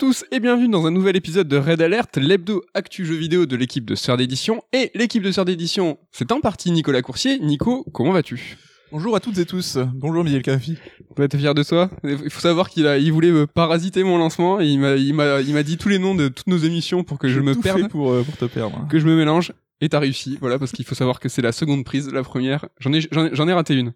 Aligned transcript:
à 0.00 0.06
tous 0.06 0.24
et 0.32 0.40
bienvenue 0.40 0.68
dans 0.68 0.86
un 0.86 0.90
nouvel 0.90 1.14
épisode 1.14 1.46
de 1.46 1.58
Red 1.58 1.82
Alert, 1.82 2.16
l'hebdo 2.16 2.62
actu 2.72 3.04
jeu 3.04 3.16
vidéo 3.16 3.44
de 3.44 3.54
l'équipe 3.54 3.84
de 3.84 3.94
Sœur 3.94 4.16
d'édition. 4.16 4.62
Et 4.72 4.90
l'équipe 4.94 5.22
de 5.22 5.30
Sœur 5.30 5.44
d'édition, 5.44 5.98
c'est 6.10 6.32
en 6.32 6.40
partie 6.40 6.70
Nicolas 6.70 7.02
Coursier. 7.02 7.38
Nico, 7.38 7.84
comment 7.92 8.12
vas-tu? 8.12 8.56
Bonjour 8.92 9.14
à 9.14 9.20
toutes 9.20 9.36
et 9.36 9.44
tous. 9.44 9.76
Bonjour 9.92 10.24
Miguel 10.24 10.40
Cafi. 10.40 10.78
Tu 11.16 11.28
t'es 11.28 11.36
fier 11.36 11.54
de 11.54 11.62
toi 11.62 11.90
Il 12.02 12.30
faut 12.30 12.40
savoir 12.40 12.70
qu'il 12.70 12.86
a, 12.86 12.96
il 12.96 13.12
voulait 13.12 13.30
me 13.30 13.46
parasiter 13.46 14.02
mon 14.02 14.16
lancement 14.16 14.58
et 14.58 14.68
il 14.68 14.78
m'a, 14.78 14.96
il 14.96 15.12
m'a, 15.12 15.42
il 15.42 15.52
m'a 15.52 15.62
dit 15.62 15.76
tous 15.76 15.90
les 15.90 15.98
noms 15.98 16.14
de 16.14 16.28
toutes 16.28 16.46
nos 16.46 16.56
émissions 16.56 17.04
pour 17.04 17.18
que 17.18 17.28
je 17.28 17.40
me 17.40 17.52
tout 17.52 17.60
perde, 17.60 17.82
fait 17.82 17.88
pour, 17.88 18.10
euh, 18.10 18.22
pour 18.22 18.38
te 18.38 18.46
perdre. 18.46 18.86
que 18.88 18.98
je 18.98 19.04
me 19.04 19.14
mélange. 19.14 19.52
Et 19.80 19.88
t'as 19.88 19.98
réussi, 19.98 20.36
voilà, 20.40 20.58
parce 20.58 20.72
qu'il 20.72 20.84
faut 20.84 20.94
savoir 20.94 21.20
que 21.20 21.28
c'est 21.28 21.42
la 21.42 21.52
seconde 21.52 21.84
prise, 21.84 22.12
la 22.12 22.22
première. 22.22 22.66
J'en 22.80 22.92
ai, 22.92 23.00
j'en 23.10 23.26
ai, 23.26 23.30
j'en 23.32 23.48
ai 23.48 23.52
raté 23.52 23.74
une. 23.74 23.92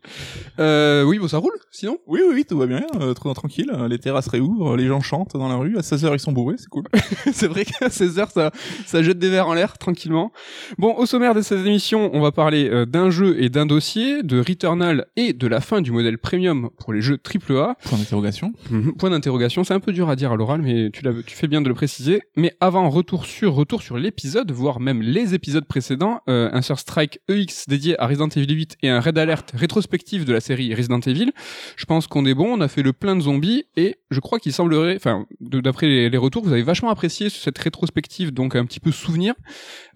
Euh, 0.59 1.03
oui, 1.05 1.19
bon, 1.19 1.29
ça 1.29 1.39
roule, 1.39 1.53
sinon? 1.71 1.99
Oui, 2.07 2.21
oui, 2.27 2.35
oui, 2.37 2.45
tout 2.49 2.57
va 2.59 2.67
bien, 2.67 2.85
euh, 3.01 3.13
trop 3.15 3.33
tranquille. 3.35 3.71
euh, 3.75 3.89
Les 3.89 3.99
terrasses 3.99 4.29
réouvrent, 4.29 4.77
les 4.77 4.87
gens 4.87 5.01
chantent 5.01 5.35
dans 5.37 5.49
la 5.49 5.57
rue. 5.57 5.77
À 5.77 5.81
16h, 5.81 6.11
ils 6.15 6.19
sont 6.19 6.33
bourrés, 6.33 6.57
c'est 6.59 6.69
cool. 6.69 6.85
c'est 7.33 7.49
vrai 7.49 7.65
qu'à 7.65 7.89
16h, 7.89 8.31
ça, 8.33 8.51
ça 8.87 9.03
jette 9.03 9.19
des 9.19 9.29
verres 9.31 9.49
en 9.49 9.55
l'air, 9.55 9.77
tranquillement. 9.79 10.33
Bon, 10.79 10.95
au 10.97 11.07
sommaire 11.07 11.35
de 11.35 11.43
cette 11.43 11.65
émission, 11.67 12.11
on 12.15 12.21
va 12.21 12.33
parler 12.33 12.69
euh, 12.71 12.87
d'un 12.87 13.11
jeu 13.11 13.43
et 13.43 13.49
d'un 13.49 13.67
dossier, 13.67 14.23
de 14.23 14.39
Returnal 14.41 15.07
et 15.17 15.33
de 15.33 15.47
la 15.47 15.61
fin 15.61 15.81
du 15.81 15.93
modèle 15.93 16.19
premium 16.19 16.71
pour 16.79 16.93
les 16.93 17.01
jeux 17.03 17.19
AAA. 17.19 17.77
Point 17.85 17.99
d'interrogation. 17.99 18.53
Mhm, 18.71 18.95
Point 18.97 19.11
d'interrogation, 19.11 19.65
c'est 19.65 19.75
un 19.75 19.81
peu 19.81 19.93
dur 19.93 20.09
à 20.09 20.17
dire 20.17 20.33
à 20.33 20.37
l'oral, 20.37 20.63
mais 20.63 20.91
tu, 20.93 21.03
l'as- 21.05 21.23
tu 21.27 21.35
fais 21.37 21.49
bien 21.49 21.61
de 21.61 21.69
le 21.69 21.75
préciser. 21.75 22.23
Mais 22.37 22.55
avant, 22.61 22.89
retour 22.89 23.27
sur, 23.27 23.55
retour 23.55 23.83
sur 23.83 23.99
l'épisode, 23.99 24.51
voire 24.53 24.81
même 24.81 25.03
les 25.03 25.35
épisodes 25.35 25.65
précédents, 25.79 26.21
euh, 26.29 26.49
un 26.53 26.63
Sur 26.63 26.79
Strike 26.79 27.19
EX 27.29 27.65
dédié 27.67 28.01
à 28.01 28.07
Resident 28.07 28.29
Evil 28.29 28.55
8 28.55 28.77
et 28.85 28.91
un 28.91 29.01
Red 29.01 29.19
Alert 29.19 29.51
rétrospectif 29.57 30.25
de 30.25 30.33
la 30.33 30.41
série 30.41 30.73
Resident 30.73 31.01
Evil. 31.01 31.33
Je 31.77 31.85
pense 31.85 32.07
qu'on 32.07 32.25
est 32.27 32.35
bon, 32.35 32.57
on 32.57 32.61
a 32.61 32.69
fait 32.69 32.83
le 32.83 32.93
plein 32.93 33.17
de 33.17 33.21
zombies, 33.23 33.65
et 33.77 33.97
je 34.13 34.21
crois 34.21 34.39
qu'il 34.39 34.53
semblerait, 34.53 34.95
enfin, 34.95 35.27
d'après 35.41 35.89
les, 35.89 36.09
les 36.11 36.17
retours, 36.17 36.45
vous 36.45 36.53
avez 36.53 36.63
vachement 36.63 36.91
apprécié 36.91 37.29
cette 37.29 37.59
rétrospective, 37.59 38.33
donc 38.33 38.55
un 38.55 38.65
petit 38.67 38.79
peu 38.79 38.93
souvenir. 38.93 39.35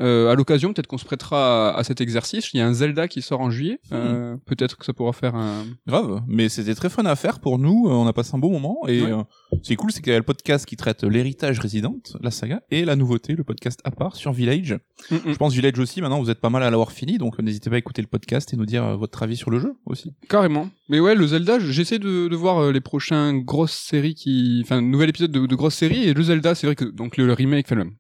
Euh, 0.01 0.33
à 0.33 0.35
l'occasion, 0.35 0.73
peut-être 0.73 0.89
qu'on 0.89 0.99
se 0.99 1.05
prêtera 1.05 1.71
à, 1.71 1.79
à 1.79 1.85
cet 1.85 2.01
exercice. 2.01 2.53
Il 2.55 2.57
y 2.57 2.61
a 2.61 2.67
un 2.67 2.73
Zelda 2.75 3.07
qui 3.07 3.23
sort 3.23 3.41
en 3.41 3.51
juillet, 3.51 3.79
euh, 3.93 4.37
peut-être 4.47 4.77
que 4.79 4.85
ça 4.85 4.93
pourra 4.93 5.13
faire 5.13 5.37
un... 5.37 5.65
Grave. 5.87 6.23
Mais 6.27 6.49
c'était 6.49 6.75
très 6.75 6.91
fun 6.91 7.05
à 7.05 7.15
faire 7.15 7.39
pour 7.39 7.61
nous. 7.61 7.87
euh, 7.89 7.93
On 7.93 8.09
a 8.09 8.13
passé 8.13 8.33
un 8.35 8.39
bon 8.39 8.51
moment. 8.51 8.79
Et 8.89 9.03
Ouais. 9.03 9.13
euh, 9.13 9.23
c'est 9.63 9.77
cool, 9.77 9.93
c'est 9.93 10.03
qu'il 10.03 10.13
y 10.13 10.17
a 10.17 10.19
le 10.19 10.25
podcast 10.25 10.67
qui 10.67 10.77
traite 10.77 11.05
l'héritage 11.05 11.61
Resident, 11.61 11.95
la 12.21 12.33
saga, 12.33 12.63
et 12.73 12.85
la 12.85 12.97
nouveauté, 12.97 13.35
le 13.35 13.45
podcast 13.45 13.79
à 13.85 13.93
part 13.93 14.17
sur 14.17 14.33
Village. 14.33 14.77
Mm, 15.11 15.15
mm. 15.17 15.21
Je 15.27 15.37
pense 15.37 15.53
Village 15.55 15.68
aussi, 15.77 16.01
maintenant, 16.01 16.21
vous 16.21 16.31
êtes 16.31 16.41
pas 16.41 16.51
mal 16.51 16.63
à 16.63 16.71
l'avoir 16.71 16.93
fini. 16.93 17.19
Donc, 17.19 17.39
n'hésitez 17.39 17.69
pas 17.71 17.77
à 17.77 17.79
écouter 17.79 18.01
le 18.03 18.09
podcast 18.09 18.53
et 18.55 18.57
nous 18.57 18.67
dire 18.67 18.85
euh, 18.85 18.97
votre 18.97 19.23
avis 19.23 19.37
sur 19.37 19.51
le 19.51 19.59
jeu 19.61 19.75
aussi. 19.87 20.15
Carrément. 20.29 20.71
Mais 20.89 21.01
ouais, 21.01 21.15
le 21.15 21.27
Zelda, 21.27 21.59
j'essaie 21.59 21.99
de, 21.99 22.29
de 22.29 22.37
voir 22.37 22.59
euh, 22.59 22.73
les 22.73 22.81
prochains 22.81 23.35
grosses 23.37 23.73
séries 23.77 24.15
qui, 24.15 24.61
enfin, 24.65 24.81
nouvel 24.81 25.11
épisode 25.11 25.31
de, 25.33 25.47
de 25.47 25.55
grosses 25.55 25.75
séries 25.75 26.05
et 26.09 26.15
le 26.15 26.23
Zelda, 26.23 26.55
c'est 26.55 26.67
vrai 26.67 26.77
que 26.77 26.85
donc 26.87 27.17
le, 27.17 27.27
le 27.27 27.33
remake, 27.35 27.67
enfin 27.71 27.77
le- 27.77 27.91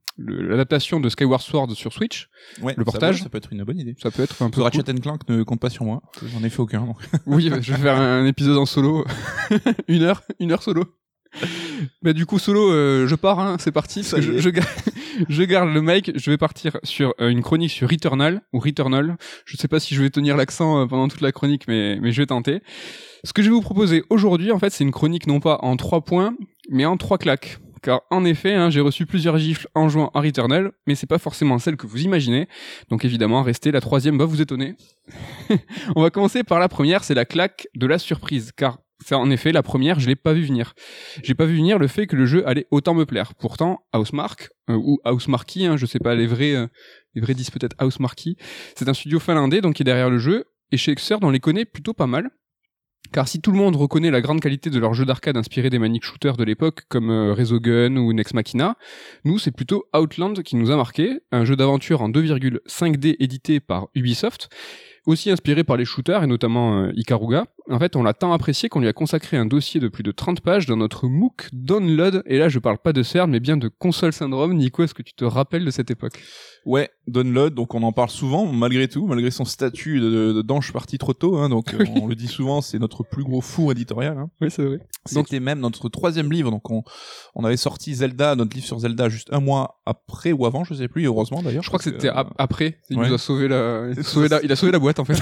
l'adaptation 0.48 0.98
de 0.98 1.08
Skyward 1.08 1.41
Sword 1.42 1.70
sur 1.75 1.92
Switch, 1.92 2.28
Ouais, 2.60 2.75
Le 2.77 2.84
ça 2.84 2.91
portage. 2.91 3.22
Ça 3.22 3.28
peut 3.28 3.38
être 3.38 3.52
une 3.52 3.62
bonne 3.62 3.78
idée. 3.78 3.94
ça 4.03 4.10
peut 4.10 4.22
être 4.22 4.42
un 4.42 4.50
peu. 4.50 4.62
Ratchet 4.62 4.82
cool. 4.82 5.00
Clank 5.00 5.28
ne 5.28 5.42
compte 5.44 5.60
pas 5.60 5.70
sur 5.70 5.84
moi. 5.84 6.03
J'en 6.32 6.42
ai 6.42 6.50
fait 6.50 6.60
aucun. 6.60 6.84
donc. 6.86 6.97
Oui, 7.27 7.44
je 7.60 7.72
vais 7.72 7.78
faire 7.78 8.00
un 8.00 8.27
épisode 8.27 8.56
en 8.56 8.66
solo, 8.66 9.05
une 9.88 10.03
heure, 10.03 10.22
une 10.41 10.50
heure 10.53 10.62
solo. 10.62 10.84
Mais 12.03 12.15
du 12.15 12.27
coup 12.27 12.39
solo, 12.39 12.72
euh, 12.72 13.06
je 13.06 13.15
pars, 13.15 13.41
hein, 13.41 13.56
c'est 13.59 13.72
parti. 13.72 14.00
parce 14.00 14.25
que 14.25 14.39
je, 15.28 15.43
garde 15.43 15.72
le 15.72 15.81
mic. 15.81 16.12
Je 16.15 16.31
vais 16.31 16.39
partir 16.39 16.78
sur 16.83 17.15
euh, 17.21 17.28
une 17.28 17.43
chronique 17.43 17.71
sur 17.71 17.89
Returnal 17.89 18.43
ou 18.53 18.59
Returnal. 18.59 19.16
Je 19.44 19.56
sais 19.56 19.69
pas 19.69 19.81
si 19.81 19.94
je 19.94 20.03
vais 20.03 20.11
tenir 20.11 20.37
l'accent 20.37 20.83
euh, 20.83 20.87
pendant 20.87 21.09
toute 21.09 21.21
la 21.21 21.33
chronique, 21.33 21.65
mais 21.69 21.99
mais 22.00 22.12
je 22.12 22.22
vais 22.22 22.27
tenter. 22.27 22.61
Ce 23.25 23.33
que 23.33 23.43
je 23.43 23.49
vais 23.49 23.55
vous 23.55 23.62
proposer 23.62 24.05
aujourd'hui, 24.11 24.53
en 24.53 24.59
fait, 24.59 24.71
c'est 24.71 24.84
une 24.84 24.93
chronique 24.93 25.27
non 25.27 25.41
pas 25.41 25.59
en 25.62 25.77
trois 25.77 26.03
points, 26.03 26.34
mais 26.71 26.84
en 26.84 26.97
trois 26.97 27.19
claques. 27.19 27.59
Car 27.83 28.03
en 28.11 28.25
effet, 28.25 28.55
hein, 28.55 28.71
j'ai 28.71 28.81
reçu 28.81 29.06
plusieurs 29.06 29.38
gifles 29.38 29.69
en 29.75 29.88
jouant 29.88 30.11
à 30.15 30.21
Returnal, 30.21 30.72
mais 30.87 30.94
c'est 30.94 31.06
pas 31.06 31.19
forcément 31.19 31.59
celle 31.59 31.77
que 31.77 31.87
vous 31.87 32.03
imaginez. 32.03 32.49
Donc 32.91 33.05
évidemment, 33.05 33.43
restez 33.43 33.71
la 33.71 33.81
troisième 33.81 34.19
va 34.19 34.25
vous 34.25 34.41
étonner. 34.41 34.75
On 35.97 36.03
va 36.03 36.11
commencer 36.11 36.43
par 36.43 36.59
la 36.59 36.69
première, 36.69 37.05
c'est 37.05 37.15
la 37.15 37.25
claque 37.25 37.69
de 37.75 37.87
la 37.87 37.99
surprise, 37.99 38.53
car 38.56 38.78
en 39.12 39.31
effet, 39.31 39.53
la 39.53 39.62
première, 39.62 40.00
je 40.00 40.09
l'ai 40.09 40.16
pas 40.16 40.32
vu 40.32 40.44
venir. 40.44 40.75
J'ai 41.22 41.34
pas 41.34 41.47
vu 41.47 41.56
venir 41.56 41.78
le 41.78 41.86
fait 41.86 42.06
que 42.06 42.16
le 42.16 42.26
jeu 42.26 42.47
allait 42.47 42.66
autant 42.70 42.94
me 42.94 43.06
plaire. 43.06 43.34
Pourtant, 43.34 43.81
Housemark 43.94 44.50
euh, 44.70 44.75
ou 44.75 44.98
Housemarquee, 45.04 45.66
hein, 45.66 45.76
je 45.76 45.86
sais 45.86 45.98
pas, 45.98 46.14
les 46.14 46.26
vrais, 46.26 46.54
euh, 46.54 46.66
les 47.14 47.20
vrais 47.20 47.34
disent 47.34 47.50
peut-être 47.50 47.76
Housemarquee, 47.82 48.37
c'est 48.76 48.88
un 48.88 48.94
studio 48.94 49.19
finlandais 49.20 49.60
donc 49.60 49.76
qui 49.76 49.82
est 49.82 49.84
derrière 49.84 50.10
le 50.10 50.19
jeu 50.19 50.44
et 50.72 50.76
chez 50.76 50.94
Xrd 50.94 51.25
on 51.25 51.31
les 51.31 51.41
connaît 51.41 51.64
plutôt 51.64 51.94
pas 51.94 52.06
mal. 52.06 52.31
Car 53.12 53.26
si 53.26 53.41
tout 53.41 53.52
le 53.52 53.58
monde 53.58 53.76
reconnaît 53.76 54.10
la 54.10 54.20
grande 54.20 54.41
qualité 54.41 54.69
de 54.69 54.78
leur 54.78 54.92
jeu 54.92 55.04
d'arcade 55.06 55.36
inspiré 55.36 55.70
des 55.70 55.78
maniques 55.78 56.04
shooters 56.04 56.36
de 56.36 56.44
l'époque 56.44 56.82
comme 56.88 57.10
euh, 57.10 57.32
Resogun 57.32 57.96
ou 57.96 58.12
Nex 58.12 58.34
Machina, 58.34 58.76
nous 59.24 59.38
c'est 59.38 59.50
plutôt 59.50 59.86
Outland 59.96 60.34
qui 60.42 60.56
nous 60.56 60.70
a 60.70 60.76
marqué, 60.76 61.20
un 61.32 61.44
jeu 61.44 61.56
d'aventure 61.56 62.02
en 62.02 62.10
2,5D 62.10 63.16
édité 63.19 63.60
par 63.60 63.88
Ubisoft, 63.94 64.50
aussi 65.06 65.30
inspiré 65.30 65.64
par 65.64 65.78
les 65.78 65.86
shooters 65.86 66.22
et 66.22 66.26
notamment 66.26 66.82
euh, 66.82 66.92
Ikaruga. 66.94 67.46
En 67.70 67.78
fait, 67.78 67.96
on 67.96 68.02
l'a 68.02 68.12
tant 68.12 68.32
apprécié 68.32 68.69
qu'on 68.69 68.80
lui 68.80 68.88
a 68.88 68.92
consacré 68.92 69.38
un 69.38 69.46
dossier 69.46 69.80
de 69.80 69.88
plus 69.88 70.02
de 70.02 70.10
30 70.10 70.42
pages 70.42 70.66
dans 70.66 70.76
notre 70.76 71.08
MOOC 71.08 71.48
Download, 71.52 72.22
et 72.26 72.38
là 72.38 72.48
je 72.50 72.58
parle 72.58 72.78
pas 72.78 72.92
de 72.92 73.02
CERN 73.02 73.30
mais 73.30 73.40
bien 73.40 73.56
de 73.56 73.69
console 73.69 74.12
syndrome. 74.12 74.54
Nico, 74.54 74.82
est-ce 74.82 74.94
que 74.94 75.02
tu 75.02 75.14
te 75.14 75.25
rappelles 75.25 75.64
de 75.64 75.70
cette 75.70 75.90
époque? 75.90 76.20
Ouais, 76.69 76.91
Download, 77.06 77.55
donc 77.55 77.75
on 77.75 77.83
en 77.83 77.93
parle 77.93 78.11
souvent, 78.11 78.45
malgré 78.45 78.89
tout, 78.89 79.06
malgré 79.06 79.31
son 79.31 79.47
statut 79.47 80.01
de, 80.01 80.43
d'ange 80.43 80.71
parti 80.71 80.99
trop 80.99 81.15
tôt, 81.15 81.39
hein, 81.39 81.49
donc 81.49 81.73
euh, 81.73 81.83
on 82.03 82.06
le 82.06 82.15
dit 82.15 82.27
souvent, 82.27 82.61
c'est 82.61 82.79
notre 82.79 83.05
plus 83.05 83.25
gros 83.25 83.41
four 83.41 83.73
éditorial. 83.73 84.19
Hein. 84.19 84.29
Oui, 84.43 84.51
c'est 84.51 84.62
vrai. 84.62 84.79
C'était 85.06 85.41
même 85.41 85.61
notre 85.61 85.89
troisième 85.89 86.31
livre, 86.31 86.51
donc 86.51 86.71
on, 86.71 86.83
on 87.34 87.45
avait 87.45 87.56
sorti 87.56 87.95
Zelda, 87.95 88.37
notre 88.37 88.55
livre 88.55 88.67
sur 88.67 88.79
Zelda, 88.81 89.09
juste 89.09 89.29
un 89.33 89.41
mois 89.41 89.81
après 89.87 90.33
ou 90.33 90.45
avant, 90.45 90.62
je 90.65 90.75
sais 90.75 90.89
plus, 90.89 91.06
heureusement 91.06 91.43
d'ailleurs. 91.43 91.62
Je 91.62 91.69
crois 91.69 91.79
que 91.79 91.84
c'était 91.87 92.11
ap- 92.11 92.34
après. 92.37 92.81
Il 92.91 92.99
ouais. 92.99 93.09
nous 93.09 93.15
a 93.15 93.19
sauvé 93.19 93.49
la... 93.49 93.89
Il 93.93 94.00
a 94.00 94.03
sauvé 94.03 94.29
la... 94.29 94.43
il 94.43 94.53
a 94.53 94.56
sauvé 94.56 94.73
la 94.73 94.79
boîte 94.79 94.99
en 94.99 95.06
fait. 95.06 95.19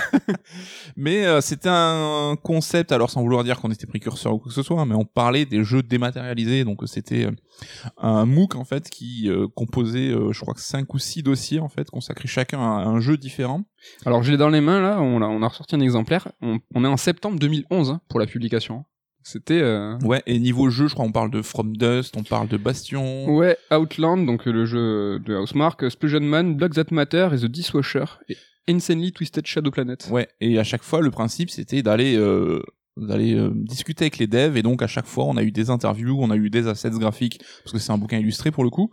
Mais 0.96 1.26
euh, 1.26 1.40
c'était 1.40 1.68
un 1.70 2.36
concept, 2.42 2.90
alors 2.90 3.10
sans 3.10 3.22
vouloir 3.22 3.44
dire 3.44 3.60
qu'on 3.60 3.70
était 3.70 3.86
précurseur 3.86 4.34
ou 4.34 4.38
quoi 4.38 4.48
que 4.48 4.54
ce 4.54 4.64
soit, 4.64 4.84
mais 4.84 4.96
on 4.96 5.04
parlait 5.04 5.44
des 5.44 5.62
jeux 5.62 5.84
dématérialisés, 5.84 6.64
donc 6.64 6.80
c'était 6.86 7.26
euh, 7.26 7.30
un 7.98 8.26
MOOC 8.26 8.56
en 8.56 8.64
fait 8.64 8.90
qui 8.90 9.28
euh, 9.30 9.46
composait, 9.54 10.10
je 10.32 10.40
crois 10.40 10.54
que 10.54 10.60
cinq 10.60 10.92
ou 10.92 10.98
six 10.98 11.22
dossiers 11.22 11.35
en 11.60 11.68
fait, 11.68 11.88
consacrés 11.90 12.28
chacun 12.28 12.58
à 12.60 12.84
un 12.84 13.00
jeu 13.00 13.16
différent. 13.16 13.64
Alors 14.04 14.22
je 14.22 14.30
l'ai 14.30 14.36
dans 14.36 14.48
les 14.48 14.60
mains 14.60 14.80
là, 14.80 15.00
on 15.00 15.22
a, 15.22 15.26
on 15.26 15.42
a 15.42 15.48
ressorti 15.48 15.74
un 15.74 15.80
exemplaire. 15.80 16.32
On, 16.42 16.58
on 16.74 16.84
est 16.84 16.88
en 16.88 16.96
septembre 16.96 17.38
2011 17.38 17.90
hein, 17.90 18.00
pour 18.08 18.20
la 18.20 18.26
publication. 18.26 18.84
C'était 19.22 19.60
euh... 19.60 19.98
Ouais, 20.04 20.22
et 20.26 20.38
niveau 20.38 20.70
jeu, 20.70 20.86
je 20.86 20.94
crois 20.94 21.04
on 21.04 21.10
parle 21.10 21.32
de 21.32 21.42
From 21.42 21.76
Dust, 21.76 22.16
on 22.16 22.22
parle 22.22 22.46
de 22.46 22.56
Bastion. 22.56 23.28
ouais 23.34 23.56
Outland, 23.72 24.24
donc 24.24 24.46
euh, 24.46 24.52
le 24.52 24.66
jeu 24.66 25.18
de 25.18 25.34
Housemark, 25.34 25.90
Splusion 25.90 26.20
Man, 26.20 26.54
Block 26.54 26.74
That 26.74 26.92
Matter 26.92 27.30
et 27.32 27.38
The 27.38 27.46
Dishwasher 27.46 28.04
et 28.28 28.36
Insanely 28.68 29.12
Twisted 29.12 29.44
Shadow 29.44 29.72
Planet. 29.72 30.08
Ouais, 30.12 30.28
et 30.40 30.60
à 30.60 30.64
chaque 30.64 30.84
fois 30.84 31.00
le 31.00 31.10
principe 31.10 31.50
c'était 31.50 31.82
d'aller 31.82 32.16
euh, 32.16 32.62
d'aller 32.96 33.36
discuter 33.52 34.04
avec 34.04 34.18
les 34.18 34.28
devs 34.28 34.56
et 34.56 34.62
donc 34.62 34.80
à 34.80 34.86
chaque 34.86 35.06
fois 35.06 35.24
on 35.24 35.36
a 35.36 35.42
eu 35.42 35.50
des 35.50 35.70
interviews, 35.70 36.16
on 36.20 36.30
a 36.30 36.36
eu 36.36 36.48
des 36.48 36.68
assets 36.68 36.90
graphiques 36.90 37.40
parce 37.64 37.72
que 37.72 37.78
c'est 37.80 37.90
un 37.90 37.98
bouquin 37.98 38.18
illustré 38.18 38.52
pour 38.52 38.62
le 38.62 38.70
coup. 38.70 38.92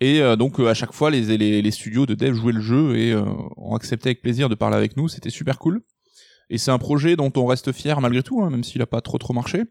Et 0.00 0.20
euh, 0.22 0.34
donc 0.36 0.58
euh, 0.58 0.68
à 0.68 0.74
chaque 0.74 0.92
fois 0.92 1.10
les, 1.10 1.36
les 1.36 1.60
les 1.62 1.70
studios 1.70 2.06
de 2.06 2.14
devs 2.14 2.34
jouaient 2.34 2.54
le 2.54 2.60
jeu 2.60 2.96
et 2.96 3.12
euh, 3.12 3.22
ont 3.56 3.74
accepté 3.74 4.08
avec 4.08 4.22
plaisir 4.22 4.48
de 4.48 4.54
parler 4.54 4.76
avec 4.76 4.96
nous, 4.96 5.08
c'était 5.08 5.30
super 5.30 5.58
cool. 5.58 5.82
Et 6.48 6.58
c'est 6.58 6.70
un 6.70 6.78
projet 6.78 7.16
dont 7.16 7.30
on 7.36 7.46
reste 7.46 7.70
fier 7.72 8.00
malgré 8.00 8.22
tout, 8.22 8.42
hein, 8.42 8.50
même 8.50 8.64
s'il 8.64 8.82
a 8.82 8.86
pas 8.86 9.02
trop 9.02 9.18
trop 9.18 9.34
marché. 9.34 9.64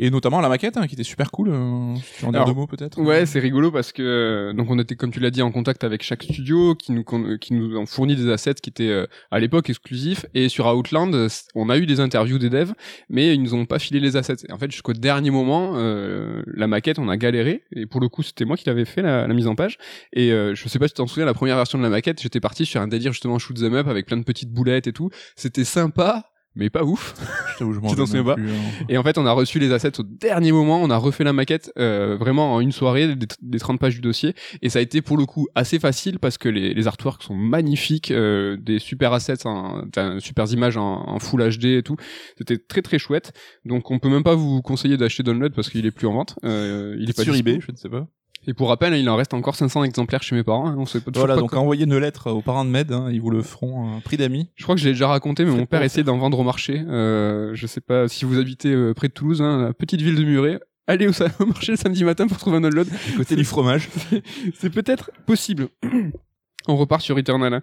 Et 0.00 0.10
notamment 0.10 0.40
la 0.40 0.48
maquette 0.48 0.76
hein, 0.76 0.86
qui 0.86 0.94
était 0.94 1.02
super 1.02 1.30
cool. 1.30 1.48
Euh, 1.50 1.94
tu 2.18 2.24
en 2.24 2.30
dire 2.30 2.42
Alors, 2.42 2.46
deux 2.46 2.54
mots 2.54 2.66
peut-être 2.66 3.00
Ouais, 3.00 3.26
c'est 3.26 3.40
rigolo 3.40 3.72
parce 3.72 3.92
que 3.92 4.02
euh, 4.02 4.52
donc 4.52 4.70
on 4.70 4.78
était 4.78 4.94
comme 4.94 5.10
tu 5.10 5.18
l'as 5.18 5.30
dit 5.30 5.42
en 5.42 5.50
contact 5.50 5.82
avec 5.82 6.02
chaque 6.02 6.22
studio 6.22 6.74
qui 6.74 6.92
nous 6.92 7.04
qui 7.38 7.54
nous 7.54 7.76
ont 7.76 7.86
fourni 7.86 8.14
des 8.14 8.30
assets 8.30 8.54
qui 8.54 8.70
étaient 8.70 8.90
euh, 8.90 9.06
à 9.30 9.40
l'époque 9.40 9.68
exclusifs 9.70 10.26
et 10.34 10.48
sur 10.48 10.66
Outland 10.66 11.28
on 11.54 11.68
a 11.68 11.78
eu 11.78 11.86
des 11.86 11.98
interviews 12.00 12.38
des 12.38 12.50
devs 12.50 12.74
mais 13.08 13.34
ils 13.34 13.42
nous 13.42 13.54
ont 13.54 13.66
pas 13.66 13.78
filé 13.78 13.98
les 13.98 14.16
assets. 14.16 14.36
Et 14.48 14.52
en 14.52 14.58
fait 14.58 14.70
jusqu'au 14.70 14.92
dernier 14.92 15.30
moment 15.30 15.72
euh, 15.76 16.42
la 16.46 16.68
maquette 16.68 16.98
on 16.98 17.08
a 17.08 17.16
galéré 17.16 17.64
et 17.72 17.86
pour 17.86 18.00
le 18.00 18.08
coup 18.08 18.22
c'était 18.22 18.44
moi 18.44 18.56
qui 18.56 18.66
l'avais 18.66 18.84
fait 18.84 19.02
la, 19.02 19.26
la 19.26 19.34
mise 19.34 19.48
en 19.48 19.56
page 19.56 19.78
et 20.12 20.32
euh, 20.32 20.54
je 20.54 20.68
sais 20.68 20.78
pas 20.78 20.86
si 20.86 20.94
tu 20.94 20.98
t'en 20.98 21.06
souviens 21.08 21.26
la 21.26 21.34
première 21.34 21.56
version 21.56 21.76
de 21.78 21.82
la 21.82 21.90
maquette 21.90 22.22
j'étais 22.22 22.40
parti 22.40 22.66
sur 22.66 22.80
un 22.80 22.88
délire 22.88 23.12
justement 23.12 23.38
shoot 23.38 23.60
'em 23.62 23.74
up 23.74 23.88
avec 23.88 24.06
plein 24.06 24.16
de 24.16 24.24
petites 24.24 24.52
boulettes 24.52 24.86
et 24.86 24.92
tout. 24.92 25.10
C'était 25.36 25.64
sympa 25.64 26.30
mais 26.58 26.68
pas 26.68 26.84
ouf. 26.84 27.14
Je 27.54 27.58
t'avoue, 27.58 27.72
je 27.72 27.80
m'en 27.80 27.88
souviens 27.88 28.22
plus, 28.34 28.50
hein. 28.50 28.54
Et 28.88 28.98
en 28.98 29.02
fait, 29.02 29.16
on 29.16 29.24
a 29.24 29.32
reçu 29.32 29.58
les 29.58 29.72
assets 29.72 29.98
au 30.00 30.02
dernier 30.02 30.52
moment, 30.52 30.82
on 30.82 30.90
a 30.90 30.96
refait 30.96 31.24
la 31.24 31.32
maquette 31.32 31.72
euh, 31.78 32.16
vraiment 32.18 32.54
en 32.54 32.60
une 32.60 32.72
soirée, 32.72 33.14
des, 33.14 33.26
des 33.40 33.58
30 33.58 33.80
pages 33.80 33.94
du 33.94 34.00
dossier, 34.00 34.34
et 34.60 34.68
ça 34.68 34.80
a 34.80 34.82
été 34.82 35.00
pour 35.00 35.16
le 35.16 35.24
coup 35.24 35.46
assez 35.54 35.78
facile 35.78 36.18
parce 36.18 36.36
que 36.36 36.48
les, 36.48 36.74
les 36.74 36.86
artworks 36.86 37.22
sont 37.22 37.34
magnifiques, 37.34 38.10
euh, 38.10 38.56
des 38.58 38.78
super 38.78 39.12
assets, 39.12 39.46
enfin, 39.46 39.86
super 40.18 40.52
images 40.52 40.76
en, 40.76 41.08
en 41.08 41.18
full 41.18 41.48
HD 41.48 41.64
et 41.66 41.82
tout. 41.82 41.96
C'était 42.36 42.58
très 42.58 42.82
très 42.82 42.98
chouette. 42.98 43.32
Donc 43.64 43.90
on 43.90 43.98
peut 43.98 44.08
même 44.10 44.24
pas 44.24 44.34
vous 44.34 44.60
conseiller 44.62 44.96
d'acheter 44.96 45.22
Download 45.22 45.54
parce 45.54 45.70
qu'il 45.70 45.86
est 45.86 45.90
plus 45.90 46.06
en 46.06 46.12
vente. 46.14 46.38
Euh, 46.44 46.96
il 46.98 47.08
est 47.08 47.16
pas 47.16 47.22
sur 47.22 47.32
dispo. 47.32 47.48
eBay, 47.48 47.60
je 47.64 47.72
ne 47.72 47.76
sais 47.76 47.88
pas. 47.88 48.08
Et 48.46 48.54
pour 48.54 48.68
rappel, 48.68 48.94
il 48.94 49.08
en 49.10 49.16
reste 49.16 49.34
encore 49.34 49.56
500 49.56 49.84
exemplaires 49.84 50.22
chez 50.22 50.34
mes 50.34 50.42
parents. 50.42 50.68
hein, 50.68 50.76
on 50.78 50.86
sait 50.86 51.00
pas 51.00 51.10
Voilà, 51.14 51.34
pas 51.34 51.40
donc 51.40 51.50
quoi- 51.50 51.58
envoyez 51.58 51.84
une 51.84 51.98
lettre 51.98 52.30
aux 52.30 52.40
parents 52.40 52.64
de 52.64 52.70
Med, 52.70 52.92
hein, 52.92 53.08
ils 53.12 53.20
vous 53.20 53.30
le 53.30 53.42
feront 53.42 53.96
un 53.96 54.00
prix 54.00 54.16
d'amis. 54.16 54.48
Je 54.54 54.62
crois 54.62 54.74
que 54.74 54.80
je 54.80 54.86
l'ai 54.86 54.92
déjà 54.92 55.08
raconté, 55.08 55.44
mais 55.44 55.50
Faites 55.50 55.60
mon 55.60 55.66
père 55.66 55.82
essayait 55.82 56.04
d'en 56.04 56.16
vendre 56.16 56.38
au 56.38 56.44
marché. 56.44 56.82
Euh, 56.88 57.50
je 57.54 57.66
sais 57.66 57.82
pas 57.82 58.08
si 58.08 58.24
vous 58.24 58.38
habitez 58.38 58.72
euh, 58.72 58.94
près 58.94 59.08
de 59.08 59.12
Toulouse, 59.12 59.42
hein, 59.42 59.62
la 59.66 59.72
petite 59.74 60.00
ville 60.00 60.14
de 60.16 60.24
Muret. 60.24 60.60
aller 60.86 61.06
au, 61.40 61.46
marché 61.46 61.72
le 61.72 61.76
samedi 61.76 62.04
matin 62.04 62.26
pour 62.26 62.38
trouver 62.38 62.56
un 62.56 62.60
download. 62.62 62.88
Côté 63.18 63.36
du 63.36 63.44
fromage. 63.44 63.90
C'est 64.54 64.70
peut-être 64.70 65.10
possible. 65.26 65.68
On 66.70 66.76
repart 66.76 67.00
sur 67.02 67.16
Returnal. 67.16 67.54
hein. 67.54 67.60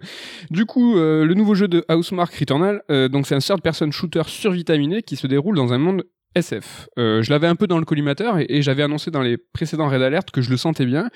Du 0.50 0.66
coup, 0.66 0.96
euh, 0.96 1.24
le 1.24 1.34
nouveau 1.34 1.54
jeu 1.54 1.68
de 1.68 1.84
Housemark 1.88 2.34
Returnal, 2.34 2.82
euh, 2.90 3.08
donc 3.08 3.26
c'est 3.28 3.36
un 3.36 3.38
third-person 3.38 3.92
shooter 3.92 4.22
survitaminé 4.26 5.02
qui 5.02 5.14
se 5.16 5.28
déroule 5.28 5.54
dans 5.56 5.72
un 5.72 5.78
monde 5.78 6.04
SF. 6.36 6.88
Euh, 6.98 7.22
je 7.22 7.30
l'avais 7.30 7.46
un 7.46 7.56
peu 7.56 7.66
dans 7.66 7.78
le 7.78 7.84
collimateur 7.84 8.38
et, 8.38 8.60
j'avais 8.60 8.82
annoncé 8.82 9.10
dans 9.10 9.22
les 9.22 9.38
précédents 9.38 9.88
Red 9.88 10.02
Alert 10.02 10.30
que 10.30 10.42
je 10.42 10.50
le 10.50 10.56
sentais 10.56 10.84
bien, 10.84 11.08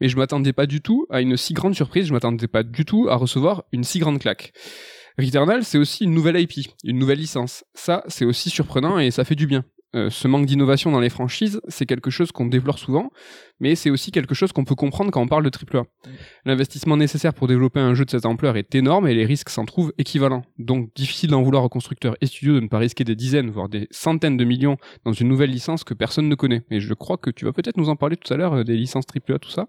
mais 0.00 0.08
je 0.08 0.16
m'attendais 0.16 0.52
pas 0.52 0.66
du 0.66 0.80
tout 0.80 1.06
à 1.10 1.20
une 1.20 1.36
si 1.36 1.52
grande 1.52 1.74
surprise, 1.74 2.06
je 2.06 2.12
m'attendais 2.12 2.46
pas 2.46 2.62
du 2.62 2.84
tout 2.84 3.08
à 3.10 3.16
recevoir 3.16 3.64
une 3.72 3.84
si 3.84 3.98
grande 3.98 4.20
claque. 4.20 4.52
Returnal, 5.18 5.64
c'est 5.64 5.78
aussi 5.78 6.04
une 6.04 6.14
nouvelle 6.14 6.40
IP, 6.40 6.68
une 6.84 6.98
nouvelle 6.98 7.18
licence. 7.18 7.64
Ça, 7.74 8.04
c'est 8.06 8.24
aussi 8.24 8.50
surprenant 8.50 9.00
et 9.00 9.10
ça 9.10 9.24
fait 9.24 9.34
du 9.34 9.48
bien. 9.48 9.64
Euh, 9.96 10.10
ce 10.10 10.28
manque 10.28 10.44
d'innovation 10.44 10.90
dans 10.90 11.00
les 11.00 11.08
franchises, 11.08 11.62
c'est 11.68 11.86
quelque 11.86 12.10
chose 12.10 12.30
qu'on 12.30 12.44
déplore 12.44 12.78
souvent, 12.78 13.10
mais 13.58 13.74
c'est 13.74 13.88
aussi 13.88 14.10
quelque 14.10 14.34
chose 14.34 14.52
qu'on 14.52 14.64
peut 14.64 14.74
comprendre 14.74 15.10
quand 15.10 15.22
on 15.22 15.28
parle 15.28 15.48
de 15.48 15.50
AAA. 15.50 15.84
L'investissement 16.44 16.98
nécessaire 16.98 17.32
pour 17.32 17.48
développer 17.48 17.80
un 17.80 17.94
jeu 17.94 18.04
de 18.04 18.10
cette 18.10 18.26
ampleur 18.26 18.58
est 18.58 18.74
énorme 18.74 19.08
et 19.08 19.14
les 19.14 19.24
risques 19.24 19.48
s'en 19.48 19.64
trouvent 19.64 19.94
équivalents. 19.96 20.42
Donc 20.58 20.94
difficile 20.94 21.30
d'en 21.30 21.42
vouloir 21.42 21.64
aux 21.64 21.70
constructeurs 21.70 22.16
et 22.20 22.26
studios 22.26 22.54
de 22.54 22.60
ne 22.60 22.68
pas 22.68 22.78
risquer 22.78 23.04
des 23.04 23.16
dizaines, 23.16 23.50
voire 23.50 23.70
des 23.70 23.88
centaines 23.90 24.36
de 24.36 24.44
millions 24.44 24.76
dans 25.06 25.12
une 25.12 25.28
nouvelle 25.28 25.50
licence 25.50 25.84
que 25.84 25.94
personne 25.94 26.28
ne 26.28 26.34
connaît. 26.34 26.64
Et 26.70 26.80
je 26.80 26.92
crois 26.92 27.16
que 27.16 27.30
tu 27.30 27.46
vas 27.46 27.52
peut-être 27.52 27.78
nous 27.78 27.88
en 27.88 27.96
parler 27.96 28.18
tout 28.18 28.32
à 28.32 28.36
l'heure, 28.36 28.52
euh, 28.52 28.64
des 28.64 28.76
licences 28.76 29.06
AAA, 29.06 29.38
tout 29.38 29.50
ça. 29.50 29.68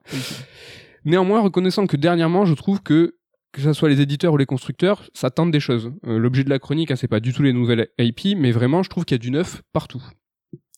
Néanmoins, 1.06 1.40
reconnaissant 1.40 1.88
que 1.88 1.96
dernièrement, 1.96 2.44
je 2.44 2.54
trouve 2.56 2.82
que 2.82 3.16
que 3.52 3.62
ce 3.62 3.74
soit 3.74 3.90
les 3.90 4.02
éditeurs 4.02 4.34
ou 4.34 4.38
les 4.38 4.46
constructeurs, 4.46 5.10
ça 5.14 5.30
tente 5.32 5.52
des 5.52 5.60
choses. 5.60 5.92
Euh, 6.06 6.18
L'objet 6.18 6.44
de 6.44 6.50
la 6.50 6.60
chronique, 6.60 6.92
hein, 6.92 6.96
c'est 6.96 7.08
pas 7.08 7.20
du 7.20 7.34
tout 7.34 7.42
les 7.44 7.54
nouvelles 7.54 7.88
IP, 7.98 8.36
mais 8.38 8.52
vraiment, 8.52 8.84
je 8.84 8.90
trouve 8.90 9.06
qu'il 9.06 9.16
y 9.16 9.20
a 9.20 9.24
du 9.24 9.32
neuf 9.32 9.62
partout. 9.74 10.04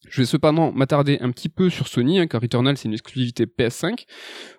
Je 0.10 0.22
vais 0.22 0.26
cependant 0.26 0.72
m'attarder 0.72 1.20
un 1.22 1.30
petit 1.32 1.48
peu 1.48 1.70
sur 1.70 1.88
Sony, 1.88 2.20
hein, 2.20 2.26
car 2.28 2.42
Returnal 2.42 2.76
c'est 2.76 2.88
une 2.88 2.94
exclusivité 2.94 3.46
PS5. 3.46 4.06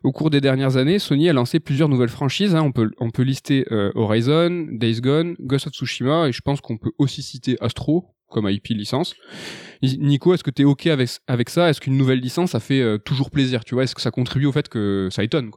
Au 0.05 0.13
cours 0.13 0.31
des 0.31 0.41
dernières 0.41 0.77
années, 0.77 0.99
Sony 1.01 1.29
a 1.29 1.33
lancé 1.33 1.59
plusieurs 1.59 1.89
nouvelles 1.89 2.09
franchises. 2.11 2.55
hein. 2.55 2.63
On, 2.99 3.11
peut, 3.11 3.23
lister 3.23 3.67
euh, 3.73 3.91
Horizon, 3.97 4.69
Days 4.71 5.01
Gone, 5.01 5.35
Ghost 5.41 5.67
of 5.67 5.73
Tsushima, 5.73 6.29
et 6.29 6.33
je 6.33 6.41
pense 6.43 6.61
qu'on 6.61 6.79
peut 6.79 6.93
aussi 6.99 7.23
citer 7.23 7.57
Astro 7.61 8.15
comme 8.29 8.49
IP 8.49 8.69
licence. 8.69 9.15
Ni- 9.83 9.99
Nico, 9.99 10.33
est-ce 10.33 10.45
que 10.45 10.51
t'es 10.51 10.65
ok 10.65 10.87
avec, 10.87 11.51
ça? 11.51 11.69
Est-ce 11.69 11.81
qu'une 11.81 11.97
nouvelle 11.99 12.21
licence, 12.21 12.53
ça 12.53 12.61
fait 12.61 12.81
euh, 12.81 12.99
toujours 12.99 13.31
plaisir 13.31 13.65
Tu 13.65 13.75
vois? 13.75 13.83
Est-ce 13.85 13.95
que 13.97 14.01
ça 14.01 14.11
contribue 14.13 14.47
au 14.47 14.53
fait 14.53 14.69
que 14.69 15.09
ça 15.11 15.25
étonne 15.25 15.51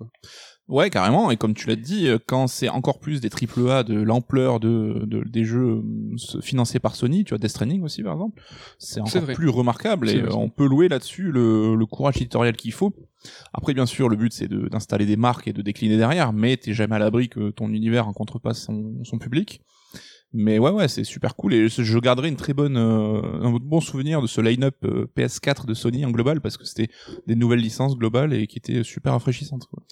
Ouais, 0.68 0.90
carrément. 0.90 1.30
Et 1.30 1.38
comme 1.38 1.54
tu 1.54 1.68
l'as 1.68 1.76
dit, 1.76 2.08
euh, 2.08 2.18
quand 2.26 2.48
c'est 2.48 2.70
encore 2.70 3.00
plus 3.00 3.22
des 3.22 3.30
triple 3.30 3.70
A 3.70 3.84
de 3.84 4.02
l'ampleur 4.02 4.60
de, 4.60 5.04
de- 5.06 5.24
des 5.24 5.46
jeux 5.46 5.84
euh, 5.84 6.42
financés 6.42 6.80
par 6.80 6.96
Sony, 6.96 7.24
tu 7.24 7.30
vois 7.30 7.38
Death 7.38 7.52
Stranding 7.52 7.84
aussi 7.84 8.02
par 8.02 8.14
exemple, 8.14 8.42
c'est 8.80 9.00
encore 9.00 9.22
vrai. 9.22 9.34
plus 9.36 9.50
remarquable 9.50 10.10
et 10.10 10.22
vrai, 10.22 10.32
euh, 10.32 10.36
on 10.36 10.50
peut 10.50 10.66
louer 10.68 10.88
là-dessus 10.88 11.32
le, 11.32 11.76
le 11.76 11.86
courage 11.86 12.18
éditorial 12.18 12.56
qu'il 12.56 12.72
faut. 12.74 12.94
Après, 13.54 13.76
bien 13.76 13.86
sûr, 13.86 14.10
le 14.10 14.16
but 14.16 14.34
c'est 14.34 14.48
de- 14.48 14.68
d'installer 14.68 15.06
des 15.06 15.18
marques 15.18 15.48
et 15.48 15.54
de 15.54 15.62
décliner 15.62 15.98
derrière, 15.98 16.34
mais 16.34 16.58
t'es 16.58 16.74
jamais 16.74 16.96
à 16.96 17.00
l'abri 17.00 17.30
que 17.30 17.52
ton 17.52 17.70
univers 17.72 18.06
rencontre 18.06 18.40
pas 18.40 18.56
son, 18.56 19.04
son 19.04 19.20
public. 19.20 19.62
Mais 20.34 20.58
ouais, 20.60 20.72
ouais, 20.72 20.88
c'est 20.90 21.04
super 21.06 21.36
cool 21.36 21.54
et 21.54 21.70
je 21.70 21.82
je 21.84 22.00
garderai 22.00 22.28
une 22.28 22.36
très 22.36 22.54
bonne, 22.54 22.76
euh, 22.76 23.22
un 23.42 23.52
bon 23.52 23.80
souvenir 23.80 24.22
de 24.22 24.28
ce 24.28 24.42
line-up 24.42 24.76
euh, 24.84 25.06
PS4 25.16 25.66
de 25.66 25.74
Sony 25.74 26.04
en 26.06 26.12
global 26.12 26.42
parce 26.42 26.58
que 26.58 26.66
c'était 26.66 26.90
des 27.28 27.36
nouvelles 27.36 27.60
licences 27.62 27.96
globales 27.96 28.34
et 28.34 28.48
qui 28.48 28.58
étaient 28.58 28.84
super 28.84 29.14
rafraîchissantes. 29.14 29.66
quoi. 29.68 29.84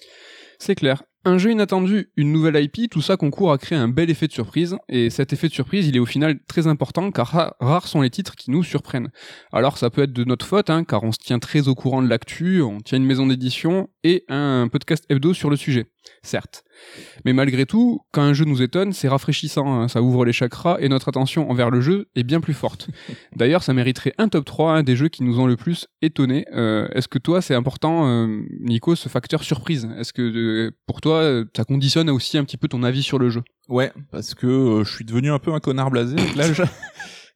C'est 0.58 0.74
clair. 0.74 1.02
Un 1.26 1.38
jeu 1.38 1.52
inattendu, 1.52 2.10
une 2.18 2.32
nouvelle 2.32 2.62
IP, 2.62 2.90
tout 2.90 3.00
ça 3.00 3.16
concourt 3.16 3.50
à 3.50 3.56
créer 3.56 3.78
un 3.78 3.88
bel 3.88 4.10
effet 4.10 4.26
de 4.26 4.32
surprise, 4.32 4.76
et 4.90 5.08
cet 5.08 5.32
effet 5.32 5.48
de 5.48 5.54
surprise, 5.54 5.88
il 5.88 5.96
est 5.96 6.00
au 6.00 6.04
final 6.04 6.38
très 6.46 6.66
important, 6.66 7.10
car 7.10 7.26
ra- 7.28 7.56
rares 7.60 7.86
sont 7.88 8.02
les 8.02 8.10
titres 8.10 8.36
qui 8.36 8.50
nous 8.50 8.62
surprennent. 8.62 9.10
Alors 9.50 9.78
ça 9.78 9.88
peut 9.88 10.02
être 10.02 10.12
de 10.12 10.24
notre 10.24 10.44
faute, 10.44 10.68
hein, 10.68 10.84
car 10.84 11.02
on 11.02 11.12
se 11.12 11.18
tient 11.18 11.38
très 11.38 11.66
au 11.68 11.74
courant 11.74 12.02
de 12.02 12.08
l'actu, 12.08 12.60
on 12.60 12.80
tient 12.80 12.98
une 12.98 13.06
maison 13.06 13.26
d'édition 13.26 13.88
et 14.02 14.24
un 14.28 14.68
podcast 14.70 15.06
hebdo 15.08 15.32
sur 15.32 15.48
le 15.48 15.56
sujet, 15.56 15.86
certes. 16.22 16.64
Mais 17.24 17.32
malgré 17.32 17.66
tout, 17.66 18.00
quand 18.12 18.22
un 18.22 18.32
jeu 18.32 18.44
nous 18.44 18.62
étonne, 18.62 18.92
c'est 18.92 19.08
rafraîchissant, 19.08 19.80
hein, 19.80 19.88
ça 19.88 20.02
ouvre 20.02 20.24
les 20.24 20.32
chakras, 20.32 20.78
et 20.80 20.88
notre 20.88 21.08
attention 21.08 21.50
envers 21.50 21.70
le 21.70 21.80
jeu 21.80 22.08
est 22.14 22.22
bien 22.22 22.40
plus 22.40 22.54
forte. 22.54 22.88
D'ailleurs, 23.36 23.62
ça 23.62 23.72
mériterait 23.72 24.14
un 24.18 24.28
top 24.28 24.44
3 24.44 24.72
hein, 24.72 24.82
des 24.82 24.96
jeux 24.96 25.08
qui 25.08 25.22
nous 25.22 25.40
ont 25.40 25.46
le 25.46 25.56
plus 25.56 25.86
étonnés. 26.02 26.46
Euh, 26.54 26.88
Est-ce 26.94 27.08
que 27.08 27.18
toi, 27.18 27.40
c'est 27.42 27.54
important, 27.54 28.06
euh, 28.06 28.42
Nico, 28.60 28.94
ce 28.94 29.08
facteur 29.08 29.42
surprise? 29.42 29.88
Est-ce 29.98 30.12
que 30.12 30.22
euh, 30.22 30.70
pour 30.86 31.00
toi, 31.00 31.44
ça 31.56 31.64
conditionne 31.64 32.10
aussi 32.10 32.38
un 32.38 32.44
petit 32.44 32.56
peu 32.56 32.68
ton 32.68 32.82
avis 32.82 33.02
sur 33.02 33.18
le 33.18 33.30
jeu? 33.30 33.42
Ouais, 33.68 33.92
parce 34.10 34.34
que 34.34 34.82
je 34.84 34.90
suis 34.90 35.04
devenu 35.04 35.30
un 35.30 35.38
peu 35.38 35.52
un 35.52 35.60
connard 35.60 35.90
blasé 35.90 36.18
avec 36.18 36.34
l'âge. 36.36 36.62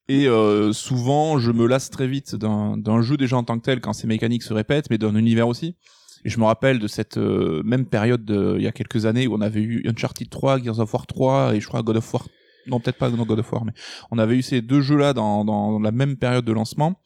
Et 0.09 0.27
euh, 0.27 0.73
souvent, 0.73 1.39
je 1.39 1.53
me 1.53 1.67
lasse 1.67 1.91
très 1.91 2.09
vite 2.09 2.35
d'un 2.35 3.03
jeu 3.03 3.17
déjà 3.19 3.37
en 3.37 3.45
tant 3.45 3.59
que 3.59 3.65
tel 3.65 3.81
quand 3.81 3.93
ces 3.93 4.07
mécaniques 4.07 4.43
se 4.43 4.55
répètent, 4.55 4.89
mais 4.89 4.97
d'un 4.97 5.15
univers 5.15 5.49
aussi. 5.49 5.77
Et 6.25 6.31
je 6.31 6.39
me 6.39 6.45
rappelle 6.45 6.79
de 6.79 6.87
cette 6.87 7.17
euh, 7.17 7.63
même 7.65 7.87
période 7.87 8.25
de, 8.25 8.57
il 8.59 8.63
y 8.63 8.67
a 8.67 8.73
quelques 8.73 9.07
années 9.07 9.27
où 9.27 9.35
on 9.35 9.41
avait 9.41 9.63
eu 9.63 9.87
Uncharted 9.89 10.29
3, 10.29 10.63
Gears 10.63 10.81
of 10.81 10.93
War 10.93 11.07
3 11.07 11.55
et 11.55 11.61
je 11.61 11.67
crois 11.67 11.83
God 11.83 11.97
of 11.97 12.15
War. 12.15 12.29
Non, 12.67 12.81
peut-être 12.81 12.99
pas 12.99 13.11
God 13.11 13.39
of 13.39 13.53
War, 13.53 13.65
mais 13.65 13.73
on 14.11 14.19
avait 14.19 14.37
eu 14.37 14.43
ces 14.43 14.61
deux 14.61 14.81
jeux-là 14.81 15.15
dans, 15.15 15.45
dans 15.45 15.79
la 15.79 15.93
même 15.93 16.17
période 16.17 16.45
de 16.45 16.53
lancement 16.53 17.01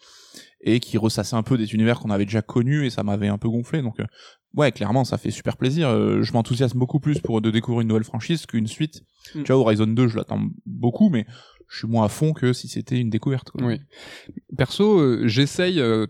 et 0.63 0.81
qui 0.81 0.97
ressassaient 0.97 1.37
un 1.37 1.43
peu 1.43 1.59
des 1.59 1.75
univers 1.75 2.01
qu'on 2.01 2.11
avait 2.11 2.25
déjà 2.25 2.43
connus 2.43 2.87
et 2.87 2.91
ça 2.91 3.03
m'avait 3.03 3.29
un 3.29 3.39
peu 3.39 3.49
gonflé. 3.49 3.83
Donc 3.83 4.01
euh, 4.01 4.07
ouais, 4.55 4.73
clairement, 4.73 5.05
ça 5.05 5.19
fait 5.19 5.31
super 5.31 5.57
plaisir. 5.57 5.89
Euh, 5.89 6.23
je 6.23 6.33
m'enthousiasme 6.33 6.79
beaucoup 6.79 7.01
plus 7.01 7.21
pour 7.21 7.41
de 7.41 7.51
découvrir 7.51 7.83
une 7.83 7.89
nouvelle 7.89 8.05
franchise 8.05 8.47
qu'une 8.47 8.67
suite. 8.67 9.03
Mm. 9.35 9.43
Tu 9.43 9.53
vois, 9.53 9.61
Horizon 9.61 9.87
2, 9.87 10.09
je 10.09 10.17
l'attends 10.17 10.43
beaucoup, 10.67 11.09
mais 11.09 11.27
je 11.69 11.79
suis 11.79 11.89
moins 11.89 12.05
à 12.05 12.09
fond 12.09 12.33
que 12.33 12.53
si 12.53 12.69
c'était 12.69 13.01
une 13.01 13.11
découverte. 13.11 13.51
Quoi. 13.51 13.65
Oui. 13.65 13.81
Perso, 14.57 14.99
euh, 14.99 15.27
j'essaye 15.27 15.81
euh, 15.81 16.07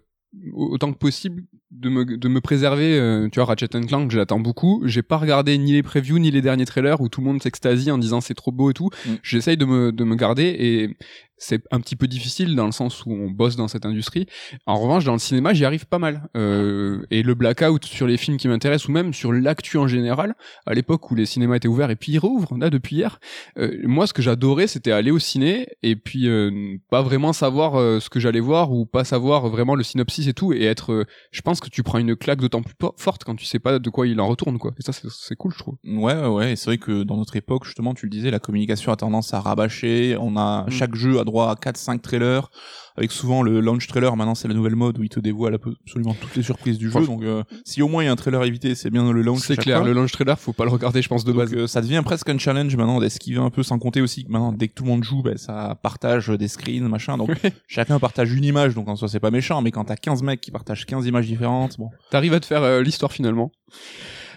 autant 0.53 0.93
que 0.93 0.99
possible 0.99 1.45
de 1.73 1.89
me, 1.89 2.05
de 2.05 2.29
me 2.29 2.41
préserver. 2.41 2.99
euh, 2.99 3.29
tu 3.31 3.41
vois, 3.41 3.47
Ratchet 3.47 3.69
Clank, 3.69 4.11
je 4.11 4.19
l'attends 4.19 4.41
beaucoup. 4.41 4.83
J'ai 4.85 5.03
pas 5.03 5.17
regardé 5.17 5.57
ni 5.59 5.73
les 5.73 5.83
previews 5.83 6.19
ni 6.19 6.31
les 6.31 6.43
derniers 6.43 6.67
trailers 6.67 7.01
où 7.01 7.09
tout 7.09 7.21
le 7.21 7.27
monde 7.27 7.43
s'extasie 7.43 7.91
en 7.91 7.99
disant 7.99 8.21
c'est 8.21 8.35
trop 8.35 8.53
beau 8.53 8.71
et 8.71 8.75
tout. 8.75 8.91
Mm. 9.07 9.11
J'essaye 9.23 9.57
de 9.57 9.65
me, 9.65 9.93
de 9.93 10.05
me 10.05 10.15
garder 10.15 10.45
et 10.59 10.97
c'est 11.39 11.63
un 11.73 11.81
petit 11.81 11.97
peu 11.97 12.07
difficile 12.07 12.55
dans 12.55 12.67
le 12.67 12.73
sens 12.73 13.05
où 13.05 13.11
on 13.11 13.29
bosse 13.29 13.57
dans 13.57 13.67
cette 13.67 13.85
industrie. 13.85 14.27
En 14.67 14.79
revanche, 14.79 15.05
dans 15.05 15.15
le 15.15 15.19
cinéma, 15.19 15.53
j'y 15.53 15.65
arrive 15.65 15.87
pas 15.87 15.99
mal. 15.99 16.29
Euh, 16.37 17.05
et 17.11 17.25
le 17.25 17.35
blackout 17.35 17.85
sur 17.85 18.07
les 18.07 18.17
films 18.17 18.37
qui 18.37 18.47
m'intéressent 18.47 18.89
ou 18.89 18.93
même 18.93 19.13
sur 19.13 19.33
l'actu 19.33 19.77
en 19.77 19.89
général, 19.89 20.37
à 20.67 20.75
l'époque 20.75 21.11
où 21.11 21.17
les 21.17 21.27
cinémas 21.27 21.57
étaient 21.57 21.67
ouverts 21.67 21.91
et 21.91 21.97
puis 21.97 22.13
ils 22.13 22.19
rouvrent, 22.19 22.57
là 22.59 22.71
depuis 22.71 22.97
hier. 22.97 23.19
euh, 23.59 23.77
moi, 23.83 24.07
ce 24.07 24.13
que 24.13 24.23
j'adorais, 24.23 24.69
c'était 24.69 24.93
aller 24.93 25.11
au 25.11 25.19
ciné 25.19 25.67
et 25.83 25.97
puis 25.97 26.29
euh, 26.29 26.77
pas 26.91 27.03
vraiment 27.03 27.33
savoir 27.33 27.75
euh, 27.75 27.99
ce 27.99 28.09
que 28.09 28.21
j'allais 28.21 28.39
voir 28.39 28.71
ou 28.71 28.87
pas 28.87 29.03
savoir 29.03 29.49
vraiment 29.49 29.75
le 29.75 29.83
synopsis 29.83 30.29
et 30.29 30.35
tout 30.35 30.53
et 30.53 30.63
être. 30.63 30.93
euh, 30.93 31.05
je 31.33 31.41
pense 31.41 31.61
que 31.63 31.69
tu 31.71 31.83
prends 31.83 31.99
une 31.99 32.17
claque 32.17 32.41
d'autant 32.41 32.63
plus 32.63 32.75
forte 32.99 33.25
quand 33.25 33.35
tu 33.37 33.45
sais 33.47 33.59
pas 33.59 33.79
de 33.79 33.91
quoi 33.91 34.07
il 34.07 34.21
en 34.21 34.29
retourne 34.29 34.59
quoi. 34.59 34.73
Et 34.79 34.83
ça, 34.83 34.93
c'est- 34.93 35.37
cool, 35.37 35.53
je 35.53 35.59
trouve. 35.59 35.77
Ouais, 35.85 36.15
ouais, 36.15 36.27
ouais. 36.27 36.53
Et 36.53 36.57
c'est 36.57 36.67
vrai 36.67 36.79
que 36.79 37.03
dans 37.03 37.17
notre 37.17 37.37
époque, 37.37 37.65
justement, 37.65 37.95
tu 37.95 38.07
le 38.07 38.11
disais, 38.11 38.31
la 38.31 38.39
communication 38.39 38.93
a 38.93 38.97
tendance 38.97 39.33
à 39.35 39.41
rabâcher. 39.41 40.17
On 40.21 40.37
a 40.37 40.65
Mm. 40.67 40.71
chaque 40.71 40.95
jeu 40.95 41.19
a 41.21 41.25
droit 41.25 41.51
à 41.51 41.55
4-5 41.57 42.03
trailers, 42.03 42.51
avec 42.97 43.13
souvent 43.13 43.43
le 43.43 43.61
launch 43.61 43.87
trailer. 43.87 44.15
Maintenant, 44.17 44.35
c'est 44.35 44.49
la 44.49 44.55
nouvelle 44.55 44.77
mode 44.77 44.99
où 44.99 45.03
il 45.03 45.09
te 45.09 45.21
dévoile 45.21 45.55
absolument 45.55 46.15
toutes 46.21 46.35
les 46.37 46.43
surprises 46.43 46.79
du 46.79 46.91
jeu. 46.91 47.05
Donc, 47.07 47.23
euh, 47.23 47.43
si 47.65 47.83
au 47.83 47.89
moins 47.89 48.03
il 48.03 48.07
y 48.07 48.09
a 48.09 48.13
un 48.13 48.17
trailer 48.17 48.43
évité, 48.45 48.75
c'est 48.75 48.91
bien 48.91 49.13
le 49.13 49.23
launch. 49.23 49.41
C'est 49.41 49.57
clair, 49.57 49.79
fois. 49.79 49.87
le 49.87 49.93
launch 49.93 50.13
trailer, 50.13 50.39
faut 50.39 50.53
pas 50.53 50.65
le 50.65 50.71
regarder, 50.71 51.03
je 51.03 51.09
pense 51.09 51.25
de 51.25 51.33
Donc, 51.33 51.41
base. 51.43 51.55
euh, 51.55 51.67
ça 51.67 51.81
devient 51.81 52.03
presque 52.05 52.29
un 52.29 52.39
challenge 52.39 52.77
maintenant 52.77 53.01
d'esquiver 53.01 53.39
un 53.41 53.51
peu, 53.51 53.63
sans 53.63 53.79
compter 53.79 54.01
aussi 54.01 54.25
que 54.25 54.31
maintenant, 54.31 54.53
dès 54.53 54.69
que 54.69 54.75
tout 54.75 54.85
le 54.85 54.91
monde 54.91 55.05
joue, 55.05 55.23
ben, 55.23 55.37
ça 55.37 55.79
partage 55.83 56.29
des 56.29 56.49
screens, 56.49 56.89
machin. 56.89 57.17
Donc, 57.19 57.31
chacun 57.67 57.99
partage 57.99 58.33
une 58.33 58.45
image, 58.45 58.75
donc 58.75 58.89
en 58.89 58.97
soi, 58.97 59.09
c'est 59.09 59.21
pas 59.21 59.31
méchant. 59.31 59.63
Mais 59.63 59.71
quand 59.71 59.85
t'as 59.85 59.97
15 59.97 60.23
mecs 60.23 60.41
qui 60.41 60.51
partagent 60.51 60.87
15 60.87 61.07
images 61.07 61.27
différentes, 61.27 61.79
bon. 61.79 61.91
T'arrives 62.11 62.35
à 62.35 62.41
te 62.41 62.47
faire 62.47 62.63
euh, 62.63 62.83
l'histoire 62.83 63.13
finalement. 63.13 63.53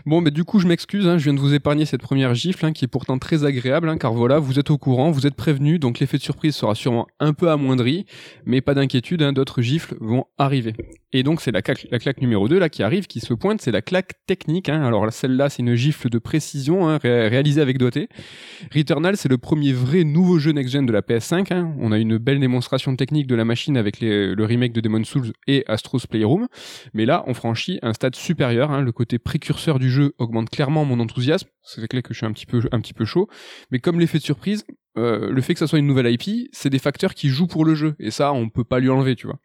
Bon, 0.05 0.21
mais 0.21 0.29
du 0.29 0.43
coup, 0.43 0.59
je 0.59 0.67
m'excuse, 0.67 1.07
hein, 1.07 1.17
je 1.17 1.23
viens 1.23 1.33
de 1.33 1.39
vous 1.39 1.55
épargner 1.55 1.85
cette 1.85 2.01
première 2.01 2.35
gifle, 2.35 2.63
hein, 2.67 2.73
qui 2.73 2.85
est 2.85 2.87
pourtant 2.87 3.17
très 3.17 3.43
agréable, 3.43 3.89
hein, 3.89 3.97
car 3.97 4.13
voilà, 4.13 4.37
vous 4.37 4.59
êtes 4.59 4.69
au 4.69 4.77
courant, 4.77 5.09
vous 5.09 5.25
êtes 5.25 5.33
prévenus, 5.33 5.79
donc 5.79 5.97
l'effet 5.99 6.17
de 6.17 6.21
surprise 6.21 6.55
sera 6.55 6.75
sûrement 6.75 7.07
un 7.19 7.33
peu 7.33 7.49
amoindri, 7.49 8.05
mais 8.45 8.61
pas 8.61 8.75
d'inquiétude, 8.75 9.23
d'autres 9.31 9.63
gifles 9.63 9.95
vont 9.99 10.25
arriver. 10.37 10.75
Et 11.11 11.23
donc, 11.23 11.41
c'est 11.41 11.51
la 11.51 11.63
claque, 11.63 11.87
la 11.89 11.97
claque 11.97 12.21
numéro 12.21 12.47
2, 12.47 12.59
là, 12.59 12.69
qui 12.69 12.83
arrive, 12.83 13.07
qui 13.07 13.19
se 13.19 13.33
pointe, 13.33 13.61
c'est 13.61 13.71
la 13.71 13.81
claque 13.81 14.11
technique, 14.27 14.69
alors 14.69 15.11
celle-là, 15.11 15.49
c'est 15.49 15.63
une 15.63 15.73
gifle 15.73 16.09
de 16.09 16.19
précision, 16.19 16.85
ré- 16.99 17.27
réalisée 17.27 17.61
avec 17.61 17.79
doigté. 17.79 18.07
Returnal, 18.75 19.17
c'est 19.17 19.29
le 19.29 19.39
premier 19.39 19.73
vrai 19.73 20.03
nouveau 20.03 20.37
jeu 20.37 20.51
next-gen 20.51 20.85
de 20.85 20.91
la 20.91 21.01
PS5, 21.01 21.51
hein. 21.51 21.73
on 21.79 21.91
a 21.91 21.97
une 21.97 22.19
belle 22.19 22.39
démonstration 22.39 22.95
technique 22.95 23.25
de 23.25 23.35
la 23.35 23.45
machine 23.45 23.75
avec 23.75 24.01
le 24.01 24.35
remake 24.43 24.73
de 24.73 24.81
Demon's 24.81 25.07
Souls 25.07 25.31
et 25.47 25.63
Astro's 25.67 26.05
Playroom, 26.05 26.47
mais 26.93 27.05
là, 27.05 27.23
on 27.25 27.33
franchit 27.33 27.79
un 27.81 27.93
stade 27.93 28.15
supérieur. 28.15 28.79
Le 28.81 28.91
côté 28.91 29.17
précurseur 29.17 29.79
du 29.79 29.89
jeu 29.89 29.94
augmente 30.17 30.49
clairement 30.49 30.85
mon 30.85 30.99
enthousiasme. 30.99 31.47
C'est 31.63 31.87
clair 31.87 32.03
que 32.03 32.13
je 32.13 32.17
suis 32.17 32.25
un 32.25 32.31
petit 32.31 32.45
peu, 32.45 33.05
chaud. 33.05 33.27
Mais 33.71 33.79
comme 33.79 33.99
l'effet 33.99 34.17
de 34.17 34.23
surprise, 34.23 34.65
euh, 34.97 35.29
le 35.29 35.41
fait 35.41 35.53
que 35.53 35.59
ça 35.59 35.67
soit 35.67 35.79
une 35.79 35.87
nouvelle 35.87 36.11
IP, 36.11 36.49
c'est 36.51 36.69
des 36.69 36.79
facteurs 36.79 37.13
qui 37.13 37.29
jouent 37.29 37.47
pour 37.47 37.65
le 37.65 37.75
jeu. 37.75 37.95
Et 37.99 38.11
ça, 38.11 38.33
on 38.33 38.49
peut 38.49 38.63
pas 38.63 38.79
lui 38.79 38.89
enlever, 38.89 39.15
tu 39.15 39.27
vois. 39.27 39.39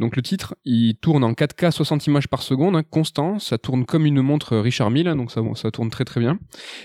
Donc 0.00 0.16
le 0.16 0.22
titre, 0.22 0.54
il 0.64 0.96
tourne 0.96 1.22
en 1.24 1.32
4K 1.32 1.70
60 1.70 2.06
images 2.06 2.28
par 2.28 2.42
seconde, 2.42 2.76
hein, 2.76 2.82
constant, 2.88 3.38
ça 3.38 3.58
tourne 3.58 3.84
comme 3.84 4.06
une 4.06 4.20
montre 4.22 4.56
Richard 4.56 4.90
Mille, 4.90 5.08
hein, 5.08 5.16
donc 5.16 5.30
ça, 5.30 5.40
ça 5.54 5.70
tourne 5.70 5.90
très 5.90 6.04
très 6.04 6.20
bien. 6.20 6.38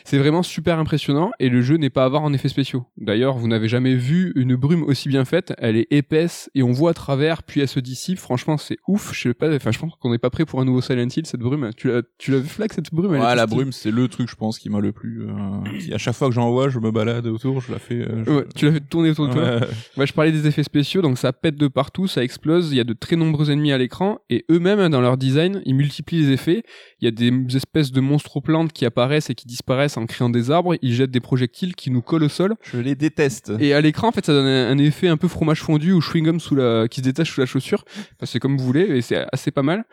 C'est 0.05 0.17
vraiment 0.17 0.43
super 0.43 0.79
impressionnant 0.79 1.31
et 1.39 1.49
le 1.49 1.61
jeu 1.61 1.77
n'est 1.77 1.89
pas 1.89 2.05
à 2.05 2.09
voir 2.09 2.23
en 2.23 2.33
effets 2.33 2.49
spéciaux. 2.49 2.85
D'ailleurs, 2.97 3.37
vous 3.37 3.47
n'avez 3.47 3.67
jamais 3.67 3.95
vu 3.95 4.31
une 4.35 4.55
brume 4.55 4.83
aussi 4.83 5.09
bien 5.09 5.25
faite, 5.25 5.53
elle 5.57 5.75
est 5.75 5.87
épaisse 5.91 6.49
et 6.55 6.63
on 6.63 6.71
voit 6.71 6.91
à 6.91 6.93
travers, 6.93 7.43
puis 7.43 7.61
elle 7.61 7.67
se 7.67 7.79
dissipe. 7.79 8.19
Franchement, 8.19 8.57
c'est 8.57 8.77
ouf. 8.87 9.13
Je 9.13 9.21
sais 9.29 9.33
pas, 9.33 9.53
enfin, 9.55 9.71
je 9.71 9.79
pense 9.79 9.93
qu'on 9.99 10.11
n'est 10.11 10.17
pas 10.17 10.29
prêt 10.29 10.45
pour 10.45 10.61
un 10.61 10.65
nouveau 10.65 10.81
Silent 10.81 11.07
Hill 11.15 11.25
cette 11.25 11.39
brume. 11.41 11.71
Tu 11.77 11.87
l'as, 11.87 12.01
tu 12.17 12.31
l'as 12.31 12.39
vu 12.39 12.47
flag 12.47 12.71
cette 12.73 12.93
brume? 12.93 13.13
Elle 13.15 13.21
Ouais, 13.21 13.35
la 13.35 13.45
brume, 13.47 13.71
c'est 13.71 13.91
le 13.91 14.07
truc, 14.07 14.29
je 14.29 14.35
pense, 14.35 14.59
qui 14.59 14.69
m'a 14.69 14.79
le 14.79 14.91
plus. 14.91 15.23
euh, 15.27 15.33
qui, 15.79 15.93
à 15.93 15.97
chaque 15.97 16.15
fois 16.15 16.27
que 16.29 16.33
j'en 16.35 16.51
vois, 16.51 16.69
je 16.69 16.79
me 16.79 16.91
balade 16.91 17.27
autour, 17.27 17.61
je 17.61 17.71
la 17.71 17.79
fais. 17.79 17.95
euh, 17.95 18.23
je- 18.25 18.31
Ouais, 18.31 18.45
tu 18.55 18.65
l'as 18.65 18.73
fait 18.73 18.79
tourner 18.81 19.09
autour 19.09 19.27
de 19.27 19.33
toi? 19.33 19.41
Ouais. 19.43 19.67
Ouais, 19.97 20.07
je 20.07 20.13
parlais 20.13 20.31
des 20.31 20.47
effets 20.47 20.63
spéciaux, 20.63 21.01
donc 21.01 21.17
ça 21.17 21.33
pète 21.33 21.55
de 21.55 21.67
partout, 21.67 22.07
ça 22.07 22.23
explose, 22.23 22.71
il 22.71 22.77
y 22.77 22.79
a 22.79 22.83
de 22.83 22.93
très 22.99 23.15
nombreux 23.15 23.51
ennemis 23.51 23.71
à 23.71 23.77
l'écran, 23.77 24.19
et 24.29 24.45
eux-mêmes, 24.51 24.79
hein, 24.79 24.89
dans 24.89 25.01
leur 25.01 25.17
design, 25.17 25.61
ils 25.65 25.75
multiplient 25.75 26.23
les 26.23 26.33
effets. 26.33 26.63
Il 27.01 27.05
y 27.05 27.07
a 27.07 27.11
des 27.11 27.31
espèces 27.55 27.91
de 27.91 28.01
monstres-plantes 28.01 28.73
qui 28.73 28.85
apparaissent 28.85 29.29
et 29.29 29.35
qui 29.35 29.47
disparaissent 29.47 29.97
en 29.97 30.05
créant 30.05 30.29
des 30.29 30.51
arbres, 30.51 30.75
ils 30.81 30.93
jettent 30.93 31.11
des 31.11 31.19
projectiles 31.19 31.75
qui 31.75 31.91
nous 31.91 32.01
collent 32.01 32.23
au 32.23 32.29
sol, 32.29 32.55
Je 32.63 32.77
les 32.77 32.95
déteste. 32.95 33.51
et 33.59 33.73
à 33.73 33.81
l'écran, 33.81 34.09
en 34.09 34.11
fait, 34.11 34.25
ça 34.25 34.33
donne 34.33 34.47
un, 34.47 34.77
effet 34.77 35.07
un 35.07 35.17
peu 35.17 35.27
fromage 35.27 35.61
fondu 35.61 35.91
ou 35.91 35.99
chewing-gum 35.99 36.39
sous 36.39 36.55
la, 36.55 36.87
qui 36.87 36.99
se 36.99 37.05
détache 37.05 37.31
sous 37.33 37.39
la 37.39 37.45
chaussure. 37.45 37.83
Enfin, 37.87 38.25
c'est 38.25 38.39
comme 38.39 38.57
vous 38.57 38.65
voulez, 38.65 38.97
et 38.97 39.01
c'est 39.01 39.25
assez 39.31 39.51
pas 39.51 39.63
mal. 39.63 39.85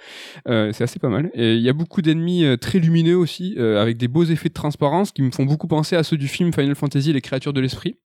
Euh, 0.48 0.72
c'est 0.72 0.84
assez 0.84 0.98
pas 0.98 1.08
mal. 1.08 1.30
Et 1.34 1.54
il 1.54 1.62
y 1.62 1.68
a 1.68 1.72
beaucoup 1.72 2.02
d'ennemis 2.02 2.44
euh, 2.44 2.56
très 2.56 2.78
lumineux 2.78 3.16
aussi, 3.16 3.54
euh, 3.58 3.80
avec 3.80 3.96
des 3.96 4.08
beaux 4.08 4.24
effets 4.24 4.48
de 4.48 4.54
transparence 4.54 5.12
qui 5.12 5.22
me 5.22 5.30
font 5.30 5.44
beaucoup 5.44 5.66
penser 5.66 5.96
à 5.96 6.02
ceux 6.02 6.16
du 6.16 6.28
film 6.28 6.52
Final 6.52 6.74
Fantasy, 6.74 7.12
les 7.12 7.20
créatures 7.20 7.52
de 7.52 7.60
l'esprit. 7.60 7.96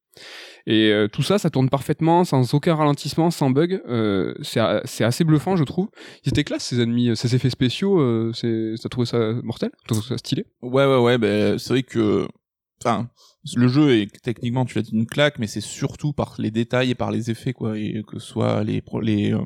Et 0.67 0.91
euh, 0.91 1.07
tout 1.07 1.23
ça, 1.23 1.37
ça 1.37 1.49
tourne 1.49 1.69
parfaitement, 1.69 2.23
sans 2.23 2.53
aucun 2.53 2.75
ralentissement, 2.75 3.31
sans 3.31 3.49
bug. 3.49 3.81
Euh, 3.87 4.33
c'est 4.41 5.03
assez 5.03 5.23
bluffant, 5.23 5.55
je 5.55 5.63
trouve. 5.63 5.89
Ils 6.25 6.29
étaient 6.29 6.43
classe, 6.43 6.65
ces 6.65 6.79
ennemis, 6.81 7.09
euh, 7.09 7.15
ces 7.15 7.35
effets 7.35 7.49
spéciaux. 7.49 7.99
Euh, 7.99 8.31
T'as 8.81 8.89
trouvé 8.89 9.05
ça 9.05 9.33
mortel? 9.43 9.71
T'as 9.87 9.95
trouvé 9.95 10.07
ça 10.07 10.17
stylé? 10.17 10.45
Ouais, 10.61 10.85
ouais, 10.85 10.97
ouais, 10.97 11.17
ben, 11.17 11.57
c'est 11.57 11.69
vrai 11.69 11.83
que, 11.83 12.27
enfin, 12.83 13.09
le 13.55 13.67
jeu 13.67 13.97
est 13.97 14.21
techniquement, 14.21 14.65
tu 14.65 14.75
l'as 14.75 14.83
dit, 14.83 14.91
une 14.93 15.07
claque, 15.07 15.39
mais 15.39 15.47
c'est 15.47 15.61
surtout 15.61 16.13
par 16.13 16.35
les 16.37 16.51
détails 16.51 16.91
et 16.91 16.95
par 16.95 17.11
les 17.11 17.31
effets, 17.31 17.53
quoi, 17.53 17.77
et 17.77 18.03
que 18.07 18.19
ce 18.19 18.27
soit 18.27 18.63
les, 18.63 18.83
les, 19.01 19.33
euh, 19.33 19.39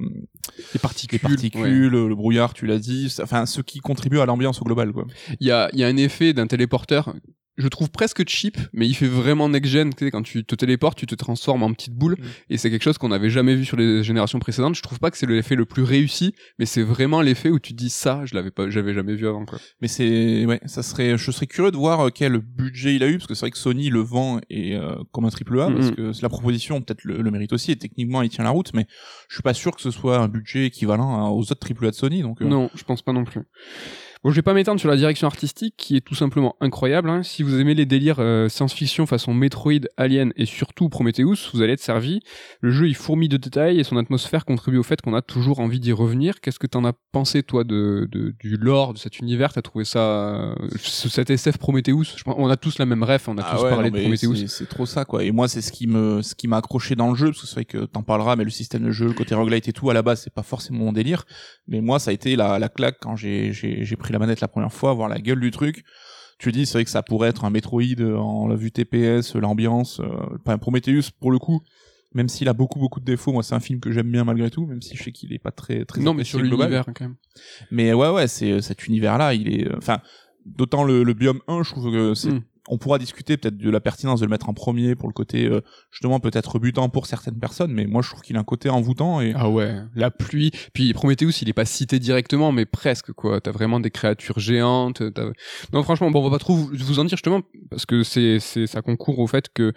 Les 0.73 0.79
particules. 0.79 1.17
les 1.17 1.19
particules, 1.19 1.87
le 1.91 2.15
brouillard, 2.15 2.53
tu 2.53 2.65
l'as 2.65 2.79
dit, 2.79 3.13
enfin, 3.21 3.45
ce 3.45 3.61
qui 3.61 3.79
contribue 3.79 4.19
à 4.19 4.25
l'ambiance 4.25 4.61
au 4.61 4.65
global, 4.65 4.91
quoi. 4.91 5.05
Il 5.39 5.47
y 5.47 5.51
a, 5.51 5.69
il 5.71 5.79
y 5.79 5.83
a 5.83 5.87
un 5.87 5.97
effet 5.97 6.33
d'un 6.33 6.47
téléporteur, 6.47 7.13
je 7.57 7.67
trouve 7.69 7.89
presque 7.89 8.27
cheap, 8.27 8.57
mais 8.73 8.87
il 8.87 8.93
fait 8.93 9.07
vraiment 9.07 9.47
next-gen. 9.49 9.93
Tu 9.93 10.05
sais, 10.05 10.11
quand 10.11 10.21
tu 10.23 10.43
te 10.43 10.55
téléportes, 10.55 10.97
tu 10.97 11.05
te 11.05 11.15
transformes 11.15 11.63
en 11.63 11.71
petite 11.73 11.93
boule, 11.93 12.15
Mm. 12.19 12.23
et 12.49 12.57
c'est 12.57 12.69
quelque 12.69 12.83
chose 12.83 12.97
qu'on 12.97 13.09
n'avait 13.09 13.29
jamais 13.29 13.55
vu 13.55 13.63
sur 13.65 13.77
les 13.77 14.03
générations 14.03 14.39
précédentes. 14.39 14.75
Je 14.75 14.81
trouve 14.81 14.99
pas 14.99 15.09
que 15.11 15.17
c'est 15.17 15.25
l'effet 15.25 15.55
le 15.55 15.65
plus 15.65 15.83
réussi, 15.83 16.33
mais 16.59 16.65
c'est 16.65 16.83
vraiment 16.83 17.21
l'effet 17.21 17.49
où 17.49 17.59
tu 17.59 17.73
dis 17.73 17.89
ça, 17.89 18.21
je 18.25 18.35
l'avais 18.35 18.51
pas, 18.51 18.69
j'avais 18.69 18.93
jamais 18.93 19.15
vu 19.15 19.27
avant, 19.27 19.45
quoi. 19.45 19.57
Mais 19.81 19.87
c'est, 19.87 20.45
ouais, 20.45 20.59
ça 20.65 20.83
serait, 20.83 21.17
je 21.17 21.31
serais 21.31 21.47
curieux 21.47 21.71
de 21.71 21.77
voir 21.77 22.07
euh, 22.07 22.09
quel 22.13 22.37
budget 22.39 22.95
il 22.95 23.03
a 23.03 23.07
eu, 23.07 23.17
parce 23.17 23.27
que 23.27 23.33
c'est 23.35 23.41
vrai 23.41 23.51
que 23.51 23.57
Sony 23.57 23.89
le 23.89 23.99
vend 24.01 24.39
et 24.49 24.75
euh, 24.75 24.95
comme 25.11 25.25
un 25.25 25.29
triple 25.29 25.59
A, 25.61 25.69
parce 25.71 25.87
Mhm. 25.87 25.95
que 25.95 26.11
la 26.21 26.29
proposition, 26.29 26.81
peut-être 26.81 27.03
le, 27.03 27.21
le 27.21 27.31
mérite 27.31 27.53
aussi, 27.53 27.71
et 27.71 27.75
techniquement 27.77 28.21
il 28.21 28.29
tient 28.29 28.43
la 28.43 28.49
route, 28.49 28.73
mais 28.73 28.85
je 29.29 29.35
suis 29.35 29.43
pas 29.43 29.53
sûr 29.53 29.73
que 29.75 29.81
ce 29.81 29.91
soit 29.91 30.17
un 30.19 30.27
budget 30.27 30.65
équivalent 30.65 31.25
à- 31.25 31.29
aux 31.29 31.39
autres 31.41 31.55
triple 31.59 31.85
A 31.87 31.91
de 31.91 31.95
Sony, 31.95 32.21
donc. 32.21 32.41
euh, 32.41 32.45
Non, 32.45 32.69
je 32.75 32.83
pense 32.83 33.01
pas 33.01 33.13
non 33.13 33.23
plus. 33.23 33.41
Bon, 34.25 34.31
je 34.31 34.37
vais 34.37 34.41
pas 34.41 34.55
m'étendre 34.55 34.79
sur 34.79 34.89
la 34.89 34.95
direction 34.97 35.27
artistique 35.27 35.75
qui 35.77 35.95
est 35.97 36.01
tout 36.01 36.15
simplement 36.15 36.55
incroyable. 36.59 37.11
hein. 37.11 37.21
Si 37.21 37.43
vous 37.43 37.59
aimez 37.59 37.75
les 37.75 37.85
délires 37.85 38.15
euh, 38.17 38.49
science-fiction 38.49 39.05
façon 39.05 39.35
Metroid, 39.35 39.81
Alien 39.97 40.33
et 40.35 40.47
surtout 40.47 40.89
Prometheus, 40.89 41.51
vous 41.53 41.61
allez 41.61 41.73
être 41.73 41.79
servi. 41.79 42.21
Le 42.59 42.71
jeu 42.71 42.87
il 42.87 42.95
fourmille 42.95 43.29
de 43.29 43.37
détails 43.37 43.79
et 43.79 43.83
son 43.83 43.97
atmosphère 43.97 44.43
contribue 44.43 44.77
au 44.79 44.83
fait 44.83 44.99
qu'on 44.99 45.13
a 45.13 45.21
toujours 45.21 45.59
envie 45.59 45.79
d'y 45.79 45.91
revenir. 45.91 46.41
Qu'est-ce 46.41 46.57
que 46.57 46.65
t'en 46.65 46.85
as 46.85 46.93
pensé 47.11 47.43
toi 47.43 47.63
de, 47.63 48.07
de 48.11 48.33
du 48.39 48.57
lore 48.57 48.93
de 48.95 48.97
cet 48.97 49.19
univers? 49.19 49.53
T'as 49.53 49.61
trouvé 49.61 49.85
ça 49.85 49.99
euh, 49.99 50.55
ce- 50.75 51.07
cet 51.07 51.29
SF 51.29 51.59
Prometheus? 51.59 52.15
Je 52.17 52.23
pense, 52.23 52.33
On 52.39 52.49
a 52.49 52.57
tous 52.57 52.79
la 52.79 52.87
même 52.87 53.03
ref, 53.03 53.27
on 53.27 53.37
a 53.37 53.43
Ah 53.45 53.55
tous 53.55 53.63
ouais, 53.65 53.69
parlé 53.69 53.91
non, 53.91 53.97
de 53.97 54.01
Prometheus. 54.01 54.47
c'est- 54.47 54.65
trop 54.67 54.87
ça, 54.87 55.05
quoi. 55.05 55.23
Et 55.23 55.29
moi, 55.29 55.47
c'est 55.47 55.61
ce 55.61 55.71
qui 55.71 55.85
me, 55.85 56.23
ce 56.23 56.33
qui 56.33 56.47
m'a 56.47 56.57
accroché 56.57 56.95
dans 56.95 57.09
le 57.11 57.15
jeu, 57.15 57.27
parce 57.27 57.41
que 57.41 57.45
c'est 57.47 57.53
vrai 57.53 57.65
que 57.65 57.85
t'en 57.85 58.01
parleras, 58.01 58.35
mais 58.37 58.43
le 58.43 58.49
système 58.49 58.85
de 58.85 58.89
jeu, 58.91 59.05
le 59.05 59.13
côté 59.13 59.35
roguelite 59.35 59.67
et 59.67 59.71
tout, 59.73 59.91
à 59.91 59.93
la 59.93 60.01
base, 60.01 60.21
c'est 60.23 60.33
pas 60.33 60.41
forcément 60.41 60.85
mon 60.85 60.93
délire. 60.93 61.25
Mais 61.67 61.79
moi, 61.79 61.99
ça 61.99 62.09
a 62.09 62.13
été 62.15 62.35
la, 62.35 62.57
la 62.57 62.69
claque 62.69 62.97
quand 62.99 63.15
j'ai 63.15 63.51
pris 63.99 64.14
la 64.15 64.19
manette 64.19 64.41
la 64.41 64.47
première 64.47 64.71
fois, 64.71 64.93
voir 64.93 65.09
la 65.09 65.19
gueule 65.19 65.39
du 65.41 65.51
truc. 65.51 65.83
Tu 66.39 66.51
dis, 66.51 66.65
c'est 66.65 66.77
vrai 66.77 66.83
que 66.85 66.89
ça 66.89 67.03
pourrait 67.03 67.29
être 67.29 67.45
un 67.45 67.49
Metroid 67.49 67.99
euh, 67.99 68.17
en 68.17 68.47
la 68.47 68.55
vue 68.55 68.71
TPS, 68.71 69.35
l'ambiance, 69.35 69.99
euh, 69.99 70.37
pas 70.43 70.53
un 70.53 70.57
Prometheus, 70.57 71.11
pour 71.19 71.31
le 71.31 71.39
coup. 71.39 71.61
Même 72.13 72.29
s'il 72.29 72.47
a 72.47 72.53
beaucoup 72.53 72.79
beaucoup 72.79 73.01
de 73.01 73.05
défauts, 73.05 73.33
moi 73.33 73.43
c'est 73.43 73.55
un 73.55 73.59
film 73.59 73.81
que 73.81 73.91
j'aime 73.91 74.09
bien 74.09 74.23
malgré 74.23 74.49
tout, 74.49 74.65
même 74.65 74.81
si 74.81 74.95
je 74.95 75.03
sais 75.03 75.11
qu'il 75.11 75.33
est 75.33 75.39
pas 75.39 75.51
très 75.51 75.83
très 75.83 75.99
Non, 75.99 76.13
mais 76.13 76.23
sur 76.23 76.39
l'univers 76.39 76.85
quand 76.85 77.01
même. 77.01 77.15
Mais 77.71 77.93
ouais, 77.93 78.09
ouais, 78.09 78.27
c'est 78.27 78.51
euh, 78.51 78.61
cet 78.61 78.87
univers-là, 78.87 79.33
il 79.33 79.53
est, 79.53 79.67
euh, 79.67 79.75
enfin, 79.77 79.99
d'autant 80.45 80.85
le, 80.85 81.03
le 81.03 81.13
biome 81.13 81.41
1, 81.49 81.63
je 81.63 81.71
trouve 81.71 81.91
que 81.91 82.13
c'est, 82.13 82.31
Mm. 82.31 82.41
On 82.67 82.77
pourra 82.77 82.97
discuter 82.97 83.37
peut-être 83.37 83.57
de 83.57 83.69
la 83.69 83.79
pertinence 83.79 84.19
de 84.19 84.25
le 84.25 84.29
mettre 84.29 84.49
en 84.49 84.53
premier 84.53 84.95
pour 84.95 85.07
le 85.07 85.13
côté 85.13 85.45
euh, 85.45 85.61
justement 85.91 86.19
peut-être 86.19 86.53
rebutant 86.53 86.89
pour 86.89 87.05
certaines 87.05 87.39
personnes, 87.39 87.71
mais 87.71 87.85
moi 87.85 88.01
je 88.01 88.09
trouve 88.09 88.21
qu'il 88.21 88.35
a 88.37 88.39
un 88.39 88.43
côté 88.43 88.69
envoûtant 88.69 89.21
et 89.21 89.33
Ah 89.35 89.49
ouais, 89.49 89.75
la 89.95 90.11
pluie. 90.11 90.51
Puis 90.73 90.93
Prometheus, 90.93 91.41
il 91.41 91.49
est 91.49 91.53
pas 91.53 91.65
cité 91.65 91.99
directement, 91.99 92.51
mais 92.51 92.65
presque 92.65 93.11
quoi. 93.11 93.39
T'as 93.41 93.51
vraiment 93.51 93.79
des 93.79 93.91
créatures 93.91 94.39
géantes. 94.39 95.01
Non, 95.73 95.83
franchement, 95.83 96.09
bon, 96.11 96.21
on 96.21 96.23
va 96.23 96.31
pas 96.31 96.39
trop 96.39 96.55
vous 96.55 96.71
vous 96.73 96.99
en 96.99 97.05
dire 97.05 97.17
justement 97.17 97.41
parce 97.69 97.85
que 97.85 98.03
c'est 98.03 98.39
c'est 98.39 98.67
ça 98.67 98.81
concourt 98.81 99.19
au 99.19 99.27
fait 99.27 99.49
que 99.53 99.73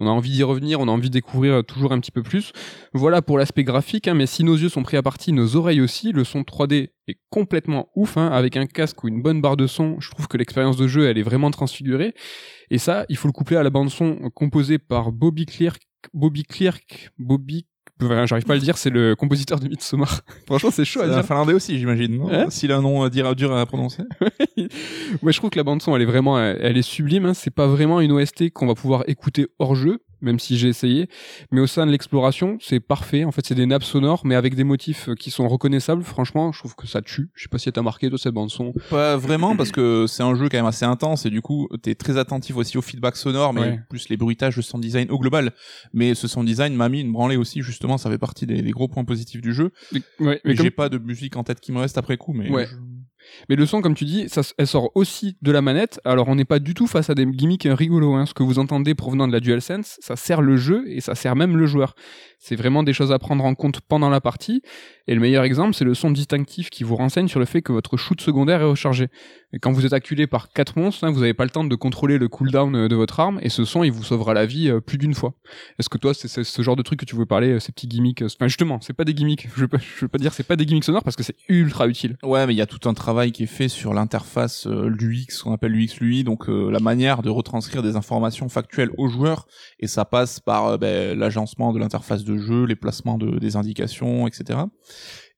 on 0.00 0.06
a 0.06 0.10
envie 0.10 0.30
d'y 0.30 0.42
revenir, 0.42 0.80
on 0.80 0.88
a 0.88 0.90
envie 0.90 1.08
de 1.08 1.14
découvrir 1.14 1.64
toujours 1.64 1.92
un 1.92 2.00
petit 2.00 2.12
peu 2.12 2.22
plus. 2.22 2.52
Voilà 2.92 3.22
pour 3.22 3.38
l'aspect 3.38 3.64
graphique, 3.64 4.08
hein, 4.08 4.14
mais 4.14 4.26
si 4.26 4.44
nos 4.44 4.56
yeux 4.56 4.68
sont 4.68 4.82
pris 4.82 4.96
à 4.96 5.02
partie, 5.02 5.32
nos 5.32 5.56
oreilles 5.56 5.80
aussi, 5.80 6.12
le 6.12 6.24
son 6.24 6.42
3D 6.42 6.90
est 7.10 7.18
complètement 7.30 7.88
ouf. 7.94 8.16
Hein, 8.16 8.28
avec 8.28 8.56
un 8.56 8.66
casque 8.66 9.04
ou 9.04 9.08
une 9.08 9.22
bonne 9.22 9.40
barre 9.40 9.56
de 9.56 9.66
son, 9.66 10.00
je 10.00 10.10
trouve 10.10 10.28
que 10.28 10.36
l'expérience 10.36 10.76
de 10.76 10.86
jeu, 10.86 11.08
elle 11.08 11.18
est 11.18 11.22
vraiment 11.22 11.50
transfigurée. 11.50 12.14
Et 12.70 12.78
ça, 12.78 13.04
il 13.08 13.16
faut 13.16 13.28
le 13.28 13.32
coupler 13.32 13.56
à 13.56 13.62
la 13.62 13.70
bande 13.70 13.90
son 13.90 14.30
composée 14.34 14.78
par 14.78 15.12
Bobby 15.12 15.46
Clerk, 15.46 15.82
Bobby 16.12 16.44
Clerk, 16.44 17.10
Bobby 17.18 17.66
Enfin, 18.00 18.26
j'arrive 18.26 18.44
pas 18.44 18.52
à 18.52 18.56
le 18.56 18.62
dire, 18.62 18.78
c'est 18.78 18.90
le 18.90 19.16
compositeur 19.16 19.58
de 19.58 19.68
Midsommar. 19.68 20.20
Franchement, 20.46 20.70
c'est 20.70 20.84
chaud 20.84 21.00
à 21.00 21.06
c'est 21.06 21.14
un 21.14 21.22
finlandais 21.22 21.52
aussi 21.52 21.78
j'imagine, 21.78 22.22
Hein 22.30 22.46
S'il 22.48 22.70
a 22.70 22.76
un 22.76 22.82
nom 22.82 23.02
à 23.02 23.10
dire 23.10 23.34
dur 23.34 23.52
à 23.52 23.66
prononcer. 23.66 24.04
Moi, 25.22 25.32
je 25.32 25.36
trouve 25.38 25.50
que 25.50 25.58
la 25.58 25.64
bande 25.64 25.82
son, 25.82 25.96
elle 25.96 26.02
est 26.02 26.06
vraiment, 26.06 26.38
elle, 26.38 26.58
elle 26.60 26.76
est 26.76 26.82
sublime. 26.82 27.26
Hein. 27.26 27.34
C'est 27.34 27.50
pas 27.50 27.66
vraiment 27.66 28.00
une 28.00 28.12
OST 28.12 28.50
qu'on 28.50 28.66
va 28.66 28.74
pouvoir 28.74 29.02
écouter 29.08 29.48
hors 29.58 29.74
jeu, 29.74 30.00
même 30.20 30.38
si 30.38 30.56
j'ai 30.58 30.68
essayé. 30.68 31.08
Mais 31.52 31.60
au 31.60 31.66
sein 31.66 31.86
de 31.86 31.90
l'exploration, 31.90 32.58
c'est 32.60 32.80
parfait. 32.80 33.24
En 33.24 33.32
fait, 33.32 33.46
c'est 33.46 33.54
des 33.54 33.66
nappes 33.66 33.84
sonores, 33.84 34.22
mais 34.24 34.34
avec 34.34 34.54
des 34.54 34.64
motifs 34.64 35.08
euh, 35.10 35.14
qui 35.14 35.30
sont 35.30 35.48
reconnaissables. 35.48 36.02
Franchement, 36.02 36.52
je 36.52 36.58
trouve 36.60 36.74
que 36.74 36.86
ça 36.86 37.02
tue. 37.02 37.30
Je 37.34 37.42
sais 37.44 37.48
pas 37.48 37.58
si 37.58 37.70
t'as 37.72 37.82
marqué 37.82 38.08
toi 38.08 38.18
cette 38.18 38.34
bande 38.34 38.50
son. 38.50 38.72
Pas 38.90 39.16
vraiment 39.16 39.56
parce 39.56 39.70
que 39.72 40.06
c'est 40.08 40.22
un 40.22 40.34
jeu 40.34 40.48
quand 40.48 40.56
même 40.58 40.66
assez 40.66 40.84
intense 40.84 41.26
et 41.26 41.30
du 41.30 41.40
coup 41.42 41.68
t'es 41.82 41.94
très 41.94 42.16
attentif 42.18 42.56
aussi 42.56 42.78
au 42.78 42.82
feedback 42.82 43.16
sonore, 43.16 43.52
mais 43.52 43.60
Ouais. 43.60 43.80
plus 43.90 44.08
les 44.08 44.16
bruitages, 44.16 44.56
le 44.56 44.62
sound 44.62 44.82
design 44.82 45.10
au 45.10 45.18
global. 45.18 45.52
Mais 45.92 46.14
ce 46.14 46.28
sound 46.28 46.46
design 46.46 46.74
m'a 46.74 46.88
mis 46.88 47.00
une 47.00 47.12
branlée 47.12 47.36
aussi 47.36 47.62
justement, 47.62 47.98
ça 47.98 48.10
fait 48.10 48.18
partie 48.18 48.46
des, 48.46 48.62
des 48.62 48.70
gros 48.70 48.88
points 48.88 49.04
positifs 49.04 49.40
du 49.40 49.52
jeu. 49.54 49.70
Mais, 49.92 50.00
ouais, 50.00 50.26
mais 50.26 50.40
Mais 50.44 50.54
comme- 50.54 50.64
j'ai 50.64 50.70
pas 50.70 50.88
de 50.88 50.98
musique 50.98 51.36
en 51.36 51.44
tête 51.44 51.60
qui 51.60 51.72
me 51.72 51.78
reste 51.78 51.98
après 51.98 52.16
coup, 52.16 52.32
mais 52.32 52.50
Ouais. 52.50 52.66
je- 52.66 52.74
Mais 53.48 53.56
le 53.56 53.66
son, 53.66 53.80
comme 53.80 53.94
tu 53.94 54.04
dis, 54.04 54.28
ça, 54.28 54.42
elle 54.58 54.66
sort 54.66 54.90
aussi 54.94 55.36
de 55.42 55.52
la 55.52 55.62
manette. 55.62 56.00
Alors, 56.04 56.28
on 56.28 56.34
n'est 56.34 56.44
pas 56.44 56.58
du 56.58 56.74
tout 56.74 56.86
face 56.86 57.10
à 57.10 57.14
des 57.14 57.26
gimmicks 57.26 57.68
rigolos. 57.68 58.14
Hein. 58.14 58.26
Ce 58.26 58.34
que 58.34 58.42
vous 58.42 58.58
entendez 58.58 58.94
provenant 58.94 59.26
de 59.26 59.32
la 59.32 59.40
DualSense, 59.40 59.98
ça 60.00 60.16
sert 60.16 60.42
le 60.42 60.56
jeu 60.56 60.84
et 60.88 61.00
ça 61.00 61.14
sert 61.14 61.36
même 61.36 61.56
le 61.56 61.66
joueur. 61.66 61.94
C'est 62.38 62.54
vraiment 62.54 62.84
des 62.84 62.92
choses 62.92 63.10
à 63.10 63.18
prendre 63.18 63.44
en 63.44 63.54
compte 63.54 63.80
pendant 63.80 64.10
la 64.10 64.20
partie. 64.20 64.62
Et 65.08 65.14
le 65.14 65.20
meilleur 65.20 65.42
exemple, 65.42 65.74
c'est 65.74 65.84
le 65.84 65.94
son 65.94 66.10
distinctif 66.10 66.70
qui 66.70 66.84
vous 66.84 66.94
renseigne 66.94 67.28
sur 67.28 67.40
le 67.40 67.46
fait 67.46 67.62
que 67.62 67.72
votre 67.72 67.96
shoot 67.96 68.20
secondaire 68.20 68.60
est 68.60 68.64
rechargé. 68.64 69.08
Et 69.52 69.58
quand 69.58 69.72
vous 69.72 69.86
êtes 69.86 69.94
acculé 69.94 70.26
par 70.26 70.50
quatre 70.50 70.78
monstres, 70.78 71.04
hein, 71.04 71.10
vous 71.10 71.20
n'avez 71.20 71.32
pas 71.32 71.44
le 71.44 71.50
temps 71.50 71.64
de 71.64 71.74
contrôler 71.74 72.18
le 72.18 72.28
cooldown 72.28 72.76
euh, 72.76 72.88
de 72.88 72.94
votre 72.94 73.18
arme 73.18 73.40
et 73.42 73.48
ce 73.48 73.64
son, 73.64 73.82
il 73.82 73.90
vous 73.90 74.04
sauvera 74.04 74.34
la 74.34 74.44
vie 74.44 74.68
euh, 74.68 74.80
plus 74.80 74.98
d'une 74.98 75.14
fois. 75.14 75.32
Est-ce 75.78 75.88
que 75.88 75.96
toi, 75.96 76.12
c'est 76.12 76.44
ce 76.44 76.62
genre 76.62 76.76
de 76.76 76.82
truc 76.82 77.00
que 77.00 77.06
tu 77.06 77.16
veux 77.16 77.24
parler, 77.24 77.52
euh, 77.52 77.58
ces 77.58 77.72
petits 77.72 77.88
gimmicks 77.88 78.22
Enfin, 78.22 78.46
justement, 78.46 78.78
c'est 78.82 78.92
pas 78.92 79.04
des 79.04 79.14
gimmicks. 79.14 79.48
Je 79.56 79.62
veux 79.62 79.68
pas, 79.68 79.78
veux 80.02 80.08
pas 80.08 80.18
dire 80.18 80.34
c'est 80.34 80.46
pas 80.46 80.56
des 80.56 80.66
gimmicks 80.66 80.84
sonores 80.84 81.02
parce 81.02 81.16
que 81.16 81.22
c'est 81.22 81.36
ultra 81.48 81.88
utile. 81.88 82.18
Ouais, 82.22 82.46
mais 82.46 82.52
il 82.52 82.58
y 82.58 82.62
a 82.62 82.66
tout 82.66 82.86
un 82.88 82.94
travail 82.94 83.32
qui 83.32 83.44
est 83.44 83.46
fait 83.46 83.68
sur 83.68 83.94
l'interface 83.94 84.66
l'UX, 84.66 85.42
qu'on 85.42 85.54
appelle 85.54 85.72
l'UX 85.72 85.98
lui, 86.00 86.24
donc 86.24 86.48
la 86.48 86.80
manière 86.80 87.22
de 87.22 87.30
retranscrire 87.30 87.82
des 87.82 87.96
informations 87.96 88.48
factuelles 88.48 88.90
aux 88.98 89.08
joueurs, 89.08 89.46
et 89.80 89.86
ça 89.86 90.04
passe 90.04 90.40
par 90.40 90.78
ben, 90.78 91.18
l'agencement 91.18 91.72
de 91.72 91.78
l'interface 91.78 92.24
de 92.28 92.38
jeu, 92.38 92.64
les 92.64 92.76
placements 92.76 93.18
de, 93.18 93.38
des 93.38 93.56
indications, 93.56 94.26
etc. 94.26 94.60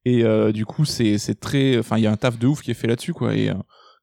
Et 0.04 0.24
euh, 0.24 0.52
du 0.52 0.66
coup, 0.66 0.84
c'est 0.84 1.18
très, 1.40 1.78
enfin, 1.78 1.98
il 1.98 2.02
y 2.02 2.06
a 2.06 2.12
un 2.12 2.16
taf 2.16 2.38
de 2.38 2.46
ouf 2.46 2.62
qui 2.62 2.70
est 2.70 2.74
fait 2.74 2.86
là-dessus, 2.86 3.12
quoi. 3.12 3.34
Et 3.34 3.50
euh, 3.50 3.54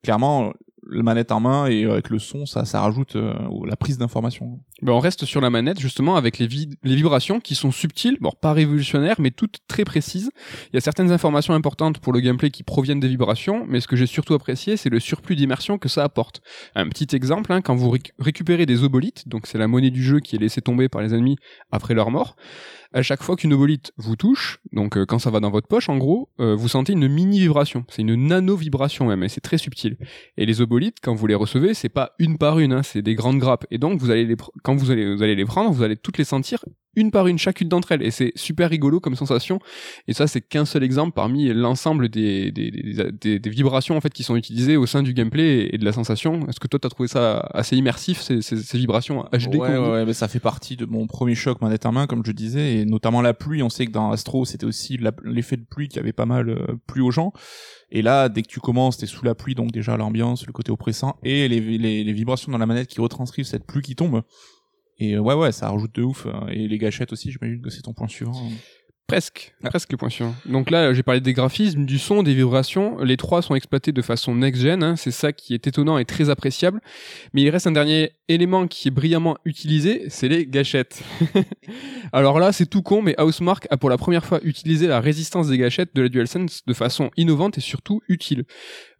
clairement, 0.03 0.53
la 0.89 1.03
manette 1.03 1.31
en 1.31 1.39
main 1.39 1.67
et 1.67 1.85
avec 1.85 2.09
le 2.09 2.19
son, 2.19 2.45
ça, 2.45 2.65
ça 2.65 2.81
rajoute 2.81 3.15
euh, 3.15 3.33
la 3.65 3.75
prise 3.75 3.97
d'information. 3.97 4.59
Ben 4.83 4.93
on 4.93 4.99
reste 4.99 5.25
sur 5.25 5.41
la 5.41 5.49
manette 5.49 5.79
justement 5.79 6.17
avec 6.17 6.37
les, 6.37 6.47
vibrations 6.83 7.39
qui 7.39 7.55
sont 7.55 7.71
subtiles, 7.71 8.17
bon 8.21 8.31
pas 8.39 8.53
révolutionnaires 8.53 9.15
mais 9.19 9.31
toutes 9.31 9.57
très 9.67 9.83
précises. 9.83 10.29
Il 10.71 10.75
y 10.75 10.77
a 10.77 10.81
certaines 10.81 11.11
informations 11.11 11.55
importantes 11.55 11.97
pour 11.97 12.13
le 12.13 12.19
gameplay 12.19 12.51
qui 12.51 12.61
proviennent 12.61 12.99
des 12.99 13.07
vibrations, 13.07 13.65
mais 13.67 13.81
ce 13.81 13.87
que 13.87 13.95
j'ai 13.95 14.05
surtout 14.05 14.35
apprécié 14.35 14.77
c'est 14.77 14.89
le 14.89 14.99
surplus 14.99 15.35
d'immersion 15.35 15.79
que 15.79 15.89
ça 15.89 16.03
apporte. 16.03 16.41
Un 16.75 16.87
petit 16.89 17.15
exemple, 17.15 17.51
hein, 17.51 17.61
quand 17.61 17.75
vous 17.75 17.91
récupérez 18.19 18.67
des 18.67 18.83
obolites, 18.83 19.27
donc 19.27 19.47
c'est 19.47 19.57
la 19.57 19.67
monnaie 19.67 19.89
du 19.89 20.03
jeu 20.03 20.19
qui 20.19 20.35
est 20.35 20.39
laissée 20.39 20.61
tomber 20.61 20.89
par 20.89 21.01
les 21.01 21.13
ennemis 21.13 21.37
après 21.71 21.95
leur 21.95 22.11
mort, 22.11 22.35
à 22.93 23.01
chaque 23.01 23.21
fois 23.21 23.35
qu'une 23.35 23.53
obolite 23.53 23.91
vous 23.97 24.15
touche, 24.15 24.59
donc 24.71 24.97
euh, 24.97 25.05
quand 25.05 25.19
ça 25.19 25.29
va 25.29 25.39
dans 25.39 25.49
votre 25.49 25.67
poche 25.67 25.89
en 25.89 25.97
gros, 25.97 26.29
euh, 26.39 26.55
vous 26.55 26.67
sentez 26.67 26.93
une 26.93 27.07
mini 27.07 27.39
vibration, 27.39 27.85
c'est 27.89 28.01
une 28.01 28.15
nano 28.15 28.55
vibration 28.55 29.05
même, 29.05 29.23
et 29.23 29.29
c'est 29.29 29.41
très 29.41 29.57
subtil. 29.57 29.97
Et 30.37 30.45
les 30.45 30.61
obolites, 30.61 30.97
quand 31.01 31.13
vous 31.13 31.27
les 31.27 31.35
recevez, 31.35 31.73
c'est 31.73 31.89
pas 31.89 32.13
une 32.19 32.37
par 32.37 32.59
une, 32.59 32.73
hein, 32.73 32.83
c'est 32.83 33.01
des 33.01 33.15
grandes 33.15 33.39
grappes, 33.39 33.65
et 33.71 33.77
donc 33.77 33.99
vous 33.99 34.09
allez 34.09 34.25
les 34.25 34.37
quand 34.67 34.75
vous 34.75 34.91
allez 34.91 35.15
vous 35.15 35.23
allez 35.23 35.35
les 35.35 35.45
prendre, 35.45 35.71
vous 35.71 35.81
allez 35.81 35.95
toutes 35.95 36.17
les 36.17 36.25
sentir 36.25 36.59
une 36.97 37.09
par 37.09 37.27
une 37.27 37.37
chacune 37.37 37.69
d'entre 37.69 37.93
elles. 37.93 38.01
Et 38.03 38.11
c'est 38.11 38.33
super 38.35 38.69
rigolo 38.69 38.99
comme 38.99 39.15
sensation. 39.15 39.59
Et 40.09 40.13
ça 40.13 40.27
c'est 40.27 40.41
qu'un 40.41 40.65
seul 40.65 40.83
exemple 40.83 41.13
parmi 41.15 41.53
l'ensemble 41.53 42.09
des 42.09 42.51
des, 42.51 42.69
des, 42.71 43.39
des, 43.39 43.49
vibrations 43.49 43.95
en 43.95 44.01
fait 44.01 44.11
qui 44.11 44.23
sont 44.23 44.35
utilisées 44.35 44.75
au 44.75 44.85
sein 44.85 45.03
du 45.03 45.13
gameplay 45.13 45.69
et 45.71 45.77
de 45.77 45.85
la 45.85 45.93
sensation. 45.93 46.45
Est-ce 46.49 46.59
que 46.59 46.67
toi 46.67 46.81
t'as 46.81 46.89
trouvé 46.89 47.07
ça 47.07 47.47
assez 47.53 47.77
immersif 47.77 48.19
ces, 48.19 48.41
ces, 48.41 48.57
ces 48.57 48.77
vibrations 48.77 49.23
HD 49.31 49.55
ouais, 49.55 49.77
ouais, 49.77 50.05
mais 50.05 50.13
ça 50.13 50.27
fait 50.27 50.41
partie 50.41 50.75
de 50.75 50.85
mon 50.85 51.07
premier 51.07 51.35
choc 51.35 51.61
manette 51.61 51.85
en 51.85 51.93
main 51.93 52.05
comme 52.05 52.25
je 52.25 52.33
disais. 52.33 52.75
Et 52.75 52.85
notamment 52.85 53.21
la 53.21 53.33
pluie. 53.33 53.63
On 53.63 53.69
sait 53.69 53.85
que 53.85 53.91
dans 53.91 54.11
Astro 54.11 54.43
c'était 54.43 54.65
aussi 54.65 54.99
l'effet 55.23 55.55
de 55.55 55.65
pluie 55.65 55.87
qui 55.87 55.97
avait 55.97 56.11
pas 56.11 56.25
mal 56.25 56.49
euh, 56.49 56.75
plu 56.87 57.01
aux 57.01 57.11
gens. 57.11 57.31
Et 57.89 58.01
là, 58.01 58.27
dès 58.27 58.41
que 58.41 58.49
tu 58.49 58.59
commences, 58.59 58.97
t'es 58.97 59.05
sous 59.05 59.23
la 59.23 59.33
pluie, 59.33 59.55
donc 59.55 59.71
déjà 59.71 59.95
l'ambiance, 59.95 60.45
le 60.45 60.51
côté 60.51 60.73
oppressant, 60.73 61.15
et 61.23 61.47
les, 61.47 61.61
les, 61.61 62.03
les, 62.03 62.13
vibrations 62.13 62.51
dans 62.51 62.57
la 62.57 62.65
manette 62.65 62.87
qui 62.87 62.99
retranscrivent 62.99 63.45
cette 63.45 63.65
pluie 63.65 63.81
qui 63.81 63.95
tombe, 63.95 64.23
et 64.99 65.15
euh, 65.15 65.19
ouais, 65.19 65.35
ouais, 65.35 65.51
ça 65.51 65.69
rajoute 65.69 65.93
de 65.95 66.03
ouf. 66.03 66.25
Hein. 66.25 66.47
Et 66.49 66.67
les 66.67 66.77
gâchettes 66.77 67.13
aussi, 67.13 67.31
j'imagine 67.31 67.61
que 67.61 67.69
c'est 67.69 67.81
ton 67.81 67.93
point 67.93 68.07
suivant. 68.07 68.33
Presque, 69.07 69.53
presque 69.63 69.93
le 69.93 69.97
point 69.97 70.09
suivant. 70.09 70.35
Donc 70.45 70.69
là, 70.69 70.93
j'ai 70.93 71.01
parlé 71.01 71.21
des 71.21 71.31
graphismes, 71.31 71.85
du 71.85 71.97
son, 71.97 72.23
des 72.23 72.33
vibrations. 72.33 72.99
Les 72.99 73.15
trois 73.15 73.41
sont 73.41 73.55
exploités 73.55 73.93
de 73.93 74.01
façon 74.01 74.35
next-gen. 74.35 74.83
Hein. 74.83 74.95
C'est 74.97 75.11
ça 75.11 75.31
qui 75.31 75.53
est 75.53 75.65
étonnant 75.65 75.97
et 75.97 76.03
très 76.03 76.29
appréciable. 76.29 76.81
Mais 77.33 77.41
il 77.41 77.49
reste 77.49 77.67
un 77.67 77.71
dernier 77.71 78.11
élément 78.27 78.67
qui 78.67 78.89
est 78.89 78.91
brillamment 78.91 79.37
utilisé, 79.45 80.05
c'est 80.09 80.27
les 80.27 80.45
gâchettes. 80.45 81.01
Alors 82.11 82.39
là, 82.39 82.51
c'est 82.51 82.65
tout 82.65 82.81
con, 82.81 83.01
mais 83.01 83.15
Housemark 83.19 83.67
a 83.69 83.77
pour 83.77 83.89
la 83.89 83.97
première 83.97 84.25
fois 84.25 84.39
utilisé 84.43 84.87
la 84.87 84.99
résistance 84.99 85.47
des 85.47 85.57
gâchettes 85.57 85.95
de 85.95 86.01
la 86.01 86.09
DualSense 86.09 86.65
de 86.65 86.73
façon 86.73 87.09
innovante 87.15 87.57
et 87.57 87.61
surtout 87.61 88.01
utile. 88.09 88.43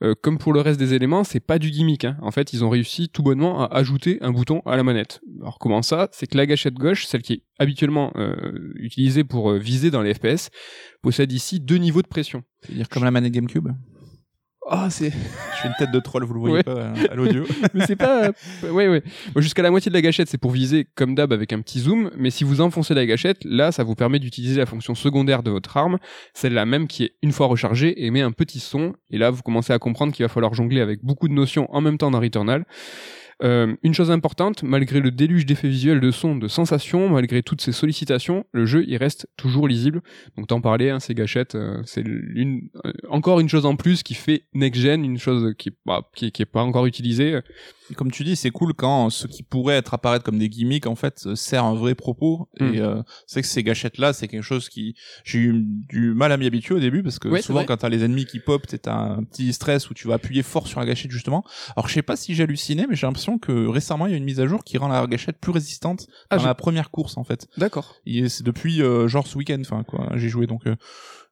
Euh, 0.04 0.14
comme 0.22 0.38
pour 0.38 0.54
le 0.54 0.62
reste 0.62 0.80
des 0.80 0.94
éléments, 0.94 1.24
c'est 1.24 1.40
pas 1.40 1.60
du 1.60 1.72
gimmick. 1.72 2.06
Hein. 2.06 2.18
En 2.22 2.32
fait, 2.32 2.54
ils 2.54 2.64
ont 2.64 2.70
réussi 2.70 3.10
tout 3.10 3.24
bonnement 3.24 3.66
à 3.66 3.76
ajouter 3.76 4.18
un 4.22 4.32
bouton 4.32 4.62
à 4.66 4.78
la 4.78 4.84
manette. 4.84 5.20
Alors 5.42 5.60
comment 5.60 5.82
ça? 5.82 6.08
C'est 6.12 6.28
que 6.28 6.38
la 6.38 6.46
gâchette 6.46 6.76
gauche, 6.76 7.06
celle 7.06 7.22
qui 7.22 7.34
est 7.34 7.42
habituellement 7.60 8.14
euh, 8.16 8.72
utilisée 8.76 9.24
pour 9.24 9.52
euh, 9.52 9.58
viser 9.58 9.92
dans 9.92 9.97
les 10.02 10.14
FPS, 10.14 10.50
possède 11.02 11.32
ici 11.32 11.60
deux 11.60 11.78
niveaux 11.78 12.02
de 12.02 12.08
pression. 12.08 12.44
C'est-à-dire 12.62 12.90
comme 12.90 13.04
la 13.04 13.12
manette 13.12 13.34
GameCube 13.34 13.70
ah, 14.70 14.90
c'est. 14.90 15.12
Je 15.12 15.62
fais 15.62 15.68
une 15.70 15.74
tête 15.80 15.92
de 15.92 16.00
troll, 16.00 16.26
vous 16.26 16.34
le 16.34 16.40
voyez 16.42 16.62
pas 16.64 16.72
euh, 16.72 16.94
à 17.10 17.16
l'audio. 17.16 17.46
mais 17.74 17.86
c'est 17.86 17.96
pas. 17.96 18.26
Euh, 18.26 18.72
ouais, 18.72 18.90
ouais. 18.90 19.02
Jusqu'à 19.38 19.62
la 19.62 19.72
moitié 19.72 19.90
de 19.90 19.94
la 19.94 20.02
gâchette, 20.02 20.28
c'est 20.28 20.38
pour 20.38 20.52
viser 20.52 20.86
comme 20.96 21.16
d'hab 21.16 21.32
avec 21.32 21.54
un 21.54 21.62
petit 21.62 21.80
zoom. 21.80 22.12
Mais 22.18 22.32
si 22.32 22.44
vous 22.44 22.60
enfoncez 22.60 22.94
la 22.94 23.06
gâchette, 23.06 23.46
là, 23.46 23.72
ça 23.72 23.84
vous 23.84 23.96
permet 23.96 24.20
d'utiliser 24.20 24.60
la 24.60 24.66
fonction 24.66 24.94
secondaire 24.94 25.42
de 25.42 25.52
votre 25.52 25.78
arme, 25.78 26.00
celle-là 26.34 26.66
même 26.66 26.88
qui 26.88 27.06
est 27.06 27.14
une 27.22 27.32
fois 27.32 27.48
rechargée 27.48 28.06
émet 28.06 28.22
un 28.22 28.34
petit 28.34 28.60
son. 28.60 28.94
Et 29.10 29.18
là, 29.18 29.30
vous 29.30 29.42
commencez 29.42 29.72
à 29.72 29.80
comprendre 29.80 30.12
qu'il 30.12 30.26
va 30.26 30.30
falloir 30.30 30.54
jongler 30.54 30.82
avec 30.82 31.02
beaucoup 31.02 31.30
de 31.30 31.34
notions 31.34 31.74
en 31.74 31.80
même 31.80 31.98
temps 31.98 32.12
dans 32.12 32.20
Returnal. 32.20 32.66
Euh, 33.44 33.76
une 33.84 33.94
chose 33.94 34.10
importante, 34.10 34.64
malgré 34.64 35.00
le 35.00 35.12
déluge 35.12 35.46
d'effets 35.46 35.68
visuels, 35.68 36.00
de 36.00 36.10
sons, 36.10 36.36
de 36.36 36.48
sensations, 36.48 37.10
malgré 37.10 37.44
toutes 37.44 37.62
ces 37.62 37.72
sollicitations, 37.72 38.46
le 38.52 38.66
jeu 38.66 38.84
il 38.88 38.98
reste 38.98 39.28
toujours 39.38 39.68
lisible. 39.68 40.02
Donc 40.38 40.48
t'en 40.48 40.60
parlais, 40.60 40.90
hein, 40.90 41.00
ces 41.00 41.14
gâchettes, 41.14 41.56
euh, 41.56 41.82
c'est 41.86 42.02
une, 42.02 42.70
euh, 42.86 42.92
encore 43.10 43.40
une 43.40 43.50
chose 43.50 43.66
en 43.66 43.76
plus 43.76 44.02
qui 44.02 44.16
fait 44.16 44.46
next 44.54 44.82
gen, 44.82 45.06
une 45.06 45.20
chose 45.20 45.54
qui, 45.58 45.72
bah, 45.86 46.10
qui, 46.16 46.32
qui 46.32 46.42
est 46.42 46.46
pas 46.46 46.64
encore 46.64 46.88
utilisée 46.88 47.42
comme 47.96 48.12
tu 48.12 48.24
dis, 48.24 48.36
c'est 48.36 48.50
cool 48.52 48.74
quand 48.74 49.10
ce 49.10 49.28
qui 49.28 49.44
pourrait 49.44 49.76
être 49.76 49.94
apparaître 49.94 50.24
comme 50.24 50.40
des 50.40 50.50
gimmicks 50.50 50.88
en 50.88 50.96
fait 50.96 51.36
sert 51.36 51.64
un 51.64 51.76
vrai 51.76 51.96
propos. 51.96 52.50
Et 52.60 52.64
mm. 52.64 52.76
euh, 52.78 53.02
c'est 53.26 53.42
que 53.42 53.48
ces 53.48 53.64
gâchettes 53.64 53.98
là, 53.98 54.14
c'est 54.14 54.28
quelque 54.28 54.44
chose 54.44 54.70
qui 54.70 54.96
j'ai 55.24 55.40
eu 55.40 55.54
du 55.90 56.14
mal 56.14 56.32
à 56.32 56.38
m'y 56.38 56.46
habituer 56.46 56.76
au 56.76 56.80
début 56.80 57.04
parce 57.04 57.20
que 57.20 57.42
souvent 57.42 57.64
quand 57.64 57.78
t'as 57.78 57.90
les 57.90 58.04
ennemis 58.04 58.26
qui 58.26 58.40
pop, 58.40 58.66
t'as 58.68 58.94
un 58.94 59.24
petit 59.24 59.54
stress 59.54 59.90
où 59.90 59.94
tu 59.94 60.08
vas 60.08 60.16
appuyer 60.16 60.44
fort 60.44 60.68
sur 60.68 60.80
la 60.80 60.86
gâchette 60.86 61.12
justement. 61.12 61.44
Alors 61.76 61.88
je 61.88 61.94
sais 61.94 62.02
pas 62.02 62.16
si 62.16 62.34
j'ai 62.36 62.44
halluciné, 62.44 62.86
mais 62.88 62.96
j'ai 62.96 63.08
l'impression 63.08 63.27
que 63.38 63.68
récemment 63.68 64.08
il 64.08 64.12
y 64.12 64.14
a 64.14 64.18
une 64.18 64.24
mise 64.24 64.40
à 64.40 64.48
jour 64.48 64.64
qui 64.64 64.78
rend 64.78 64.88
la 64.88 65.06
gâchette 65.08 65.40
plus 65.40 65.52
résistante 65.52 66.08
ah, 66.30 66.38
dans 66.38 66.46
la 66.46 66.56
première 66.56 66.90
course 66.90 67.18
en 67.18 67.26
fait. 67.26 67.48
D'accord. 67.58 67.96
C'est 68.06 68.44
depuis 68.44 68.82
euh, 68.82 69.10
genre 69.10 69.28
ce 69.28 69.38
week-end, 69.38 69.60
enfin 69.60 69.84
quoi, 69.84 70.10
j'ai 70.16 70.30
joué 70.30 70.48
donc. 70.48 70.66
Euh, 70.68 70.76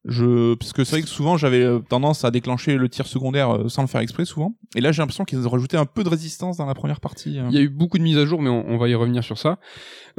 je 0.05 0.53
parce 0.55 0.71
que 0.71 0.83
c'est 0.83 0.97
vrai 0.97 1.01
que 1.01 1.07
souvent 1.07 1.35
j'avais 1.35 1.63
euh, 1.63 1.79
tendance 1.79 2.23
à 2.25 2.31
déclencher 2.31 2.77
le 2.77 2.89
tir 2.89 3.07
secondaire 3.07 3.57
sans 3.67 3.81
le 3.81 3.87
faire 3.87 4.01
exprès 4.01 4.25
souvent 4.25 4.55
et 4.75 4.81
là 4.81 4.91
j'ai 4.91 5.01
l'impression 5.01 5.25
qu'ils 5.25 5.45
ont 5.47 5.49
rajouté 5.49 5.77
un 5.77 5.85
peu 5.85 6.03
de 6.03 6.09
résistance 6.09 6.57
dans 6.57 6.65
la 6.65 6.75
première 6.75 6.99
partie 6.99 7.35
il 7.35 7.53
y 7.53 7.57
a 7.57 7.61
eu 7.61 7.69
beaucoup 7.69 7.97
de 7.97 8.03
mises 8.03 8.17
à 8.17 8.25
jour 8.25 8.41
mais 8.41 8.49
on, 8.49 8.77
va 8.77 8.87
y 8.87 8.93
revenir 8.93 9.23
sur 9.23 9.37
ça 9.37 9.57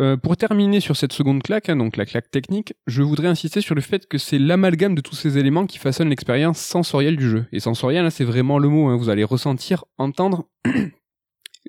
euh, 0.01 0.17
pour 0.17 0.37
terminer 0.37 0.81
sur 0.81 0.97
cette 0.97 1.13
seconde 1.13 1.43
claque 1.43 1.69
hein, 1.69 1.77
donc 1.77 1.97
la 1.97 2.05
claque 2.05 2.31
technique 2.31 2.75
je 2.87 3.03
voudrais 3.03 3.29
insister 3.29 3.61
sur 3.61 3.77
le 3.77 3.81
fait 3.81 4.09
que 4.09 4.19
c'est 4.19 4.39
l'amalgame 4.39 4.97
de 4.97 5.01
tous 5.01 5.15
ces 5.15 5.39
éléments 5.39 5.67
qui 5.67 5.79
façonnent 5.79 6.11
l'expérience 6.11 6.59
sensorielle 6.59 7.17
du 7.17 7.31
jeu 7.31 7.47
et 7.53 7.61
sensorielle 7.61 8.05
là 8.05 8.11
c'est 8.11 8.25
vraiment 8.25 8.59
le 8.59 8.69
mot 8.69 8.89
hein. 8.89 8.97
vous 8.97 9.09
allez 9.09 9.25
ressentir 9.25 9.85
entendre 9.99 10.49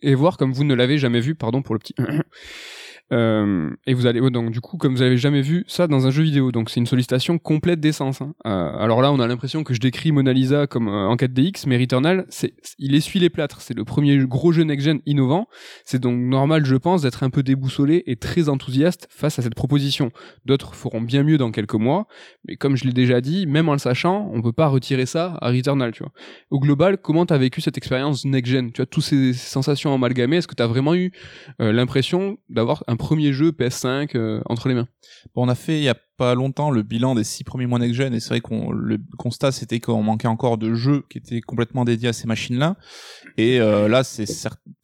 et 0.02 0.16
voir 0.16 0.38
comme 0.38 0.52
vous 0.52 0.64
ne 0.64 0.74
l'avez 0.74 0.98
jamais 0.98 1.20
vu 1.20 1.36
pardon 1.36 1.62
pour 1.62 1.76
le 1.76 1.80
petit 1.80 1.96
Euh, 3.13 3.70
et 3.86 3.93
vous 3.93 4.06
allez 4.06 4.20
donc 4.32 4.52
du 4.52 4.60
coup 4.60 4.76
comme 4.76 4.93
vous 4.93 5.02
avez 5.02 5.17
jamais 5.17 5.41
vu 5.41 5.63
ça 5.67 5.88
dans 5.88 6.08
un 6.08 6.10
jeu 6.10 6.24
vidéo 6.24 6.52
donc 6.52 6.70
c'est 6.70 6.82
une 6.82 6.86
sollicitation 6.86 7.38
complète 7.38 7.80
d'essence 7.80 8.22
hein. 8.22 8.34
euh, 8.46 8.78
alors 8.78 9.02
là 9.02 9.13
on 9.13 9.22
a 9.22 9.28
l'impression 9.28 9.63
que 9.63 9.74
je 9.74 9.80
décris 9.80 10.12
Mona 10.12 10.34
Lisa 10.34 10.67
comme 10.67 10.89
euh, 10.89 11.08
en 11.08 11.15
4DX 11.15 11.63
mais 11.67 11.78
Returnal 11.78 12.26
c'est 12.28 12.54
il 12.80 12.96
essuie 12.96 13.20
les 13.20 13.30
plâtres. 13.30 13.62
C'est 13.62 13.76
le 13.76 13.86
premier 13.86 14.17
gros 14.26 14.52
jeu 14.52 14.63
next-gen 14.63 15.00
innovant. 15.06 15.48
C'est 15.86 16.00
donc 16.00 16.20
normal 16.20 16.65
je 16.65 16.76
pense 16.76 17.02
d'être 17.02 17.24
un 17.24 17.30
peu 17.30 17.43
déboussolé 17.43 18.04
et 18.08 18.17
très 18.17 18.50
enthousiaste 18.50 19.08
face 19.10 19.39
à 19.39 19.41
cette 19.41 19.56
proposition. 19.56 20.12
D'autres 20.46 20.76
feront 20.76 21.02
bien 21.02 21.24
mieux 21.24 21.38
dans 21.38 21.52
quelques 21.52 21.76
mois 21.76 22.08
mais 22.46 22.58
comme 22.58 22.76
je 22.76 22.84
l'ai 22.84 22.93
déjà 22.93 23.22
dit 23.22 23.48
même 23.48 23.70
en 23.70 23.74
le 23.74 23.80
sachant 23.80 24.30
on 24.34 24.41
peut 24.41 24.52
pas 24.52 24.67
retirer 24.67 25.06
ça 25.06 25.38
à 25.39 25.50
Returnal 25.50 25.93
tu 25.93 26.04
vois. 26.04 26.12
Au 26.50 26.60
global 26.60 26.98
comment 26.98 27.26
t'as 27.26 27.38
vécu 27.38 27.62
cette 27.62 27.78
expérience 27.78 28.26
next-gen? 28.26 28.74
Tu 28.74 28.82
as 28.82 28.86
toutes 28.86 29.04
ces 29.04 29.32
sensations 29.34 29.93
amalgamées. 29.93 30.38
Est-ce 30.38 30.48
que 30.48 30.56
t'as 30.56 30.67
vraiment 30.67 30.93
eu 30.93 31.12
euh, 31.62 31.72
l'impression 31.72 32.38
d'avoir 32.50 32.84
un 32.88 32.97
premier 32.98 33.34
jeu 33.34 33.52
PS5 33.52 34.16
euh, 34.16 34.42
entre 34.46 34.68
les 34.68 34.76
mains. 34.76 34.88
Bon, 35.34 35.46
on 35.46 35.50
a 35.50 35.56
fait 35.56 35.78
il 35.78 35.84
y 35.84 35.90
a 35.90 35.96
pas 36.18 36.34
longtemps 36.34 36.72
le 36.72 36.82
bilan 36.82 37.14
des 37.14 37.24
six 37.24 37.44
premiers 37.44 37.68
mois 37.68 37.78
next-gen 37.78 38.14
et 38.14 38.20
c'est 38.20 38.30
vrai 38.30 38.42
qu'on 38.42 38.72
le 38.72 38.98
constat 39.20 39.52
c'était 39.52 39.80
qu'on 39.80 40.02
manquait 40.02 40.28
encore 40.28 40.58
de 40.58 40.74
jeux 40.74 41.04
qui 41.10 41.20
étaient 41.20 41.42
complètement 41.42 41.86
dédiés 41.86 42.10
à 42.10 42.14
ces 42.14 42.28
machines-là. 42.28 42.76
Et 43.38 43.62
euh, 43.62 43.88
là 43.88 44.04
c'est 44.04 44.26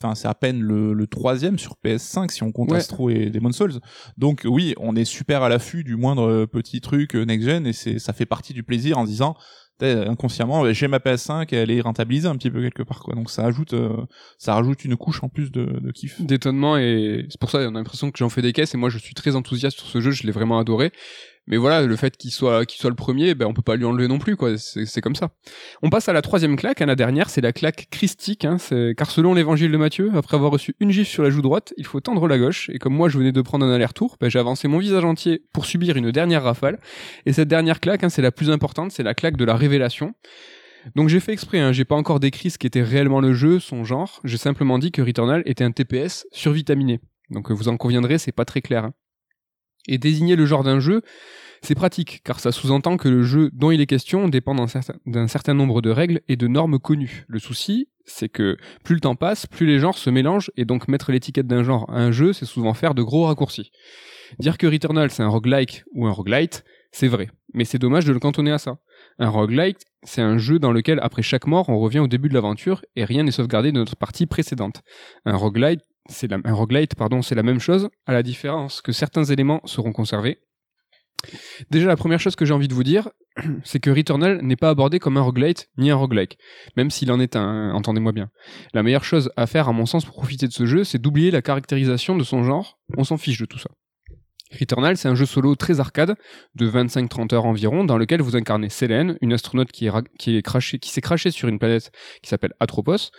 enfin 0.02 0.14
c'est 0.14 0.28
à 0.28 0.36
peine 0.36 0.62
le, 0.62 1.08
troisième 1.08 1.58
sur 1.58 1.76
PS5 1.84 2.32
si 2.32 2.44
on 2.44 2.52
compte 2.52 2.72
Astro 2.72 3.10
et 3.10 3.30
Demon's 3.32 3.58
Souls. 3.58 3.80
Donc 4.18 4.44
oui 4.46 4.76
on 4.78 4.96
est 4.96 5.06
super 5.06 5.42
à 5.42 5.50
l'affût 5.50 5.84
du 5.84 5.96
moindre 5.96 6.46
petit 6.46 6.82
truc 6.82 7.16
euh, 7.16 7.26
next-gen 7.26 7.66
et 7.66 7.74
c'est 7.74 7.98
ça 7.98 8.14
fait 8.14 8.28
partie 8.28 8.54
du 8.54 8.64
plaisir 8.64 8.98
en 9.00 9.04
disant 9.04 9.36
inconsciemment 9.84 10.72
j'ai 10.74 10.88
ma 10.88 10.98
PS5 10.98 11.54
et 11.54 11.58
elle 11.58 11.72
est 11.72 11.82
rentabilisée 11.82 12.28
un 12.28 12.36
petit 12.36 12.50
peu 12.50 12.62
quelque 12.62 12.84
part 12.84 13.00
quoi. 13.00 13.16
Donc 13.16 13.30
ça 13.30 13.46
ajoute 13.46 13.74
euh, 13.74 14.06
ça 14.38 14.54
rajoute 14.56 14.86
une 14.86 14.96
couche 14.96 15.24
en 15.24 15.30
plus 15.30 15.52
de, 15.52 15.66
de 15.66 15.92
kiff. 15.92 16.22
D'étonnement 16.22 16.78
et 16.78 17.26
c'est 17.30 17.40
pour 17.40 17.50
ça 17.50 17.60
on 17.60 17.76
a 17.76 17.80
l'impression 17.80 18.12
que 18.12 18.18
j'en 18.18 18.30
fais 18.30 18.42
des 18.42 18.54
caisses 18.54 18.74
et 18.74 18.78
moi 18.78 18.90
je 18.90 18.98
suis 18.98 19.14
très 19.14 19.36
enthousiaste 19.36 19.78
sur 19.78 19.88
ce 19.88 20.02
jeu 20.02 20.12
je 20.12 20.24
l'ai 20.24 20.32
vraiment 20.32 20.60
adoré 20.60 20.92
mais 21.48 21.58
voilà, 21.58 21.86
le 21.86 21.96
fait 21.96 22.16
qu'il 22.16 22.32
soit 22.32 22.66
qu'il 22.66 22.80
soit 22.80 22.90
le 22.90 22.96
premier, 22.96 23.36
ben 23.36 23.46
on 23.46 23.54
peut 23.54 23.62
pas 23.62 23.76
lui 23.76 23.84
enlever 23.84 24.08
non 24.08 24.18
plus 24.18 24.38
quoi. 24.38 24.58
C'est 24.58 25.02
comme 25.02 25.16
ça. 25.16 25.30
On 25.82 25.90
passe 25.90 26.08
à 26.08 26.14
la 26.14 26.22
troisième 26.22 26.56
claque. 26.56 26.82
Hein, 26.82 26.86
la 26.86 26.96
dernière, 26.96 27.30
c'est 27.30 27.42
la 27.42 27.52
claque 27.52 27.88
christique. 27.92 28.46
Hein, 28.46 28.58
car 28.96 29.12
selon 29.12 29.34
l'Évangile 29.34 29.72
de 29.72 29.78
Matthieu, 29.78 30.12
après 30.16 30.38
avoir 30.38 30.52
reçu 30.52 30.76
une 30.80 30.92
gifle 30.92 31.10
sur 31.10 31.24
la 31.24 31.30
joue 31.30 31.42
droite, 31.42 31.74
il 31.78 31.86
faut 31.86 32.00
tendre 32.00 32.28
la 32.28 32.38
gauche. 32.38 32.70
Et 32.72 32.80
comme 32.80 32.94
moi, 32.94 33.10
je 33.10 33.18
venais 33.18 33.34
de 33.34 33.42
prendre 33.42 33.66
un 33.66 33.74
aller-retour, 33.74 34.18
ben, 34.22 34.30
j'ai 34.30 34.40
avancé 34.40 34.68
mon 34.68 34.80
visage 34.80 35.04
entier 35.04 35.44
pour 35.52 35.66
subir 35.66 35.98
une 35.98 36.12
dernière 36.12 36.44
rafale. 36.44 36.80
Et 37.26 37.34
cette 37.34 37.50
dernière 37.50 37.82
claque, 37.82 38.04
hein, 38.04 38.10
c'est 38.10 38.22
la 38.22 38.32
plus 38.32 38.50
importante, 38.50 38.92
c'est 38.92 39.04
la 39.04 39.14
claque 39.14 39.36
de 39.36 39.46
la 39.46 39.56
révélation. 39.56 40.14
Donc 40.96 41.10
j'ai 41.10 41.20
fait 41.20 41.32
exprès, 41.32 41.60
hein, 41.60 41.72
j'ai 41.72 41.86
pas 41.86 41.96
encore 41.96 42.20
décrit 42.20 42.50
ce 42.50 42.58
qu'était 42.58 42.84
réellement 42.84 43.22
le 43.22 43.34
jeu, 43.34 43.60
son 43.60 43.86
genre, 43.86 44.20
j'ai 44.26 44.38
simplement 44.38 44.78
dit 44.80 44.92
que 44.92 45.02
Returnal 45.02 45.42
était 45.46 45.64
un 45.64 45.72
TPS 45.72 46.28
survitaminé. 46.34 47.00
Donc 47.30 47.52
vous 47.52 47.70
en 47.70 47.78
conviendrez, 47.78 48.18
c'est 48.18 48.34
pas 48.34 48.44
très 48.44 48.62
clair. 48.62 48.86
Hein. 48.86 48.94
Et 49.88 49.98
désigner 49.98 50.36
le 50.36 50.46
genre 50.46 50.64
d'un 50.64 50.80
jeu, 50.80 51.02
c'est 51.62 51.76
pratique, 51.76 52.22
car 52.26 52.42
ça 52.42 52.52
sous-entend 52.52 52.98
que 52.98 53.08
le 53.08 53.24
jeu 53.24 53.50
dont 53.54 53.72
il 53.72 53.80
est 53.80 53.86
question 53.86 54.28
dépend 54.28 54.54
d'un 54.54 55.28
certain, 55.28 55.54
nombre 55.54 55.82
de 55.82 55.90
règles 55.90 56.22
et 56.28 56.36
de 56.36 56.48
normes 56.48 56.78
connues. 56.78 57.24
Le 57.30 57.40
souci, 57.40 57.88
c'est 58.04 58.28
que 58.28 58.58
plus 58.84 58.96
le 58.96 59.02
temps 59.02 59.16
passe, 59.16 59.48
plus 59.48 59.66
les 59.66 59.80
genres 59.80 59.98
se 59.98 60.10
mélangent, 60.10 60.52
et 60.58 60.66
donc 60.66 60.90
mettre 60.90 61.14
l'étiquette 61.14 61.48
d'un 61.48 61.64
genre 61.64 61.90
à 61.90 62.00
un 62.00 62.12
jeu, 62.12 62.34
c'est 62.34 62.46
souvent 62.46 62.74
faire 62.74 62.94
de 62.94 63.02
gros 63.02 63.26
raccourcis. 63.26 63.72
Dire 64.40 64.58
que 64.58 64.68
Returnal 64.68 65.10
c'est 65.10 65.24
un 65.24 65.30
roguelike 65.30 65.84
ou 65.94 66.06
un 66.06 66.12
roguelite, 66.12 66.66
c'est 66.92 67.08
vrai, 67.08 67.30
mais 67.54 67.66
c'est 67.66 67.80
dommage 67.80 68.06
de 68.06 68.12
le 68.12 68.20
cantonner 68.20 68.52
à 68.52 68.58
ça. 68.58 68.78
Un 69.18 69.30
roguelike, 69.30 69.78
c'est 70.04 70.22
un 70.22 70.38
jeu 70.38 70.60
dans 70.60 70.72
lequel 70.72 71.00
après 71.02 71.22
chaque 71.22 71.48
mort, 71.48 71.70
on 71.70 71.80
revient 71.80 72.00
au 72.00 72.08
début 72.08 72.30
de 72.30 72.34
l'aventure 72.34 72.84
et 72.96 73.06
rien 73.06 73.24
n'est 73.24 73.32
sauvegardé 73.32 73.72
de 73.72 73.78
notre 73.78 73.96
partie 73.96 74.26
précédente. 74.26 74.82
Un 75.26 75.38
roguelite, 75.38 75.82
c'est 76.10 76.30
la, 76.30 76.38
un 76.44 76.54
roguelite, 76.54 76.96
pardon, 76.96 77.22
c'est 77.22 77.36
la 77.36 77.44
même 77.44 77.60
chose, 77.60 77.90
à 78.06 78.14
la 78.14 78.24
différence 78.24 78.82
que 78.82 78.92
certains 78.92 79.24
éléments 79.24 79.62
seront 79.66 79.92
conservés. 79.92 80.40
Déjà, 81.70 81.88
la 81.88 81.96
première 81.96 82.20
chose 82.20 82.36
que 82.36 82.46
j'ai 82.46 82.54
envie 82.54 82.68
de 82.68 82.74
vous 82.74 82.84
dire, 82.84 83.10
c'est 83.64 83.80
que 83.80 83.90
Returnal 83.90 84.42
n'est 84.42 84.56
pas 84.56 84.70
abordé 84.70 85.00
comme 85.00 85.18
un 85.18 85.22
roguelite 85.22 85.70
ni 85.78 85.90
un 85.90 85.96
roguelike, 85.96 86.38
même 86.76 86.90
s'il 86.90 87.12
en 87.12 87.20
est 87.20 87.36
un, 87.36 87.72
entendez-moi 87.72 88.12
bien. 88.12 88.30
La 88.74 88.84
meilleure 88.84 89.06
chose 89.06 89.32
à 89.38 89.48
faire, 89.48 89.70
à 89.70 89.72
mon 89.72 89.86
sens, 89.86 90.06
pour 90.06 90.16
profiter 90.16 90.48
de 90.48 90.54
ce 90.54 90.66
jeu, 90.66 90.84
c'est 90.84 91.00
d'oublier 91.00 91.32
la 91.32 91.42
caractérisation 91.42 92.16
de 92.16 92.24
son 92.24 92.44
genre, 92.44 92.80
on 92.98 93.04
s'en 93.04 93.18
fiche 93.18 93.40
de 93.40 93.46
tout 93.46 93.60
ça. 93.60 93.70
Returnal, 94.60 94.98
c'est 94.98 95.08
un 95.08 95.16
jeu 95.16 95.26
solo 95.26 95.56
très 95.56 95.80
arcade, 95.80 96.16
de 96.56 96.70
25-30 96.70 97.34
heures 97.34 97.46
environ, 97.46 97.84
dans 97.84 97.98
lequel 97.98 98.22
vous 98.22 98.36
incarnez 98.36 98.70
Selene, 98.70 99.18
une 99.22 99.34
astronaute 99.34 99.72
qui 99.72 99.88
est, 99.88 99.92
qui 100.20 100.42
s'est 100.84 101.02
crachée 101.02 101.32
sur 101.32 101.48
une 101.48 101.58
planète 101.58 101.92
qui 102.22 102.30
s'appelle 102.30 102.54
Atropos. 102.60 103.12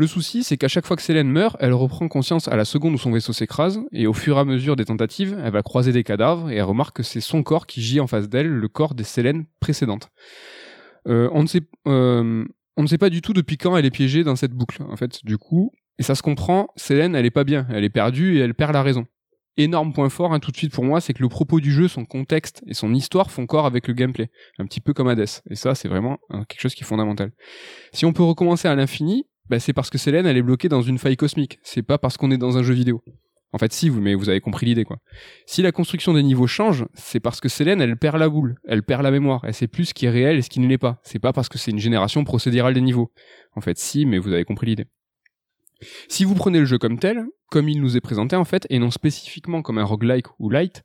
Le 0.00 0.06
souci, 0.06 0.44
c'est 0.44 0.56
qu'à 0.56 0.68
chaque 0.68 0.86
fois 0.86 0.96
que 0.96 1.02
Selene 1.02 1.28
meurt, 1.28 1.56
elle 1.58 1.72
reprend 1.72 2.06
conscience 2.06 2.46
à 2.46 2.54
la 2.54 2.64
seconde 2.64 2.94
où 2.94 2.98
son 2.98 3.10
vaisseau 3.10 3.32
s'écrase, 3.32 3.80
et 3.90 4.06
au 4.06 4.12
fur 4.12 4.36
et 4.36 4.40
à 4.40 4.44
mesure 4.44 4.76
des 4.76 4.84
tentatives, 4.84 5.36
elle 5.42 5.50
va 5.50 5.64
croiser 5.64 5.90
des 5.90 6.04
cadavres, 6.04 6.50
et 6.50 6.54
elle 6.54 6.62
remarque 6.62 6.98
que 6.98 7.02
c'est 7.02 7.20
son 7.20 7.42
corps 7.42 7.66
qui 7.66 7.82
gît 7.82 7.98
en 7.98 8.06
face 8.06 8.28
d'elle, 8.28 8.46
le 8.46 8.68
corps 8.68 8.94
des 8.94 9.02
Selene 9.02 9.46
précédentes. 9.58 10.10
Euh, 11.08 11.28
on 11.32 11.42
ne 11.42 11.48
sait, 11.48 11.62
euh, 11.88 12.44
on 12.76 12.82
ne 12.82 12.86
sait 12.86 12.96
pas 12.96 13.10
du 13.10 13.22
tout 13.22 13.32
depuis 13.32 13.56
quand 13.56 13.76
elle 13.76 13.86
est 13.86 13.90
piégée 13.90 14.22
dans 14.22 14.36
cette 14.36 14.52
boucle, 14.52 14.84
en 14.84 14.96
fait, 14.96 15.24
du 15.24 15.36
coup, 15.36 15.72
et 15.98 16.04
ça 16.04 16.14
se 16.14 16.22
comprend, 16.22 16.68
Selene, 16.76 17.16
elle 17.16 17.26
est 17.26 17.32
pas 17.32 17.42
bien, 17.42 17.66
elle 17.68 17.82
est 17.82 17.90
perdue 17.90 18.36
et 18.36 18.38
elle 18.38 18.54
perd 18.54 18.74
la 18.74 18.84
raison 18.84 19.04
énorme 19.58 19.92
point 19.92 20.08
fort 20.08 20.32
hein, 20.32 20.40
tout 20.40 20.50
de 20.50 20.56
suite 20.56 20.72
pour 20.72 20.84
moi, 20.84 21.00
c'est 21.00 21.12
que 21.12 21.22
le 21.22 21.28
propos 21.28 21.60
du 21.60 21.72
jeu, 21.72 21.88
son 21.88 22.04
contexte 22.04 22.62
et 22.66 22.74
son 22.74 22.94
histoire 22.94 23.30
font 23.30 23.46
corps 23.46 23.66
avec 23.66 23.88
le 23.88 23.94
gameplay, 23.94 24.30
un 24.58 24.66
petit 24.66 24.80
peu 24.80 24.94
comme 24.94 25.08
Hades. 25.08 25.42
Et 25.50 25.56
ça, 25.56 25.74
c'est 25.74 25.88
vraiment 25.88 26.18
hein, 26.30 26.44
quelque 26.48 26.60
chose 26.60 26.74
qui 26.74 26.84
est 26.84 26.86
fondamental. 26.86 27.32
Si 27.92 28.06
on 28.06 28.12
peut 28.12 28.22
recommencer 28.22 28.68
à 28.68 28.74
l'infini, 28.74 29.26
bah, 29.48 29.60
c'est 29.60 29.72
parce 29.72 29.90
que 29.90 29.98
Selene, 29.98 30.26
elle 30.26 30.36
est 30.36 30.42
bloquée 30.42 30.68
dans 30.68 30.82
une 30.82 30.98
faille 30.98 31.16
cosmique. 31.16 31.58
C'est 31.62 31.82
pas 31.82 31.98
parce 31.98 32.16
qu'on 32.16 32.30
est 32.30 32.38
dans 32.38 32.58
un 32.58 32.62
jeu 32.62 32.74
vidéo. 32.74 33.02
En 33.52 33.58
fait, 33.58 33.72
si, 33.72 33.88
vous, 33.88 34.00
mais 34.00 34.14
vous 34.14 34.28
avez 34.28 34.40
compris 34.40 34.66
l'idée, 34.66 34.84
quoi. 34.84 34.98
Si 35.46 35.62
la 35.62 35.72
construction 35.72 36.12
des 36.12 36.22
niveaux 36.22 36.46
change, 36.46 36.84
c'est 36.92 37.20
parce 37.20 37.40
que 37.40 37.48
Selene, 37.48 37.80
elle 37.80 37.96
perd 37.96 38.18
la 38.18 38.28
boule, 38.28 38.56
elle 38.66 38.82
perd 38.82 39.02
la 39.02 39.10
mémoire, 39.10 39.40
elle 39.44 39.54
sait 39.54 39.68
plus 39.68 39.86
ce 39.86 39.94
qui 39.94 40.04
est 40.04 40.10
réel 40.10 40.36
et 40.36 40.42
ce 40.42 40.50
qui 40.50 40.60
ne 40.60 40.66
l'est 40.66 40.76
pas. 40.76 41.00
C'est 41.02 41.18
pas 41.18 41.32
parce 41.32 41.48
que 41.48 41.56
c'est 41.56 41.70
une 41.70 41.78
génération 41.78 42.24
procédérale 42.24 42.74
des 42.74 42.82
niveaux. 42.82 43.10
En 43.54 43.62
fait, 43.62 43.78
si, 43.78 44.04
mais 44.04 44.18
vous 44.18 44.32
avez 44.32 44.44
compris 44.44 44.66
l'idée. 44.66 44.86
Si 46.08 46.24
vous 46.24 46.34
prenez 46.34 46.58
le 46.58 46.66
jeu 46.66 46.76
comme 46.76 46.98
tel, 46.98 47.24
comme 47.50 47.68
il 47.68 47.80
nous 47.80 47.96
est 47.96 48.00
présenté 48.00 48.36
en 48.36 48.44
fait, 48.44 48.66
et 48.68 48.78
non 48.78 48.90
spécifiquement 48.90 49.62
comme 49.62 49.78
un 49.78 49.84
roguelike 49.84 50.26
ou 50.38 50.50
light, 50.50 50.82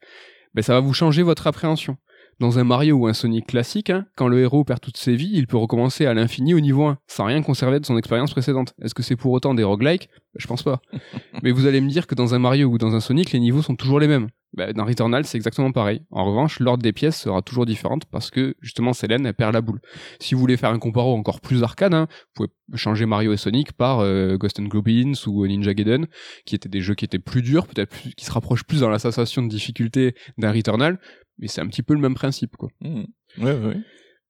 ben 0.54 0.62
ça 0.62 0.74
va 0.74 0.80
vous 0.80 0.94
changer 0.94 1.24
votre 1.24 1.48
appréhension. 1.48 1.98
Dans 2.40 2.60
un 2.60 2.64
Mario 2.64 2.98
ou 2.98 3.08
un 3.08 3.14
Sonic 3.14 3.48
classique, 3.48 3.90
hein, 3.90 4.06
quand 4.16 4.28
le 4.28 4.40
héros 4.40 4.64
perd 4.64 4.80
toutes 4.80 4.98
ses 4.98 5.16
vies, 5.16 5.32
il 5.34 5.48
peut 5.48 5.58
recommencer 5.58 6.06
à 6.06 6.14
l'infini 6.14 6.54
au 6.54 6.60
niveau 6.60 6.86
1, 6.86 6.98
sans 7.08 7.26
rien 7.26 7.42
conserver 7.42 7.80
de 7.80 7.86
son 7.86 7.98
expérience 7.98 8.32
précédente. 8.32 8.74
Est-ce 8.82 8.94
que 8.94 9.04
c'est 9.04 9.16
pour 9.16 9.32
autant 9.32 9.54
des 9.54 9.64
roguelikes? 9.64 10.10
Je 10.36 10.48
pense 10.48 10.64
pas. 10.64 10.82
Mais 11.44 11.52
vous 11.52 11.68
allez 11.68 11.82
me 11.82 11.90
dire 11.90 12.08
que 12.08 12.16
dans 12.16 12.34
un 12.34 12.40
Mario 12.40 12.68
ou 12.68 12.78
dans 12.78 12.96
un 12.96 13.00
Sonic, 13.00 13.32
les 13.32 13.40
niveaux 13.40 13.62
sont 13.62 13.76
toujours 13.76 14.00
les 14.00 14.08
mêmes. 14.08 14.28
Bah, 14.56 14.72
dans 14.72 14.86
Returnal, 14.86 15.26
c'est 15.26 15.38
exactement 15.38 15.72
pareil. 15.72 16.02
En 16.12 16.26
revanche, 16.26 16.60
l'ordre 16.60 16.84
des 16.84 16.94
pièces 16.94 17.20
sera 17.20 17.42
toujours 17.42 17.66
différente 17.66 18.06
parce 18.06 18.30
que 18.30 18.56
justement, 18.62 18.94
Selene 18.94 19.26
elle 19.26 19.34
perd 19.34 19.54
la 19.54 19.62
boule. 19.62 19.82
Si 20.20 20.36
vous 20.36 20.42
voulez 20.42 20.58
faire 20.58 20.70
un 20.70 20.78
comparo 20.78 21.16
encore 21.16 21.42
plus 21.42 21.64
arcade, 21.64 21.94
hein, 21.96 22.08
vous 22.36 22.46
pouvez 22.46 22.78
changer 22.78 23.08
Mario 23.08 23.34
et 23.34 23.38
Sonic 23.38 23.74
par 23.74 24.02
euh, 24.02 24.38
Ghost 24.38 24.60
and 24.60 24.66
Goblins 24.66 25.14
ou 25.26 25.46
Ninja 25.48 25.74
Gaiden, 25.74 26.06
qui 26.46 26.54
étaient 26.54 26.70
des 26.70 26.82
jeux 26.82 26.94
qui 26.94 27.06
étaient 27.06 27.20
plus 27.20 27.42
durs, 27.42 27.66
peut-être 27.66 27.96
qui 28.16 28.26
se 28.26 28.32
rapprochent 28.32 28.64
plus 28.64 28.82
dans 28.82 28.90
la 28.90 29.00
sensation 29.00 29.42
de 29.42 29.50
difficulté 29.50 30.14
d'un 30.38 30.52
Returnal, 30.52 31.00
mais 31.38 31.48
c'est 31.48 31.62
un 31.62 31.68
petit 31.68 31.84
peu 31.84 31.94
le 31.94 32.00
même 32.00 32.16
principe, 32.16 32.56
quoi. 32.58 32.70
Mmh. 32.82 33.04
Ouais, 33.40 33.54
ouais. 33.54 33.78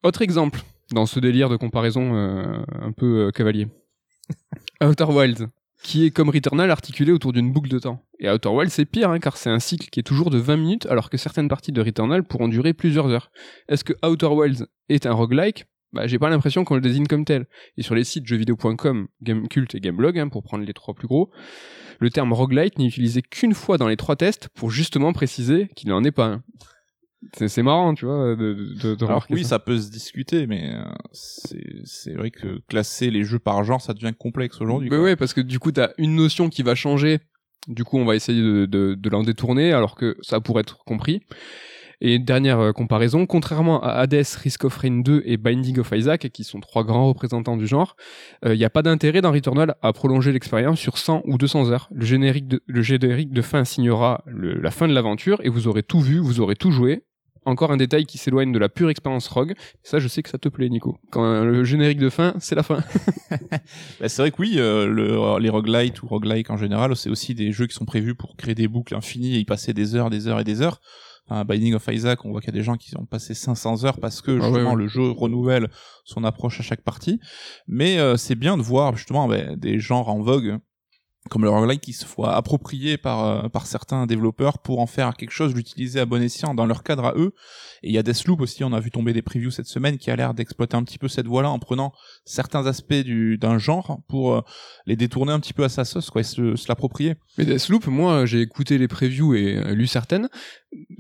Autre 0.04 0.22
exemple 0.22 0.62
dans 0.92 1.06
ce 1.06 1.20
délire 1.20 1.50
de 1.50 1.56
comparaison 1.56 2.16
euh, 2.16 2.62
un 2.80 2.92
peu 2.92 3.28
euh, 3.28 3.32
cavalier. 3.32 3.68
Outer 4.84 5.06
Wilds 5.06 5.48
qui 5.84 6.06
est 6.06 6.12
comme 6.12 6.30
Returnal 6.30 6.72
articulé 6.72 7.12
autour 7.12 7.34
d'une 7.34 7.52
boucle 7.52 7.70
de 7.70 7.78
temps. 7.78 8.06
Et 8.20 8.30
Outer 8.30 8.50
Wilds 8.50 8.72
c'est 8.72 8.86
pire, 8.86 9.12
hein, 9.12 9.20
car 9.20 9.38
c'est 9.38 9.50
un 9.50 9.60
cycle 9.60 9.90
qui 9.90 10.00
est 10.00 10.04
toujours 10.04 10.30
de 10.30 10.38
20 10.38 10.58
minutes, 10.58 10.86
alors 10.86 11.10
que 11.10 11.18
certaines 11.18 11.50
parties 11.50 11.74
de 11.74 11.82
Returnal 11.82 12.24
pourront 12.24 12.48
durer 12.48 12.74
plusieurs 12.74 13.08
heures. 13.08 13.32
Est-ce 13.68 13.84
que 13.84 13.94
Outer 14.06 14.28
Wilds 14.28 14.66
est 14.90 15.06
un 15.06 15.12
roguelike? 15.12 15.66
Bah, 15.92 16.08
j'ai 16.08 16.18
pas 16.18 16.30
l'impression 16.30 16.64
qu'on 16.64 16.76
le 16.76 16.82
désigne 16.82 17.06
comme 17.06 17.26
tel. 17.26 17.46
Et 17.78 17.84
sur 17.84 17.94
les 17.94 18.04
sites 18.04 18.26
jeuxvideo.com, 18.26 19.08
Gamecult 19.22 19.76
et 19.76 19.80
Gameblog, 19.80 20.18
hein, 20.18 20.30
pour 20.30 20.42
prendre 20.42 20.66
les 20.66 20.74
trois 20.74 20.96
plus 20.96 21.08
gros, 21.08 21.32
le 22.00 22.10
terme 22.10 22.34
roguelite 22.34 22.80
n'est 22.80 22.88
utilisé 22.88 23.22
qu'une 23.22 23.54
fois 23.54 23.78
dans 23.78 23.88
les 23.88 23.98
trois 23.98 24.16
tests 24.16 24.50
pour 24.56 24.72
justement 24.72 25.14
préciser 25.14 25.68
qu'il 25.76 25.90
n'en 25.90 26.04
est 26.04 26.12
pas 26.12 26.28
un. 26.28 26.44
C'est 27.34 27.64
marrant, 27.64 27.94
tu 27.94 28.06
vois, 28.06 28.36
de, 28.36 28.54
de, 28.82 28.96
de 28.96 29.06
Alors 29.06 29.26
oui, 29.30 29.44
ça. 29.44 29.60
peut 29.60 29.78
se 29.78 29.90
discuter, 29.90 30.48
mais 30.48 30.74
euh, 30.76 30.84
c'est 31.12 32.14
vrai 32.14 32.32
que 32.32 32.60
classer 32.68 33.12
les 33.12 33.24
jeux 33.24 33.40
par 33.40 33.64
genre, 33.64 33.82
ça 33.82 33.94
devient 33.94 34.14
complexe 34.18 34.62
aujourd'hui. 34.62 34.90
Oui, 34.92 34.98
ouais, 34.98 35.16
parce 35.16 35.34
que 35.34 35.42
du 35.42 35.60
coup, 35.60 35.72
t'as 35.72 35.90
une 35.98 36.16
notion 36.16 36.50
qui 36.50 36.64
va 36.64 36.76
changer. 36.76 37.20
Du 37.68 37.84
coup, 37.86 37.98
on 37.98 38.06
va 38.06 38.16
essayer 38.16 38.42
de, 38.42 38.66
de, 38.66 38.94
de 38.96 39.10
l'en 39.10 39.24
détourner, 39.24 39.72
alors 39.72 39.96
que 39.96 40.18
ça 40.22 40.42
pourrait 40.42 40.62
être 40.62 40.84
compris. 40.86 41.22
Et 42.06 42.20
dernière 42.20 42.60
euh, 42.60 42.72
comparaison, 42.74 43.26
contrairement 43.26 43.82
à 43.82 43.92
Hades, 43.92 44.26
Risk 44.44 44.66
of 44.66 44.76
Rain 44.76 45.00
2 45.00 45.24
et 45.26 45.38
Binding 45.38 45.80
of 45.80 45.94
Isaac, 45.96 46.30
qui 46.34 46.44
sont 46.44 46.60
trois 46.60 46.84
grands 46.84 47.08
représentants 47.08 47.56
du 47.56 47.66
genre, 47.66 47.96
il 48.44 48.50
euh, 48.50 48.56
n'y 48.58 48.66
a 48.66 48.70
pas 48.70 48.82
d'intérêt 48.82 49.22
dans 49.22 49.32
Returnal 49.32 49.76
à 49.82 49.94
prolonger 49.94 50.34
l'expérience 50.34 50.80
sur 50.80 50.98
100 50.98 51.22
ou 51.24 51.38
200 51.38 51.72
heures. 51.72 51.88
Le 51.94 52.06
générique 52.06 52.50
de, 52.50 52.62
le 52.68 52.82
générique 52.82 53.32
de 53.32 53.42
fin 53.42 53.64
signera 53.64 54.22
la 54.28 54.72
fin 54.72 54.90
de 54.90 54.94
l'aventure 54.94 55.40
et 55.46 55.50
vous 55.50 55.70
aurez 55.70 55.84
tout 55.84 56.02
vu, 56.02 56.20
vous 56.20 56.42
aurez 56.42 56.56
tout 56.58 56.72
joué, 56.72 57.04
encore 57.46 57.72
un 57.72 57.78
détail 57.78 58.06
qui 58.06 58.18
s'éloigne 58.18 58.52
de 58.52 58.60
la 58.60 58.70
pure 58.70 58.90
expérience 58.90 59.28
rogue. 59.28 59.54
Ça, 59.84 60.00
je 60.00 60.08
sais 60.08 60.24
que 60.24 60.30
ça 60.30 60.38
te 60.38 60.50
plaît, 60.50 60.70
Nico. 60.70 60.98
Quand 61.12 61.44
le 61.44 61.64
générique 61.64 62.00
de 62.00 62.10
fin, 62.10 62.34
c'est 62.40 62.56
la 62.56 62.64
fin. 62.64 62.84
bah, 63.52 64.10
c'est 64.10 64.22
vrai 64.22 64.32
que 64.32 64.38
oui, 64.40 64.56
euh, 64.58 64.88
le, 64.88 65.40
les 65.40 65.50
roguelites 65.50 66.02
ou 66.04 66.08
roguelike 66.08 66.50
en 66.50 66.58
général, 66.58 66.96
c'est 66.96 67.10
aussi 67.10 67.36
des 67.36 67.52
jeux 67.52 67.68
qui 67.68 67.76
sont 67.76 67.86
prévus 67.86 68.16
pour 68.16 68.36
créer 68.36 68.56
des 68.56 68.68
boucles 68.68 68.96
infinies 68.96 69.36
et 69.36 69.40
y 69.40 69.46
passer 69.46 69.74
des 69.74 69.96
heures, 69.96 70.10
des 70.10 70.28
heures 70.28 70.40
et 70.40 70.44
des 70.44 70.62
heures. 70.62 70.80
Un 71.30 71.46
Binding 71.46 71.74
of 71.74 71.88
Isaac, 71.90 72.26
on 72.26 72.32
voit 72.32 72.42
qu'il 72.42 72.54
y 72.54 72.58
a 72.58 72.60
des 72.60 72.64
gens 72.64 72.76
qui 72.76 72.98
ont 72.98 73.06
passé 73.06 73.34
500 73.34 73.86
heures 73.86 74.00
parce 74.00 74.22
que 74.22 74.38
ah 74.42 74.44
justement 74.44 74.76
le 74.76 74.88
jeu 74.88 75.10
renouvelle 75.10 75.70
son 76.04 76.26
approche 76.26 76.60
à 76.60 76.64
chaque 76.64 76.82
partie. 76.82 77.20
Mais 77.66 77.98
euh, 77.98 78.18
c'est 78.18 78.36
bien 78.36 78.58
de 78.58 78.62
voir 78.62 78.98
justement 78.98 79.28
bah, 79.30 79.56
des 79.56 79.80
genres 79.80 80.10
en 80.10 80.20
vogue 80.20 80.60
comme 81.30 81.44
le 81.44 81.50
roguelike 81.50 81.82
qui 81.82 81.94
se 81.94 82.06
soit 82.06 82.36
approprié 82.36 82.98
par 82.98 83.26
euh, 83.26 83.50
par 83.50 83.66
certains 83.66 84.06
développeurs 84.06 84.60
pour 84.60 84.80
en 84.80 84.88
faire 84.88 85.16
quelque 85.16 85.32
chose, 85.32 85.56
l'utiliser 85.56 86.00
à 86.00 86.06
bon 86.06 86.22
escient 86.22 86.54
dans 86.54 86.66
leur 86.66 86.84
cadre 86.84 87.06
à 87.06 87.14
eux. 87.16 87.34
Et 87.82 87.90
il 87.90 87.94
y 87.94 87.98
a 87.98 88.04
Deathloop 88.04 88.42
aussi, 88.42 88.64
on 88.64 88.74
a 88.74 88.80
vu 88.80 88.92
tomber 88.92 89.14
des 89.14 89.22
previews 89.22 89.52
cette 89.52 89.68
semaine 89.68 89.98
qui 89.98 90.12
a 90.12 90.16
l'air 90.16 90.34
d'exploiter 90.34 90.76
un 90.76 90.84
petit 90.84 90.98
peu 90.98 91.08
cette 91.08 91.28
voie-là 91.28 91.50
en 91.50 91.60
prenant 91.60 91.94
certains 92.26 92.66
aspects 92.66 92.94
du 92.94 93.38
d'un 93.38 93.58
genre 93.58 94.00
pour 94.08 94.34
euh, 94.34 94.42
les 94.86 94.96
détourner 94.96 95.32
un 95.32 95.40
petit 95.40 95.54
peu 95.54 95.64
à 95.64 95.70
sa 95.70 95.86
sauce, 95.86 96.10
quoi, 96.10 96.22
et 96.22 96.26
se, 96.26 96.56
se 96.56 96.68
l'approprier. 96.68 97.16
Mais 97.38 97.46
Deathloop, 97.46 97.88
moi, 97.88 98.26
j'ai 98.26 98.42
écouté 98.42 98.78
les 98.78 98.88
previews 98.88 99.34
et 99.36 99.58
euh, 99.58 99.74
lu 99.74 99.88
certaines. 99.88 100.30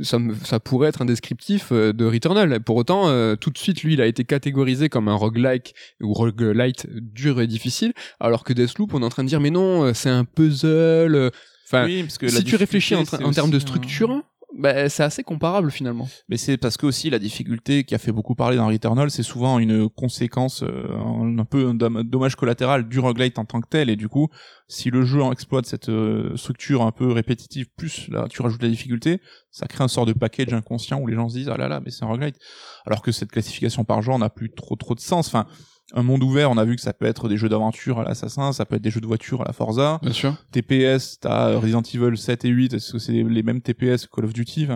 Ça, 0.01 0.19
me, 0.19 0.35
ça 0.35 0.59
pourrait 0.59 0.89
être 0.89 1.01
un 1.01 1.05
descriptif 1.05 1.71
de 1.71 2.05
Returnal. 2.05 2.59
Pour 2.61 2.75
autant, 2.75 3.35
tout 3.37 3.49
de 3.49 3.57
suite, 3.57 3.83
lui, 3.83 3.93
il 3.93 4.01
a 4.01 4.05
été 4.05 4.23
catégorisé 4.23 4.89
comme 4.89 5.07
un 5.07 5.15
roguelike 5.15 5.73
ou 6.01 6.13
roguelite 6.13 6.87
dur 6.89 7.41
et 7.41 7.47
difficile, 7.47 7.93
alors 8.19 8.43
que 8.43 8.53
Deathloop, 8.53 8.93
on 8.93 9.01
est 9.01 9.05
en 9.05 9.09
train 9.09 9.23
de 9.23 9.29
dire, 9.29 9.39
mais 9.39 9.49
non, 9.49 9.93
c'est 9.93 10.09
un 10.09 10.25
puzzle. 10.25 11.15
Euh, 11.15 11.29
enfin, 11.67 11.87
parce 12.01 12.17
que 12.17 12.27
si 12.27 12.43
tu 12.43 12.55
réfléchis 12.55 12.95
en, 12.95 13.03
termes 13.03 13.51
de 13.51 13.59
structure, 13.59 14.23
bah, 14.55 14.87
c'est 14.87 15.03
assez 15.03 15.23
comparable 15.23 15.71
finalement. 15.71 16.07
Mais 16.29 16.37
c'est 16.37 16.57
parce 16.57 16.77
que 16.77 16.85
aussi 16.85 17.09
la 17.09 17.17
difficulté 17.17 17.83
qui 17.83 17.95
a 17.95 17.97
fait 17.97 18.11
beaucoup 18.11 18.35
parler 18.35 18.57
dans 18.57 18.67
Returnal, 18.67 19.09
c'est 19.09 19.23
souvent 19.23 19.57
une 19.57 19.89
conséquence, 19.89 20.63
euh, 20.63 21.39
un 21.39 21.45
peu 21.45 21.67
un 21.67 21.73
dommage 21.73 22.35
collatéral 22.35 22.87
du 22.87 22.99
roguelite 22.99 23.39
en 23.39 23.45
tant 23.45 23.61
que 23.61 23.67
tel. 23.67 23.89
Et 23.89 23.95
du 23.95 24.09
coup, 24.09 24.29
si 24.67 24.91
le 24.91 25.05
jeu 25.05 25.21
exploite 25.31 25.65
cette 25.65 25.89
euh, 25.89 26.35
structure 26.37 26.83
un 26.83 26.91
peu 26.91 27.11
répétitive, 27.11 27.67
plus 27.75 28.07
là 28.09 28.27
tu 28.29 28.41
rajoutes 28.41 28.61
la 28.61 28.69
difficulté, 28.69 29.19
ça 29.49 29.67
crée 29.67 29.83
un 29.83 29.87
sort 29.87 30.05
de 30.05 30.13
package 30.13 30.53
inconscient 30.53 30.99
où 30.99 31.07
les 31.07 31.15
gens 31.15 31.29
se 31.29 31.35
disent 31.35 31.49
ah 31.49 31.57
là 31.57 31.67
là 31.67 31.79
mais 31.83 31.89
c'est 31.89 32.03
un 32.03 32.07
roguelite. 32.07 32.37
Alors 32.85 33.01
que 33.01 33.11
cette 33.11 33.31
classification 33.31 33.85
par 33.85 34.01
genre 34.01 34.19
n'a 34.19 34.29
plus 34.29 34.51
trop 34.51 34.75
trop 34.75 34.93
de 34.93 34.99
sens. 34.99 35.27
Enfin, 35.27 35.47
un 35.93 36.03
monde 36.03 36.23
ouvert, 36.23 36.49
on 36.49 36.57
a 36.57 36.65
vu 36.65 36.75
que 36.75 36.81
ça 36.81 36.93
peut 36.93 37.05
être 37.05 37.29
des 37.29 37.37
jeux 37.37 37.49
d'aventure 37.49 37.99
à 37.99 38.03
l'assassin, 38.03 38.51
ça 38.51 38.65
peut 38.65 38.75
être 38.75 38.81
des 38.81 38.89
jeux 38.89 39.01
de 39.01 39.05
voiture 39.05 39.41
à 39.41 39.45
la 39.45 39.53
Forza. 39.53 39.99
Bien 40.01 40.11
sûr. 40.11 40.35
TPS, 40.51 41.19
t'as 41.19 41.55
Resident 41.57 41.81
Evil 41.81 42.17
7 42.17 42.45
et 42.45 42.49
8, 42.49 42.73
est-ce 42.73 42.93
que 42.93 42.99
c'est 42.99 43.11
les 43.11 43.43
mêmes 43.43 43.61
TPS 43.61 44.07
Call 44.07 44.25
of 44.25 44.33
Duty 44.33 44.67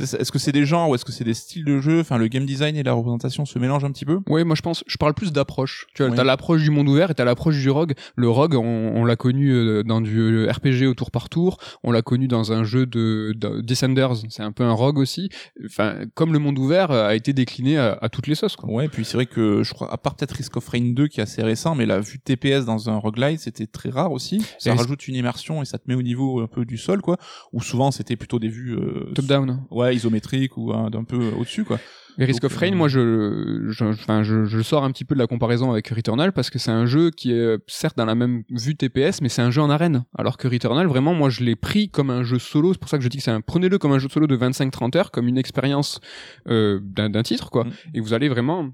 Est-ce 0.00 0.32
que 0.32 0.38
c'est 0.38 0.52
des 0.52 0.64
genres 0.64 0.88
ou 0.88 0.94
est-ce 0.94 1.04
que 1.04 1.12
c'est 1.12 1.24
des 1.24 1.34
styles 1.34 1.64
de 1.64 1.80
jeu? 1.80 2.00
Enfin, 2.00 2.16
le 2.16 2.28
game 2.28 2.46
design 2.46 2.76
et 2.76 2.82
la 2.82 2.94
représentation 2.94 3.44
se 3.44 3.58
mélangent 3.58 3.84
un 3.84 3.92
petit 3.92 4.06
peu 4.06 4.20
Oui, 4.28 4.44
moi 4.44 4.56
je 4.56 4.62
pense, 4.62 4.82
je 4.86 4.96
parle 4.96 5.14
plus 5.14 5.32
d'approche. 5.32 5.86
Tu 5.94 6.04
vois, 6.04 6.14
t'as 6.16 6.24
l'approche 6.24 6.62
du 6.62 6.70
monde 6.70 6.88
ouvert 6.88 7.10
et 7.10 7.14
t'as 7.14 7.24
l'approche 7.24 7.58
du 7.58 7.70
rogue. 7.70 7.92
Le 8.16 8.28
rogue, 8.28 8.54
on, 8.54 9.04
l'a 9.04 9.16
connu 9.16 9.50
euh, 9.50 9.82
dans 9.82 10.00
du 10.00 10.48
RPG 10.48 10.86
au 10.86 10.94
tour 10.94 11.10
par 11.10 11.28
tour, 11.28 11.58
on 11.82 11.90
l'a 11.90 12.02
connu 12.02 12.28
dans 12.28 12.52
un 12.52 12.64
jeu 12.64 12.86
de, 12.86 13.34
Descenders, 13.62 14.16
c'est 14.28 14.42
un 14.42 14.52
peu 14.52 14.64
un 14.64 14.72
rogue 14.72 14.98
aussi. 14.98 15.28
Enfin, 15.64 15.96
comme 16.14 16.32
le 16.32 16.38
monde 16.38 16.58
ouvert 16.58 16.90
a 16.90 17.14
été 17.14 17.32
décliné 17.32 17.78
à, 17.78 18.08
toutes 18.10 18.26
les 18.26 18.34
sauces. 18.34 18.56
Quoi. 18.56 18.70
Ouais, 18.70 18.88
puis 18.88 19.04
c'est 19.04 19.16
vrai 19.16 19.26
que 19.26 19.62
je 19.62 19.74
crois, 19.74 19.92
à 19.92 19.96
part 19.96 20.14
peut-être 20.14 20.32
Risk 20.32 20.56
of 20.56 20.61
Rain 20.68 20.92
2 20.92 21.08
qui 21.08 21.20
a 21.20 21.24
assez 21.24 21.42
récent, 21.42 21.74
mais 21.74 21.86
la 21.86 22.00
vue 22.00 22.18
TPS 22.18 22.64
dans 22.64 22.90
un 22.90 22.96
roguelite, 22.96 23.40
c'était 23.40 23.66
très 23.66 23.90
rare 23.90 24.12
aussi. 24.12 24.44
Ça 24.58 24.74
rajoute 24.74 25.08
une 25.08 25.14
immersion 25.14 25.62
et 25.62 25.64
ça 25.64 25.78
te 25.78 25.84
met 25.86 25.94
au 25.94 26.02
niveau 26.02 26.40
un 26.40 26.46
peu 26.46 26.64
du 26.64 26.78
sol, 26.78 27.02
quoi. 27.02 27.16
Ou 27.52 27.62
souvent, 27.62 27.90
c'était 27.90 28.16
plutôt 28.16 28.38
des 28.38 28.48
vues... 28.48 28.76
Euh, 28.76 29.12
Top-down. 29.14 29.64
Ouais, 29.70 29.94
isométriques 29.94 30.56
ou 30.56 30.72
d'un 30.90 31.04
peu 31.04 31.30
au-dessus, 31.38 31.64
quoi. 31.64 31.78
Et 32.18 32.24
Risk 32.24 32.42
Donc, 32.42 32.50
of 32.52 32.58
Rain, 32.58 32.72
euh, 32.72 32.76
moi, 32.76 32.88
je, 32.88 33.68
je, 33.70 33.92
je, 34.22 34.44
je 34.44 34.62
sors 34.62 34.84
un 34.84 34.90
petit 34.90 35.04
peu 35.04 35.14
de 35.14 35.20
la 35.20 35.26
comparaison 35.26 35.70
avec 35.70 35.88
Returnal 35.88 36.32
parce 36.32 36.50
que 36.50 36.58
c'est 36.58 36.70
un 36.70 36.86
jeu 36.86 37.10
qui 37.10 37.32
est 37.32 37.58
certes 37.66 37.96
dans 37.96 38.04
la 38.04 38.14
même 38.14 38.42
vue 38.50 38.76
TPS, 38.76 39.20
mais 39.22 39.28
c'est 39.28 39.42
un 39.42 39.50
jeu 39.50 39.62
en 39.62 39.70
arène. 39.70 40.04
Alors 40.16 40.36
que 40.36 40.48
Returnal, 40.48 40.86
vraiment, 40.86 41.14
moi, 41.14 41.30
je 41.30 41.42
l'ai 41.42 41.56
pris 41.56 41.88
comme 41.88 42.10
un 42.10 42.22
jeu 42.22 42.38
solo. 42.38 42.72
C'est 42.72 42.80
pour 42.80 42.90
ça 42.90 42.98
que 42.98 43.04
je 43.04 43.08
dis 43.08 43.18
que 43.18 43.22
c'est 43.22 43.30
un, 43.30 43.40
prenez-le 43.40 43.78
comme 43.78 43.92
un 43.92 43.98
jeu 43.98 44.08
solo 44.08 44.26
de 44.26 44.36
25-30 44.36 44.96
heures, 44.96 45.10
comme 45.10 45.28
une 45.28 45.38
expérience 45.38 46.00
euh, 46.48 46.80
d'un 46.82 47.08
d'un 47.08 47.22
titre, 47.22 47.50
quoi. 47.50 47.64
Mm. 47.64 47.72
Et 47.94 48.00
vous 48.00 48.12
allez 48.12 48.28
vraiment 48.28 48.70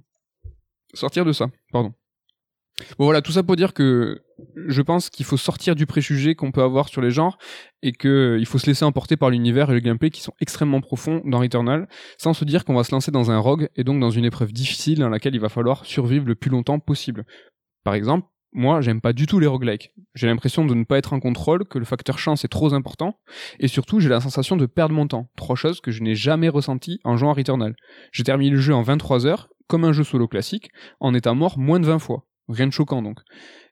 sortir 0.94 1.24
de 1.24 1.32
ça. 1.32 1.48
Pardon. 1.72 1.92
Bon 2.98 3.06
voilà, 3.06 3.22
tout 3.22 3.32
ça 3.32 3.42
pour 3.42 3.56
dire 3.56 3.74
que 3.74 4.22
je 4.54 4.82
pense 4.82 5.10
qu'il 5.10 5.26
faut 5.26 5.36
sortir 5.36 5.74
du 5.74 5.86
préjugé 5.86 6.36
qu'on 6.36 6.52
peut 6.52 6.62
avoir 6.62 6.88
sur 6.88 7.00
les 7.00 7.10
genres 7.10 7.38
et 7.82 7.92
que 7.92 8.36
il 8.38 8.46
faut 8.46 8.58
se 8.58 8.66
laisser 8.66 8.84
emporter 8.84 9.16
par 9.16 9.30
l'univers 9.30 9.70
et 9.70 9.74
le 9.74 9.80
gameplay 9.80 10.10
qui 10.10 10.22
sont 10.22 10.32
extrêmement 10.40 10.80
profonds 10.80 11.20
dans 11.24 11.40
Returnal, 11.40 11.88
sans 12.18 12.34
se 12.34 12.44
dire 12.44 12.64
qu'on 12.64 12.74
va 12.74 12.84
se 12.84 12.92
lancer 12.92 13.10
dans 13.10 13.32
un 13.32 13.38
rogue 13.38 13.68
et 13.74 13.82
donc 13.82 14.00
dans 14.00 14.10
une 14.10 14.24
épreuve 14.24 14.52
difficile 14.52 14.98
dans 15.00 15.08
laquelle 15.08 15.34
il 15.34 15.40
va 15.40 15.48
falloir 15.48 15.84
survivre 15.84 16.26
le 16.26 16.36
plus 16.36 16.50
longtemps 16.50 16.78
possible. 16.78 17.24
Par 17.82 17.94
exemple, 17.94 18.28
moi, 18.52 18.80
j'aime 18.80 19.00
pas 19.00 19.12
du 19.12 19.26
tout 19.26 19.40
les 19.40 19.46
roguelikes. 19.46 19.92
J'ai 20.14 20.26
l'impression 20.26 20.64
de 20.64 20.74
ne 20.74 20.84
pas 20.84 20.98
être 20.98 21.12
en 21.12 21.20
contrôle, 21.20 21.66
que 21.66 21.78
le 21.78 21.84
facteur 21.84 22.18
chance 22.18 22.44
est 22.44 22.48
trop 22.48 22.72
important, 22.72 23.18
et 23.60 23.68
surtout, 23.68 24.00
j'ai 24.00 24.08
la 24.08 24.20
sensation 24.20 24.56
de 24.56 24.64
perdre 24.64 24.94
mon 24.94 25.06
temps. 25.06 25.28
Trois 25.36 25.56
choses 25.56 25.80
que 25.80 25.90
je 25.90 26.02
n'ai 26.02 26.14
jamais 26.14 26.48
ressenties 26.48 26.98
en 27.04 27.16
jouant 27.16 27.30
à 27.30 27.34
Returnal. 27.34 27.76
J'ai 28.10 28.24
terminé 28.24 28.50
le 28.50 28.56
jeu 28.56 28.74
en 28.74 28.82
23 28.82 29.26
heures, 29.26 29.50
comme 29.68 29.84
un 29.84 29.92
jeu 29.92 30.04
solo 30.04 30.26
classique, 30.26 30.70
en 31.00 31.14
étant 31.14 31.34
mort 31.34 31.58
moins 31.58 31.80
de 31.80 31.86
20 31.86 31.98
fois. 31.98 32.24
Rien 32.48 32.66
de 32.66 32.72
choquant 32.72 33.02
donc. 33.02 33.18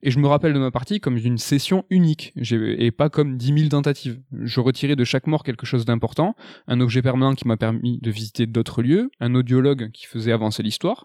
Et 0.03 0.11
je 0.11 0.19
me 0.19 0.27
rappelle 0.27 0.53
de 0.53 0.59
ma 0.59 0.71
partie 0.71 1.01
comme 1.01 1.17
une 1.17 1.39
session 1.39 1.87
unique, 1.89 2.35
et 2.37 2.91
pas 2.91 3.09
comme 3.09 3.39
10 3.39 3.59
000 3.59 3.69
tentatives. 3.71 4.21
Je 4.43 4.61
retirais 4.61 4.97
de 4.97 5.05
chaque 5.05 5.27
mort 5.27 5.43
quelque 5.45 5.65
chose 5.65 5.87
d'important, 5.87 6.37
un 6.69 6.81
objet 6.81 7.01
permanent 7.01 7.35
qui 7.35 7.49
m'a 7.49 7.57
permis 7.57 7.99
de 8.03 8.11
visiter 8.11 8.47
d'autres 8.47 8.83
lieux, 8.83 9.11
un 9.19 9.35
audiologue 9.35 9.91
qui 9.93 10.05
faisait 10.05 10.33
avancer 10.33 10.63
l'histoire, 10.63 11.05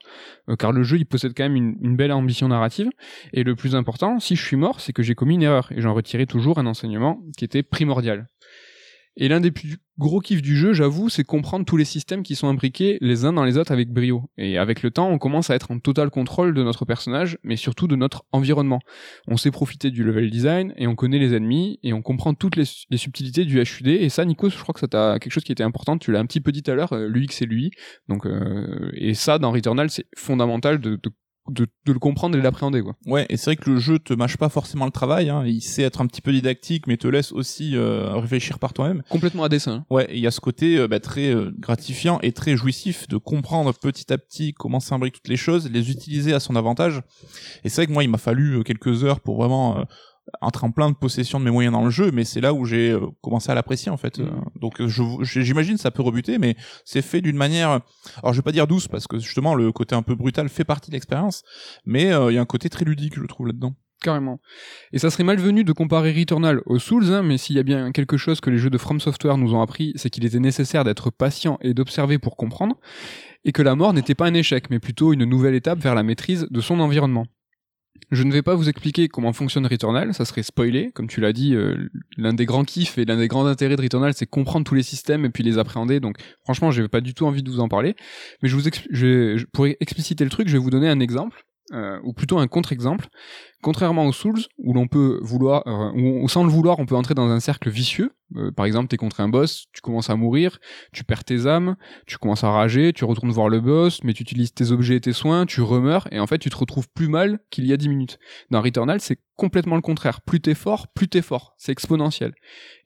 euh, 0.50 0.58
car 0.58 0.74
le 0.74 0.84
jeu 0.84 0.98
il 0.98 1.06
possède 1.06 1.34
quand 1.36 1.44
même 1.44 1.56
une, 1.56 1.78
une 1.82 1.96
belle 1.96 2.12
ambition 2.12 2.50
narrative, 2.50 2.90
et 3.32 3.44
le 3.44 3.56
plus 3.56 3.74
important, 3.74 4.20
si 4.20 4.36
je 4.36 4.44
suis 4.46 4.58
mort, 4.58 4.82
c'est 4.82 4.92
que 4.92 5.02
j'ai 5.02 5.16
commis 5.16 5.36
une 5.36 5.44
erreur, 5.44 5.72
et 5.72 5.80
j'en 5.80 5.94
retirais 5.94 6.26
toujours 6.26 6.60
un 6.60 6.66
enseignement 6.66 7.22
qui 7.38 7.46
était 7.46 7.64
primordial. 7.64 8.28
Et 9.22 9.28
l'un 9.28 9.40
des 9.40 9.52
plus 9.52 9.78
gros 10.00 10.20
kiffs 10.20 10.42
du 10.42 10.58
jeu, 10.58 10.74
j'avoue, 10.74 11.08
c'est 11.08 11.24
comprendre 11.24 11.64
tous 11.64 11.78
les 11.78 11.86
systèmes 11.86 12.24
qui 12.24 12.34
sont 12.34 12.48
imbriqués 12.48 12.98
les 13.02 13.24
uns 13.24 13.32
dans 13.32 13.44
les 13.44 13.56
autres 13.56 13.72
avec 13.72 13.94
brio. 13.94 14.24
Et 14.36 14.58
avec 14.58 14.82
le 14.82 14.90
temps, 14.90 15.12
on 15.12 15.20
commence 15.20 15.52
à 15.52 15.56
être 15.56 15.70
en 15.70 15.78
total 15.78 16.10
contrôle 16.10 16.56
de 16.56 16.64
notre 16.64 16.86
personnage, 16.86 17.38
mais 17.44 17.56
surtout 17.56 17.86
de 17.86 17.96
notre 17.96 18.26
environnement. 18.32 18.80
On 19.28 19.38
sait 19.38 19.52
profiter 19.52 19.92
du 19.92 20.04
level 20.04 20.32
design, 20.32 20.74
et 20.76 20.88
on 20.88 20.96
connaît 20.96 21.20
les 21.20 21.36
ennemis, 21.36 21.80
et 21.84 21.94
on 21.94 22.02
comprend 22.02 22.34
toutes 22.34 22.56
les, 22.56 22.66
subtilités 22.98 23.46
du 23.46 23.62
HUD. 23.62 23.90
Et 23.90 24.10
ça, 24.10 24.26
Nico, 24.26 24.50
je 24.50 24.58
crois 24.58 24.74
que 24.74 24.80
ça 24.80 24.88
t'a 24.88 25.20
quelque 25.20 25.34
chose 25.34 25.44
qui 25.44 25.52
était 25.52 25.62
important, 25.62 26.00
tu 26.00 26.12
l'as 26.12 26.20
un 26.20 26.26
petit 26.26 26.42
peu 26.42 26.52
dit 26.52 26.64
tout 26.64 26.72
à 26.72 26.74
l'heure, 26.74 26.94
euh, 26.94 27.08
l'UX 27.08 27.44
et 27.44 27.46
l'UI. 27.46 27.70
Donc, 28.10 28.26
euh, 28.26 28.90
et 28.96 29.14
ça, 29.14 29.38
dans 29.38 29.52
Returnal, 29.52 29.92
c'est 29.92 30.08
fondamental 30.18 30.80
de, 30.80 30.96
de, 30.96 31.12
de, 31.52 31.68
de 31.86 31.94
le 31.94 32.00
comprendre 32.00 32.36
et 32.36 32.40
de 32.40 32.44
l'appréhender, 32.44 32.82
quoi. 32.82 32.96
Ouais, 33.06 33.26
et 33.30 33.38
c'est 33.38 33.46
vrai 33.52 33.56
que 33.56 33.70
le 33.70 33.78
jeu 33.80 34.00
te 34.00 34.14
mâche 34.14 34.38
pas 34.38 34.50
forcément 34.50 34.86
le 34.86 34.92
travail. 34.92 35.30
Hein. 35.30 35.44
Il 35.46 35.62
sait 35.62 35.84
être 35.84 36.02
un 36.02 36.08
petit 36.08 36.22
peu 36.22 36.32
didactique, 36.32 36.88
mais 36.88 36.98
te 36.98 37.08
laisse 37.08 37.32
aussi 37.32 37.76
euh, 37.76 38.16
réfléchir 38.16 38.58
par 38.60 38.74
toi-même. 38.74 39.04
Complètement 39.10 39.44
à 39.44 39.50
dessin. 39.50 39.72
hein. 39.74 39.86
Ouais, 39.90 40.06
et 40.10 40.16
il 40.16 40.22
y 40.22 40.28
a 40.28 40.32
ce 40.32 40.40
côté 40.40 40.78
euh, 40.78 40.88
bah, 40.88 41.00
très 41.00 41.34
euh, 41.34 41.52
gratifiant 41.60 42.20
et 42.22 42.32
très 42.32 42.56
jouissif 42.56 43.08
de 43.08 43.18
comprendre 43.18 43.74
petit 43.74 44.12
à 44.12 44.18
petit 44.18 44.54
comment 44.54 44.80
s'imbriquent 44.80 45.16
toutes 45.16 45.28
les 45.28 45.38
choses, 45.38 45.70
les 45.70 45.92
utiliser 45.92 46.34
à 46.34 46.40
son 46.40 46.56
avantage. 46.56 47.02
Et 47.64 47.70
c'est 47.70 47.82
vrai 47.82 47.88
que 47.88 47.94
moi, 47.94 48.04
il 48.04 48.10
m'a 48.10 48.18
fallu 48.18 48.58
euh, 48.60 48.64
quelques 48.64 49.04
heures 49.04 49.20
pour 49.20 49.36
vraiment 49.38 49.86
entrer 50.42 50.66
en 50.66 50.72
pleine 50.72 50.96
possession 50.96 51.40
de 51.40 51.46
mes 51.46 51.52
moyens 51.52 51.74
dans 51.74 51.84
le 51.84 51.90
jeu, 51.90 52.12
mais 52.12 52.24
c'est 52.24 52.42
là 52.42 52.54
où 52.54 52.66
j'ai 52.66 52.92
euh, 52.92 53.08
commencé 53.22 53.52
à 53.52 53.56
l'apprécier 53.56 53.92
en 53.92 53.98
fait. 53.98 54.20
Mhm. 54.20 54.26
Euh, 54.26 54.60
donc 54.60 54.82
euh, 54.82 54.88
j'imagine 55.24 55.78
ça 55.78 55.92
peut 55.92 56.04
rebuter, 56.04 56.38
mais 56.38 56.56
c'est 56.86 57.02
fait 57.02 57.22
d'une 57.22 57.38
manière, 57.38 57.82
alors 58.18 58.34
je 58.34 58.40
vais 58.40 58.44
pas 58.44 58.52
dire 58.52 58.68
douce 58.68 58.88
parce 58.88 59.08
que 59.08 59.20
justement 59.20 59.56
le 59.56 59.72
côté 59.72 59.96
un 59.96 60.04
peu 60.04 60.16
brutal 60.16 60.50
fait 60.50 60.64
partie 60.64 60.92
de 60.92 60.96
l'expérience, 60.96 61.44
mais 61.86 62.12
euh, 62.12 62.32
il 62.32 62.36
y 62.36 62.38
a 62.38 62.42
un 62.42 62.46
côté 62.46 62.70
très 62.70 62.86
ludique 62.86 63.16
je 63.16 63.26
trouve 63.26 63.48
là-dedans. 63.48 63.74
Carrément. 64.04 64.40
Et 64.94 64.98
ça 64.98 65.12
serait 65.12 65.24
malvenu 65.24 65.64
de 65.64 65.74
comparer 65.74 66.12
Returnal 66.12 66.62
aux 66.66 66.80
Souls, 66.80 67.14
hein, 67.14 67.22
mais 67.22 67.38
s'il 67.38 67.56
y 67.56 67.60
a 67.60 67.64
bien 67.64 67.92
quelque 67.92 68.18
chose 68.18 68.42
que 68.42 68.50
les 68.50 68.58
jeux 68.58 68.72
de 68.72 68.80
From 68.80 69.00
Software 69.00 69.38
nous 69.38 69.54
ont 69.54 69.62
appris, 69.62 69.94
c'est 69.96 70.10
qu'il 70.10 70.26
était 70.26 70.40
nécessaire 70.40 70.84
d'être 70.84 71.12
patient 71.12 71.60
et 71.62 71.76
d'observer 71.76 72.18
pour 72.18 72.36
comprendre, 72.36 72.80
et 73.46 73.52
que 73.52 73.62
la 73.62 73.76
mort 73.76 73.94
n'était 73.94 74.16
pas 74.16 74.26
un 74.26 74.34
échec, 74.34 74.72
mais 74.72 74.80
plutôt 74.80 75.14
une 75.14 75.26
nouvelle 75.26 75.54
étape 75.54 75.78
vers 75.78 75.94
la 75.94 76.02
maîtrise 76.02 76.48
de 76.50 76.62
son 76.62 76.80
environnement. 76.80 77.28
Je 78.10 78.24
ne 78.24 78.32
vais 78.34 78.42
pas 78.42 78.56
vous 78.56 78.68
expliquer 78.68 79.08
comment 79.08 79.32
fonctionne 79.32 79.66
Returnal, 79.66 80.14
ça 80.14 80.26
serait 80.26 80.44
spoilé, 80.44 80.92
comme 80.94 81.08
tu 81.08 81.22
l'as 81.22 81.32
dit, 81.32 81.56
euh, 81.56 81.90
l'un 82.18 82.34
des 82.34 82.46
grands 82.46 82.64
kiffs 82.64 82.98
et 82.98 83.06
l'un 83.06 83.18
des 83.18 83.28
grands 83.28 83.46
intérêts 83.46 83.76
de 83.76 83.82
Returnal, 83.82 84.14
c'est 84.14 84.26
comprendre 84.26 84.66
tous 84.66 84.76
les 84.76 84.84
systèmes 84.84 85.24
et 85.24 85.30
puis 85.30 85.44
les 85.44 85.58
appréhender, 85.58 86.00
donc 86.00 86.18
franchement, 86.44 86.72
j'ai 86.72 86.88
pas 86.88 87.02
du 87.02 87.14
tout 87.14 87.26
envie 87.26 87.44
de 87.44 87.50
vous 87.50 87.60
en 87.60 87.70
parler, 87.70 87.96
mais 88.42 88.50
je 88.50 88.56
vous 88.56 88.64
pour 89.54 89.66
expliciter 89.66 90.24
le 90.24 90.30
truc, 90.30 90.48
je 90.48 90.54
vais 90.54 90.64
vous 90.64 90.70
donner 90.70 90.90
un 90.90 91.00
exemple, 91.00 91.46
euh, 91.72 92.00
ou 92.04 92.14
plutôt 92.14 92.40
un 92.40 92.48
contre-exemple, 92.48 93.08
Contrairement 93.62 94.08
aux 94.08 94.12
Souls, 94.12 94.42
où 94.58 94.74
l'on 94.74 94.88
peut 94.88 95.20
vouloir, 95.22 95.62
euh, 95.68 95.92
où, 95.94 96.28
sans 96.28 96.44
le 96.44 96.50
vouloir, 96.50 96.80
on 96.80 96.88
peut 96.88 96.96
entrer 96.96 97.14
dans 97.14 97.30
un 97.30 97.40
cercle 97.40 97.70
vicieux. 97.70 98.12
Euh, 98.36 98.52
par 98.52 98.66
exemple, 98.66 98.88
t'es 98.88 98.98
contre 98.98 99.20
un 99.22 99.30
boss, 99.30 99.66
tu 99.72 99.82
commences 99.82 100.10
à 100.10 100.16
mourir, 100.16 100.58
tu 100.94 101.04
perds 101.04 101.24
tes 101.26 101.46
âmes, 101.46 101.76
tu 102.08 102.18
commences 102.18 102.44
à 102.44 102.50
rager, 102.50 102.92
tu 102.92 103.06
retournes 103.06 103.30
voir 103.30 103.50
le 103.50 103.60
boss, 103.60 104.04
mais 104.04 104.14
tu 104.14 104.24
utilises 104.24 104.54
tes 104.54 104.72
objets 104.72 104.96
et 104.96 105.02
tes 105.02 105.14
soins, 105.14 105.46
tu 105.46 105.62
remeurs, 105.62 106.08
et 106.12 106.20
en 106.20 106.26
fait, 106.26 106.40
tu 106.40 106.50
te 106.50 106.58
retrouves 106.58 106.88
plus 106.90 107.08
mal 107.08 107.40
qu'il 107.52 107.68
y 107.68 107.74
a 107.74 107.78
10 107.78 107.90
minutes. 107.90 108.18
Dans 108.50 108.62
Returnal, 108.62 109.00
c'est 109.00 109.20
complètement 109.36 109.76
le 109.76 109.82
contraire. 109.82 110.22
Plus 110.22 110.40
t'es 110.40 110.56
fort, 110.56 110.88
plus 110.96 111.08
t'es 111.08 111.22
fort. 111.22 111.54
C'est 111.60 111.72
exponentiel. 111.72 112.34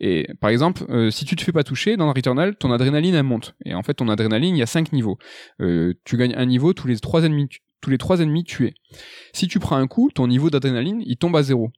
Et 0.01 0.27
par 0.41 0.49
exemple, 0.49 0.83
si 1.11 1.23
tu 1.25 1.35
te 1.37 1.43
fais 1.43 1.51
pas 1.53 1.63
toucher, 1.63 1.95
dans 1.95 2.11
Returnal, 2.11 2.55
ton 2.57 2.71
adrénaline, 2.71 3.15
elle 3.15 3.23
monte. 3.23 3.55
Et 3.65 3.73
en 3.75 3.83
fait, 3.83 3.93
ton 3.95 4.09
adrénaline, 4.09 4.55
il 4.55 4.59
y 4.59 4.63
a 4.63 4.67
5 4.67 4.91
niveaux. 4.93 5.17
Tu 5.59 6.17
gagnes 6.17 6.35
un 6.35 6.45
niveau 6.45 6.73
tous 6.73 6.87
les 6.87 6.97
trois 6.99 7.23
ennemis, 7.23 7.49
tu- 7.49 7.59
les 7.89 7.97
trois 7.97 8.21
ennemis 8.21 8.43
tués. 8.43 8.73
Si 9.33 9.47
tu 9.47 9.59
prends 9.59 9.77
un 9.77 9.87
coup, 9.87 10.09
ton 10.13 10.27
niveau 10.27 10.49
d'adrénaline, 10.49 11.01
il 11.05 11.17
tombe 11.17 11.35
à 11.35 11.43
zéro. 11.43 11.71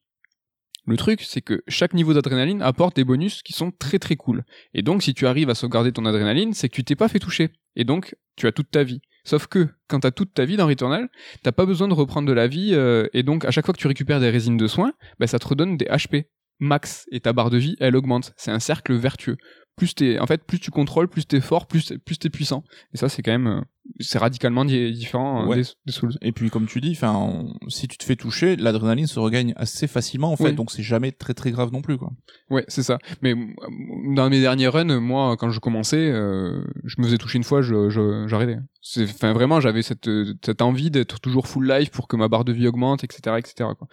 Le 0.85 0.95
truc, 0.95 1.21
c'est 1.21 1.41
que 1.41 1.63
chaque 1.67 1.93
niveau 1.93 2.13
d'adrénaline 2.13 2.61
apporte 2.61 2.95
des 2.95 3.03
bonus 3.03 3.43
qui 3.43 3.51
sont 3.51 3.71
très 3.71 3.99
très 3.99 4.15
cool. 4.15 4.45
Et 4.73 4.81
donc, 4.81 5.03
si 5.03 5.13
tu 5.13 5.27
arrives 5.27 5.49
à 5.49 5.55
sauvegarder 5.55 5.91
ton 5.91 6.05
adrénaline, 6.05 6.53
c'est 6.53 6.69
que 6.69 6.75
tu 6.75 6.83
t'es 6.85 6.95
pas 6.95 7.09
fait 7.09 7.19
toucher. 7.19 7.49
Et 7.75 7.83
donc, 7.83 8.15
tu 8.37 8.47
as 8.47 8.53
toute 8.53 8.71
ta 8.71 8.83
vie. 8.83 9.01
Sauf 9.25 9.47
que, 9.47 9.67
quand 9.89 9.99
t'as 9.99 10.11
toute 10.11 10.33
ta 10.33 10.45
vie 10.45 10.55
dans 10.55 10.65
Returnal, 10.65 11.09
t'as 11.43 11.51
pas 11.51 11.65
besoin 11.65 11.89
de 11.89 11.93
reprendre 11.93 12.27
de 12.27 12.33
la 12.33 12.47
vie, 12.47 12.69
euh, 12.73 13.07
et 13.13 13.23
donc, 13.23 13.43
à 13.43 13.51
chaque 13.51 13.65
fois 13.65 13.73
que 13.73 13.79
tu 13.79 13.87
récupères 13.87 14.21
des 14.21 14.29
résines 14.29 14.55
de 14.55 14.67
soins, 14.67 14.93
bah, 15.19 15.27
ça 15.27 15.39
te 15.39 15.47
redonne 15.47 15.75
des 15.75 15.85
HP 15.85 16.27
max, 16.59 17.05
et 17.11 17.19
ta 17.19 17.33
barre 17.33 17.49
de 17.49 17.57
vie, 17.57 17.75
elle 17.79 17.95
augmente. 17.95 18.33
C'est 18.37 18.51
un 18.51 18.59
cercle 18.59 18.93
vertueux. 18.95 19.37
Plus 19.77 19.93
t'es, 19.93 20.17
en 20.19 20.25
fait, 20.25 20.43
plus 20.43 20.59
tu 20.59 20.71
contrôles, 20.71 21.07
plus 21.07 21.25
t'es 21.27 21.39
fort, 21.39 21.67
plus, 21.67 21.85
t'es- 21.85 21.97
plus 21.99 22.17
t'es 22.17 22.29
puissant. 22.31 22.63
Et 22.93 22.97
ça, 22.97 23.09
c'est 23.09 23.21
quand 23.21 23.31
même, 23.31 23.45
euh, 23.47 23.61
c'est 23.99 24.17
radicalement 24.17 24.65
di- 24.65 24.91
différent 24.91 25.43
euh, 25.43 25.45
Ouais. 25.47 25.57
des, 25.57 25.63
des 25.85 25.91
Souls. 25.91 26.13
Et 26.23 26.31
puis 26.31 26.49
comme 26.49 26.65
tu 26.65 26.81
dis, 26.81 26.91
enfin, 26.91 27.45
si 27.67 27.87
tu 27.87 27.95
te 27.97 28.03
fais 28.03 28.15
toucher, 28.15 28.55
l'adrénaline 28.55 29.05
se 29.05 29.19
regagne 29.19 29.53
assez 29.55 29.85
facilement 29.85 30.31
en 30.31 30.35
fait, 30.35 30.45
Oui. 30.49 30.55
donc 30.55 30.71
c'est 30.71 30.81
jamais 30.81 31.11
très 31.11 31.35
très 31.35 31.51
grave 31.51 31.71
non 31.71 31.83
plus 31.83 31.97
quoi. 31.99 32.09
Ouais, 32.49 32.65
c'est 32.67 32.81
ça. 32.81 32.97
Mais 33.21 33.35
dans 34.15 34.29
mes 34.31 34.41
derniers 34.41 34.67
runs, 34.67 34.99
moi, 34.99 35.37
quand 35.37 35.51
je 35.51 35.59
commençais, 35.59 36.09
euh, 36.11 36.63
je 36.83 36.95
me 36.97 37.03
faisais 37.05 37.17
toucher 37.19 37.37
une 37.37 37.43
fois, 37.43 37.61
je, 37.61 38.25
j'arrêtais. 38.27 38.57
C'est, 38.81 39.03
enfin, 39.03 39.33
vraiment, 39.33 39.59
j'avais 39.61 39.83
cette, 39.83 40.09
cette 40.43 40.61
envie 40.63 40.89
d'être 40.89 41.19
toujours 41.19 41.47
full 41.47 41.69
life 41.71 41.91
pour 41.91 42.07
que 42.07 42.15
ma 42.15 42.27
barre 42.29 42.45
de 42.45 42.53
vie 42.53 42.67
augmente, 42.67 43.03
etc., 43.03 43.35
etc. 43.37 43.69
Quoi. 43.77 43.87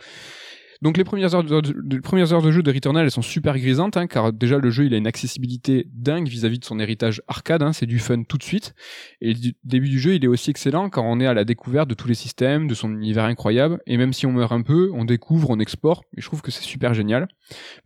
Donc 0.84 0.98
les 0.98 1.04
premières 1.04 1.34
heures 1.34 1.42
de, 1.42 2.50
jeu 2.50 2.62
de 2.62 2.70
Returnal, 2.70 3.04
elles 3.04 3.10
sont 3.10 3.22
super 3.22 3.58
grisantes, 3.58 3.96
hein, 3.96 4.06
car 4.06 4.34
déjà 4.34 4.58
le 4.58 4.70
jeu 4.70 4.84
il 4.84 4.92
a 4.92 4.98
une 4.98 5.06
accessibilité 5.06 5.88
dingue 5.94 6.28
vis-à-vis 6.28 6.58
de 6.58 6.64
son 6.66 6.78
héritage 6.78 7.22
arcade, 7.26 7.62
hein, 7.62 7.72
c'est 7.72 7.86
du 7.86 7.98
fun 7.98 8.22
tout 8.24 8.36
de 8.36 8.42
suite. 8.42 8.74
Et 9.22 9.32
le 9.32 9.52
début 9.64 9.88
du 9.88 9.98
jeu 9.98 10.14
il 10.14 10.22
est 10.22 10.28
aussi 10.28 10.50
excellent 10.50 10.90
car 10.90 11.04
on 11.04 11.20
est 11.20 11.26
à 11.26 11.32
la 11.32 11.44
découverte 11.46 11.88
de 11.88 11.94
tous 11.94 12.06
les 12.06 12.14
systèmes, 12.14 12.68
de 12.68 12.74
son 12.74 12.92
univers 12.92 13.24
incroyable, 13.24 13.80
et 13.86 13.96
même 13.96 14.12
si 14.12 14.26
on 14.26 14.32
meurt 14.32 14.52
un 14.52 14.60
peu, 14.60 14.90
on 14.92 15.06
découvre, 15.06 15.48
on 15.48 15.58
explore, 15.58 16.02
et 16.18 16.20
je 16.20 16.26
trouve 16.26 16.42
que 16.42 16.50
c'est 16.50 16.62
super 16.62 16.92
génial. 16.92 17.28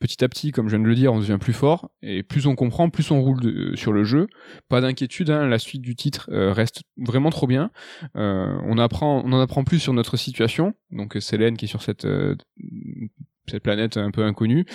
Petit 0.01 0.25
à 0.25 0.29
petit, 0.29 0.51
comme 0.51 0.67
je 0.67 0.75
viens 0.75 0.83
de 0.83 0.89
le 0.89 0.97
dire, 0.97 1.13
on 1.13 1.21
devient 1.21 1.39
plus 1.41 1.53
fort, 1.53 1.93
et 2.03 2.25
plus 2.25 2.49
on 2.49 2.57
comprend, 2.57 2.91
plus 2.91 3.13
on 3.13 3.21
roule 3.23 3.41
de- 3.41 3.77
sur 3.77 3.93
le 3.93 4.03
jeu. 4.03 4.27
Pas 4.69 4.81
d'inquiétude, 4.81 5.31
hein, 5.31 5.47
la 5.47 5.61
suite 5.61 5.83
du 5.83 5.95
titre 5.95 6.29
euh, 6.33 6.53
reste 6.53 6.83
vraiment 6.97 7.31
trop 7.31 7.47
bien. 7.47 7.71
Euh, 8.17 8.59
on 8.65 8.77
apprend, 8.77 9.25
en 9.25 9.41
apprend 9.41 9.63
plus 9.63 9.79
sur 9.79 9.93
notre 9.93 10.17
situation. 10.17 10.75
Donc 10.91 11.17
euh, 11.17 11.21
Célène 11.21 11.57
qui 11.57 11.67
est 11.67 11.69
sur 11.69 11.83
cette 11.83 12.05
euh, 12.05 12.35
cette 13.47 13.63
planète 13.63 13.97
un 13.97 14.11
peu 14.11 14.25
inconnue. 14.25 14.67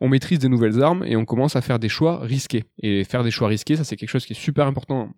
On 0.00 0.08
maîtrise 0.08 0.38
des 0.38 0.48
nouvelles 0.48 0.82
armes 0.82 1.04
et 1.04 1.16
on 1.16 1.24
commence 1.24 1.56
à 1.56 1.60
faire 1.60 1.78
des 1.78 1.88
choix 1.88 2.20
risqués. 2.20 2.64
Et 2.82 3.04
faire 3.04 3.24
des 3.24 3.30
choix 3.30 3.48
risqués, 3.48 3.76
ça 3.76 3.84
c'est 3.84 3.96
quelque 3.96 4.08
chose 4.08 4.26
qui 4.26 4.32
est 4.32 4.40
super 4.40 4.66
important 4.66 5.12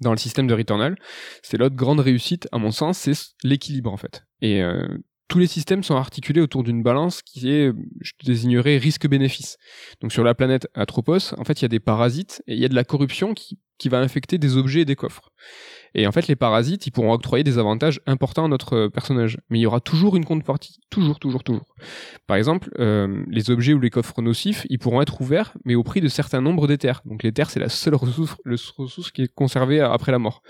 dans 0.00 0.12
le 0.12 0.18
système 0.18 0.46
de 0.46 0.54
Returnal. 0.54 0.96
C'est 1.42 1.56
l'autre 1.56 1.76
grande 1.76 2.00
réussite, 2.00 2.48
à 2.52 2.58
mon 2.58 2.70
sens, 2.70 2.98
c'est 2.98 3.12
l'équilibre 3.42 3.92
en 3.92 3.96
fait. 3.96 4.24
Et 4.40 4.62
euh, 4.62 4.86
tous 5.28 5.38
les 5.38 5.46
systèmes 5.46 5.82
sont 5.82 5.96
articulés 5.96 6.40
autour 6.40 6.62
d'une 6.64 6.82
balance 6.82 7.22
qui 7.22 7.50
est, 7.50 7.72
je 8.00 8.12
désignerais, 8.24 8.78
risque-bénéfice. 8.78 9.58
Donc 10.00 10.12
sur 10.12 10.24
la 10.24 10.34
planète 10.34 10.68
Atropos, 10.74 11.34
en 11.36 11.44
fait, 11.44 11.60
il 11.60 11.62
y 11.62 11.64
a 11.66 11.68
des 11.68 11.80
parasites 11.80 12.42
et 12.46 12.54
il 12.54 12.60
y 12.60 12.64
a 12.64 12.68
de 12.68 12.74
la 12.74 12.84
corruption 12.84 13.34
qui, 13.34 13.58
qui 13.78 13.88
va 13.88 13.98
infecter 13.98 14.38
des 14.38 14.56
objets 14.56 14.80
et 14.80 14.84
des 14.84 14.96
coffres. 14.96 15.30
Et 15.94 16.06
en 16.06 16.12
fait, 16.12 16.26
les 16.28 16.36
parasites, 16.36 16.86
ils 16.86 16.90
pourront 16.90 17.12
octroyer 17.12 17.44
des 17.44 17.58
avantages 17.58 18.00
importants 18.06 18.44
à 18.44 18.48
notre 18.48 18.74
euh, 18.74 18.88
personnage. 18.88 19.38
Mais 19.50 19.58
il 19.58 19.62
y 19.62 19.66
aura 19.66 19.80
toujours 19.80 20.16
une 20.16 20.24
contrepartie. 20.24 20.78
Toujours, 20.90 21.18
toujours, 21.18 21.42
toujours. 21.44 21.74
Par 22.26 22.36
exemple, 22.36 22.70
euh, 22.78 23.24
les 23.28 23.50
objets 23.50 23.72
ou 23.72 23.80
les 23.80 23.90
coffres 23.90 24.20
nocifs, 24.22 24.66
ils 24.70 24.78
pourront 24.78 25.02
être 25.02 25.20
ouverts, 25.20 25.52
mais 25.64 25.74
au 25.74 25.82
prix 25.82 26.00
de 26.00 26.08
certains 26.08 26.40
nombres 26.40 26.66
d'éthers. 26.66 27.02
Donc 27.04 27.22
l'éther, 27.22 27.50
c'est 27.50 27.60
la 27.60 27.68
seule 27.68 27.94
ressource, 27.94 28.36
le- 28.44 28.56
ressource 28.76 29.10
qui 29.10 29.22
est 29.22 29.34
conservée 29.34 29.80
après 29.80 30.12
la 30.12 30.18
mort. 30.18 30.42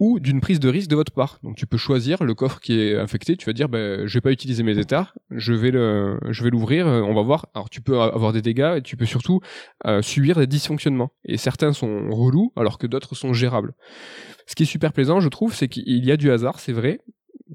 Ou 0.00 0.18
d'une 0.18 0.40
prise 0.40 0.60
de 0.60 0.68
risque 0.68 0.88
de 0.88 0.96
votre 0.96 1.12
part. 1.12 1.38
Donc 1.42 1.56
tu 1.56 1.66
peux 1.66 1.76
choisir 1.76 2.24
le 2.24 2.34
coffre 2.34 2.60
qui 2.60 2.80
est 2.80 2.96
infecté, 2.96 3.36
tu 3.36 3.46
vas 3.46 3.52
dire 3.52 3.68
ben 3.68 4.06
je 4.06 4.14
vais 4.14 4.20
pas 4.20 4.32
utiliser 4.32 4.62
mes 4.62 4.78
états, 4.78 5.12
je 5.30 5.52
vais 5.52 5.70
le 5.70 6.18
je 6.30 6.42
vais 6.42 6.50
l'ouvrir, 6.50 6.86
euh, 6.86 7.00
on 7.02 7.14
va 7.14 7.22
voir. 7.22 7.46
Alors 7.54 7.70
tu 7.70 7.80
peux 7.80 8.00
avoir 8.00 8.32
des 8.32 8.42
dégâts 8.42 8.74
et 8.78 8.82
tu 8.82 8.96
peux 8.96 9.06
surtout 9.06 9.40
euh, 9.86 10.02
subir 10.02 10.38
des 10.38 10.46
dysfonctionnements 10.46 11.12
et 11.24 11.36
certains 11.36 11.72
sont 11.72 12.10
relous 12.10 12.52
alors 12.56 12.78
que 12.78 12.86
d'autres 12.86 13.14
sont 13.14 13.32
gérables. 13.32 13.74
Ce 14.46 14.54
qui 14.54 14.64
est 14.64 14.66
super 14.66 14.92
plaisant, 14.92 15.20
je 15.20 15.28
trouve, 15.28 15.54
c'est 15.54 15.68
qu'il 15.68 16.04
y 16.04 16.12
a 16.12 16.16
du 16.16 16.30
hasard, 16.30 16.60
c'est 16.60 16.72
vrai, 16.72 17.00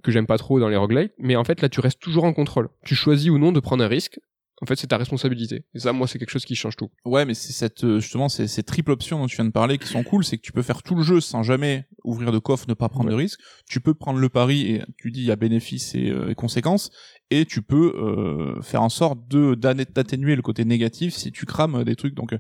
que 0.02 0.12
j'aime 0.12 0.26
pas 0.26 0.38
trop 0.38 0.60
dans 0.60 0.70
les 0.70 0.78
roguelites, 0.78 1.14
mais 1.20 1.36
en 1.36 1.44
fait 1.44 1.62
là 1.62 1.70
tu 1.70 1.80
restes 1.82 2.00
toujours 2.00 2.24
en 2.24 2.34
contrôle. 2.34 2.70
Tu 2.86 2.96
choisis 2.96 3.30
ou 3.30 3.38
non 3.38 3.52
de 3.52 3.60
prendre 3.60 3.84
un 3.84 3.88
risque, 3.88 4.20
en 4.62 4.66
fait, 4.66 4.76
c'est 4.76 4.88
ta 4.88 4.98
responsabilité. 4.98 5.64
Et 5.74 5.80
ça, 5.80 5.94
moi, 5.94 6.08
c'est 6.08 6.20
quelque 6.20 6.32
chose 6.32 6.46
qui 6.46 6.56
change 6.56 6.76
tout. 6.76 6.90
Ouais, 7.06 7.26
mais 7.26 7.34
c'est 7.34 7.54
cette 7.54 7.84
euh, 7.84 8.00
justement 8.00 8.28
ces, 8.28 8.48
ces 8.48 8.64
triples 8.64 8.92
options 8.92 9.20
dont 9.20 9.28
tu 9.28 9.38
viens 9.38 9.46
de 9.46 9.52
parler 9.52 9.78
qui 9.78 9.88
sont 9.88 10.04
cool, 10.04 10.26
c'est 10.26 10.38
que 10.38 10.42
tu 10.42 10.52
peux 10.52 10.62
faire 10.62 10.84
tout 10.84 10.96
le 10.96 11.04
jeu 11.04 11.22
sans 11.22 11.44
jamais 11.44 11.86
ouvrir 12.04 12.32
de 12.32 12.40
coffre, 12.40 12.66
ne 12.68 12.74
pas 12.74 12.90
prendre 12.90 13.10
de 13.10 13.16
risque. 13.16 13.40
Tu 13.70 13.80
peux 13.80 13.94
prendre 13.94 14.20
le 14.20 14.30
pari 14.30 14.74
et 14.74 14.84
tu 14.98 15.12
dis 15.12 15.22
il 15.22 15.26
y 15.28 15.32
a 15.32 15.36
bénéfices 15.36 15.96
et, 15.96 16.10
euh, 16.10 16.30
et 16.30 16.36
conséquences, 16.36 16.92
et 17.32 17.46
tu 17.46 17.62
peux 17.62 17.94
euh, 17.96 18.62
faire 18.62 18.82
en 18.82 18.90
sorte 18.90 19.28
de 19.28 19.56
d'atténuer 19.56 20.36
le 20.36 20.42
côté 20.42 20.66
négatif 20.66 21.14
si 21.14 21.32
tu 21.32 21.46
crames 21.46 21.84
des 21.84 21.96
trucs. 21.96 22.16
Donc, 22.16 22.36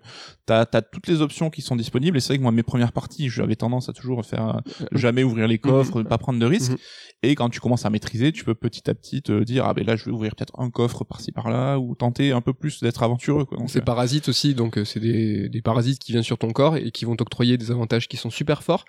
t'as 0.45 0.65
as 0.71 0.81
toutes 0.81 1.07
les 1.07 1.21
options 1.21 1.49
qui 1.49 1.61
sont 1.61 1.75
disponibles. 1.75 2.17
Et 2.17 2.19
c'est 2.19 2.29
vrai 2.29 2.37
que 2.37 2.43
moi, 2.43 2.51
mes 2.51 2.63
premières 2.63 2.91
parties, 2.91 3.29
j'avais 3.29 3.55
tendance 3.55 3.89
à 3.89 3.93
toujours 3.93 4.25
faire 4.25 4.61
jamais 4.91 5.23
ouvrir 5.23 5.47
les 5.47 5.59
coffres, 5.59 6.01
pas 6.03 6.17
prendre 6.17 6.39
de 6.39 6.45
risques. 6.45 6.73
Et 7.21 7.35
quand 7.35 7.49
tu 7.49 7.59
commences 7.59 7.85
à 7.85 7.89
maîtriser, 7.89 8.31
tu 8.31 8.45
peux 8.45 8.55
petit 8.55 8.89
à 8.89 8.95
petit 8.95 9.21
te 9.21 9.43
dire 9.43 9.65
ah 9.65 9.73
ben 9.73 9.85
là, 9.85 9.95
je 9.95 10.05
vais 10.05 10.11
ouvrir 10.11 10.35
peut-être 10.35 10.57
un 10.57 10.69
coffre 10.69 11.03
par-ci 11.03 11.31
par-là 11.31 11.77
ou 11.77 11.93
tenter 11.95 12.31
un 12.31 12.41
peu 12.41 12.53
plus 12.53 12.81
d'être 12.81 13.03
aventureux. 13.03 13.45
C'est 13.67 13.83
parasites 13.83 14.29
aussi, 14.29 14.55
donc 14.55 14.77
euh, 14.77 14.85
c'est 14.85 14.99
des, 14.99 15.49
des 15.49 15.61
parasites 15.61 15.99
qui 15.99 16.13
viennent 16.13 16.23
sur 16.23 16.37
ton 16.37 16.51
corps 16.51 16.77
et 16.77 16.91
qui 16.91 17.05
vont 17.05 17.15
t'octroyer 17.15 17.57
des 17.57 17.71
avantages 17.71 18.07
qui 18.07 18.17
sont 18.17 18.29
super 18.29 18.63
forts. 18.63 18.85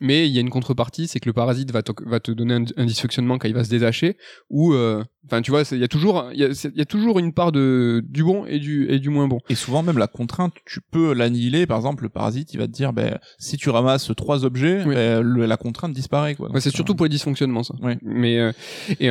Mais 0.00 0.28
il 0.28 0.34
y 0.34 0.38
a 0.38 0.40
une 0.40 0.50
contrepartie, 0.50 1.08
c'est 1.08 1.18
que 1.20 1.28
le 1.28 1.32
parasite 1.32 1.72
va, 1.72 1.82
va 2.06 2.20
te 2.20 2.30
donner 2.30 2.54
un, 2.76 2.84
dysfonctionnement 2.84 3.38
quand 3.38 3.48
il 3.48 3.54
va 3.54 3.64
se 3.64 3.70
détacher, 3.70 4.16
ou 4.48 4.72
euh, 4.72 5.02
enfin 5.26 5.42
tu 5.42 5.50
vois, 5.50 5.62
il 5.72 5.78
y 5.78 5.84
a 5.84 5.88
toujours 5.88 6.30
il 6.32 6.40
y 6.40 6.44
a, 6.44 6.68
y 6.74 6.80
a, 6.80 6.84
toujours 6.84 7.18
une 7.18 7.32
part 7.32 7.50
de 7.50 8.04
du 8.08 8.22
bon 8.22 8.46
et 8.46 8.58
du 8.58 8.88
et 8.90 9.00
du 9.00 9.08
moins 9.08 9.26
bon. 9.26 9.40
Et 9.48 9.54
souvent 9.54 9.82
même 9.82 9.98
la 9.98 10.06
contrainte, 10.06 10.54
tu 10.64 10.80
peux 10.80 11.12
l'annihiler. 11.12 11.66
Par 11.66 11.78
exemple, 11.78 12.04
le 12.04 12.08
parasite, 12.10 12.54
il 12.54 12.58
va 12.58 12.66
te 12.66 12.72
dire, 12.72 12.92
ben 12.92 13.18
si 13.38 13.56
tu 13.56 13.70
ramasses 13.70 14.10
trois 14.16 14.44
objets, 14.44 14.84
ben, 14.84 15.22
la 15.22 15.56
contrainte 15.56 15.92
disparaît 15.92 16.36
quoi. 16.36 16.50
Ouais, 16.52 16.60
c'est 16.60 16.70
surtout 16.70 16.94
pour 16.94 17.06
les 17.06 17.10
dysfonctionnements 17.10 17.64
ça. 17.64 17.74
Mais 18.02 18.38
euh, 18.38 18.52
et 19.00 19.10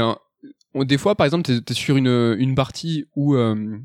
des 0.85 0.97
fois, 0.97 1.15
par 1.15 1.25
exemple, 1.25 1.43
t'es 1.43 1.71
es 1.71 1.73
sur 1.73 1.97
une, 1.97 2.35
une 2.37 2.55
partie 2.55 3.05
où 3.15 3.35
euh, 3.35 3.77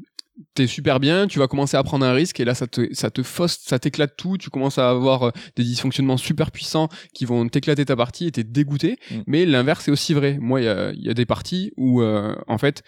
t'es 0.54 0.66
super 0.66 1.00
bien, 1.00 1.26
tu 1.26 1.38
vas 1.38 1.46
commencer 1.46 1.76
à 1.76 1.82
prendre 1.82 2.04
un 2.04 2.12
risque 2.12 2.40
et 2.40 2.44
là 2.44 2.54
ça 2.54 2.66
te 2.66 2.92
ça 2.92 3.10
te 3.10 3.22
fausse, 3.22 3.58
ça 3.62 3.78
t'éclate 3.78 4.16
tout, 4.16 4.38
tu 4.38 4.50
commences 4.50 4.78
à 4.78 4.88
avoir 4.88 5.24
euh, 5.24 5.30
des 5.56 5.62
dysfonctionnements 5.62 6.16
super 6.16 6.50
puissants 6.50 6.88
qui 7.14 7.24
vont 7.24 7.48
t'éclater 7.48 7.84
ta 7.84 7.96
partie 7.96 8.26
et 8.26 8.32
t'es 8.32 8.44
dégoûté. 8.44 8.98
Mm. 9.10 9.16
Mais 9.26 9.46
l'inverse 9.46 9.88
est 9.88 9.90
aussi 9.90 10.14
vrai. 10.14 10.38
Moi 10.40 10.60
il 10.60 10.64
y 10.64 10.68
a, 10.68 10.92
y 10.94 11.10
a 11.10 11.14
des 11.14 11.26
parties 11.26 11.72
où 11.76 12.02
euh, 12.02 12.34
en 12.46 12.58
fait 12.58 12.82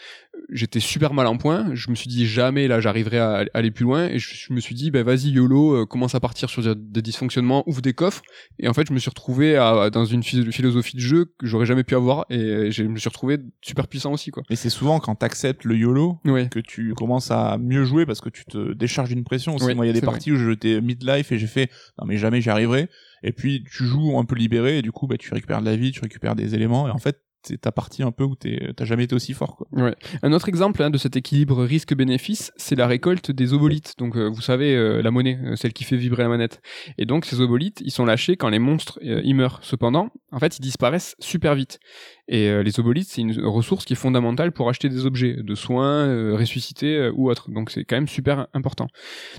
j'étais 0.51 0.81
super 0.81 1.15
mal 1.15 1.27
en 1.27 1.37
point. 1.37 1.75
Je 1.75 1.91
me 1.91 1.95
suis 1.95 2.09
dit 2.09 2.27
jamais 2.27 2.67
là 2.67 2.81
j'arriverai 2.81 3.19
à, 3.19 3.45
aller 3.53 3.71
plus 3.71 3.85
loin 3.85 4.07
et 4.07 4.19
je, 4.19 4.53
me 4.53 4.61
suis 4.61 4.75
dit 4.75 4.91
ben 4.91 5.03
vas-y 5.03 5.31
YOLO 5.31 5.75
euh, 5.75 5.87
commence 5.87 6.15
à 6.15 6.21
partir 6.21 6.49
sur 6.49 6.63
des 6.75 7.03
dysfonctionnements, 7.03 7.63
ouvre 7.69 7.83
des 7.83 7.93
coffres 7.93 8.23
et 8.59 8.69
en 8.69 8.75
fait 8.75 8.87
je 8.89 8.93
me 8.93 8.99
suis 8.99 9.11
retrouvé 9.11 9.57
à, 9.57 9.91
dans 9.91 10.05
une 10.05 10.23
philosophie 10.23 10.97
de 10.97 11.01
jeu 11.01 11.27
que 11.39 11.47
j'aurais 11.47 11.67
jamais 11.67 11.85
pu 11.85 11.95
avoir 11.95 12.25
et 12.31 12.71
je 12.71 12.83
me 12.85 12.99
suis 12.99 13.09
retrouvé 13.09 13.39
super 13.61 13.87
puissant 13.87 14.13
aussi 14.13 14.31
quoi. 14.31 14.43
Et 14.51 14.57
c'est 14.57 14.71
souvent 14.71 14.99
quand 14.99 15.15
t'acceptes 15.15 15.65
le 15.65 15.77
YOLO 15.77 16.19
que 16.25 16.61
tu 16.61 16.95
commences 16.95 17.31
à 17.31 17.34
mieux 17.61 17.85
jouer 17.85 18.07
parce 18.07 18.21
que 18.21 18.29
tu 18.29 18.45
te 18.45 18.73
décharges 18.73 19.09
d'une 19.09 19.25
pression 19.25 19.55
aussi. 19.57 19.75
Moi 19.75 19.87
il 19.87 19.89
y 19.89 19.91
a 19.91 19.95
des 19.95 20.01
parties 20.01 20.33
où 20.33 20.37
j'étais 20.37 20.81
midlife 20.81 21.33
et 21.33 21.39
j'ai 21.39 21.47
fait 21.47 21.71
non 21.99 22.07
mais 22.07 22.17
jamais 22.17 22.41
j'y 22.41 22.51
arriverai 22.51 22.89
et 23.23 23.33
puis 23.33 23.65
tu 23.65 23.85
joues 23.85 24.19
un 24.19 24.25
peu 24.25 24.35
libéré 24.35 24.79
et 24.79 24.83
du 24.83 24.93
coup 24.93 25.07
bah 25.07 25.17
tu 25.19 25.33
récupères 25.33 25.61
de 25.61 25.67
la 25.67 25.77
vie, 25.77 25.93
tu 25.93 26.01
récupères 26.01 26.37
des 26.37 26.55
éléments 26.55 26.89
et 26.89 26.91
en 26.91 26.99
fait 26.99 27.21
c'est 27.45 27.61
ta 27.61 27.73
partie 27.73 28.03
un 28.03 28.13
peu 28.13 28.25
où 28.25 28.35
t'as 28.37 28.85
jamais 28.85 29.05
été 29.05 29.15
aussi 29.15 29.33
fort. 29.33 29.67
Ouais. 29.73 29.95
Un 30.23 30.33
autre 30.33 30.49
exemple 30.49 30.83
hein, 30.83 30.91
de 30.91 30.99
cet 30.99 31.17
équilibre 31.17 31.65
risque-bénéfice, 31.65 32.53
c'est 32.57 32.77
la 32.77 32.87
récolte 32.87 33.31
des 33.31 33.53
obolites. 33.53 33.95
Donc 33.99 34.17
euh, 34.17 34.29
vous 34.29 34.41
savez, 34.41 34.75
euh, 34.75 35.03
la 35.03 35.11
monnaie, 35.11 35.39
euh, 35.45 35.57
celle 35.57 35.73
qui 35.73 35.85
fait 35.85 35.97
vibrer 35.97 36.23
la 36.23 36.29
manette. 36.29 36.61
Et 36.99 37.07
donc 37.07 37.25
ces 37.25 37.41
obolites, 37.41 37.81
ils 37.85 37.91
sont 37.91 38.05
lâchés 38.05 38.37
quand 38.37 38.49
les 38.49 38.59
monstres 38.59 38.99
y 39.03 39.35
meurent. 39.35 39.61
Cependant, 39.63 40.11
en 40.33 40.39
fait, 40.39 40.59
ils 40.59 40.63
disparaissent 40.63 41.17
super 41.19 41.55
vite. 41.55 41.79
Et 42.27 42.63
les 42.63 42.81
obolites, 42.81 43.09
c'est 43.09 43.21
une 43.21 43.39
ressource 43.45 43.85
qui 43.85 43.93
est 43.93 43.97
fondamentale 43.97 44.53
pour 44.53 44.69
acheter 44.71 44.89
des 44.89 45.05
objets 45.05 45.37
de 45.43 45.55
soins, 45.55 46.35
ressuscités 46.35 47.11
ou 47.15 47.31
autres. 47.31 47.51
Donc 47.51 47.71
c'est 47.71 47.85
quand 47.85 47.97
même 47.97 48.09
super 48.09 48.47
important. 48.55 48.87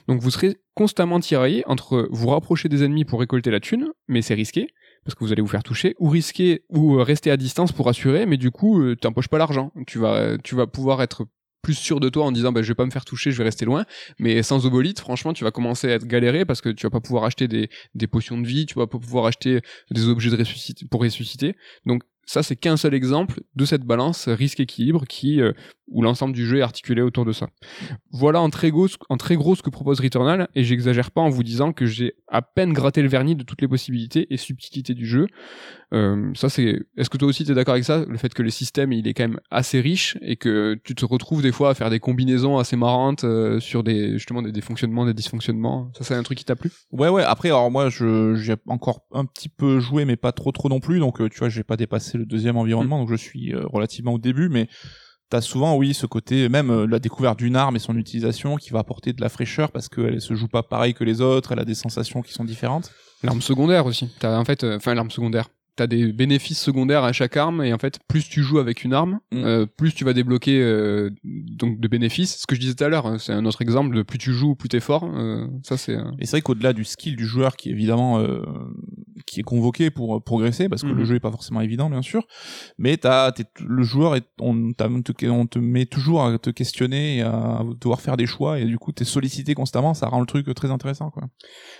Donc 0.07 0.21
vous 0.21 0.29
serez 0.29 0.57
constamment 0.75 1.19
tiraillé 1.19 1.63
entre 1.65 2.07
vous 2.11 2.27
rapprocher 2.27 2.69
des 2.69 2.83
ennemis 2.83 3.05
pour 3.05 3.19
récolter 3.19 3.49
la 3.49 3.59
thune, 3.59 3.87
mais 4.07 4.21
c'est 4.21 4.35
risqué 4.35 4.67
parce 5.05 5.15
que 5.15 5.23
vous 5.23 5.31
allez 5.31 5.41
vous 5.41 5.47
faire 5.47 5.63
toucher, 5.63 5.95
ou 5.99 6.09
risquer 6.09 6.63
ou 6.69 6.97
euh, 6.97 7.03
rester 7.03 7.31
à 7.31 7.37
distance 7.37 7.71
pour 7.71 7.87
assurer, 7.87 8.25
mais 8.25 8.37
du 8.37 8.51
coup, 8.51 8.81
euh, 8.81 8.95
t'empoches 8.95 9.27
pas 9.27 9.37
l'argent. 9.37 9.71
Tu 9.87 9.99
vas, 9.99 10.37
tu 10.43 10.55
vas 10.55 10.67
pouvoir 10.67 11.01
être 11.01 11.27
plus 11.61 11.73
sûr 11.73 11.99
de 11.99 12.09
toi 12.09 12.25
en 12.25 12.31
disant 12.31 12.51
bah, 12.51 12.61
je 12.61 12.67
vais 12.67 12.75
pas 12.75 12.85
me 12.85 12.91
faire 12.91 13.05
toucher, 13.05 13.31
je 13.31 13.37
vais 13.37 13.43
rester 13.43 13.65
loin. 13.65 13.85
Mais 14.19 14.43
sans 14.43 14.65
obolite, 14.65 14.99
franchement, 14.99 15.33
tu 15.33 15.43
vas 15.43 15.51
commencer 15.51 15.87
à 15.87 15.95
être 15.95 16.05
galéré 16.05 16.45
parce 16.45 16.61
que 16.61 16.69
tu 16.69 16.85
vas 16.85 16.91
pas 16.91 16.99
pouvoir 16.99 17.23
acheter 17.23 17.47
des, 17.47 17.69
des 17.95 18.07
potions 18.07 18.39
de 18.39 18.45
vie, 18.47 18.65
tu 18.65 18.75
vas 18.75 18.87
pas 18.87 18.99
pouvoir 18.99 19.25
acheter 19.25 19.61
des 19.91 20.07
objets 20.07 20.29
de 20.29 20.37
ressusciter, 20.37 20.85
pour 20.89 21.01
ressusciter. 21.01 21.55
Donc 21.85 22.03
ça, 22.25 22.41
c'est 22.41 22.55
qu'un 22.55 22.77
seul 22.77 22.93
exemple 22.93 23.41
de 23.55 23.65
cette 23.65 23.83
balance 23.83 24.27
risque-équilibre 24.27 25.05
qui, 25.07 25.41
euh, 25.41 25.53
où 25.87 26.01
l'ensemble 26.01 26.33
du 26.33 26.45
jeu 26.45 26.57
est 26.57 26.61
articulé 26.61 27.03
autour 27.03 27.23
de 27.23 27.31
ça. 27.31 27.49
Voilà 28.11 28.41
en 28.41 28.49
très 28.49 28.71
gros, 28.71 28.87
en 29.09 29.17
très 29.17 29.35
gros 29.35 29.55
ce 29.55 29.61
que 29.61 29.69
propose 29.69 29.99
Returnal, 29.99 30.47
et 30.55 30.63
j'exagère 30.63 31.11
pas 31.11 31.21
en 31.21 31.29
vous 31.29 31.43
disant 31.43 31.71
que 31.71 31.85
j'ai 31.85 32.13
à 32.27 32.41
peine 32.41 32.73
gratté 32.73 33.03
le 33.03 33.07
vernis 33.07 33.35
de 33.35 33.43
toutes 33.43 33.61
les 33.61 33.67
possibilités 33.67 34.33
et 34.33 34.37
subtilités 34.37 34.95
du 34.95 35.05
jeu. 35.05 35.27
Euh, 35.93 36.31
ça, 36.33 36.49
c'est. 36.49 36.79
Est-ce 36.97 37.11
que 37.11 37.17
toi 37.17 37.27
aussi 37.27 37.45
t'es 37.45 37.53
d'accord 37.53 37.73
avec 37.73 37.85
ça, 37.85 38.05
le 38.07 38.17
fait 38.17 38.33
que 38.33 38.41
le 38.41 38.49
système 38.49 38.91
il 38.91 39.07
est 39.07 39.13
quand 39.13 39.23
même 39.23 39.39
assez 39.51 39.79
riche 39.79 40.17
et 40.21 40.35
que 40.35 40.79
tu 40.83 40.95
te 40.95 41.05
retrouves 41.05 41.43
des 41.43 41.51
fois 41.51 41.69
à 41.69 41.73
faire 41.75 41.91
des 41.91 41.99
combinaisons 41.99 42.57
assez 42.57 42.75
marrantes 42.75 43.23
euh, 43.23 43.59
sur 43.59 43.83
des 43.83 44.13
justement 44.13 44.41
des, 44.41 44.51
des, 44.51 44.61
fonctionnements, 44.61 45.05
des 45.05 45.13
dysfonctionnements? 45.13 45.91
Ça, 45.95 46.03
c'est 46.03 46.15
un 46.15 46.23
truc 46.23 46.39
qui 46.39 46.45
t'a 46.45 46.55
plu? 46.55 46.71
Ouais, 46.91 47.09
ouais. 47.09 47.23
Après, 47.23 47.49
alors 47.49 47.69
moi, 47.69 47.89
j'ai 47.89 48.55
encore 48.67 49.05
un 49.11 49.25
petit 49.25 49.49
peu 49.49 49.79
joué, 49.79 50.05
mais 50.05 50.15
pas 50.15 50.31
trop, 50.31 50.51
trop 50.51 50.69
non 50.69 50.79
plus. 50.79 50.99
Donc, 50.99 51.17
tu 51.29 51.37
vois, 51.37 51.49
j'ai 51.49 51.63
pas 51.63 51.77
dépassé 51.77 52.14
le 52.17 52.25
deuxième 52.25 52.57
environnement, 52.57 52.97
mm. 52.97 53.01
donc 53.01 53.09
je 53.09 53.15
suis 53.15 53.53
euh, 53.53 53.65
relativement 53.65 54.13
au 54.13 54.19
début, 54.19 54.49
mais 54.49 54.67
t'as 55.29 55.41
souvent 55.41 55.75
oui 55.75 55.93
ce 55.93 56.05
côté 56.05 56.49
même 56.49 56.69
euh, 56.69 56.85
la 56.85 56.99
découverte 56.99 57.39
d'une 57.39 57.55
arme 57.55 57.75
et 57.75 57.79
son 57.79 57.97
utilisation 57.97 58.57
qui 58.57 58.69
va 58.69 58.79
apporter 58.79 59.13
de 59.13 59.21
la 59.21 59.29
fraîcheur 59.29 59.71
parce 59.71 59.89
qu'elle 59.89 60.21
se 60.21 60.35
joue 60.35 60.47
pas 60.47 60.63
pareil 60.63 60.93
que 60.93 61.03
les 61.03 61.21
autres, 61.21 61.51
elle 61.51 61.59
a 61.59 61.65
des 61.65 61.75
sensations 61.75 62.21
qui 62.21 62.33
sont 62.33 62.45
différentes. 62.45 62.91
L'arme 63.23 63.41
secondaire 63.41 63.85
aussi. 63.85 64.09
T'as 64.19 64.37
en 64.37 64.45
fait, 64.45 64.63
euh, 64.63 64.77
enfin 64.77 64.93
l'arme 64.93 65.11
secondaire 65.11 65.49
t'as 65.75 65.87
des 65.87 66.13
bénéfices 66.13 66.61
secondaires 66.61 67.03
à 67.03 67.11
chaque 67.11 67.35
arme 67.37 67.63
et 67.63 67.73
en 67.73 67.77
fait 67.77 67.99
plus 68.07 68.27
tu 68.27 68.43
joues 68.43 68.59
avec 68.59 68.83
une 68.83 68.93
arme 68.93 69.19
mm. 69.31 69.37
euh, 69.37 69.65
plus 69.65 69.93
tu 69.93 70.05
vas 70.05 70.13
débloquer 70.13 70.61
euh, 70.61 71.09
donc 71.23 71.79
de 71.79 71.87
bénéfices 71.87 72.37
ce 72.37 72.47
que 72.47 72.55
je 72.55 72.61
disais 72.61 72.75
tout 72.75 72.83
à 72.83 72.89
l'heure 72.89 73.05
hein, 73.05 73.17
c'est 73.17 73.33
un 73.33 73.45
autre 73.45 73.61
exemple 73.61 73.95
de 73.95 74.01
plus 74.01 74.17
tu 74.17 74.31
joues 74.31 74.55
plus 74.55 74.69
t'es 74.69 74.79
fort 74.79 75.03
euh, 75.03 75.47
ça 75.63 75.77
c'est 75.77 75.97
et 76.19 76.25
c'est 76.25 76.31
vrai 76.31 76.41
qu'au-delà 76.41 76.73
du 76.73 76.85
skill 76.85 77.15
du 77.15 77.25
joueur 77.25 77.55
qui 77.55 77.69
est 77.69 77.71
évidemment 77.73 78.25
qui 79.25 79.39
est 79.39 79.43
convoqué 79.43 79.89
pour 79.91 80.23
progresser 80.23 80.69
parce 80.69 80.81
que 80.81 80.87
le 80.87 81.03
mm. 81.03 81.05
jeu 81.05 81.15
est 81.15 81.19
pas 81.19 81.31
forcément 81.31 81.61
évident 81.61 81.89
bien 81.89 82.01
sûr 82.01 82.25
mais 82.77 82.97
t'as 82.97 83.31
le 83.65 83.83
joueur 83.83 84.15
est, 84.15 84.25
on, 84.39 84.71
on, 84.79 85.01
te, 85.01 85.25
on 85.27 85.47
te 85.47 85.59
met 85.59 85.85
toujours 85.85 86.23
à 86.23 86.37
te 86.37 86.49
questionner 86.49 87.17
et 87.17 87.21
à 87.21 87.61
devoir 87.79 88.01
faire 88.01 88.17
des 88.17 88.25
choix 88.25 88.59
et 88.59 88.65
du 88.65 88.77
coup 88.77 88.91
t'es 88.91 89.05
sollicité 89.05 89.53
constamment 89.53 89.93
ça 89.93 90.07
rend 90.07 90.19
le 90.19 90.25
truc 90.25 90.53
très 90.53 90.71
intéressant 90.71 91.09
quoi 91.09 91.23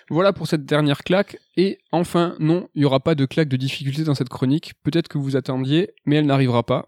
voilà 0.09 0.33
pour 0.33 0.47
cette 0.47 0.65
dernière 0.65 1.03
claque 1.03 1.37
et 1.57 1.79
enfin 1.91 2.35
non 2.39 2.67
il 2.75 2.81
y 2.81 2.85
aura 2.85 2.99
pas 2.99 3.15
de 3.15 3.25
claque 3.25 3.49
de 3.49 3.57
difficulté 3.57 4.03
dans 4.03 4.15
cette 4.15 4.29
chronique, 4.29 4.73
peut-être 4.83 5.07
que 5.07 5.17
vous 5.17 5.35
attendiez, 5.35 5.91
mais 6.05 6.17
elle 6.17 6.25
n'arrivera 6.25 6.63
pas. 6.63 6.85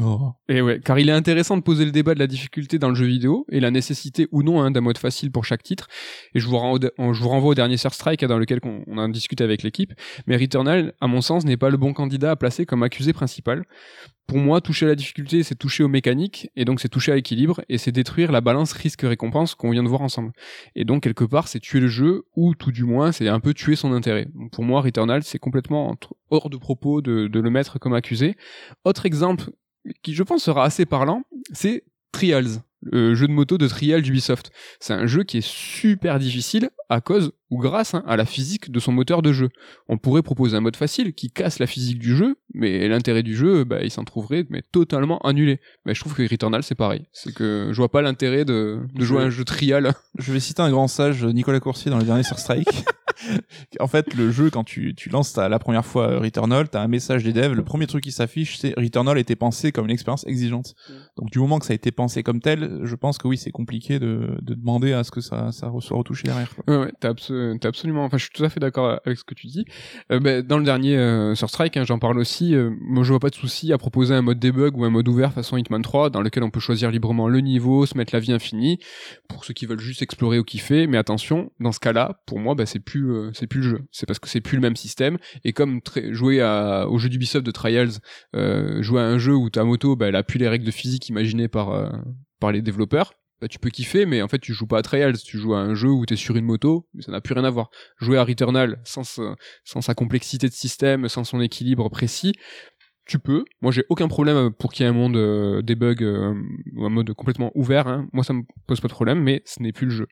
Oh. 0.00 0.32
Et 0.48 0.60
ouais, 0.60 0.80
car 0.84 0.98
il 0.98 1.08
est 1.08 1.12
intéressant 1.12 1.56
de 1.56 1.62
poser 1.62 1.84
le 1.84 1.92
débat 1.92 2.14
de 2.14 2.18
la 2.18 2.26
difficulté 2.26 2.78
dans 2.78 2.88
le 2.88 2.96
jeu 2.96 3.06
vidéo 3.06 3.46
et 3.50 3.60
la 3.60 3.70
nécessité 3.70 4.26
ou 4.32 4.42
non 4.42 4.60
hein, 4.60 4.70
d'un 4.70 4.80
mode 4.80 4.98
facile 4.98 5.30
pour 5.30 5.44
chaque 5.44 5.62
titre. 5.62 5.88
Et 6.34 6.40
je 6.40 6.46
vous, 6.48 6.56
renvoie 6.56 7.50
au 7.50 7.54
dernier 7.54 7.76
Sur 7.76 7.94
Strike 7.94 8.22
hein, 8.22 8.26
dans 8.26 8.38
lequel 8.38 8.58
on, 8.64 8.82
on 8.86 8.98
a 8.98 9.08
discuté 9.08 9.44
avec 9.44 9.62
l'équipe. 9.62 9.92
Mais 10.26 10.36
Returnal, 10.36 10.94
à 11.00 11.06
mon 11.06 11.20
sens, 11.20 11.44
n'est 11.44 11.56
pas 11.56 11.70
le 11.70 11.76
bon 11.76 11.92
candidat 11.92 12.32
à 12.32 12.36
placer 12.36 12.66
comme 12.66 12.82
accusé 12.82 13.12
principal. 13.12 13.64
Pour 14.26 14.38
moi, 14.38 14.60
toucher 14.60 14.86
à 14.86 14.88
la 14.88 14.94
difficulté, 14.94 15.42
c'est 15.42 15.54
toucher 15.54 15.84
aux 15.84 15.88
mécaniques, 15.88 16.50
et 16.56 16.64
donc 16.64 16.80
c'est 16.80 16.88
toucher 16.88 17.12
à 17.12 17.14
l'équilibre, 17.14 17.60
et 17.68 17.76
c'est 17.76 17.92
détruire 17.92 18.32
la 18.32 18.40
balance 18.40 18.72
risque-récompense 18.72 19.54
qu'on 19.54 19.70
vient 19.70 19.82
de 19.82 19.88
voir 19.88 20.00
ensemble. 20.00 20.32
Et 20.74 20.86
donc, 20.86 21.02
quelque 21.02 21.24
part, 21.24 21.46
c'est 21.46 21.60
tuer 21.60 21.80
le 21.80 21.88
jeu, 21.88 22.24
ou 22.34 22.54
tout 22.54 22.72
du 22.72 22.84
moins, 22.84 23.12
c'est 23.12 23.28
un 23.28 23.38
peu 23.38 23.52
tuer 23.52 23.76
son 23.76 23.92
intérêt. 23.92 24.28
pour 24.50 24.64
moi, 24.64 24.80
Returnal, 24.80 25.22
c'est 25.24 25.38
complètement 25.38 25.94
hors 26.30 26.48
de 26.48 26.56
propos 26.56 27.02
de 27.02 27.28
le 27.38 27.50
mettre 27.50 27.78
comme 27.78 27.92
accusé. 27.92 28.34
Autre 28.84 29.04
exemple 29.04 29.50
qui 30.02 30.14
je 30.14 30.22
pense 30.22 30.44
sera 30.44 30.64
assez 30.64 30.86
parlant, 30.86 31.22
c'est 31.52 31.84
Trials, 32.12 32.62
le 32.82 33.14
jeu 33.14 33.26
de 33.26 33.32
moto 33.32 33.58
de 33.58 33.66
Trial 33.66 34.02
d'Ubisoft. 34.02 34.52
C'est 34.80 34.92
un 34.92 35.06
jeu 35.06 35.24
qui 35.24 35.38
est 35.38 35.46
super 35.46 36.18
difficile 36.18 36.70
à 36.88 37.00
cause 37.00 37.32
ou 37.54 37.58
grâce 37.58 37.94
hein, 37.94 38.02
à 38.06 38.16
la 38.16 38.24
physique 38.24 38.72
de 38.72 38.80
son 38.80 38.90
moteur 38.90 39.22
de 39.22 39.32
jeu. 39.32 39.48
On 39.88 39.96
pourrait 39.96 40.22
proposer 40.22 40.56
un 40.56 40.60
mode 40.60 40.74
facile 40.74 41.14
qui 41.14 41.30
casse 41.30 41.60
la 41.60 41.68
physique 41.68 42.00
du 42.00 42.16
jeu, 42.16 42.36
mais 42.52 42.88
l'intérêt 42.88 43.22
du 43.22 43.36
jeu, 43.36 43.62
bah, 43.62 43.78
il 43.82 43.92
s'en 43.92 44.02
trouverait 44.02 44.44
mais 44.50 44.62
totalement 44.62 45.18
annulé. 45.20 45.60
Mais 45.86 45.94
je 45.94 46.00
trouve 46.00 46.14
que 46.14 46.28
Returnal 46.28 46.64
c'est 46.64 46.74
pareil. 46.74 47.06
C'est 47.12 47.32
que 47.32 47.68
je 47.70 47.76
vois 47.76 47.90
pas 47.90 48.02
l'intérêt 48.02 48.44
de, 48.44 48.80
de 48.92 49.04
jouer 49.04 49.22
à 49.22 49.26
un 49.26 49.30
jeu 49.30 49.44
Trial. 49.44 49.92
Je 50.18 50.32
vais 50.32 50.40
citer 50.40 50.62
un 50.62 50.70
grand 50.70 50.86
sage, 50.86 51.24
Nicolas 51.24 51.58
Coursier, 51.58 51.90
dans 51.90 51.98
le 51.98 52.04
dernier 52.04 52.22
Sur 52.22 52.38
Strike. 52.38 52.68
en 53.80 53.86
fait, 53.86 54.14
le 54.14 54.30
jeu, 54.30 54.50
quand 54.50 54.64
tu, 54.64 54.94
tu 54.94 55.08
lances 55.08 55.36
la 55.36 55.58
première 55.58 55.84
fois 55.84 56.08
euh, 56.08 56.18
Returnal, 56.18 56.68
t'as 56.68 56.82
un 56.82 56.88
message 56.88 57.24
des 57.24 57.32
devs. 57.32 57.52
Le 57.52 57.64
premier 57.64 57.86
truc 57.86 58.04
qui 58.04 58.12
s'affiche, 58.12 58.58
c'est 58.58 58.74
Returnal 58.78 59.18
était 59.18 59.36
pensé 59.36 59.72
comme 59.72 59.86
une 59.86 59.90
expérience 59.90 60.26
exigeante. 60.26 60.74
Mm. 60.88 60.92
Donc, 61.18 61.30
du 61.30 61.38
moment 61.38 61.58
que 61.58 61.66
ça 61.66 61.72
a 61.72 61.74
été 61.74 61.90
pensé 61.90 62.22
comme 62.22 62.40
tel, 62.40 62.80
je 62.82 62.94
pense 62.94 63.18
que 63.18 63.28
oui, 63.28 63.36
c'est 63.36 63.50
compliqué 63.50 63.98
de, 63.98 64.36
de 64.40 64.54
demander 64.54 64.92
à 64.92 65.04
ce 65.04 65.10
que 65.10 65.20
ça, 65.20 65.52
ça 65.52 65.72
soit 65.80 65.96
retouché 65.96 66.24
derrière. 66.24 66.54
quoi. 66.54 66.64
Ouais, 66.66 66.84
ouais, 66.86 66.92
t'as 67.00 67.14
abso- 67.52 67.58
t'as 67.58 67.68
absolument. 67.68 68.04
Enfin, 68.04 68.16
je 68.18 68.24
suis 68.24 68.32
tout 68.32 68.44
à 68.44 68.48
fait 68.48 68.60
d'accord 68.60 69.00
avec 69.04 69.18
ce 69.18 69.24
que 69.24 69.34
tu 69.34 69.46
dis. 69.46 69.64
Euh, 70.12 70.20
ben, 70.20 70.42
dans 70.42 70.58
le 70.58 70.64
dernier 70.64 70.96
euh, 70.96 71.34
sur 71.34 71.48
Strike, 71.50 71.76
hein, 71.76 71.84
j'en 71.84 71.98
parle 71.98 72.18
aussi. 72.18 72.54
euh, 72.54 72.70
moi, 72.80 73.04
je 73.04 73.10
vois 73.10 73.20
pas 73.20 73.30
de 73.30 73.34
souci 73.34 73.72
à 73.72 73.78
proposer 73.78 74.14
un 74.14 74.22
mode 74.22 74.38
debug 74.38 74.76
ou 74.76 74.84
un 74.84 74.90
mode 74.90 75.08
ouvert 75.08 75.32
façon 75.32 75.56
Hitman 75.56 75.82
3, 75.82 76.10
dans 76.10 76.22
lequel 76.22 76.42
on 76.42 76.50
peut 76.50 76.60
choisir 76.60 76.90
librement 76.90 77.28
le 77.28 77.40
niveau, 77.40 77.86
se 77.86 77.96
mettre 77.96 78.14
la 78.14 78.20
vie 78.20 78.32
infinie, 78.32 78.78
pour 79.28 79.44
ceux 79.44 79.54
qui 79.54 79.66
veulent 79.66 79.80
juste 79.80 80.02
explorer 80.02 80.38
ou 80.38 80.44
kiffer. 80.44 80.86
Mais 80.86 80.96
attention, 80.98 81.50
dans 81.60 81.72
ce 81.72 81.80
cas-là, 81.80 82.20
pour 82.26 82.38
moi, 82.40 82.54
bah, 82.54 82.66
c'est 82.66 82.80
plus, 82.80 83.12
euh, 83.12 83.30
c'est 83.34 83.46
plus 83.46 83.60
le 83.60 83.68
jeu. 83.68 83.80
C'est 83.90 84.06
parce 84.06 84.18
que 84.18 84.28
c'est 84.28 84.40
plus 84.40 84.56
le 84.56 84.62
même 84.62 84.76
système. 84.76 85.18
Et 85.44 85.52
comme 85.52 85.80
jouer 86.10 86.42
au 86.88 86.98
jeu 86.98 87.08
d'Ubisoft 87.08 87.44
de 87.44 87.50
Trials, 87.50 87.90
euh, 88.34 88.82
jouer 88.82 89.00
à 89.00 89.04
un 89.04 89.18
jeu 89.18 89.34
où 89.34 89.50
ta 89.50 89.64
moto, 89.64 89.96
bah, 89.96 90.08
elle 90.08 90.16
a 90.16 90.22
plus 90.22 90.38
les 90.38 90.48
règles 90.48 90.64
de 90.64 90.70
physique 90.70 91.08
imaginées 91.08 91.48
par 91.48 91.70
euh, 91.70 91.88
par 92.40 92.52
les 92.52 92.62
développeurs. 92.62 93.14
Bah, 93.40 93.48
tu 93.48 93.58
peux 93.58 93.68
kiffer, 93.70 94.06
mais 94.06 94.22
en 94.22 94.28
fait, 94.28 94.38
tu 94.38 94.54
joues 94.54 94.66
pas 94.66 94.78
à 94.78 94.82
Trials, 94.82 95.18
tu 95.18 95.38
joues 95.38 95.54
à 95.54 95.58
un 95.58 95.74
jeu 95.74 95.88
où 95.90 96.06
t'es 96.06 96.16
sur 96.16 96.36
une 96.36 96.44
moto, 96.44 96.86
mais 96.94 97.02
ça 97.02 97.10
n'a 97.12 97.20
plus 97.20 97.34
rien 97.34 97.44
à 97.44 97.50
voir. 97.50 97.68
Jouer 98.00 98.16
à 98.16 98.24
Returnal 98.24 98.80
sans, 98.84 99.02
sa 99.64 99.94
complexité 99.94 100.46
de 100.48 100.52
système, 100.52 101.08
sans 101.08 101.24
son 101.24 101.40
équilibre 101.40 101.88
précis, 101.90 102.32
tu 103.06 103.18
peux. 103.18 103.44
Moi, 103.60 103.70
j'ai 103.70 103.84
aucun 103.90 104.08
problème 104.08 104.50
pour 104.50 104.72
qu'il 104.72 104.84
y 104.84 104.86
ait 104.86 104.90
un 104.90 104.94
monde 104.94 105.16
euh, 105.16 105.60
debug 105.62 106.02
euh, 106.02 106.32
ou 106.74 106.86
un 106.86 106.88
mode 106.88 107.12
complètement 107.12 107.50
ouvert. 107.54 107.86
hein. 107.86 108.08
Moi, 108.14 108.24
ça 108.24 108.32
me 108.32 108.42
pose 108.66 108.80
pas 108.80 108.88
de 108.88 108.94
problème, 108.94 109.20
mais 109.20 109.42
ce 109.44 109.60
n'est 109.62 109.72
plus 109.72 109.86
le 109.86 109.92
jeu. 109.92 110.06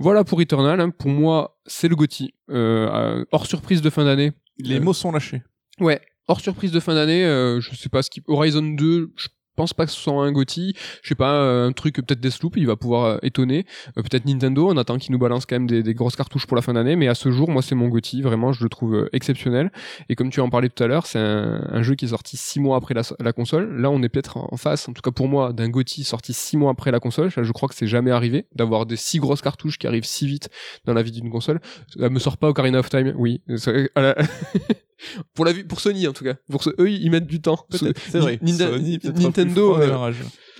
Voilà 0.00 0.24
pour 0.24 0.38
Returnal. 0.38 0.80
hein. 0.80 0.88
Pour 0.90 1.10
moi, 1.10 1.58
c'est 1.66 1.88
le 1.88 1.96
GOTY. 1.96 2.34
Euh, 2.50 2.88
euh, 2.88 3.24
hors 3.32 3.46
surprise 3.46 3.82
de 3.82 3.90
fin 3.90 4.04
d'année. 4.04 4.32
Les 4.58 4.80
mots 4.80 4.94
sont 4.94 5.12
lâchés. 5.12 5.42
Ouais, 5.80 6.00
hors 6.28 6.40
surprise 6.40 6.70
de 6.72 6.80
fin 6.80 6.94
d'année, 6.94 7.24
je 7.60 7.74
sais 7.74 7.88
pas 7.88 8.02
ce 8.02 8.08
qui 8.08 8.22
Horizon 8.28 8.62
2, 8.62 9.12
je 9.16 9.28
pense 9.54 9.74
pas 9.74 9.86
que 9.86 9.92
ce 9.92 10.00
soit 10.00 10.14
un 10.14 10.32
GOTY, 10.32 10.74
je 11.02 11.08
sais 11.08 11.14
pas 11.14 11.34
euh, 11.34 11.68
un 11.68 11.72
truc 11.72 11.96
peut-être 11.96 12.20
Deathloop, 12.20 12.56
il 12.56 12.66
va 12.66 12.76
pouvoir 12.76 13.04
euh, 13.04 13.18
étonner, 13.22 13.66
Euh, 13.98 14.02
peut-être 14.02 14.26
Nintendo, 14.26 14.68
on 14.70 14.76
attend 14.76 14.98
qu'il 14.98 15.12
nous 15.12 15.18
balance 15.18 15.46
quand 15.46 15.56
même 15.56 15.66
des, 15.66 15.94
grosses 15.94 16.16
cartouches 16.16 16.46
pour 16.46 16.56
la 16.56 16.62
fin 16.62 16.72
d'année, 16.72 16.96
mais 16.96 17.08
à 17.08 17.14
ce 17.14 17.30
jour, 17.30 17.50
moi 17.50 17.62
c'est 17.62 17.74
mon 17.74 17.88
GOTY, 17.88 18.22
vraiment 18.22 18.52
je 18.52 18.62
le 18.62 18.68
trouve 18.68 18.94
euh, 18.94 19.08
exceptionnel. 19.12 19.70
Et 20.08 20.16
comme 20.16 20.30
tu 20.30 20.40
en 20.40 20.50
parlais 20.50 20.68
tout 20.68 20.82
à 20.82 20.86
l'heure, 20.86 21.06
c'est 21.06 21.18
un, 21.18 21.82
jeu 21.82 21.94
qui 21.94 22.06
est 22.06 22.08
sorti 22.08 22.36
six 22.36 22.60
mois 22.60 22.76
après 22.76 22.94
la, 22.94 23.32
console. 23.32 23.80
Là, 23.80 23.90
on 23.90 24.02
est 24.02 24.08
peut-être 24.08 24.38
en 24.38 24.56
face, 24.56 24.88
en 24.88 24.92
tout 24.92 25.02
cas 25.02 25.10
pour 25.10 25.28
moi, 25.28 25.52
d'un 25.52 25.68
GOTY 25.68 26.04
sorti 26.04 26.32
six 26.32 26.56
mois 26.56 26.70
après 26.70 26.90
la 26.90 27.00
console. 27.00 27.30
Je 27.30 27.52
crois 27.52 27.68
que 27.68 27.74
c'est 27.74 27.86
jamais 27.86 28.10
arrivé 28.10 28.46
d'avoir 28.54 28.86
des 28.86 28.96
si 28.96 29.18
grosses 29.18 29.42
cartouches 29.42 29.78
qui 29.78 29.86
arrivent 29.86 30.04
si 30.04 30.26
vite 30.26 30.48
dans 30.84 30.94
la 30.94 31.02
vie 31.02 31.12
d'une 31.12 31.30
console. 31.30 31.60
Elle 32.00 32.10
me 32.10 32.18
sort 32.18 32.38
pas 32.38 32.48
Ocarina 32.48 32.78
of 32.78 32.88
Time, 32.88 33.12
oui. 33.16 33.42
Pour 35.34 35.44
la 35.44 35.52
vie, 35.52 35.64
pour 35.64 35.80
Sony 35.80 36.06
en 36.06 36.12
tout 36.12 36.24
cas. 36.24 36.34
Pour 36.50 36.62
ce, 36.62 36.70
eux, 36.78 36.90
ils 36.90 37.10
mettent 37.10 37.26
du 37.26 37.40
temps. 37.40 37.66
C'est 37.70 38.18
vrai. 38.18 38.38
Ninda- 38.42 38.70
Sony, 38.70 38.98
peut-être 38.98 39.18
Nintendo, 39.20 39.76
euh. 39.78 40.12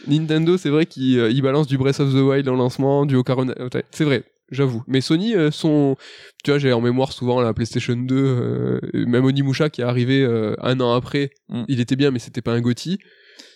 Nintendo, 0.07 0.57
c'est 0.59 0.71
vrai 0.71 0.87
qu'ils 0.87 1.19
euh, 1.19 1.43
balancent 1.43 1.67
du 1.67 1.79
Breath 1.79 2.01
of 2.01 2.11
the 2.13 2.17
Wild 2.17 2.49
en 2.49 2.55
lancement, 2.57 3.07
du 3.07 3.17
Ocarina 3.17 3.55
Time. 3.71 3.83
C'est 3.91 4.05
vrai, 4.05 4.25
j'avoue. 4.51 4.83
Mais 4.87 5.01
Sony 5.01 5.35
euh, 5.35 5.51
sont, 5.51 5.97
tu 6.45 6.51
vois, 6.51 6.59
j'ai 6.59 6.73
en 6.73 6.81
mémoire 6.83 7.13
souvent 7.13 7.41
la 7.41 7.55
PlayStation 7.55 7.97
2, 7.97 8.15
euh, 8.15 8.81
même 8.93 9.25
Onimusha 9.25 9.71
qui 9.71 9.81
est 9.81 9.85
arrivé 9.85 10.23
euh, 10.23 10.55
un 10.61 10.79
an 10.81 10.93
après. 10.93 11.31
Mm. 11.49 11.65
Il 11.69 11.81
était 11.81 11.97
bien, 11.97 12.11
mais 12.11 12.19
c'était 12.19 12.43
pas 12.43 12.53
un 12.53 12.61
GOTY. 12.61 12.99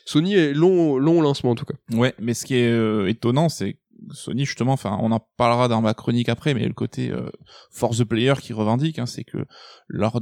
Sony 0.07 0.35
est 0.35 0.55
long, 0.55 0.97
long 0.99 1.19
au 1.19 1.23
lancement 1.23 1.51
en 1.51 1.55
tout 1.55 1.67
cas. 1.67 1.75
Ouais, 1.95 2.15
mais 2.19 2.33
ce 2.33 2.47
qui 2.47 2.55
est 2.55 2.71
euh, 2.73 3.09
étonnant, 3.09 3.51
c'est 3.51 3.77
Sony 4.13 4.47
justement, 4.47 4.73
enfin, 4.73 4.97
on 5.03 5.11
en 5.13 5.21
parlera 5.37 5.69
dans 5.69 5.83
ma 5.83 5.93
chronique 5.93 6.29
après, 6.31 6.55
mais 6.55 6.65
le 6.67 6.73
côté 6.73 7.11
euh, 7.11 7.29
force 7.73 7.99
the 7.99 8.05
player 8.05 8.33
qui 8.41 8.53
revendique, 8.55 8.99
hein, 9.01 9.07
c'est 9.07 9.25
que 9.25 9.39
pro- 10.09 10.21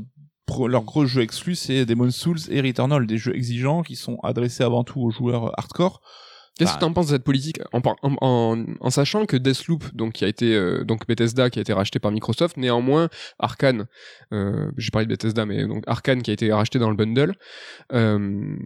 leur 0.68 0.84
gros 0.84 1.06
jeu 1.06 1.22
exclu, 1.22 1.54
c'est 1.54 1.84
Demon's 1.86 2.14
Souls 2.16 2.38
et 2.50 2.60
Returnal, 2.60 3.06
des 3.06 3.18
jeux 3.18 3.34
exigeants 3.34 3.82
qui 3.82 3.96
sont 3.96 4.18
adressés 4.22 4.62
avant 4.64 4.84
tout 4.84 5.00
aux 5.00 5.10
joueurs 5.10 5.52
hardcore. 5.58 6.00
Qu'est-ce 6.58 6.70
Bah, 6.70 6.76
que 6.76 6.80
t'en 6.80 6.92
penses 6.94 7.08
de 7.08 7.10
cette 7.12 7.24
politique? 7.24 7.60
En, 7.74 7.82
en, 8.02 8.16
en, 8.22 8.64
en 8.80 8.90
sachant 8.90 9.26
que 9.26 9.36
Deathloop, 9.36 9.94
donc 9.94 10.14
qui 10.14 10.24
a 10.24 10.28
été 10.28 10.54
euh, 10.54 10.84
donc 10.84 11.06
Bethesda 11.06 11.50
qui 11.50 11.58
a 11.58 11.62
été 11.62 11.74
racheté 11.74 11.98
par 11.98 12.10
Microsoft, 12.12 12.56
néanmoins 12.56 13.10
Arkane, 13.38 13.86
euh, 14.32 14.70
j'ai 14.78 14.90
parlé 14.90 15.04
de 15.04 15.10
Bethesda, 15.10 15.44
mais 15.44 15.66
donc 15.66 15.84
Arkane 15.86 16.22
qui 16.22 16.30
a 16.30 16.32
été 16.32 16.50
racheté 16.50 16.78
dans 16.78 16.88
le 16.88 16.96
bundle, 16.96 17.34
euh, 17.92 18.56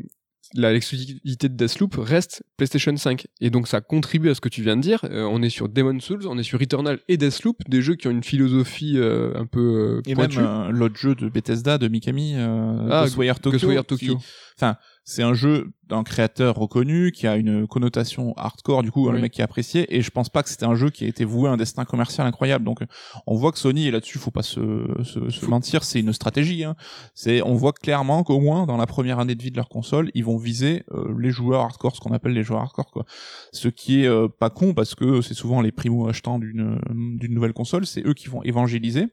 l'exclusivité 0.54 1.48
de 1.48 1.54
Deathloop 1.54 1.94
reste 1.98 2.42
PlayStation 2.56 2.96
5 2.96 3.26
et 3.40 3.50
donc 3.50 3.68
ça 3.68 3.80
contribue 3.80 4.30
à 4.30 4.34
ce 4.34 4.40
que 4.40 4.48
tu 4.48 4.62
viens 4.62 4.76
de 4.76 4.82
dire. 4.82 5.00
Euh, 5.04 5.24
on 5.30 5.42
est 5.42 5.50
sur 5.50 5.68
Demon's 5.68 6.02
Souls, 6.02 6.26
on 6.28 6.38
est 6.38 6.42
sur 6.42 6.58
Returnal 6.58 6.98
et 7.08 7.16
Deathloop, 7.16 7.56
des 7.68 7.82
jeux 7.82 7.94
qui 7.94 8.08
ont 8.08 8.10
une 8.10 8.24
philosophie 8.24 8.94
euh, 8.98 9.32
un 9.36 9.46
peu 9.46 10.00
euh, 10.04 10.10
Et 10.10 10.14
pointue. 10.14 10.38
même 10.38 10.46
euh, 10.46 10.70
l'autre 10.70 10.96
jeu 10.96 11.14
de 11.14 11.28
Bethesda, 11.28 11.78
de 11.78 11.88
Mikami, 11.88 12.34
euh, 12.36 12.88
Ah, 12.90 13.02
Ghostwire 13.04 13.38
Tokyo. 13.40 13.58
Ghostwire 13.58 13.82
qui- 13.82 13.86
Tokyo. 14.06 14.18
Enfin, 14.56 14.76
c'est 15.10 15.24
un 15.24 15.34
jeu 15.34 15.72
d'un 15.88 16.04
créateur 16.04 16.54
reconnu 16.54 17.10
qui 17.10 17.26
a 17.26 17.34
une 17.36 17.66
connotation 17.66 18.32
hardcore 18.36 18.84
du 18.84 18.92
coup 18.92 19.08
Oui. 19.08 19.12
le 19.12 19.20
mec 19.20 19.32
qui 19.32 19.40
est 19.40 19.44
apprécié 19.44 19.92
et 19.96 20.02
je 20.02 20.10
pense 20.12 20.28
pas 20.28 20.44
que 20.44 20.48
c'était 20.48 20.66
un 20.66 20.76
jeu 20.76 20.90
qui 20.90 21.04
a 21.04 21.08
été 21.08 21.24
voué 21.24 21.48
à 21.48 21.52
un 21.52 21.56
destin 21.56 21.84
commercial 21.84 22.28
incroyable 22.28 22.64
donc 22.64 22.78
on 23.26 23.34
voit 23.34 23.50
que 23.50 23.58
Sony 23.58 23.88
et 23.88 23.90
là-dessus 23.90 24.18
faut 24.18 24.30
pas 24.30 24.42
se, 24.44 24.60
se, 25.02 25.28
se 25.28 25.46
mentir 25.46 25.82
c'est 25.82 25.98
une 25.98 26.12
stratégie 26.12 26.62
hein. 26.62 26.76
c'est 27.14 27.42
on 27.42 27.54
voit 27.54 27.72
clairement 27.72 28.22
qu'au 28.22 28.38
moins 28.38 28.66
dans 28.66 28.76
la 28.76 28.86
première 28.86 29.18
année 29.18 29.34
de 29.34 29.42
vie 29.42 29.50
de 29.50 29.56
leur 29.56 29.68
console 29.68 30.12
ils 30.14 30.24
vont 30.24 30.36
viser 30.36 30.84
euh, 30.92 31.12
les 31.18 31.30
joueurs 31.30 31.62
hardcore 31.62 31.96
ce 31.96 32.00
qu'on 32.00 32.12
appelle 32.12 32.32
les 32.32 32.44
joueurs 32.44 32.60
hardcore 32.60 32.92
quoi 32.92 33.04
ce 33.52 33.66
qui 33.66 34.04
est 34.04 34.06
euh, 34.06 34.28
pas 34.28 34.50
con 34.50 34.74
parce 34.74 34.94
que 34.94 35.22
c'est 35.22 35.34
souvent 35.34 35.60
les 35.60 35.72
primo 35.72 36.08
achetants 36.08 36.38
d'une 36.38 36.78
d'une 37.18 37.34
nouvelle 37.34 37.52
console 37.52 37.84
c'est 37.84 38.06
eux 38.06 38.14
qui 38.14 38.28
vont 38.28 38.44
évangéliser 38.44 39.06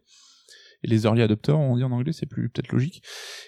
les 0.87 1.03
early 1.05 1.21
adopters 1.21 1.57
on 1.59 1.75
dit 1.77 1.83
en 1.83 1.91
anglais 1.91 2.13
c'est 2.13 2.25
plus 2.25 2.49
peut-être 2.49 2.71
logique 2.71 3.03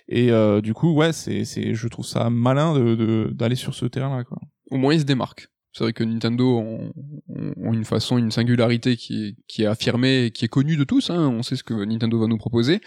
et 0.07 0.31
euh, 0.31 0.61
du 0.61 0.73
coup 0.73 0.93
ouais 0.93 1.11
c'est 1.13 1.45
c'est 1.45 1.73
je 1.73 1.87
trouve 1.87 2.05
ça 2.05 2.29
malin 2.29 2.73
de 2.73 2.95
de- 2.95 3.29
d'aller 3.33 3.55
sur 3.55 3.73
ce 3.73 3.85
terrain 3.85 4.15
là 4.17 4.23
quoi 4.23 4.37
au 4.71 4.77
moins 4.77 4.93
ils 4.93 4.99
se 4.99 5.05
démarquent. 5.05 5.47
C'est 5.71 5.83
vrai 5.83 5.93
que 5.93 6.03
Nintendo 6.03 6.57
ont, 6.57 6.91
ont- 7.29 7.73
une 7.73 7.85
façon, 7.85 8.17
une 8.17 8.31
singularité 8.31 8.97
qui 8.97 9.27
est, 9.27 9.35
qui 9.47 9.61
est 9.61 9.65
affirmée 9.67 10.25
et 10.25 10.31
qui 10.31 10.43
est 10.45 10.47
connue 10.47 10.77
de 10.77 10.83
tous. 10.83 11.11
Hein. 11.11 11.29
On 11.29 11.43
sait 11.43 11.55
ce 11.55 11.63
que 11.63 11.73
Nintendo 11.85 12.19
va 12.19 12.25
nous 12.25 12.39
proposer. 12.39 12.81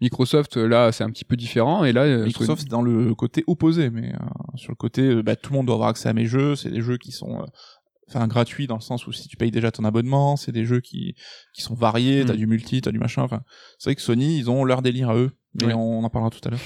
Microsoft, 0.00 0.56
là, 0.56 0.92
c'est 0.92 1.04
un 1.04 1.10
petit 1.10 1.24
peu 1.26 1.36
différent. 1.36 1.84
Et 1.84 1.92
là, 1.92 2.02
euh, 2.04 2.24
Microsoft 2.24 2.62
c'est 2.62 2.68
dans 2.70 2.82
le 2.82 3.14
côté 3.14 3.44
opposé 3.46 3.90
mais 3.90 4.12
euh, 4.14 4.18
sur 4.56 4.72
le 4.72 4.76
côté 4.76 5.02
euh, 5.02 5.22
bah, 5.22 5.36
tout 5.36 5.52
le 5.52 5.58
monde 5.58 5.66
doit 5.66 5.74
avoir 5.74 5.90
accès 5.90 6.08
à 6.08 6.12
mes 6.14 6.24
jeux 6.26 6.56
c'est 6.56 6.70
des 6.70 6.80
jeux 6.80 6.96
qui 6.98 7.12
sont 7.12 7.40
euh, 7.40 7.44
enfin 8.08 8.26
gratuits 8.28 8.66
dans 8.66 8.76
le 8.76 8.80
sens 8.82 9.06
où 9.06 9.12
si 9.12 9.28
tu 9.28 9.36
payes 9.36 9.50
déjà 9.50 9.70
ton 9.70 9.84
abonnement 9.84 10.36
c'est 10.36 10.52
des 10.52 10.64
jeux 10.64 10.80
qui 10.80 11.14
qui 11.54 11.62
sont 11.62 11.74
variés 11.74 12.24
Mm. 12.24 12.26
t'as 12.26 12.34
du 12.36 12.46
multi 12.46 12.80
t'as 12.80 12.90
du 12.92 12.98
machin 12.98 13.22
enfin 13.22 13.42
c'est 13.78 13.90
vrai 13.90 13.94
que 13.96 14.02
Sony 14.02 14.38
ils 14.38 14.50
ont 14.50 14.64
leur 14.64 14.82
délire 14.82 15.10
à 15.10 15.16
eux 15.16 15.30
mais 15.60 15.68
Ouais. 15.68 15.74
on 15.74 16.02
en 16.04 16.10
parlera 16.10 16.30
tout 16.30 16.40
à 16.46 16.50
l'heure 16.50 16.60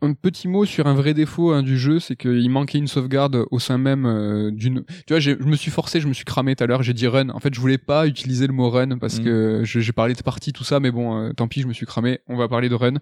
un 0.00 0.12
petit 0.14 0.46
mot 0.46 0.64
sur 0.64 0.86
un 0.86 0.94
vrai 0.94 1.12
défaut 1.12 1.50
hein, 1.50 1.64
du 1.64 1.76
jeu, 1.76 1.98
c'est 1.98 2.14
qu'il 2.14 2.48
manquait 2.50 2.78
une 2.78 2.86
sauvegarde 2.86 3.44
au 3.50 3.58
sein 3.58 3.78
même 3.78 4.06
euh, 4.06 4.52
d'une. 4.52 4.84
Tu 5.08 5.12
vois, 5.12 5.18
je 5.18 5.32
me 5.32 5.56
suis 5.56 5.72
forcé, 5.72 6.00
je 6.00 6.06
me 6.06 6.12
suis 6.12 6.24
cramé 6.24 6.54
tout 6.54 6.62
à 6.62 6.68
l'heure. 6.68 6.84
J'ai 6.84 6.92
dit 6.94 7.08
run. 7.08 7.30
En 7.30 7.40
fait, 7.40 7.52
je 7.52 7.58
voulais 7.58 7.78
pas 7.78 8.06
utiliser 8.06 8.46
le 8.46 8.52
mot 8.52 8.70
run 8.70 8.98
parce 8.98 9.18
Mhm. 9.18 9.24
que 9.24 9.62
j'ai 9.64 9.90
parlé 9.92 10.14
de 10.14 10.22
partie 10.22 10.52
tout 10.52 10.62
ça, 10.62 10.78
mais 10.78 10.92
bon, 10.92 11.18
euh, 11.20 11.32
tant 11.32 11.48
pis, 11.48 11.62
je 11.62 11.66
me 11.66 11.72
suis 11.72 11.84
cramé. 11.84 12.20
On 12.28 12.36
va 12.36 12.46
parler 12.46 12.68
de 12.68 12.76
run. 12.76 12.98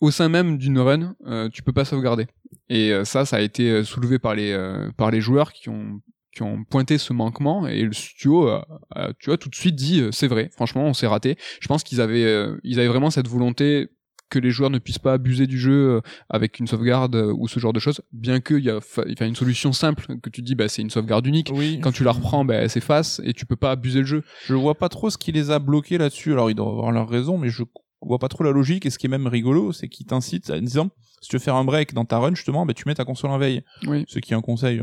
Au 0.00 0.10
sein 0.10 0.28
même 0.28 0.58
d'une 0.58 0.80
run, 0.80 1.14
euh, 1.28 1.48
tu 1.50 1.62
peux 1.62 1.72
pas 1.72 1.84
sauvegarder. 1.84 2.26
Et 2.68 2.90
euh, 2.92 3.04
ça, 3.04 3.24
ça 3.24 3.36
a 3.36 3.40
été 3.40 3.84
soulevé 3.84 4.18
par 4.18 4.34
les 4.34 4.50
euh, 4.50 4.90
par 4.96 5.12
les 5.12 5.20
joueurs 5.20 5.52
qui 5.52 5.68
ont 5.68 6.00
qui 6.34 6.42
ont 6.42 6.64
pointé 6.64 6.98
ce 6.98 7.12
manquement 7.12 7.66
et 7.66 7.82
le 7.82 7.92
studio 7.92 8.48
a, 8.48 8.66
a, 8.90 9.12
tu 9.18 9.30
vois 9.30 9.38
tout 9.38 9.48
de 9.48 9.54
suite 9.54 9.76
dit 9.76 10.00
euh, 10.00 10.10
c'est 10.12 10.26
vrai. 10.26 10.50
Franchement 10.52 10.84
on 10.84 10.94
s'est 10.94 11.06
raté. 11.06 11.36
Je 11.60 11.68
pense 11.68 11.84
qu'ils 11.84 12.00
avaient 12.00 12.24
euh, 12.24 12.58
ils 12.64 12.78
avaient 12.78 12.88
vraiment 12.88 13.10
cette 13.10 13.28
volonté 13.28 13.88
que 14.30 14.38
les 14.38 14.50
joueurs 14.50 14.70
ne 14.70 14.78
puissent 14.78 14.98
pas 14.98 15.12
abuser 15.12 15.46
du 15.46 15.58
jeu 15.58 15.72
euh, 15.72 16.00
avec 16.28 16.58
une 16.58 16.66
sauvegarde 16.66 17.14
ou 17.14 17.46
ce 17.46 17.60
genre 17.60 17.72
de 17.72 17.78
choses. 17.78 18.00
Bien 18.12 18.40
qu'il 18.40 18.64
y 18.64 18.70
a 18.70 19.24
une 19.24 19.36
solution 19.36 19.72
simple 19.72 20.06
que 20.20 20.28
tu 20.30 20.42
dis 20.42 20.54
bah 20.54 20.68
c'est 20.68 20.82
une 20.82 20.90
sauvegarde 20.90 21.26
unique. 21.26 21.50
Oui. 21.54 21.78
Quand 21.80 21.92
tu 21.92 22.02
la 22.02 22.12
reprends 22.12 22.44
bah, 22.44 22.54
elle 22.54 22.70
s'efface 22.70 23.20
et 23.24 23.32
tu 23.32 23.46
peux 23.46 23.56
pas 23.56 23.70
abuser 23.70 24.00
le 24.00 24.06
jeu. 24.06 24.24
Je 24.46 24.54
vois 24.54 24.74
pas 24.74 24.88
trop 24.88 25.10
ce 25.10 25.18
qui 25.18 25.30
les 25.30 25.50
a 25.50 25.58
bloqués 25.60 25.98
là-dessus. 25.98 26.32
Alors 26.32 26.50
ils 26.50 26.54
doivent 26.54 26.68
avoir 26.68 26.90
leur 26.90 27.08
raison, 27.08 27.38
mais 27.38 27.48
je 27.48 27.62
vois 28.00 28.18
pas 28.18 28.28
trop 28.28 28.42
la 28.44 28.50
logique. 28.50 28.86
Et 28.86 28.90
ce 28.90 28.98
qui 28.98 29.06
est 29.06 29.10
même 29.10 29.28
rigolo, 29.28 29.72
c'est 29.72 29.88
qu'ils 29.88 30.06
t'incitent 30.06 30.50
en 30.50 30.60
disant, 30.60 30.90
si 31.20 31.30
tu 31.30 31.36
veux 31.36 31.40
faire 31.40 31.54
un 31.56 31.64
break 31.64 31.94
dans 31.94 32.04
ta 32.04 32.18
run, 32.18 32.34
justement, 32.34 32.66
bah, 32.66 32.74
tu 32.74 32.84
mets 32.86 32.94
ta 32.94 33.04
console 33.04 33.30
en 33.30 33.38
veille. 33.38 33.62
oui. 33.86 34.04
Ce 34.08 34.18
qui 34.18 34.32
est 34.32 34.36
un 34.36 34.42
conseil 34.42 34.80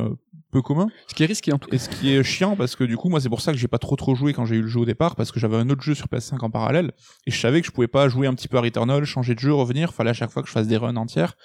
peu 0.51 0.61
commun. 0.61 0.87
ce 1.07 1.15
qui 1.15 1.23
est 1.23 1.25
risqué 1.25 1.51
en 1.53 1.57
tout 1.57 1.69
cas 1.69 1.75
Et 1.75 1.79
ce 1.79 1.89
qui 1.89 2.13
est 2.13 2.23
chiant, 2.23 2.55
parce 2.55 2.75
que 2.75 2.83
du 2.83 2.97
coup, 2.97 3.09
moi, 3.09 3.19
c'est 3.19 3.29
pour 3.29 3.41
ça 3.41 3.51
que 3.51 3.57
j'ai 3.57 3.67
pas 3.67 3.79
trop 3.79 3.95
trop 3.95 4.13
joué 4.15 4.33
quand 4.33 4.45
j'ai 4.45 4.57
eu 4.57 4.61
le 4.61 4.67
jeu 4.67 4.81
au 4.81 4.85
départ, 4.85 5.15
parce 5.15 5.31
que 5.31 5.39
j'avais 5.39 5.57
un 5.57 5.69
autre 5.69 5.81
jeu 5.81 5.95
sur 5.95 6.07
PS5 6.07 6.39
en 6.43 6.49
parallèle, 6.49 6.91
et 7.25 7.31
je 7.31 7.39
savais 7.39 7.61
que 7.61 7.67
je 7.67 7.71
pouvais 7.71 7.87
pas 7.87 8.07
jouer 8.09 8.27
un 8.27 8.33
petit 8.33 8.47
peu 8.47 8.57
à 8.57 8.61
Returnal, 8.61 9.03
changer 9.05 9.33
de 9.33 9.39
jeu, 9.39 9.53
revenir, 9.53 9.93
fallait 9.93 10.11
à 10.11 10.13
chaque 10.13 10.31
fois 10.31 10.43
que 10.43 10.47
je 10.47 10.53
fasse 10.53 10.67
des 10.67 10.77
runs 10.77 10.95
entières. 10.97 11.35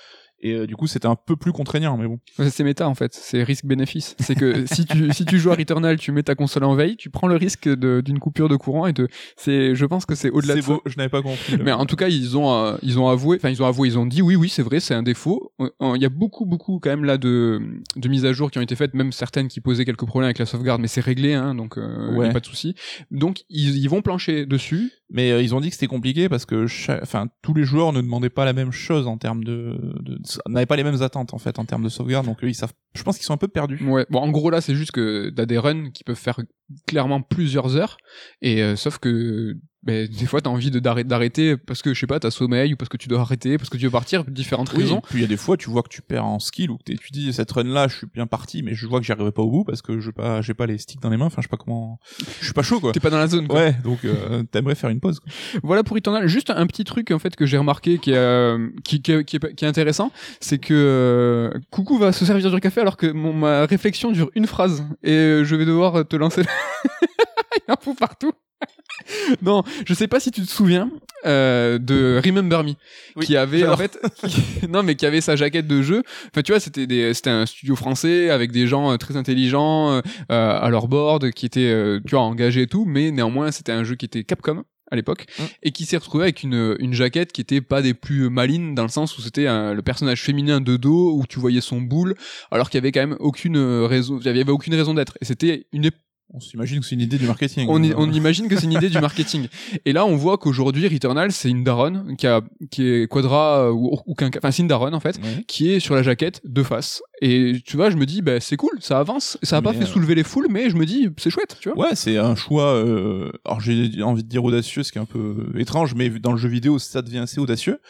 Et 0.41 0.53
euh, 0.53 0.67
du 0.67 0.77
coup, 0.77 0.87
c'était 0.87 1.07
un 1.07 1.17
peu 1.17 1.35
plus 1.37 1.53
contraignant, 1.53 1.97
mais 1.97 2.07
bon. 2.07 2.19
C'est 2.51 2.63
méta 2.65 2.89
en 2.89 2.95
fait, 2.95 3.15
c'est 3.15 3.43
risque-bénéfice. 3.43 4.17
C'est 4.19 4.35
que 4.35 4.67
si 4.67 4.85
tu 4.85 5.13
si 5.13 5.25
tu 5.25 5.39
joues 5.39 5.51
à 5.51 5.55
Returnal, 5.55 5.97
tu 5.99 6.13
mets 6.13 6.23
ta 6.23 6.35
console 6.35 6.65
en 6.65 6.75
veille, 6.75 6.97
tu 6.97 7.09
prends 7.11 7.27
le 7.27 7.37
risque 7.37 7.69
d'une 7.69 8.19
coupure 8.19 8.49
de 8.49 8.57
courant 8.57 8.87
et 8.87 8.93
de 8.93 9.09
c'est 9.37 9.75
je 9.75 9.87
pense 9.87 10.05
que 10.05 10.15
c'est 10.15 10.31
au-delà 10.31 10.55
de 10.55 10.61
ça. 10.61 10.67
beau, 10.75 10.83
je 10.85 10.97
n'avais 10.97 11.09
pas 11.09 11.23
compris. 11.23 11.57
Mais 11.65 11.73
en 11.73 11.87
tout 11.87 11.97
cas, 11.97 12.09
ils 12.09 12.37
ont 12.37 12.53
euh, 12.53 12.77
ils 12.83 12.99
ont 12.99 13.09
avoué, 13.09 13.39
enfin 13.39 13.49
ils 13.49 13.63
ont 13.63 13.67
avoué, 13.67 13.89
ils 13.89 13.99
ont 13.99 14.07
dit 14.07 14.21
oui 14.23 14.37
oui 14.37 14.49
c'est 14.49 14.63
vrai, 14.63 14.81
c'est 14.81 14.95
un 14.95 15.03
défaut. 15.03 15.53
Euh, 15.61 15.71
euh, 15.83 15.93
Il 15.97 16.03
y 16.03 16.07
a 16.07 16.11
beaucoup 16.11 16.45
beaucoup 16.45 16.79
quand 16.81 16.91
même 16.91 17.05
là 17.05 17.17
de 17.19 17.61
de 17.97 18.09
mises 18.09 18.25
à 18.27 18.33
jour 18.33 18.51
qui 18.51 18.59
ont 18.59 18.63
été 18.63 18.77
faites, 18.77 18.95
même 18.95 19.13
certaines 19.13 19.49
qui 19.49 19.61
posaient 19.61 19.85
quelques 19.85 20.07
problèmes 20.07 20.27
avec 20.27 20.39
la 20.39 20.47
sauvegarde, 20.47 20.81
mais 20.81 20.89
c'est 20.89 21.01
réglé 21.01 21.33
hein, 21.35 21.55
donc 21.55 21.79
euh, 21.79 22.15
y 22.19 22.29
a 22.29 22.33
pas 22.33 22.41
de 22.41 22.47
souci. 22.47 22.75
Donc 23.11 23.45
ils, 23.49 23.79
ils 23.79 23.89
vont 23.89 24.03
plancher 24.03 24.45
dessus 24.47 24.93
Mais 25.09 25.31
euh, 25.31 25.41
ils 25.41 25.55
ont 25.55 25.61
dit 25.61 25.69
que 25.69 25.75
c'était 25.75 25.87
compliqué 25.87 26.29
parce 26.29 26.47
que 26.47 26.67
enfin 27.03 27.29
tous 27.43 27.55
les 27.55 27.65
joueurs 27.65 27.93
ne 27.93 28.01
demandaient 28.01 28.31
pas 28.31 28.45
la 28.45 28.53
même 28.53 28.73
chose 28.73 29.07
en 29.07 29.19
termes 29.19 29.45
de, 29.45 29.79
de... 30.01 30.19
n'avaient 30.49 30.67
pas 30.67 30.77
les 30.77 30.85
mêmes 30.85 31.03
attentes 31.03 31.33
en 31.33 31.39
fait 31.39 31.59
en 31.59 31.65
termes 31.65 31.85
de 31.85 31.89
sauvegarde. 31.89 32.27
Donc 32.27 32.43
eux, 32.43 32.49
ils 32.49 32.55
savent. 32.55 32.73
Je 32.97 33.03
pense 33.03 33.17
qu'ils 33.17 33.27
sont 33.27 33.35
un 33.35 33.39
peu 33.39 33.49
perdus. 33.49 33.83
Ouais, 33.85 34.07
bon, 34.11 34.21
en 34.21 34.31
gros, 34.31 34.51
là, 34.51 34.61
c'est 34.61 34.75
juste 34.75 34.93
que 34.93 35.31
t'as 35.31 35.47
des 35.47 35.59
runs 35.59 35.91
qui 35.91 36.05
peuvent 36.05 36.17
faire 36.17 36.41
clairement 36.87 37.23
plusieurs 37.23 37.77
heures, 37.77 37.97
et 38.43 38.63
euh, 38.63 38.77
sauf 38.77 38.99
que 38.99 39.57
ben, 39.87 40.09
des 40.19 40.27
fois, 40.27 40.41
t'as 40.41 40.51
envie 40.51 40.71
de 40.71 40.81
d'arrêter, 40.81 41.09
d'arrêter 41.09 41.57
parce 41.57 41.81
que, 41.81 41.95
je 41.95 42.01
sais 42.01 42.07
pas, 42.07 42.21
t'as 42.21 42.31
sommeil, 42.31 42.75
ou 42.75 42.77
parce 42.77 42.89
que 42.89 42.97
tu 42.97 43.09
dois 43.09 43.21
arrêter, 43.21 43.57
parce 43.57 43.71
que 43.71 43.79
tu 43.79 43.85
veux 43.85 43.91
partir, 43.91 44.25
pour 44.25 44.35
différentes 44.35 44.73
Oui, 44.73 44.83
raisons. 44.83 45.01
Puis 45.09 45.19
il 45.19 45.23
y 45.23 45.25
a 45.25 45.29
des 45.29 45.37
fois, 45.37 45.57
tu 45.57 45.71
vois 45.71 45.83
que 45.83 45.89
tu 45.89 46.03
perds 46.03 46.27
en 46.27 46.39
skill 46.39 46.71
ou 46.71 46.77
que 46.79 46.93
tu 46.93 47.13
dis 47.13 47.33
cette 47.33 47.51
run 47.53 47.65
là, 47.65 47.89
je 47.89 47.97
suis 47.97 48.07
bien 48.13 48.27
parti, 48.27 48.63
mais 48.63 48.75
je 48.75 48.87
vois 48.87 48.99
que 49.01 49.07
j'y 49.07 49.13
arriverai 49.13 49.33
pas 49.33 49.43
au 49.43 49.51
bout 49.51 49.65
parce 49.65 49.83
que 49.83 50.01
je 50.01 50.11
pas, 50.11 50.43
j'ai 50.43 50.55
pas 50.55 50.67
les 50.67 50.79
sticks 50.79 51.01
dans 51.01 51.11
les 51.11 51.17
mains. 51.17 51.27
Enfin, 51.27 51.41
je 51.41 51.47
sais 51.47 51.49
pas 51.49 51.57
comment. 51.57 52.01
Je 52.41 52.45
suis 52.45 52.53
pas 52.53 52.63
chaud 52.63 52.81
quoi. 52.81 52.93
T'es 52.93 53.01
pas 53.01 53.11
dans 53.11 53.19
la 53.19 53.29
zone, 53.29 53.47
quoi. 53.47 53.61
Ouais, 53.61 53.77
donc 53.85 54.05
euh, 54.05 54.43
t'aimerais 54.51 54.75
faire 54.75 54.91
une 54.91 55.01
pause. 55.01 55.21
Quoi. 55.21 55.33
Voilà 55.63 55.85
pour 55.85 55.97
Eternal. 55.97 56.27
Juste 56.27 56.51
un 56.51 56.67
petit 56.67 56.85
truc 56.85 57.11
en 57.13 57.19
fait 57.19 57.37
que 57.37 57.47
j'ai 57.47 57.59
remarqué 57.59 57.99
qui 57.99 58.11
est, 58.11 58.17
euh, 58.17 58.69
qui, 58.85 59.03
qui, 59.03 59.25
qui 59.25 59.37
est, 59.37 59.55
qui 59.55 59.65
est 59.65 59.69
intéressant, 59.69 60.11
c'est 60.41 60.59
que 60.59 60.75
euh, 60.75 61.61
Coucou 61.71 61.99
va 61.99 62.13
se 62.13 62.25
servir 62.25 62.51
du 62.51 62.61
café 62.61 62.81
alors 62.87 62.97
que 62.97 63.09
mon, 63.09 63.33
ma 63.33 63.67
réflexion 63.67 64.13
dure 64.13 64.31
une 64.37 64.47
phrase 64.47 64.85
et 65.03 65.11
euh, 65.11 65.45
je 65.45 65.57
vais 65.57 65.65
devoir 65.65 66.07
te 66.07 66.15
lancer. 66.15 66.43
Il 67.57 67.63
y 67.69 67.73
a 67.73 67.77
un 67.91 67.95
partout. 67.95 68.31
non, 69.43 69.65
je 69.85 69.93
sais 69.93 70.07
pas 70.07 70.21
si 70.21 70.31
tu 70.31 70.41
te 70.41 70.49
souviens 70.49 70.89
euh, 71.27 71.79
de 71.79 72.21
Remember 72.25 72.63
Me, 72.63 72.75
Oui, 73.17 73.27
qui 73.27 73.37
avait 73.37 73.67
en 73.67 73.77
j'adore. 73.77 73.79
fait, 73.79 73.99
qui- 74.29 74.69
non 74.69 74.85
mais 74.85 74.95
qui 74.95 75.05
avait 75.05 75.21
sa 75.21 75.35
jaquette 75.35 75.67
de 75.67 75.83
jeu. 75.83 76.05
Enfin 76.29 76.43
tu 76.43 76.53
vois, 76.53 76.61
c'était 76.61 76.87
des, 76.87 77.13
c'était 77.13 77.31
un 77.31 77.45
studio 77.45 77.75
français 77.75 78.31
avec 78.31 78.53
des 78.53 78.69
gens 78.69 78.93
euh, 78.93 78.97
très 78.99 79.17
intelligents 79.17 79.91
euh, 79.95 80.01
à 80.29 80.69
leur 80.71 80.87
board, 80.87 81.33
qui 81.33 81.45
étaient, 81.47 81.61
euh, 81.73 81.99
tu 82.07 82.13
vois, 82.15 82.23
engagés 82.23 82.63
et 82.63 82.67
tout, 82.69 82.85
mais 82.87 83.11
néanmoins 83.11 83.51
c'était 83.51 83.73
un 83.73 83.83
jeu 83.83 83.97
qui 83.97 84.07
était 84.07 84.23
Capcom 84.23 84.63
à 84.91 84.97
l'époque 84.97 85.27
Mm. 85.39 85.43
et 85.65 85.71
qui 85.73 85.85
s'est 85.85 85.97
retrouvé 85.97 86.25
avec 86.25 86.43
une, 86.43 86.77
une 86.79 86.93
jaquette 86.95 87.33
qui 87.33 87.41
était 87.41 87.61
pas 87.61 87.83
des 87.83 87.95
plus 87.95 88.31
malines 88.31 88.75
dans 88.75 88.83
le 88.83 88.89
sens 88.89 89.17
où 89.19 89.21
c'était 89.21 89.47
un- 89.47 89.75
le 89.75 89.83
personnage 89.83 90.23
féminin 90.23 90.61
de 90.61 90.77
dos 90.77 91.13
où 91.15 91.25
tu 91.29 91.39
voyais 91.41 91.61
son 91.61 91.81
boule 91.81 92.15
alors 92.51 92.71
qu'il 92.71 92.79
y 92.79 92.83
avait 92.83 92.93
quand 92.93 93.01
même 93.01 93.17
aucune 93.21 93.59
raison 93.59 94.19
il 94.21 94.27
y 94.27 94.29
avait 94.29 94.49
aucune 94.51 94.75
raison 94.75 94.95
d'être 94.95 95.19
et 95.21 95.25
c'était 95.25 95.67
une 95.73 95.91
On 96.35 96.41
s'imagine 96.41 96.81
que 96.81 96.87
c'est 96.87 96.97
une 96.97 97.01
idée 97.03 97.19
du 97.19 97.27
marketing. 97.27 97.67
on, 97.71 97.83
Euh, 97.83 97.95
on 97.97 98.11
imagine 98.13 98.49
que 98.49 98.57
c'est 98.57 98.65
une 98.67 98.73
idée 98.73 98.89
du 98.91 98.99
marketing 99.01 99.47
et 99.85 99.93
là 99.93 100.05
on 100.05 100.17
voit 100.17 100.39
qu'aujourd'hui 100.39 100.87
Returnal 100.89 101.31
c'est 101.31 101.49
une 101.49 101.63
daronne 101.63 102.17
qui 102.17 102.27
a 102.27 102.41
qui 102.71 102.83
est 102.87 103.09
quadra 103.09 103.69
euh, 103.69 103.71
ou, 103.71 103.97
ou 104.07 104.15
qu'un 104.15 104.29
enfin 104.37 104.51
c'est 104.51 104.63
une 104.63 104.69
daronne 104.69 104.95
en 104.95 105.01
fait 105.01 105.17
ouais. 105.19 105.45
qui 105.47 105.71
est 105.71 105.79
sur 105.81 105.95
la 105.95 106.03
jaquette 106.03 106.41
de 106.45 106.63
face 106.65 107.01
et 107.23 107.63
tu 107.65 107.77
vois 107.77 107.91
je 107.91 107.97
me 107.97 108.05
dis 108.07 108.23
bah 108.23 108.41
c'est 108.41 108.57
cool 108.57 108.73
ça 108.81 108.99
avance 108.99 109.39
ça 109.45 109.59
a 109.59 109.63
pas 109.63 109.73
fait 109.73 109.85
euh, 109.85 109.87
soulever 109.87 110.17
les 110.17 110.25
foules 110.25 110.49
mais 110.51 110.69
je 110.69 110.77
me 110.77 110.85
dis 110.85 111.09
c'est 111.17 111.31
chouette 111.31 111.57
tu 111.61 111.71
vois 111.71 111.87
Ouais, 111.91 111.95
c'est 111.95 112.19
un 112.19 112.35
choix. 112.35 112.75
Euh... 112.75 113.31
Alors 113.45 113.61
j'ai 113.61 114.03
envie 114.03 114.25
de 114.25 114.29
dire 114.29 114.43
audacieux, 114.45 114.83
ce 114.83 114.91
qui 114.93 114.99
est 114.99 115.01
un 115.01 115.05
peu 115.07 115.47
étrange, 115.57 115.95
mais 115.95 116.09
dans 116.11 116.33
le 116.33 116.39
jeu 116.39 116.49
vidéo, 116.49 116.79
ça 116.79 117.03
devient 117.03 117.19
assez 117.19 117.39
audacieux. 117.41 117.81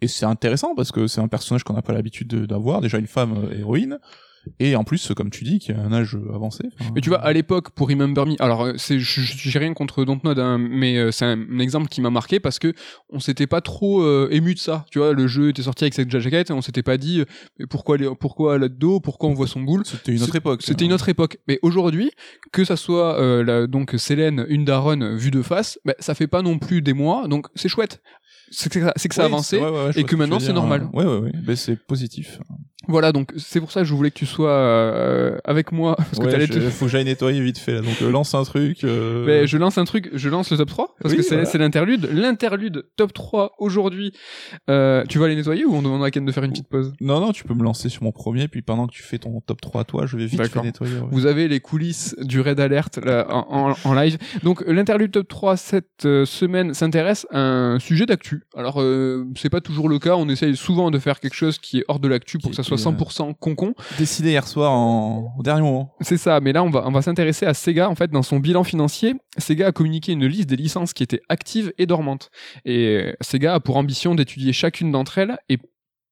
Et 0.00 0.08
c'est 0.08 0.24
intéressant 0.26 0.74
parce 0.74 0.90
que 0.92 1.06
c'est 1.06 1.20
un 1.20 1.28
personnage 1.28 1.62
qu'on 1.62 1.74
n'a 1.74 1.82
pas 1.82 1.92
l'habitude 1.92 2.28
de- 2.28 2.46
d'avoir. 2.46 2.80
Déjà 2.80 2.98
une 2.98 3.06
femme 3.06 3.34
euh, 3.50 3.58
héroïne, 3.58 3.98
et 4.60 4.76
en 4.76 4.84
plus, 4.84 5.12
comme 5.16 5.30
tu 5.30 5.44
dis, 5.44 5.58
qui 5.58 5.72
a 5.72 5.78
un 5.80 5.92
âge 5.92 6.16
avancé. 6.32 6.64
Mais 6.94 7.00
tu 7.00 7.08
vois, 7.08 7.18
à 7.20 7.32
l'époque, 7.32 7.70
pour 7.70 7.88
Remember 7.88 8.26
Me, 8.26 8.34
alors 8.42 8.62
euh, 8.64 8.72
c'est, 8.76 8.98
j'ai 8.98 9.58
rien 9.58 9.74
contre 9.74 10.04
Dontnod, 10.04 10.38
hein, 10.38 10.58
mais 10.58 10.96
euh, 10.98 11.10
c'est 11.10 11.24
un, 11.24 11.38
un 11.38 11.58
exemple 11.58 11.88
qui 11.88 12.00
m'a 12.00 12.10
marqué 12.10 12.40
parce 12.40 12.58
que 12.58 12.72
on 13.10 13.20
s'était 13.20 13.46
pas 13.46 13.60
trop 13.60 14.02
euh, 14.02 14.28
ému 14.30 14.54
de 14.54 14.58
ça. 14.58 14.84
Tu 14.90 14.98
vois, 14.98 15.12
le 15.12 15.26
jeu 15.26 15.48
était 15.50 15.62
sorti 15.62 15.84
avec 15.84 15.94
cette 15.94 16.10
jaquette 16.10 16.50
et 16.50 16.52
on 16.52 16.62
s'était 16.62 16.82
pas 16.82 16.96
dit 16.96 17.20
euh, 17.60 17.66
pourquoi 17.68 17.96
les- 17.96 18.10
pourquoi 18.18 18.58
là-dedans, 18.58 19.00
pourquoi 19.00 19.28
on 19.28 19.34
voit 19.34 19.46
son 19.46 19.60
boule? 19.62 19.82
C'était 19.84 20.12
une 20.12 20.22
autre 20.22 20.36
époque. 20.36 20.62
C'était 20.62 20.84
une 20.84 20.92
autre 20.92 21.08
époque. 21.08 21.38
Mais 21.48 21.58
aujourd'hui, 21.62 22.10
que 22.52 22.64
ça 22.64 22.76
soit 22.76 23.18
euh, 23.20 23.42
la- 23.44 23.66
donc 23.66 23.94
Célène, 23.96 24.44
une 24.48 24.64
daronne 24.64 25.16
vue 25.16 25.30
de 25.30 25.42
face, 25.42 25.78
bah, 25.84 25.94
ça 25.98 26.14
fait 26.14 26.26
pas 26.26 26.42
non 26.42 26.58
plus 26.58 26.82
des 26.82 26.92
mois, 26.92 27.28
donc 27.28 27.46
c'est 27.54 27.68
chouette. 27.68 28.02
C'est 28.50 28.70
que 28.70 28.80
ça, 28.80 28.92
c'est 28.96 29.08
que 29.08 29.14
ça 29.14 29.22
a 29.22 29.24
avancé. 29.26 29.56
c'est- 29.56 29.62
ouais, 29.62 29.68
ouais, 29.70 29.84
ouais, 29.86 29.92
je 29.92 29.98
et 30.00 30.04
que 30.04 30.16
maintenant, 30.16 30.38
c'est 30.38 30.52
normal. 30.52 30.88
Ouais, 30.92 31.04
ouais, 31.04 31.18
ouais. 31.18 31.32
Ben, 31.42 31.56
c'est 31.56 31.76
positif. 31.76 32.38
Voilà, 32.88 33.12
donc 33.12 33.32
c'est 33.36 33.60
pour 33.60 33.70
ça 33.72 33.80
que 33.80 33.86
je 33.86 33.94
voulais 33.94 34.10
que 34.10 34.18
tu 34.18 34.26
sois 34.26 34.50
euh, 34.50 35.38
avec 35.44 35.72
moi 35.72 35.94
parce 35.98 36.18
que 36.18 36.24
Ouais, 36.24 36.30
t'allais 36.30 36.46
je- 36.46 36.52
te 36.54 36.60
Faut 36.70 36.86
que 36.86 36.90
j'aille 36.90 37.04
nettoyer 37.04 37.40
vite 37.40 37.58
fait 37.58 37.72
là. 37.72 37.80
Donc 37.80 38.00
euh, 38.02 38.10
lance 38.10 38.34
un 38.34 38.42
truc. 38.44 38.84
euh, 38.84 39.24
Ben, 39.26 39.46
je 39.46 39.56
lance 39.58 39.78
un 39.78 39.84
truc, 39.84 40.10
je 40.12 40.28
lance 40.28 40.50
le 40.50 40.56
top 40.56 40.68
3 40.68 40.94
parce 41.00 41.12
Oui, 41.12 41.18
que 41.18 41.22
c'est 41.22 41.34
voilà. 41.36 41.44
c'est 41.50 41.58
l'interlude. 41.58 42.08
L'interlude 42.12 42.84
top 42.96 43.12
3 43.12 43.52
aujourd'hui. 43.58 44.12
Euh, 44.70 45.04
tu 45.08 45.18
vas 45.18 45.28
les 45.28 45.36
nettoyer 45.36 45.64
ou 45.64 45.74
on 45.74 45.82
demande 45.82 46.04
à 46.04 46.10
Ken 46.10 46.24
de 46.24 46.32
faire 46.32 46.44
une 46.44 46.50
petite 46.52 46.68
pause? 46.68 46.92
Non, 47.00 47.20
non, 47.20 47.32
tu 47.32 47.44
peux 47.44 47.54
me 47.54 47.62
lancer 47.62 47.88
sur 47.88 48.02
mon 48.02 48.12
premier, 48.12 48.48
puis 48.48 48.62
pendant 48.62 48.86
que 48.86 48.92
tu 48.92 49.02
fais 49.02 49.18
ton 49.18 49.40
top 49.40 49.60
3 49.60 49.82
à 49.82 49.84
toi, 49.84 50.06
je 50.06 50.16
vais 50.16 50.26
vite 50.26 50.40
fait 50.46 50.62
nettoyer. 50.62 50.94
ouais. 50.94 51.08
Vous 51.10 51.26
avez 51.26 51.48
les 51.48 51.60
coulisses 51.60 52.14
du 52.20 52.40
Red 52.40 52.60
Alert 52.60 52.98
là, 53.04 53.26
en, 53.30 53.70
en- 53.72 53.74
en 53.84 53.94
live. 53.94 54.18
Donc 54.42 54.62
l'interlude 54.66 55.10
top 55.12 55.28
3 55.28 55.56
cette 55.56 56.04
euh, 56.06 56.24
semaine 56.24 56.74
s'intéresse 56.74 57.26
à 57.30 57.38
un 57.40 57.78
sujet 57.78 58.06
d'actu. 58.06 58.42
Alors 58.56 58.80
euh, 58.80 59.24
c'est 59.36 59.50
pas 59.50 59.60
toujours 59.60 59.88
le 59.88 59.98
cas, 59.98 60.16
on 60.16 60.28
essaye 60.28 60.56
souvent 60.56 60.90
de 60.90 60.98
faire 60.98 61.20
quelque 61.20 61.34
chose 61.34 61.58
qui 61.58 61.78
est 61.78 61.84
hors 61.88 61.98
de 62.00 62.08
l'actu 62.08 62.38
pour 62.38 62.50
que 62.50 62.56
ça 62.56 62.62
soit 62.62 62.73
était, 62.74 62.86
euh, 62.86 62.92
100% 62.92 63.34
concon. 63.34 63.74
Décidé 63.98 64.30
hier 64.30 64.46
soir 64.46 64.72
en... 64.72 65.34
au 65.38 65.42
dernier 65.42 65.62
moment. 65.62 65.94
C'est 66.00 66.16
ça, 66.16 66.40
mais 66.40 66.52
là 66.52 66.62
on 66.62 66.70
va, 66.70 66.84
on 66.86 66.90
va 66.90 67.02
s'intéresser 67.02 67.46
à 67.46 67.54
Sega. 67.54 67.88
En 67.88 67.94
fait, 67.94 68.10
dans 68.10 68.22
son 68.22 68.38
bilan 68.38 68.64
financier, 68.64 69.14
Sega 69.38 69.68
a 69.68 69.72
communiqué 69.72 70.12
une 70.12 70.26
liste 70.26 70.48
des 70.48 70.56
licences 70.56 70.92
qui 70.92 71.02
étaient 71.02 71.22
actives 71.28 71.72
et 71.78 71.86
dormantes. 71.86 72.30
Et 72.64 72.86
euh, 72.86 73.12
Sega 73.20 73.54
a 73.54 73.60
pour 73.60 73.76
ambition 73.76 74.14
d'étudier 74.14 74.52
chacune 74.52 74.90
d'entre 74.90 75.18
elles 75.18 75.38
et 75.48 75.58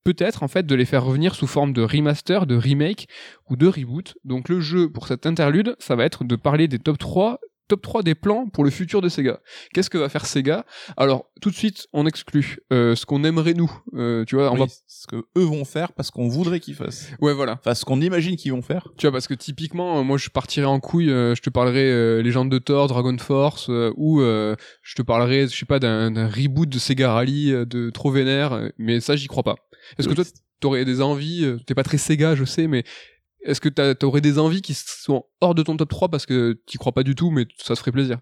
peut-être 0.05 0.43
en 0.43 0.49
fait 0.49 0.67
de 0.67 0.75
les 0.75 0.85
faire 0.85 1.05
revenir 1.05 1.35
sous 1.35 1.47
forme 1.47 1.73
de 1.73 1.83
remaster, 1.83 2.47
de 2.47 2.57
remake 2.57 3.07
ou 3.49 3.57
de 3.57 3.67
reboot. 3.67 4.15
Donc 4.25 4.49
le 4.49 4.61
jeu 4.61 4.91
pour 4.91 5.07
cette 5.07 5.27
interlude, 5.27 5.77
ça 5.79 5.97
va 5.97 6.05
être 6.05 6.25
de 6.25 6.37
parler 6.37 6.69
des 6.69 6.79
top 6.79 6.99
3 6.99 7.39
top 7.73 7.81
3 7.81 8.03
des 8.03 8.15
plans 8.15 8.49
pour 8.49 8.65
le 8.65 8.71
futur 8.71 9.01
de 9.01 9.09
Sega. 9.09 9.41
Qu'est-ce 9.73 9.89
que 9.89 9.97
va 9.97 10.11
faire 10.11 10.27
Sega? 10.27 10.67
Alors 10.99 11.31
tout 11.41 11.49
de 11.49 11.55
suite, 11.55 11.87
on 11.95 12.05
exclut 12.07 12.59
euh, 12.71 12.95
ce 12.95 13.07
qu'on 13.07 13.25
aimerait 13.25 13.55
nous. 13.55 13.73
Euh, 13.95 14.27
tu 14.27 14.37
vois, 14.37 14.51
on 14.51 14.57
Oui, 14.57 14.61
va 14.61 14.67
Ce 14.87 15.07
que 15.07 15.17
eux 15.39 15.45
vont 15.45 15.65
faire 15.65 15.95
parce 15.95 16.11
qu'on 16.11 16.29
voudrait 16.29 16.61
qu'ils 16.61 16.75
fassent. 16.75 17.09
Ouais, 17.23 17.33
voilà. 17.33 17.55
Enfin, 17.55 17.75
ce 17.75 17.87
qu'on 17.87 18.03
imagine 18.03 18.37
qu'ils 18.37 18.53
vont 18.53 18.61
faire. 18.61 18.89
Tu 18.99 19.07
vois, 19.07 19.13
parce 19.13 19.27
que 19.27 19.33
typiquement, 19.33 20.01
euh, 20.01 20.03
moi, 20.03 20.19
je 20.19 20.29
partirais 20.29 20.67
en 20.67 20.81
couille, 20.81 21.11
euh, 21.11 21.35
je 21.35 21.41
te 21.41 21.49
parlerai 21.49 22.23
Légende 22.23 22.51
de 22.51 22.59
Thor, 22.59 22.89
Dragon 22.89 23.17
Force, 23.17 23.69
ou 23.97 24.21
je 24.21 24.95
te 24.95 25.01
parlerai, 25.01 25.49
je 25.49 25.57
sais 25.57 25.65
pas, 25.65 25.79
d'un 25.79 26.29
reboot 26.29 26.69
de 26.69 26.79
Sega 26.79 27.15
Rally, 27.15 27.53
de 27.53 27.89
trop 27.89 28.11
vénère, 28.11 28.71
mais 28.77 29.01
ça, 29.01 29.17
j'y 29.17 29.29
crois 29.29 29.43
pas. 29.45 29.55
Est-ce 29.99 30.09
que 30.09 30.15
toi, 30.15 30.25
t'aurais 30.61 30.85
des 30.85 31.01
envies, 31.01 31.57
t'es 31.67 31.75
pas 31.75 31.85
très 31.85 31.97
Sega, 31.97 32.35
je 32.35 32.45
sais, 32.45 32.67
mais 32.67 32.85
est-ce 33.45 33.61
que 33.61 33.69
t'aurais 33.93 34.21
des 34.21 34.39
envies 34.39 34.63
qui 34.63 34.75
sont 34.75 35.25
hors 35.41 35.55
de 35.55 35.63
ton 35.63 35.77
top 35.77 35.89
3 35.89 36.09
parce 36.09 36.27
que 36.27 36.61
t'y 36.67 36.79
crois 36.79 36.93
pas 36.93 37.03
du 37.03 37.15
tout, 37.15 37.31
mais 37.31 37.47
ça 37.59 37.75
ferait 37.75 37.93
plaisir? 37.93 38.19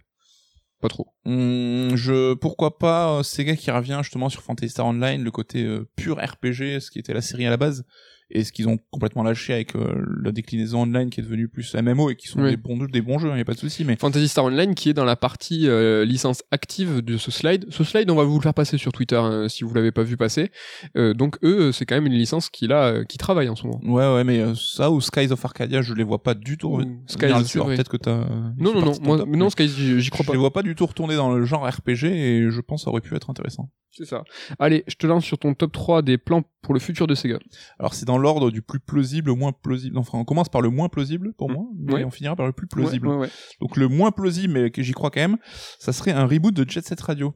Pas 0.80 0.88
trop. 0.88 1.08
Hum, 1.26 1.94
je 1.94 2.34
pourquoi 2.34 2.78
pas 2.78 3.18
euh, 3.18 3.22
Sega 3.22 3.54
qui 3.54 3.70
revient 3.70 4.00
justement 4.02 4.30
sur 4.30 4.42
Fantasy 4.42 4.70
Star 4.70 4.86
Online, 4.86 5.22
le 5.22 5.30
côté 5.30 5.64
euh, 5.64 5.86
pur 5.94 6.16
RPG, 6.16 6.80
ce 6.80 6.90
qui 6.90 6.98
était 6.98 7.12
la 7.12 7.20
série 7.20 7.46
à 7.46 7.50
la 7.50 7.58
base, 7.58 7.84
et 8.30 8.44
ce 8.44 8.52
qu'ils 8.52 8.68
ont 8.68 8.78
complètement 8.90 9.22
lâché 9.22 9.52
avec 9.52 9.74
euh, 9.76 10.04
la 10.22 10.32
déclinaison 10.32 10.82
online 10.82 11.10
qui 11.10 11.20
est 11.20 11.22
devenue 11.22 11.48
plus 11.48 11.74
MMO 11.74 12.10
et 12.10 12.16
qui 12.16 12.28
sont 12.28 12.40
Oui. 12.42 12.50
des 12.50 12.56
bons 12.56 12.78
jeux, 12.80 12.86
des 12.88 13.02
bons 13.02 13.18
jeux, 13.18 13.36
y 13.36 13.40
a 13.40 13.44
pas 13.44 13.54
de 13.54 13.58
souci. 13.58 13.84
Mais 13.84 13.96
Fantasy 13.96 14.28
Star 14.28 14.44
Online 14.44 14.74
qui 14.74 14.90
est 14.90 14.94
dans 14.94 15.04
la 15.04 15.16
partie 15.16 15.66
euh, 15.68 16.04
licence 16.04 16.42
active 16.50 17.00
de 17.02 17.16
ce 17.16 17.30
slide. 17.30 17.66
Ce 17.70 17.84
slide, 17.84 18.10
on 18.10 18.14
va 18.16 18.24
vous 18.24 18.36
le 18.36 18.42
faire 18.42 18.54
passer 18.54 18.78
sur 18.78 18.92
Twitter 18.92 19.16
hein, 19.16 19.48
si 19.48 19.64
vous 19.64 19.74
l'avez 19.74 19.92
pas 19.92 20.02
vu 20.02 20.16
passer. 20.16 20.50
Euh, 20.96 21.14
donc 21.14 21.38
eux, 21.42 21.72
c'est 21.72 21.86
quand 21.86 21.94
même 21.96 22.06
une 22.06 22.12
licence 22.14 22.50
qui 22.50 22.66
là, 22.66 23.04
qui 23.04 23.18
travaille 23.18 23.48
en 23.48 23.56
ce 23.56 23.66
moment. 23.66 23.80
ouais, 23.84 24.14
ouais, 24.14 24.24
mais 24.24 24.42
ça 24.54 24.90
ou 24.90 25.00
Skies 25.00 25.30
of 25.32 25.44
Arcadia, 25.44 25.82
je 25.82 25.94
les 25.94 26.04
vois 26.04 26.22
pas 26.22 26.34
du 26.34 26.56
tout. 26.58 26.80
Skies. 27.06 27.26
Peut-être 27.26 27.88
que 27.90 27.96
t'as. 27.96 28.24
Non, 28.58 28.74
non, 28.74 28.80
non, 28.84 28.92
moi, 29.02 29.24
non, 29.26 29.50
Sky, 29.50 29.68
j'y 29.68 30.10
crois 30.10 30.22
je 30.22 30.26
pas. 30.28 30.32
les 30.32 30.38
vois 30.38 30.52
pas 30.52 30.62
du 30.62 30.74
tout 30.74 30.86
retourner 30.86 31.16
dans 31.16 31.32
le 31.34 31.44
genre 31.44 31.66
RPG 31.68 32.04
et 32.04 32.50
je 32.50 32.60
pense 32.60 32.80
que 32.80 32.84
ça 32.84 32.90
aurait 32.90 33.00
pu 33.00 33.14
être 33.16 33.30
intéressant. 33.30 33.70
C'est 33.92 34.04
ça. 34.04 34.22
Allez, 34.60 34.84
je 34.86 34.94
te 34.94 35.06
lance 35.06 35.24
sur 35.24 35.36
ton 35.38 35.52
top 35.54 35.72
3 35.72 36.02
des 36.02 36.16
plans 36.16 36.42
pour 36.62 36.74
le 36.74 36.80
futur 36.80 37.08
de 37.08 37.14
Sega. 37.16 37.38
Alors 37.80 37.92
c'est 37.94 38.06
dans 38.06 38.18
l'ordre 38.20 38.50
du 38.50 38.62
plus 38.62 38.78
plausible 38.80 39.30
au 39.30 39.36
moins 39.36 39.52
plausible. 39.52 39.98
Enfin, 39.98 40.18
on 40.18 40.24
commence 40.24 40.48
par 40.48 40.60
le 40.60 40.70
moins 40.70 40.88
plausible 40.88 41.32
pour 41.36 41.50
Mm. 41.50 41.52
moi, 41.54 41.64
mais 41.78 41.92
Ouais. 41.94 42.04
on 42.04 42.10
finira 42.10 42.36
par 42.36 42.46
le 42.46 42.52
plus 42.52 42.66
plausible. 42.68 43.08
Ouais, 43.08 43.14
ouais, 43.14 43.20
ouais. 43.22 43.30
Donc 43.60 43.76
le 43.76 43.88
moins 43.88 44.12
plausible, 44.12 44.52
mais 44.52 44.70
que 44.70 44.82
j'y 44.82 44.92
crois 44.92 45.10
quand 45.10 45.20
même, 45.20 45.38
ça 45.78 45.92
serait 45.92 46.12
un 46.12 46.26
reboot 46.26 46.54
de 46.54 46.68
Jet 46.70 46.84
Set 46.86 47.00
Radio. 47.00 47.34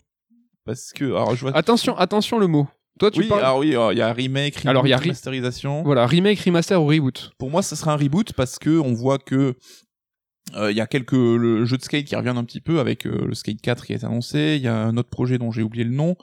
Parce 0.65 0.93
que, 0.93 1.05
alors 1.05 1.35
je 1.35 1.41
vois. 1.43 1.57
Attention, 1.57 1.97
attention 1.97 2.39
le 2.39 2.47
mot. 2.47 2.67
Toi, 3.01 3.11
tu 3.11 3.21
oui, 3.21 3.27
parles. 3.29 3.43
alors 3.43 3.59
oui, 3.59 3.69
il 3.93 3.99
y 3.99 4.01
a 4.03 4.13
remake, 4.13 4.55
reboot, 4.57 4.69
Alors, 4.71 4.87
y 4.87 4.93
a 4.93 4.97
re- 4.99 5.03
remasterisation. 5.03 5.83
Voilà, 5.83 6.07
remake, 6.07 6.39
remaster 6.41 6.81
ou 6.81 6.87
reboot. 6.87 7.33
Pour 7.39 7.51
moi, 7.51 7.61
ça 7.63 7.75
serait 7.75 7.91
un 7.91 7.97
reboot 7.97 8.33
parce 8.35 8.59
que 8.59 8.79
on 8.79 8.93
voit 8.95 9.19
que 9.19 9.57
euh, 10.55 10.71
il 10.71 10.77
y 10.77 10.81
a 10.81 10.87
quelques 10.87 11.13
le 11.13 11.65
jeu 11.65 11.77
de 11.77 11.83
skate 11.83 12.05
qui 12.05 12.15
reviennent 12.15 12.37
un 12.39 12.45
petit 12.45 12.61
peu 12.61 12.79
avec 12.79 13.07
euh, 13.07 13.25
le 13.27 13.35
Skate 13.35 13.61
4 13.63 13.87
qui 13.87 13.95
est 13.95 14.05
annoncé. 14.05 14.55
Il 14.57 14.63
y 14.63 14.69
a 14.69 14.77
un 14.77 14.97
autre 14.97 15.09
projet 15.09 15.39
dont 15.39 15.51
j'ai 15.51 15.63
oublié 15.63 15.85
le 15.85 15.91
nom. 15.91 16.17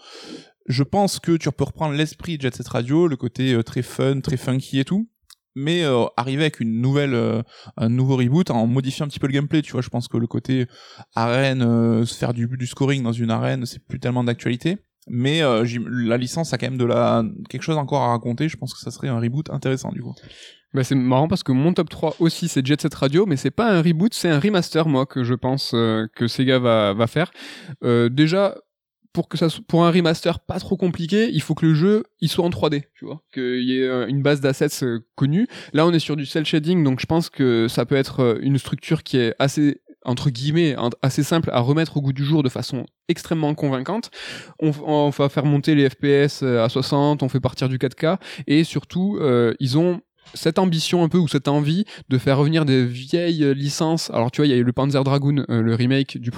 Je 0.67 0.83
pense 0.83 1.19
que 1.19 1.37
tu 1.37 1.51
peux 1.51 1.63
reprendre 1.63 1.95
l'esprit 1.95 2.37
de 2.37 2.43
Jet 2.43 2.55
Set 2.55 2.67
Radio, 2.67 3.07
le 3.07 3.15
côté 3.15 3.53
euh, 3.53 3.63
très 3.63 3.81
fun, 3.81 4.21
très 4.21 4.37
funky 4.37 4.79
et 4.79 4.85
tout, 4.85 5.09
mais 5.55 5.83
euh, 5.83 6.05
arriver 6.17 6.43
avec 6.43 6.59
une 6.59 6.81
nouvelle, 6.81 7.13
euh, 7.13 7.41
un 7.77 7.89
nouveau 7.89 8.15
reboot 8.17 8.49
en 8.51 8.67
modifiant 8.67 9.05
un 9.05 9.09
petit 9.09 9.19
peu 9.19 9.27
le 9.27 9.33
gameplay. 9.33 9.61
Tu 9.61 9.71
vois, 9.71 9.81
je 9.81 9.89
pense 9.89 10.07
que 10.07 10.17
le 10.17 10.27
côté 10.27 10.67
arène, 11.15 11.61
euh, 11.61 12.05
se 12.05 12.15
faire 12.15 12.33
du, 12.33 12.47
du 12.47 12.67
scoring 12.67 13.03
dans 13.03 13.11
une 13.11 13.31
arène, 13.31 13.65
c'est 13.65 13.85
plus 13.85 13.99
tellement 13.99 14.23
d'actualité. 14.23 14.77
Mais 15.07 15.41
euh, 15.41 15.65
la 15.89 16.17
licence 16.17 16.53
a 16.53 16.57
quand 16.57 16.67
même 16.67 16.77
de 16.77 16.85
la 16.85 17.23
quelque 17.49 17.63
chose 17.63 17.77
encore 17.77 18.03
à 18.03 18.09
raconter. 18.09 18.47
Je 18.49 18.57
pense 18.57 18.73
que 18.73 18.79
ça 18.79 18.91
serait 18.91 19.07
un 19.07 19.19
reboot 19.19 19.49
intéressant 19.49 19.91
du 19.91 20.01
coup. 20.01 20.13
Bah, 20.73 20.83
c'est 20.83 20.95
marrant 20.95 21.27
parce 21.27 21.43
que 21.43 21.51
mon 21.51 21.73
top 21.73 21.89
3 21.89 22.15
aussi 22.19 22.47
c'est 22.47 22.65
Jet 22.65 22.81
Set 22.81 22.93
Radio, 22.93 23.25
mais 23.25 23.35
c'est 23.35 23.51
pas 23.51 23.69
un 23.69 23.81
reboot, 23.81 24.13
c'est 24.13 24.29
un 24.29 24.39
remaster, 24.39 24.87
moi, 24.87 25.05
que 25.05 25.23
je 25.23 25.33
pense 25.33 25.71
euh, 25.73 26.07
que 26.15 26.27
Sega 26.27 26.59
va, 26.59 26.93
va 26.93 27.07
faire. 27.07 27.31
Euh, 27.83 28.09
déjà, 28.09 28.55
pour 29.13 29.27
que 29.27 29.37
ça 29.37 29.49
so- 29.49 29.61
pour 29.67 29.85
un 29.85 29.91
remaster 29.91 30.39
pas 30.39 30.59
trop 30.59 30.77
compliqué, 30.77 31.29
il 31.31 31.41
faut 31.41 31.55
que 31.55 31.65
le 31.65 31.73
jeu 31.73 32.03
il 32.21 32.29
soit 32.29 32.45
en 32.45 32.49
3D, 32.49 32.83
tu 32.93 33.05
vois, 33.05 33.21
qu'il 33.33 33.63
y 33.63 33.79
ait 33.79 33.87
euh, 33.87 34.07
une 34.07 34.21
base 34.21 34.41
d'assets 34.41 34.83
euh, 34.83 34.99
connue. 35.15 35.47
Là, 35.73 35.85
on 35.85 35.91
est 35.91 35.99
sur 35.99 36.15
du 36.15 36.25
cel 36.25 36.45
shading, 36.45 36.83
donc 36.83 36.99
je 36.99 37.05
pense 37.05 37.29
que 37.29 37.67
ça 37.67 37.85
peut 37.85 37.95
être 37.95 38.21
euh, 38.21 38.39
une 38.41 38.57
structure 38.57 39.03
qui 39.03 39.17
est 39.17 39.35
assez 39.39 39.81
entre 40.03 40.31
guillemets 40.31 40.75
assez 41.03 41.21
simple 41.21 41.51
à 41.53 41.59
remettre 41.59 41.97
au 41.97 42.01
goût 42.01 42.11
du 42.11 42.23
jour 42.23 42.41
de 42.41 42.49
façon 42.49 42.87
extrêmement 43.07 43.53
convaincante. 43.53 44.09
On, 44.59 45.09
va 45.11 45.29
faire 45.29 45.45
monter 45.45 45.75
les 45.75 45.87
FPS 45.87 46.41
à 46.41 46.69
60, 46.69 47.21
on 47.21 47.29
fait 47.29 47.39
partir 47.39 47.69
du 47.69 47.77
4K 47.77 48.17
et 48.47 48.63
surtout 48.63 49.19
ils 49.59 49.77
ont 49.77 50.01
cette 50.33 50.57
ambition 50.57 51.03
un 51.03 51.07
peu 51.07 51.19
ou 51.19 51.27
cette 51.27 51.47
envie 51.47 51.85
de 52.09 52.17
faire 52.17 52.39
revenir 52.39 52.65
des 52.65 52.83
vieilles 52.83 53.53
licences. 53.53 54.09
Alors 54.09 54.31
tu 54.31 54.41
vois, 54.41 54.47
il 54.47 54.49
y 54.49 54.53
a 54.53 54.57
eu 54.57 54.63
le 54.63 54.73
Panzer 54.73 55.03
Dragoon, 55.03 55.45
le 55.47 55.75
remake 55.75 56.17
du, 56.17 56.31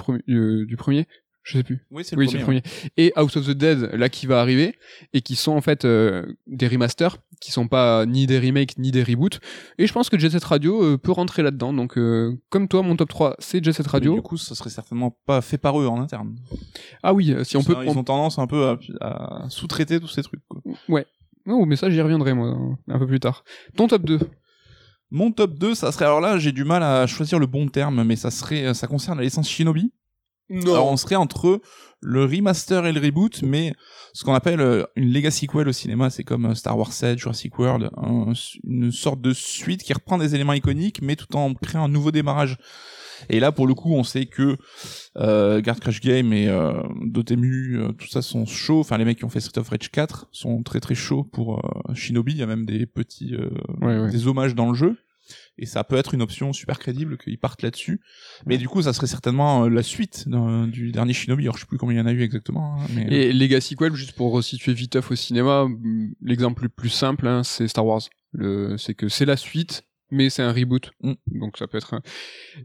du 0.66 0.76
premier, 0.76 1.06
je 1.44 1.58
sais 1.58 1.62
plus. 1.62 1.86
Oui, 1.90 2.04
c'est 2.04 2.16
Oui, 2.16 2.28
c'est 2.28 2.38
le 2.38 2.42
premier. 2.42 2.62
Et 2.96 3.12
House 3.16 3.36
of 3.36 3.46
the 3.46 3.50
Dead, 3.50 3.90
là, 3.92 4.08
qui 4.08 4.26
va 4.26 4.40
arriver, 4.40 4.74
et 5.12 5.20
qui 5.20 5.36
sont 5.36 5.52
en 5.52 5.60
fait 5.60 5.84
euh, 5.84 6.24
des 6.46 6.66
remasters, 6.66 7.18
qui 7.40 7.52
sont 7.52 7.68
pas 7.68 8.06
ni 8.06 8.26
des 8.26 8.38
remakes 8.38 8.78
ni 8.78 8.90
des 8.90 9.02
reboots. 9.02 9.40
Et 9.76 9.86
je 9.86 9.92
pense 9.92 10.08
que 10.08 10.18
Jet 10.18 10.30
Set 10.30 10.42
Radio 10.44 10.82
euh, 10.82 10.98
peut 10.98 11.12
rentrer 11.12 11.42
là-dedans. 11.42 11.74
Donc, 11.74 11.98
euh, 11.98 12.34
comme 12.48 12.66
toi, 12.66 12.82
mon 12.82 12.96
top 12.96 13.10
3, 13.10 13.36
c'est 13.38 13.62
Jet 13.62 13.74
Set 13.74 13.86
Radio. 13.86 14.14
Du 14.14 14.22
coup, 14.22 14.38
ça 14.38 14.54
serait 14.54 14.70
certainement 14.70 15.16
pas 15.26 15.42
fait 15.42 15.58
par 15.58 15.78
eux 15.78 15.86
en 15.86 16.00
interne. 16.00 16.34
Ah 17.02 17.12
oui, 17.12 17.32
euh, 17.32 17.44
si 17.44 17.58
on 17.58 17.62
peut. 17.62 17.76
Ils 17.84 17.90
ont 17.90 18.04
tendance 18.04 18.38
un 18.38 18.46
peu 18.46 18.66
à, 18.66 18.78
à 19.02 19.46
sous-traiter 19.50 20.00
tous 20.00 20.08
ces 20.08 20.22
trucs. 20.22 20.42
Quoi. 20.48 20.62
Ouais. 20.88 21.06
Oh, 21.46 21.66
mais 21.66 21.76
ça, 21.76 21.90
j'y 21.90 22.00
reviendrai, 22.00 22.32
moi, 22.32 22.56
un 22.88 22.98
peu 22.98 23.06
plus 23.06 23.20
tard. 23.20 23.44
Ton 23.76 23.86
top 23.86 24.04
2 24.04 24.18
Mon 25.10 25.30
top 25.30 25.58
2, 25.58 25.74
ça 25.74 25.92
serait 25.92 26.06
alors 26.06 26.22
là, 26.22 26.38
j'ai 26.38 26.52
du 26.52 26.64
mal 26.64 26.82
à 26.82 27.06
choisir 27.06 27.38
le 27.38 27.46
bon 27.46 27.68
terme, 27.68 28.02
mais 28.02 28.16
ça 28.16 28.30
serait, 28.30 28.72
ça 28.72 28.86
concerne 28.86 29.18
la 29.18 29.24
licence 29.24 29.50
Shinobi. 29.50 29.92
Alors 30.50 30.90
on 30.90 30.96
serait 30.96 31.16
entre 31.16 31.60
le 32.02 32.24
remaster 32.24 32.84
et 32.86 32.92
le 32.92 33.00
reboot, 33.00 33.42
mais 33.42 33.72
ce 34.12 34.24
qu'on 34.24 34.34
appelle 34.34 34.60
euh, 34.60 34.84
une 34.94 35.10
legacy 35.12 35.46
sequel 35.46 35.68
au 35.68 35.72
cinéma, 35.72 36.10
c'est 36.10 36.22
comme 36.24 36.44
euh, 36.46 36.54
Star 36.54 36.76
Wars 36.76 36.92
7, 36.92 37.18
Jurassic 37.18 37.58
World, 37.58 37.88
un- 37.96 38.32
une 38.64 38.92
sorte 38.92 39.22
de 39.22 39.32
suite 39.32 39.82
qui 39.82 39.92
reprend 39.94 40.18
des 40.18 40.34
éléments 40.34 40.52
iconiques, 40.52 41.00
mais 41.02 41.16
tout 41.16 41.34
en 41.34 41.54
créant 41.54 41.84
un 41.84 41.88
nouveau 41.88 42.10
démarrage. 42.10 42.58
Et 43.30 43.40
là, 43.40 43.52
pour 43.52 43.66
le 43.66 43.72
coup, 43.74 43.94
on 43.94 44.04
sait 44.04 44.26
que 44.26 44.58
euh, 45.16 45.62
Guard 45.62 45.80
Crush 45.80 46.00
Game 46.02 46.32
et 46.34 46.48
euh, 46.48 46.74
Dotemu, 47.06 47.78
euh, 47.78 47.92
tout 47.92 48.08
ça 48.08 48.20
sont 48.20 48.44
chauds. 48.44 48.80
Enfin, 48.80 48.98
les 48.98 49.04
mecs 49.06 49.16
qui 49.18 49.24
ont 49.24 49.30
fait 49.30 49.40
Street 49.40 49.58
of 49.60 49.68
Rage 49.70 49.90
4 49.90 50.28
sont 50.30 50.62
très 50.62 50.80
très 50.80 50.94
chauds 50.96 51.24
pour 51.24 51.58
euh, 51.64 51.94
Shinobi. 51.94 52.32
Il 52.32 52.38
y 52.38 52.42
a 52.42 52.46
même 52.46 52.66
des 52.66 52.84
petits 52.86 53.34
euh, 53.34 53.48
Ouais, 53.80 53.98
ouais. 53.98 54.10
des 54.10 54.26
hommages 54.26 54.54
dans 54.54 54.68
le 54.68 54.74
jeu. 54.74 54.96
Et 55.56 55.66
ça 55.66 55.84
peut 55.84 55.96
être 55.96 56.14
une 56.14 56.22
option 56.22 56.52
super 56.52 56.78
crédible 56.78 57.16
qu'ils 57.16 57.38
partent 57.38 57.62
là-dessus. 57.62 58.00
Mais 58.46 58.58
du 58.58 58.68
coup, 58.68 58.82
ça 58.82 58.92
serait 58.92 59.06
certainement 59.06 59.64
euh, 59.64 59.68
la 59.68 59.82
suite 59.82 60.26
du 60.66 60.90
dernier 60.90 61.12
Shinobi. 61.12 61.44
Alors, 61.44 61.56
je 61.56 61.60
sais 61.60 61.66
plus 61.66 61.78
combien 61.78 61.96
il 61.96 62.00
y 62.00 62.02
en 62.02 62.06
a 62.06 62.12
eu 62.12 62.22
exactement. 62.22 62.80
hein, 62.80 62.86
mais... 62.94 63.06
Et 63.10 63.32
Legacy 63.32 63.74
Sequel, 63.74 63.94
juste 63.94 64.12
pour 64.12 64.32
resituer 64.32 64.72
viteuf 64.72 65.10
au 65.10 65.14
cinéma, 65.14 65.66
mm, 65.66 66.14
l'exemple 66.22 66.64
le 66.64 66.68
plus 66.68 66.88
simple, 66.88 67.26
hein, 67.28 67.44
c'est 67.44 67.68
Star 67.68 67.86
Wars. 67.86 68.02
Le, 68.32 68.76
c'est 68.78 68.94
que 68.94 69.08
c'est 69.08 69.26
la 69.26 69.36
suite, 69.36 69.82
mais 70.10 70.28
c'est 70.28 70.42
un 70.42 70.52
reboot. 70.52 70.90
Mm. 71.02 71.12
Donc 71.26 71.56
ça 71.56 71.68
peut 71.68 71.78
être 71.78 71.94
un... 71.94 72.02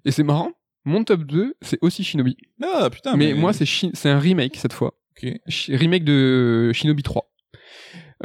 Et 0.04 0.12
c'est 0.12 0.24
marrant, 0.24 0.52
mon 0.86 1.04
top 1.04 1.24
2, 1.24 1.56
c'est 1.62 1.78
aussi 1.82 2.04
Shinobi. 2.04 2.38
Ah, 2.64 2.90
putain, 2.90 3.16
mais, 3.16 3.34
moi, 3.34 3.54
c'est 3.54 4.10
un 4.10 4.20
remake 4.20 4.56
cette 4.56 4.74
fois. 4.74 4.96
Remake 5.68 6.04
de 6.04 6.72
Shinobi 6.74 7.04
3. 7.04 7.29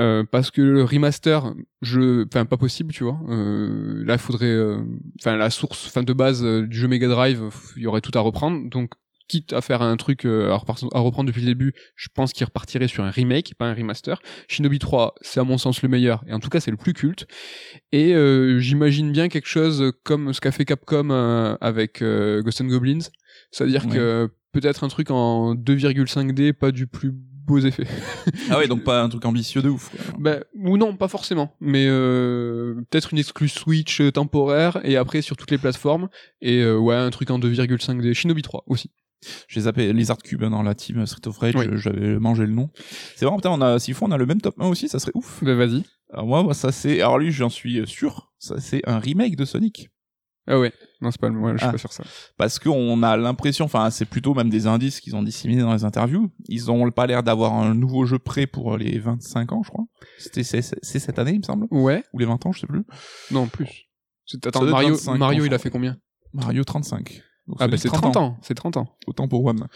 Euh, 0.00 0.24
parce 0.28 0.50
que 0.50 0.60
le 0.60 0.82
remaster, 0.82 1.54
je, 1.80 2.26
enfin 2.26 2.44
pas 2.46 2.56
possible, 2.56 2.92
tu 2.92 3.04
vois. 3.04 3.20
Euh, 3.28 4.04
là, 4.04 4.14
il 4.14 4.18
faudrait, 4.18 4.46
euh, 4.46 4.78
enfin 5.20 5.36
la 5.36 5.50
source, 5.50 5.86
fin 5.88 6.02
de 6.02 6.12
base 6.12 6.44
euh, 6.44 6.66
du 6.66 6.76
jeu 6.76 6.88
Mega 6.88 7.06
Drive, 7.06 7.44
il 7.76 7.82
y 7.82 7.86
aurait 7.86 8.00
tout 8.00 8.10
à 8.14 8.20
reprendre. 8.20 8.68
Donc, 8.68 8.90
quitte 9.28 9.52
à 9.52 9.60
faire 9.60 9.82
un 9.82 9.96
truc 9.96 10.26
euh, 10.26 10.50
à, 10.50 10.56
reprendre 10.98 11.24
depuis 11.26 11.40
le 11.40 11.46
début, 11.46 11.74
je 11.96 12.08
pense 12.14 12.32
qu'il 12.32 12.44
repartirait 12.44 12.88
sur 12.88 13.04
un 13.04 13.10
remake, 13.10 13.54
pas 13.58 13.66
un 13.66 13.74
remaster. 13.74 14.20
Shinobi 14.48 14.78
3, 14.78 15.14
c'est 15.20 15.40
à 15.40 15.44
mon 15.44 15.58
sens 15.58 15.82
le 15.82 15.88
meilleur, 15.88 16.22
et 16.26 16.32
en 16.32 16.40
tout 16.40 16.50
cas 16.50 16.60
c'est 16.60 16.70
le 16.70 16.76
plus 16.76 16.92
culte. 16.92 17.26
Et 17.92 18.14
euh, 18.14 18.58
j'imagine 18.58 19.12
bien 19.12 19.28
quelque 19.28 19.48
chose 19.48 19.92
comme 20.02 20.32
ce 20.32 20.40
qu'a 20.40 20.52
fait 20.52 20.64
Capcom 20.64 21.10
euh, 21.10 21.56
avec 21.60 22.02
euh, 22.02 22.42
Ghost 22.42 22.60
and 22.60 22.66
Goblins, 22.66 23.08
c'est-à-dire 23.50 23.86
Ouais. 23.86 23.94
que 23.94 24.30
peut-être 24.52 24.84
un 24.84 24.88
truc 24.88 25.10
en 25.10 25.54
2,5D, 25.54 26.52
pas 26.52 26.70
du 26.70 26.86
plus 26.86 27.12
beaux 27.46 27.58
effets. 27.58 27.86
Ah 28.50 28.58
ouais, 28.58 28.68
donc 28.68 28.84
pas 28.84 29.02
un 29.02 29.08
truc 29.08 29.24
ambitieux 29.24 29.62
de 29.62 29.68
ouf. 29.70 29.90
quoi. 29.90 30.00
Ben, 30.18 30.44
ou 30.54 30.76
non, 30.76 30.96
pas 30.96 31.08
forcément, 31.08 31.54
mais 31.60 31.86
euh, 31.88 32.74
peut-être 32.90 33.12
une 33.12 33.18
exclue 33.18 33.48
Switch 33.48 34.00
euh, 34.00 34.10
temporaire 34.12 34.80
et 34.84 34.96
après 34.96 35.22
sur 35.22 35.36
toutes 35.36 35.50
les 35.50 35.58
plateformes 35.58 36.08
et 36.42 36.60
euh, 36.60 36.76
ouais 36.76 36.94
un 36.94 37.10
truc 37.10 37.30
en 37.30 37.38
2,5D 37.38 38.12
Shinobi 38.14 38.42
3 38.42 38.64
aussi. 38.66 38.90
J'ai 39.48 39.62
zappé 39.62 39.92
Lizard 39.94 40.18
Cube 40.18 40.44
hein, 40.44 40.50
dans 40.50 40.62
la 40.62 40.74
team 40.74 41.06
Street 41.06 41.26
of 41.28 41.38
Rage, 41.38 41.54
Oui. 41.56 41.66
euh, 41.66 41.76
j'avais 41.78 42.18
mangé 42.18 42.44
le 42.44 42.52
nom. 42.52 42.68
C'est 43.16 43.24
vraiment, 43.24 43.38
putain, 43.38 43.50
on 43.52 43.60
a, 43.62 43.78
s'il 43.78 43.94
faut, 43.94 44.04
on 44.04 44.10
a 44.10 44.18
le 44.18 44.26
même 44.26 44.40
top 44.42 44.54
1 44.60 44.66
aussi, 44.66 44.88
ça 44.88 44.98
serait 44.98 45.12
ouf. 45.14 45.42
Ben 45.42 45.56
vas-y. 45.56 45.82
Alors 46.12 46.26
moi, 46.26 46.42
moi, 46.42 46.52
ça 46.54 46.70
c'est, 46.72 47.00
alors 47.00 47.18
lui, 47.18 47.32
j'en 47.32 47.48
suis 47.48 47.86
sûr, 47.86 48.30
ça 48.38 48.60
c'est 48.60 48.86
un 48.86 48.98
remake 48.98 49.36
de 49.36 49.44
Sonic. 49.46 49.88
Ah 50.46 50.58
ouais, 50.58 50.72
non 51.00 51.10
c'est 51.10 51.20
pas 51.20 51.28
le 51.28 51.34
moi 51.34 51.52
je 51.52 51.58
suis 51.58 51.66
Ah. 51.66 51.72
pas 51.72 51.78
sur 51.78 51.92
ça. 51.92 52.04
parce 52.36 52.58
qu'on 52.58 53.02
a 53.02 53.16
l'impression, 53.16 53.64
enfin 53.64 53.88
c'est 53.90 54.04
plutôt 54.04 54.34
même 54.34 54.50
des 54.50 54.66
indices 54.66 55.00
qu'ils 55.00 55.16
ont 55.16 55.22
disséminés 55.22 55.62
dans 55.62 55.72
les 55.72 55.84
interviews, 55.84 56.30
ils 56.48 56.70
ont 56.70 56.90
pas 56.90 57.06
l'air 57.06 57.22
d'avoir 57.22 57.54
un 57.54 57.74
nouveau 57.74 58.04
jeu 58.04 58.18
prêt 58.18 58.46
pour 58.46 58.76
les 58.76 58.98
25 58.98 59.52
ans, 59.52 59.62
je 59.64 59.70
crois. 59.70 59.84
C'était 60.18 60.42
c'est, 60.44 60.60
c'est 60.60 60.98
cette 60.98 61.18
année, 61.18 61.32
il 61.32 61.38
me 61.38 61.44
semble, 61.44 61.66
Ouais, 61.70 62.04
ou 62.12 62.18
les 62.18 62.26
20 62.26 62.44
ans, 62.44 62.52
je 62.52 62.60
sais 62.60 62.66
plus. 62.66 62.84
non 63.30 63.46
plus. 63.46 63.88
Attends, 64.46 64.64
Mario 64.64 64.90
25, 64.94 65.16
Mario 65.18 65.44
il 65.46 65.54
a 65.54 65.58
fait 65.58 65.70
combien? 65.70 65.96
Mario 66.34 66.62
35. 66.64 67.22
Donc, 67.46 67.58
Ah 67.60 67.68
bah 67.68 67.76
c'est 67.76 67.88
30 67.88 68.16
ans, 68.16 68.38
c'est 68.40 68.54
30 68.54 68.78
ans. 68.78 68.96
autant 69.06 69.28
pour 69.28 69.44
One. 69.44 69.66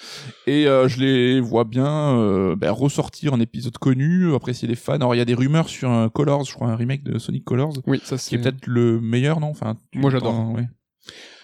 Et 0.47 0.67
euh, 0.67 0.89
je 0.89 1.01
les 1.01 1.39
vois 1.41 1.65
bien 1.65 2.17
euh, 2.17 2.57
ben, 2.57 2.71
ressortir 2.71 3.35
en 3.35 3.41
épisode 3.41 3.77
connu, 3.77 4.35
apprécier 4.35 4.67
les 4.67 4.75
fans. 4.75 4.95
Alors 4.95 5.15
il 5.15 5.19
y 5.19 5.21
a 5.21 5.27
des 5.27 5.35
rumeurs 5.35 5.69
sur 5.69 5.91
un 5.91 6.09
Colors, 6.09 6.45
je 6.45 6.55
crois 6.55 6.69
un 6.69 6.77
remake 6.77 7.03
de 7.05 7.19
Sonic 7.19 7.45
Colors, 7.45 7.75
Oui, 7.87 8.01
ça 8.05 8.17
qui 8.17 8.23
c'est 8.23 8.37
est 8.37 8.39
peut-être 8.39 8.67
le 8.67 9.01
meilleur, 9.03 9.39
non? 9.41 9.49
Enfin, 9.49 9.77
Moi, 9.95 10.11
j'adore. 10.11 10.51
Ouais. 10.53 10.67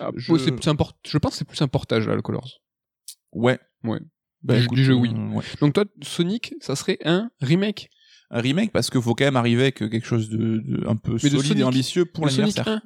Ah, 0.01 0.11
je- 0.17 0.33
ouais, 0.33 0.39
plus 0.39 0.47
je 1.07 1.19
pense 1.19 1.33
que 1.33 1.37
c'est 1.39 1.45
plus 1.47 1.61
un 1.63 1.69
portage 1.69 2.09
là 2.09 2.15
le 2.15 2.23
Colors. 2.23 2.49
Ouais. 3.33 3.59
Ouais. 3.83 4.01
Bah, 4.43 4.57
Du- 4.59 4.65
écoute, 4.65 4.79
jeu, 4.79 4.93
euh, 4.95 4.97
oui. 4.97 5.11
ouais. 5.35 5.45
Donc 5.61 5.75
toi 5.75 5.85
Sonic, 6.03 6.55
ça 6.61 6.75
serait 6.77 6.99
un 7.05 7.31
remake 7.43 7.91
Un 8.31 8.41
remake 8.41 8.73
parce 8.73 8.89
qu'il 8.91 9.01
faut 9.03 9.15
quand 9.15 9.25
même 9.25 9.37
arriver 9.37 9.63
avec 9.63 9.77
quelque 9.77 10.05
chose 10.07 10.29
de, 10.31 10.59
de 10.65 10.87
un 10.89 10.97
peu 10.97 11.19
Mais 11.23 11.31
de 11.31 11.37
solide 11.39 11.59
et 11.61 11.65
ambitieux 11.65 12.05
pour 12.07 12.25
l'anniversaire. 12.27 12.81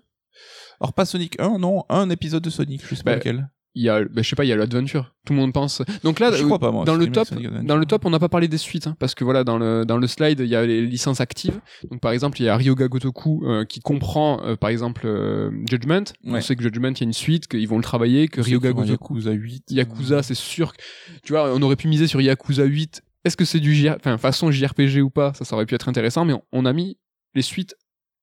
1. 0.80 0.84
Alors 0.84 0.92
pas 0.92 1.04
Sonic 1.04 1.38
1, 1.40 1.58
non, 1.58 1.84
un 1.88 2.10
épisode 2.10 2.42
de 2.42 2.50
Sonic, 2.50 2.82
je 2.88 2.94
sais 2.94 3.02
pas 3.02 3.12
Bah, 3.12 3.16
lequel. 3.16 3.48
Il 3.74 3.82
y 3.84 3.88
a 3.90 4.02
ben, 4.02 4.24
je 4.24 4.28
sais 4.28 4.34
pas, 4.34 4.44
il 4.44 4.48
y 4.48 4.52
a 4.52 4.56
l'Adventure. 4.56 5.14
Tout 5.24 5.34
le 5.34 5.38
monde 5.38 5.52
pense. 5.52 5.82
Donc 6.02 6.18
là 6.18 6.32
Je 6.32 6.42
crois 6.42 6.58
pas 6.58 6.72
moi. 6.72 6.84
dans 6.84 6.96
le 6.96 7.06
top. 7.12 7.28
Dans 7.62 7.76
le 7.76 7.84
top, 7.86 8.06
on 8.06 8.10
n'a 8.10 8.18
pas 8.18 8.28
parlé 8.30 8.48
des 8.48 8.58
suites, 8.58 8.88
hein, 8.88 8.96
parce 8.98 9.14
que 9.14 9.22
voilà, 9.22 9.44
dans 9.44 9.56
le 9.58 9.84
dans 9.84 9.98
le 9.98 10.06
slide, 10.08 10.40
il 10.40 10.46
y 10.48 10.56
a 10.56 10.66
les 10.66 10.84
licences 10.84 11.20
actives. 11.20 11.60
Donc 11.90 12.00
par 12.00 12.10
exemple, 12.12 12.40
il 12.40 12.44
y 12.46 12.48
a 12.48 12.56
Ryoga 12.56 12.88
Gotoku 12.88 13.44
euh, 13.46 13.64
qui 13.64 13.78
comprend, 13.80 14.42
euh, 14.42 14.56
par 14.56 14.70
exemple, 14.70 15.02
euh, 15.06 15.50
Judgment. 15.68 16.04
On 16.24 16.40
sait 16.40 16.56
que 16.56 16.62
Judgment, 16.62 16.88
il 16.92 17.00
y 17.00 17.04
a 17.04 17.06
une 17.06 17.12
suite, 17.12 17.46
qu'ils 17.46 17.68
vont 17.68 17.76
le 17.76 17.84
travailler, 17.84 18.26
que 18.26 18.40
Ryoga 18.40 18.72
Gotoku, 18.72 19.14
Yakuza 19.14 19.30
8. 19.32 19.64
Yakuza, 19.70 20.22
c'est 20.24 20.34
sûr. 20.34 20.72
que- 20.72 20.82
Tu 21.22 21.34
vois, 21.34 21.52
on 21.54 21.62
aurait 21.62 21.76
pu 21.76 21.86
miser 21.88 22.08
sur 22.08 22.20
Yakuza 22.20 22.64
8. 22.64 23.02
Est-ce 23.24 23.36
que 23.36 23.44
c'est 23.44 23.60
du 23.60 23.74
JR... 23.74 23.94
enfin 23.96 24.16
façon 24.18 24.50
JRPG 24.50 25.02
ou 25.02 25.10
pas 25.10 25.34
Ça, 25.34 25.44
ça 25.44 25.54
aurait 25.54 25.66
pu 25.66 25.74
être 25.74 25.88
intéressant, 25.88 26.24
mais 26.24 26.32
on, 26.32 26.42
on 26.52 26.64
a 26.64 26.72
mis 26.72 26.98
les 27.34 27.42
suites 27.42 27.76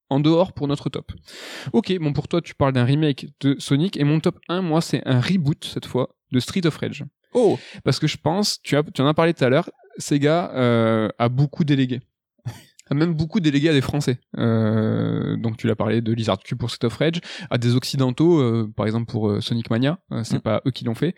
en 0.09 0.19
dehors 0.19 0.53
pour 0.53 0.67
notre 0.67 0.89
top. 0.89 1.11
Ok, 1.73 1.93
bon 1.99 2.13
pour 2.13 2.27
toi, 2.27 2.41
tu 2.41 2.53
parles 2.55 2.73
d'un 2.73 2.83
remake 2.85 3.27
de 3.41 3.55
Sonic 3.59 3.97
et 3.97 4.03
mon 4.03 4.19
top 4.19 4.39
1, 4.49 4.61
moi, 4.61 4.81
c'est 4.81 5.01
un 5.07 5.19
reboot 5.19 5.65
cette 5.65 5.85
fois 5.85 6.15
de 6.31 6.39
Street 6.39 6.65
of 6.65 6.75
Rage. 6.77 7.03
Oh, 7.33 7.59
Parce 7.83 7.99
que 7.99 8.07
je 8.07 8.17
pense, 8.17 8.61
tu, 8.61 8.77
as, 8.77 8.83
tu 8.83 9.01
en 9.01 9.07
as 9.07 9.13
parlé 9.13 9.33
tout 9.33 9.43
à 9.43 9.49
l'heure, 9.49 9.69
Sega 9.97 10.51
euh, 10.55 11.09
a 11.19 11.27
beaucoup 11.29 11.63
délégué. 11.63 12.01
A 12.89 12.93
même 12.93 13.13
beaucoup 13.15 13.39
délégué 13.39 13.69
à 13.69 13.73
des 13.73 13.81
Français. 13.81 14.19
Euh, 14.37 15.35
donc 15.37 15.57
tu 15.57 15.65
l'as 15.65 15.75
parlé 15.75 16.01
de 16.01 16.13
Lizard 16.13 16.37
Cube 16.39 16.59
pour 16.59 16.69
Street 16.69 16.85
of 16.85 16.95
Rage, 16.97 17.19
à 17.49 17.57
des 17.57 17.75
Occidentaux, 17.75 18.39
euh, 18.39 18.71
par 18.75 18.85
exemple 18.85 19.11
pour 19.11 19.41
Sonic 19.41 19.69
Mania, 19.71 19.97
c'est 20.23 20.37
Mm. 20.37 20.41
pas 20.41 20.61
eux 20.67 20.71
qui 20.71 20.85
l'ont 20.85 20.93
fait. 20.95 21.15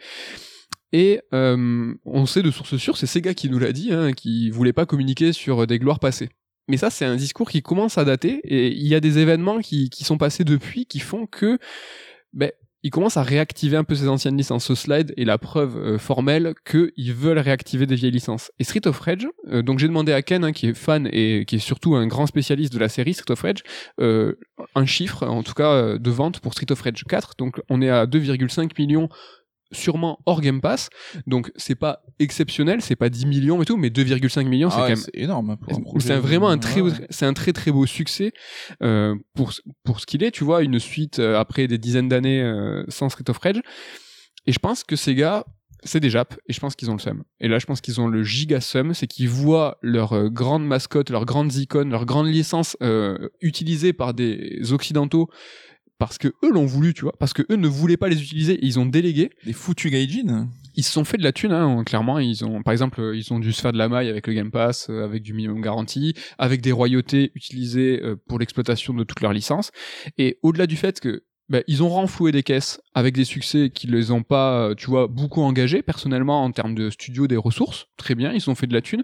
Et 0.93 1.19
on 1.33 2.25
sait 2.25 2.41
de 2.41 2.49
source 2.51 2.77
sûre, 2.77 2.95
c'est 2.97 3.05
Sega 3.07 3.33
qui 3.33 3.49
nous 3.49 3.59
l'a 3.59 3.73
dit, 3.73 3.91
hein, 3.91 4.13
qui 4.13 4.49
voulait 4.49 4.71
pas 4.71 4.85
communiquer 4.85 5.33
sur 5.33 5.67
des 5.67 5.77
gloires 5.77 5.99
passées. 5.99 6.29
Mais 6.67 6.77
ça, 6.77 6.89
c'est 6.89 7.05
un 7.05 7.15
discours 7.15 7.49
qui 7.49 7.61
commence 7.61 7.97
à 7.97 8.05
dater, 8.05 8.41
et 8.43 8.67
il 8.67 8.87
y 8.87 8.95
a 8.95 8.99
des 8.99 9.19
événements 9.19 9.59
qui, 9.59 9.89
qui 9.89 10.03
sont 10.03 10.17
passés 10.17 10.43
depuis 10.43 10.85
qui 10.85 10.99
font 10.99 11.25
que 11.25 11.59
ben, 12.33 12.51
ils 12.83 12.89
commencent 12.89 13.17
à 13.17 13.23
réactiver 13.23 13.75
un 13.75 13.83
peu 13.83 13.95
ces 13.95 14.07
anciennes 14.07 14.37
licences. 14.37 14.65
Ce 14.65 14.75
slide 14.75 15.13
est 15.17 15.25
la 15.25 15.37
preuve 15.37 15.77
euh, 15.77 15.97
formelle 15.97 16.53
qu'ils 16.63 17.13
veulent 17.13 17.39
réactiver 17.39 17.85
des 17.85 17.95
vieilles 17.95 18.11
licences. 18.11 18.51
Et 18.59 18.63
Street 18.63 18.87
of 18.87 18.99
Rage, 18.99 19.27
euh, 19.49 19.61
donc 19.61 19.79
j'ai 19.79 19.87
demandé 19.87 20.13
à 20.13 20.21
Ken, 20.21 20.43
hein, 20.43 20.51
qui 20.51 20.67
est 20.67 20.73
fan 20.73 21.09
et 21.11 21.45
qui 21.45 21.55
est 21.55 21.59
surtout 21.59 21.95
un 21.95 22.07
grand 22.07 22.27
spécialiste 22.27 22.71
de 22.71 22.79
la 22.79 22.87
série 22.87 23.13
Street 23.13 23.31
of 23.31 23.41
Rage, 23.41 23.63
euh, 23.99 24.35
un 24.75 24.85
chiffre, 24.85 25.25
en 25.27 25.43
tout 25.43 25.53
cas, 25.53 25.97
de 25.97 26.11
vente 26.11 26.39
pour 26.39 26.53
Street 26.53 26.71
of 26.71 26.81
Rage 26.81 27.03
4. 27.03 27.33
Donc 27.37 27.61
on 27.69 27.81
est 27.81 27.89
à 27.89 28.05
2,5 28.05 28.71
millions 28.77 29.09
sûrement 29.71 30.19
hors 30.25 30.41
Game 30.41 30.61
Pass. 30.61 30.89
Donc 31.25 31.51
c'est 31.55 31.75
pas 31.75 32.03
exceptionnel, 32.19 32.81
c'est 32.81 32.95
pas 32.95 33.09
10 33.09 33.25
millions 33.25 33.61
et 33.61 33.65
tout, 33.65 33.77
mais 33.77 33.89
2,5 33.89 34.45
millions, 34.47 34.69
c'est 34.69 34.77
ah 34.77 34.83
ouais, 34.83 34.93
quand 34.93 34.99
même 34.99 35.05
énorme. 35.13 35.57
projet. 35.57 36.07
c'est 36.07 36.17
vraiment 36.17 36.49
un 36.49 36.57
très, 36.57 36.81
Ouais. 36.81 36.91
c'est 37.09 37.25
un 37.25 37.33
très 37.33 37.53
très 37.53 37.71
beau 37.71 37.85
succès 37.85 38.31
euh, 38.81 39.15
pour 39.35 39.53
pour 39.83 39.99
ce 39.99 40.05
qu'il 40.05 40.23
est. 40.23 40.31
Tu 40.31 40.43
vois, 40.43 40.63
une 40.63 40.79
suite 40.79 41.19
euh, 41.19 41.39
après 41.39 41.67
des 41.67 41.77
dizaines 41.77 42.09
d'années 42.09 42.41
euh, 42.41 42.83
sans 42.87 43.09
Street 43.09 43.29
of 43.29 43.37
Rage. 43.37 43.61
Et 44.45 44.51
je 44.51 44.59
pense 44.59 44.83
que 44.83 44.95
Sega, 44.95 45.45
c'est 45.83 45.99
des 45.99 46.09
Japs 46.09 46.37
et 46.47 46.53
je 46.53 46.59
pense 46.59 46.75
qu'ils 46.75 46.89
ont 46.89 46.93
le 46.93 46.99
seum. 46.99 47.23
Et 47.39 47.47
là, 47.47 47.59
je 47.59 47.65
pense 47.65 47.81
qu'ils 47.81 47.99
ont 47.99 48.07
le 48.07 48.23
giga 48.23 48.61
seum, 48.61 48.93
c'est 48.93 49.07
qu'ils 49.07 49.29
voient 49.29 49.77
leurs 49.81 50.29
grandes 50.29 50.65
mascottes, 50.65 51.09
leurs 51.09 51.25
grandes 51.25 51.53
icônes, 51.55 51.89
leurs 51.89 52.05
grandes 52.05 52.27
licences 52.27 52.77
utilisées 53.41 53.93
par 53.93 54.13
des 54.13 54.71
occidentaux 54.71 55.29
parce 55.99 56.17
que 56.17 56.27
eux 56.43 56.51
l'ont 56.51 56.65
voulu, 56.65 56.93
tu 56.93 57.03
vois, 57.03 57.13
parce 57.19 57.33
que 57.33 57.43
eux 57.51 57.55
ne 57.55 57.67
voulaient 57.67 57.97
pas 57.97 58.09
les 58.09 58.21
utiliser, 58.21 58.59
ils 58.61 58.79
ont 58.79 58.85
délégué. 58.85 59.31
Des 59.45 59.53
foutus 59.53 59.91
gaijin. 59.91 60.49
Ils 60.75 60.83
se 60.83 60.91
sont 60.91 61.05
fait 61.05 61.17
de 61.17 61.23
la 61.23 61.31
thune, 61.31 61.53
hein, 61.53 61.83
clairement. 61.83 62.19
Ils 62.19 62.45
ont, 62.45 62.61
par 62.61 62.71
exemple, 62.71 63.01
euh, 63.01 63.17
ils 63.17 63.33
ont 63.33 63.39
dû 63.39 63.51
se 63.51 63.61
faire 63.61 63.71
de 63.71 63.79
la 63.79 63.89
maille 63.89 64.09
avec 64.09 64.27
le 64.27 64.33
Game 64.33 64.51
Pass, 64.51 64.89
euh, 64.89 65.03
avec 65.03 65.23
du 65.23 65.33
minimum 65.33 65.59
garantie, 65.59 66.13
avec 66.37 66.61
des 66.61 66.71
royautés 66.71 67.31
utilisées 67.33 67.99
euh, 68.03 68.15
pour 68.27 68.37
l'exploitation 68.37 68.93
de 68.93 69.03
toutes 69.03 69.21
leurs 69.21 69.33
licences. 69.33 69.71
Et 70.19 70.37
au-delà 70.43 70.67
du 70.67 70.75
fait 70.75 70.99
que 70.99 71.23
bah, 71.49 71.61
ils 71.65 71.81
ont 71.81 71.89
renfloué 71.89 72.31
des 72.31 72.43
caisses 72.43 72.79
avec 72.93 73.15
des 73.15 73.23
succès 73.23 73.71
qui 73.73 73.87
les 73.87 74.11
ont 74.11 74.21
pas, 74.21 74.75
tu 74.75 74.87
vois, 74.87 75.07
beaucoup 75.07 75.41
engagés 75.41 75.81
personnellement 75.81 76.43
en 76.43 76.51
termes 76.51 76.75
de 76.75 76.89
studio, 76.89 77.25
des 77.25 77.37
ressources. 77.37 77.87
Très 77.97 78.13
bien, 78.13 78.33
ils 78.33 78.47
ont 78.49 78.55
fait 78.55 78.67
de 78.67 78.73
la 78.73 78.81
thune. 78.81 79.03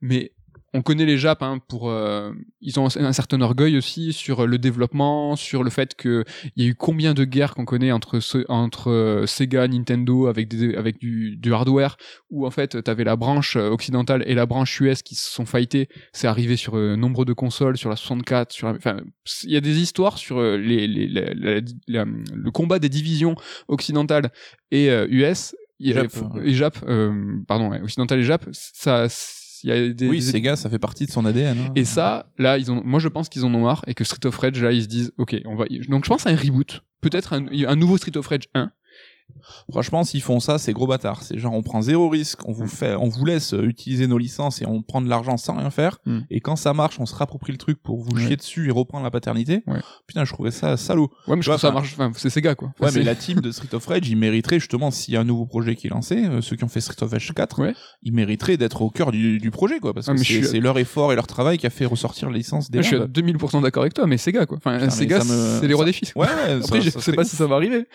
Mais 0.00 0.32
on 0.72 0.82
connaît 0.82 1.04
les 1.04 1.18
Japs 1.18 1.42
hein, 1.42 1.58
pour 1.68 1.90
euh, 1.90 2.32
ils 2.60 2.78
ont 2.78 2.86
un 2.94 3.12
certain 3.12 3.40
orgueil 3.40 3.76
aussi 3.76 4.12
sur 4.12 4.46
le 4.46 4.58
développement 4.58 5.34
sur 5.34 5.64
le 5.64 5.70
fait 5.70 5.94
que 5.96 6.24
il 6.54 6.62
y 6.62 6.66
a 6.66 6.70
eu 6.70 6.74
combien 6.74 7.12
de 7.12 7.24
guerres 7.24 7.54
qu'on 7.54 7.64
connaît 7.64 7.90
entre 7.90 8.20
entre 8.48 8.90
euh, 8.90 9.26
Sega 9.26 9.66
Nintendo 9.66 10.26
avec 10.26 10.48
des 10.48 10.76
avec 10.76 10.98
du, 10.98 11.36
du 11.36 11.52
hardware 11.52 11.96
où 12.30 12.46
en 12.46 12.50
fait 12.50 12.82
tu 12.82 12.90
avais 12.90 13.04
la 13.04 13.16
branche 13.16 13.56
occidentale 13.56 14.22
et 14.26 14.34
la 14.34 14.46
branche 14.46 14.80
US 14.80 15.02
qui 15.02 15.16
se 15.16 15.28
sont 15.30 15.44
fightées. 15.44 15.88
C'est 16.12 16.28
arrivé 16.28 16.56
sur 16.56 16.76
euh, 16.76 16.94
nombre 16.94 17.24
de 17.24 17.32
consoles 17.32 17.76
sur 17.76 17.90
la 17.90 17.96
64 17.96 18.52
sur 18.52 18.68
enfin 18.68 19.00
il 19.44 19.50
y 19.50 19.56
a 19.56 19.60
des 19.60 19.80
histoires 19.80 20.18
sur 20.18 20.40
les, 20.40 20.86
les, 20.86 21.08
le 21.88 22.50
combat 22.50 22.78
des 22.78 22.88
divisions 22.88 23.34
occidentales 23.68 24.30
et 24.70 24.88
US 25.08 25.54
et 25.82 25.94
Jap, 26.52 26.78
pardon, 27.48 27.72
occidental 27.82 28.18
et 28.20 28.22
Jap, 28.22 28.44
ça, 28.52 29.08
il 29.62 29.70
y 29.70 29.72
a 29.72 29.88
des, 29.88 30.08
oui, 30.08 30.22
Sega, 30.22 30.56
ça 30.56 30.70
fait 30.70 30.78
partie 30.78 31.06
de 31.06 31.10
son 31.10 31.24
ADN. 31.24 31.58
Hein. 31.58 31.72
Et 31.74 31.84
ça, 31.84 32.30
là, 32.38 32.58
ils 32.58 32.70
ont, 32.70 32.82
moi, 32.84 33.00
je 33.00 33.08
pense 33.08 33.28
qu'ils 33.28 33.44
en 33.44 33.54
ont 33.54 33.62
marre 33.62 33.82
et 33.86 33.94
que 33.94 34.04
Street 34.04 34.26
of 34.26 34.36
Rage, 34.36 34.62
là, 34.62 34.72
ils 34.72 34.82
se 34.82 34.88
disent, 34.88 35.12
ok, 35.18 35.36
on 35.44 35.56
va. 35.56 35.66
Donc, 35.88 36.04
je 36.04 36.08
pense 36.08 36.26
à 36.26 36.30
un 36.30 36.36
reboot, 36.36 36.82
peut-être 37.00 37.32
un, 37.32 37.46
un 37.50 37.76
nouveau 37.76 37.96
Street 37.96 38.16
of 38.16 38.26
Rage 38.26 38.48
1 38.54 38.70
Franchement, 39.70 40.04
s'ils 40.04 40.22
font 40.22 40.40
ça, 40.40 40.58
c'est 40.58 40.72
gros 40.72 40.86
bâtard. 40.86 41.22
C'est 41.22 41.38
genre 41.38 41.54
on 41.54 41.62
prend 41.62 41.82
zéro 41.82 42.08
risque, 42.08 42.40
on 42.46 42.52
vous 42.52 42.64
mm. 42.64 42.68
fait, 42.68 42.94
on 42.94 43.08
vous 43.08 43.24
laisse 43.24 43.54
euh, 43.54 43.62
utiliser 43.62 44.06
nos 44.06 44.18
licences 44.18 44.62
et 44.62 44.66
on 44.66 44.82
prend 44.82 45.00
de 45.00 45.08
l'argent 45.08 45.36
sans 45.36 45.56
rien 45.56 45.70
faire. 45.70 45.98
Mm. 46.06 46.20
Et 46.30 46.40
quand 46.40 46.56
ça 46.56 46.72
marche, 46.74 46.98
on 47.00 47.06
se 47.06 47.14
rapproprie 47.14 47.52
le 47.52 47.58
truc 47.58 47.82
pour 47.82 48.00
vous 48.00 48.16
chier 48.16 48.36
dessus 48.36 48.68
et 48.68 48.70
reprendre 48.70 49.04
la 49.04 49.10
paternité. 49.10 49.62
Putain, 50.06 50.24
je 50.24 50.32
trouvais 50.32 50.50
ça 50.50 50.76
salaud. 50.76 51.10
Ouais, 51.26 51.36
mais 51.36 51.42
je 51.42 51.50
trouve 51.50 51.60
ça 51.60 51.70
marche. 51.70 51.92
Enfin, 51.94 52.10
c'est 52.16 52.30
Sega 52.30 52.54
quoi. 52.54 52.72
ouais, 52.80 52.90
mais 52.94 53.02
la 53.02 53.14
team 53.14 53.40
de 53.40 53.50
Street 53.50 53.74
of 53.74 53.86
Rage, 53.86 54.08
ils 54.08 54.16
mériteraient 54.16 54.60
justement 54.60 54.90
s'il 54.90 55.14
y 55.14 55.16
a 55.16 55.20
un 55.20 55.24
nouveau 55.24 55.46
projet 55.46 55.76
qui 55.76 55.86
est 55.86 55.90
lancé, 55.90 56.24
euh, 56.24 56.40
ceux 56.40 56.56
qui 56.56 56.64
ont 56.64 56.68
fait 56.68 56.80
Street 56.80 57.02
of 57.02 57.10
Rage 57.10 57.32
4, 57.34 57.60
ils 58.02 58.12
mériteraient 58.12 58.56
d'être 58.56 58.82
au 58.82 58.90
cœur 58.90 59.12
du, 59.12 59.38
du 59.38 59.50
projet 59.50 59.78
quoi, 59.78 59.94
parce 59.94 60.08
ah, 60.08 60.14
que 60.14 60.22
c'est 60.22 60.60
leur 60.60 60.78
effort 60.78 61.12
et 61.12 61.16
leur 61.16 61.26
travail 61.26 61.58
qui 61.58 61.66
a 61.66 61.70
fait 61.70 61.86
ressortir 61.86 62.30
la 62.30 62.36
licence 62.36 62.70
des. 62.70 62.82
Je 62.82 62.86
suis 62.88 62.96
à 62.96 63.06
2000% 63.06 63.62
d'accord 63.62 63.82
avec 63.82 63.94
toi, 63.94 64.06
mais 64.06 64.16
Sega 64.16 64.46
quoi. 64.46 64.58
Enfin, 64.58 64.90
Sega, 64.90 65.20
c'est 65.20 65.66
les 65.66 65.74
rois 65.74 65.84
des 65.84 65.92
fils. 65.92 66.12
Ouais. 66.14 66.26
Après, 66.64 66.80
je 66.80 66.90
sais 66.90 67.12
pas 67.12 67.24
si 67.24 67.36
ça 67.36 67.46
va 67.46 67.56
arriver. 67.56 67.86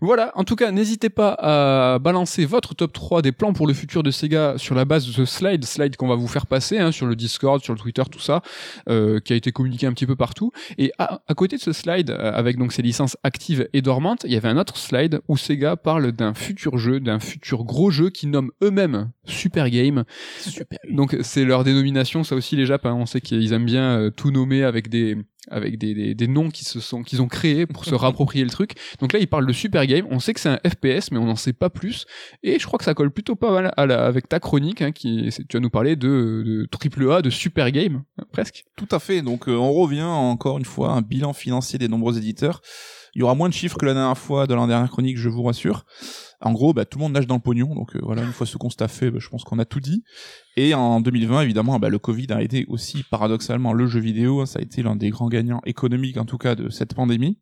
Voilà. 0.00 0.32
En 0.34 0.44
tout 0.44 0.55
cas, 0.56 0.70
n'hésitez 0.70 1.10
pas 1.10 1.36
à 1.38 1.98
balancer 1.98 2.44
votre 2.44 2.74
top 2.74 2.92
3 2.92 3.22
des 3.22 3.32
plans 3.32 3.52
pour 3.52 3.66
le 3.66 3.74
futur 3.74 4.02
de 4.02 4.10
Sega 4.10 4.54
sur 4.58 4.74
la 4.74 4.84
base 4.84 5.06
de 5.06 5.12
ce 5.12 5.24
slide, 5.24 5.64
slide 5.64 5.96
qu'on 5.96 6.08
va 6.08 6.14
vous 6.14 6.28
faire 6.28 6.46
passer 6.46 6.78
hein, 6.78 6.92
sur 6.92 7.06
le 7.06 7.16
Discord, 7.16 7.62
sur 7.62 7.72
le 7.72 7.78
Twitter, 7.78 8.02
tout 8.10 8.18
ça, 8.18 8.42
euh, 8.88 9.20
qui 9.20 9.32
a 9.32 9.36
été 9.36 9.52
communiqué 9.52 9.86
un 9.86 9.92
petit 9.92 10.06
peu 10.06 10.16
partout. 10.16 10.52
Et 10.78 10.92
à, 10.98 11.20
côté 11.36 11.56
de 11.56 11.62
ce 11.62 11.72
slide, 11.72 12.10
euh, 12.10 12.32
avec 12.32 12.58
donc 12.58 12.72
ses 12.72 12.82
licences 12.82 13.16
actives 13.22 13.68
et 13.72 13.82
dormantes, 13.82 14.24
il 14.24 14.32
y 14.32 14.36
avait 14.36 14.48
un 14.48 14.58
autre 14.58 14.76
slide 14.76 15.20
où 15.28 15.36
Sega 15.36 15.76
parle 15.76 16.12
d'un 16.12 16.34
futur 16.34 16.78
jeu, 16.78 17.00
d'un 17.00 17.20
futur 17.20 17.64
gros 17.64 17.90
jeu 17.90 18.10
qui 18.10 18.26
nomme 18.26 18.50
eux-mêmes 18.62 19.10
Super 19.24 19.70
Game. 19.70 20.04
Super. 20.40 20.78
Donc 20.90 21.16
c'est 21.22 21.44
leur 21.44 21.64
dénomination, 21.64 22.24
ça 22.24 22.34
aussi 22.34 22.56
les 22.56 22.66
Japs, 22.66 22.84
hein, 22.84 22.94
on 22.94 23.06
sait 23.06 23.20
qu'ils 23.20 23.52
aiment 23.52 23.66
bien 23.66 23.98
euh, 23.98 24.10
tout 24.10 24.30
nommer 24.30 24.64
avec 24.64 24.88
des 24.88 25.16
avec 25.50 25.78
des, 25.78 25.94
des, 25.94 26.14
des, 26.14 26.26
noms 26.28 26.50
qui 26.50 26.64
se 26.64 26.80
sont 26.80 27.02
qu'ils 27.02 27.22
ont 27.22 27.28
créés 27.28 27.66
pour 27.66 27.84
se 27.84 27.94
rapproprier 27.94 28.44
le 28.44 28.50
truc. 28.50 28.72
Donc 29.00 29.12
là, 29.12 29.18
ils 29.18 29.28
parlent 29.28 29.46
de 29.46 29.52
Super 29.52 29.86
Game. 29.86 30.06
On 30.10 30.18
sait 30.18 30.34
que 30.34 30.40
c'est 30.40 30.48
un 30.48 30.60
FPS, 30.66 31.10
mais 31.10 31.18
on 31.18 31.26
n'en 31.26 31.36
sait 31.36 31.52
pas 31.52 31.70
plus. 31.70 32.06
Et 32.42 32.58
je 32.58 32.66
crois 32.66 32.78
que 32.78 32.84
ça 32.84 32.94
colle 32.94 33.10
plutôt 33.10 33.36
pas 33.36 33.50
mal 33.50 33.72
à 33.76 33.86
la, 33.86 34.04
avec 34.04 34.28
ta 34.28 34.40
chronique, 34.40 34.82
hein, 34.82 34.92
qui 34.92 35.30
tu 35.48 35.56
vas 35.56 35.60
nous 35.60 35.70
parler 35.70 35.96
de, 35.96 36.66
triple 36.70 37.10
A, 37.10 37.22
de 37.22 37.30
Super 37.30 37.70
Game, 37.70 38.02
hein, 38.18 38.24
presque. 38.32 38.64
Tout 38.76 38.88
à 38.90 38.98
fait. 38.98 39.22
Donc 39.22 39.48
euh, 39.48 39.52
on 39.52 39.72
revient 39.72 40.02
encore 40.02 40.58
une 40.58 40.64
fois 40.64 40.90
un 40.90 41.02
bilan 41.02 41.32
financier 41.32 41.78
des 41.78 41.88
nombreux 41.88 42.18
éditeurs. 42.18 42.60
Il 43.16 43.20
y 43.20 43.22
aura 43.22 43.34
moins 43.34 43.48
de 43.48 43.54
chiffres 43.54 43.78
que 43.78 43.86
la 43.86 43.94
dernière 43.94 44.18
fois 44.18 44.46
de 44.46 44.52
la 44.52 44.66
dernière 44.66 44.90
chronique, 44.90 45.16
je 45.16 45.30
vous 45.30 45.42
rassure. 45.42 45.86
En 46.42 46.52
gros, 46.52 46.74
bah, 46.74 46.84
tout 46.84 46.98
le 46.98 47.04
monde 47.04 47.14
nage 47.14 47.26
dans 47.26 47.36
le 47.36 47.40
pognon, 47.40 47.74
donc 47.74 47.96
euh, 47.96 48.00
voilà, 48.02 48.22
une 48.22 48.32
fois 48.32 48.46
ce 48.46 48.58
constat 48.58 48.88
fait, 48.88 49.10
bah, 49.10 49.20
je 49.22 49.30
pense 49.30 49.42
qu'on 49.42 49.58
a 49.58 49.64
tout 49.64 49.80
dit. 49.80 50.04
Et 50.58 50.74
en 50.74 51.00
2020, 51.00 51.40
évidemment, 51.40 51.78
bah, 51.78 51.88
le 51.88 51.98
Covid 51.98 52.26
a 52.34 52.42
aidé 52.42 52.66
aussi 52.68 53.04
paradoxalement 53.10 53.72
le 53.72 53.86
jeu 53.86 54.00
vidéo, 54.00 54.44
ça 54.44 54.58
a 54.58 54.62
été 54.62 54.82
l'un 54.82 54.96
des 54.96 55.08
grands 55.08 55.28
gagnants 55.28 55.62
économiques 55.64 56.18
en 56.18 56.26
tout 56.26 56.36
cas 56.36 56.54
de 56.54 56.68
cette 56.68 56.94
pandémie. 56.94 57.38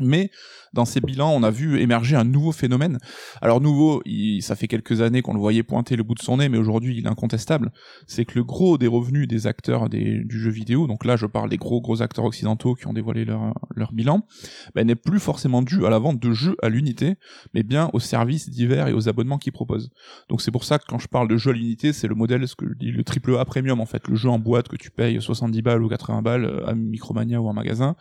Mais 0.00 0.30
dans 0.72 0.84
ces 0.84 1.00
bilans, 1.00 1.30
on 1.30 1.42
a 1.42 1.50
vu 1.50 1.80
émerger 1.80 2.16
un 2.16 2.24
nouveau 2.24 2.52
phénomène. 2.52 2.98
Alors 3.42 3.60
nouveau, 3.60 4.02
ça 4.40 4.54
fait 4.54 4.68
quelques 4.68 5.00
années 5.00 5.22
qu'on 5.22 5.34
le 5.34 5.40
voyait 5.40 5.62
pointer 5.62 5.96
le 5.96 6.02
bout 6.02 6.14
de 6.14 6.22
son 6.22 6.36
nez, 6.36 6.48
mais 6.48 6.58
aujourd'hui 6.58 6.96
il 6.96 7.04
est 7.04 7.08
incontestable. 7.08 7.72
C'est 8.06 8.24
que 8.24 8.34
le 8.36 8.44
gros 8.44 8.78
des 8.78 8.86
revenus 8.86 9.26
des 9.26 9.46
acteurs 9.46 9.88
du 9.88 10.40
jeu 10.40 10.50
vidéo, 10.50 10.86
donc 10.86 11.04
là 11.04 11.16
je 11.16 11.26
parle 11.26 11.50
des 11.50 11.56
gros 11.56 11.80
gros 11.80 12.02
acteurs 12.02 12.24
occidentaux 12.24 12.74
qui 12.74 12.86
ont 12.86 12.92
dévoilé 12.92 13.24
leur, 13.24 13.54
leur 13.74 13.92
bilan, 13.92 14.26
ben, 14.74 14.86
n'est 14.86 14.94
plus 14.94 15.20
forcément 15.20 15.62
dû 15.62 15.84
à 15.86 15.90
la 15.90 15.98
vente 15.98 16.20
de 16.20 16.32
jeux 16.32 16.56
à 16.62 16.68
l'unité, 16.68 17.16
mais 17.54 17.62
bien 17.62 17.90
aux 17.92 18.00
services 18.00 18.48
divers 18.48 18.88
et 18.88 18.92
aux 18.92 19.08
abonnements 19.08 19.38
qu'ils 19.38 19.52
proposent. 19.52 19.90
Donc 20.28 20.40
c'est 20.40 20.52
pour 20.52 20.64
ça 20.64 20.78
que 20.78 20.84
quand 20.86 20.98
je 20.98 21.08
parle 21.08 21.28
de 21.28 21.36
jeux 21.36 21.50
à 21.50 21.54
l'unité, 21.54 21.92
c'est 21.92 22.08
le 22.08 22.14
modèle, 22.14 22.46
ce 22.46 22.54
que 22.54 22.68
je 22.68 22.74
dis, 22.74 22.92
le 22.92 23.02
triple 23.02 23.36
A 23.36 23.44
premium 23.44 23.80
en 23.80 23.86
fait, 23.86 24.06
le 24.08 24.14
jeu 24.14 24.28
en 24.28 24.38
boîte 24.38 24.68
que 24.68 24.76
tu 24.76 24.90
payes 24.90 25.20
70 25.20 25.62
balles 25.62 25.82
ou 25.82 25.88
80 25.88 26.22
balles 26.22 26.62
à 26.66 26.74
Micromania 26.74 27.40
ou 27.40 27.48
en 27.48 27.52
magasin, 27.52 27.96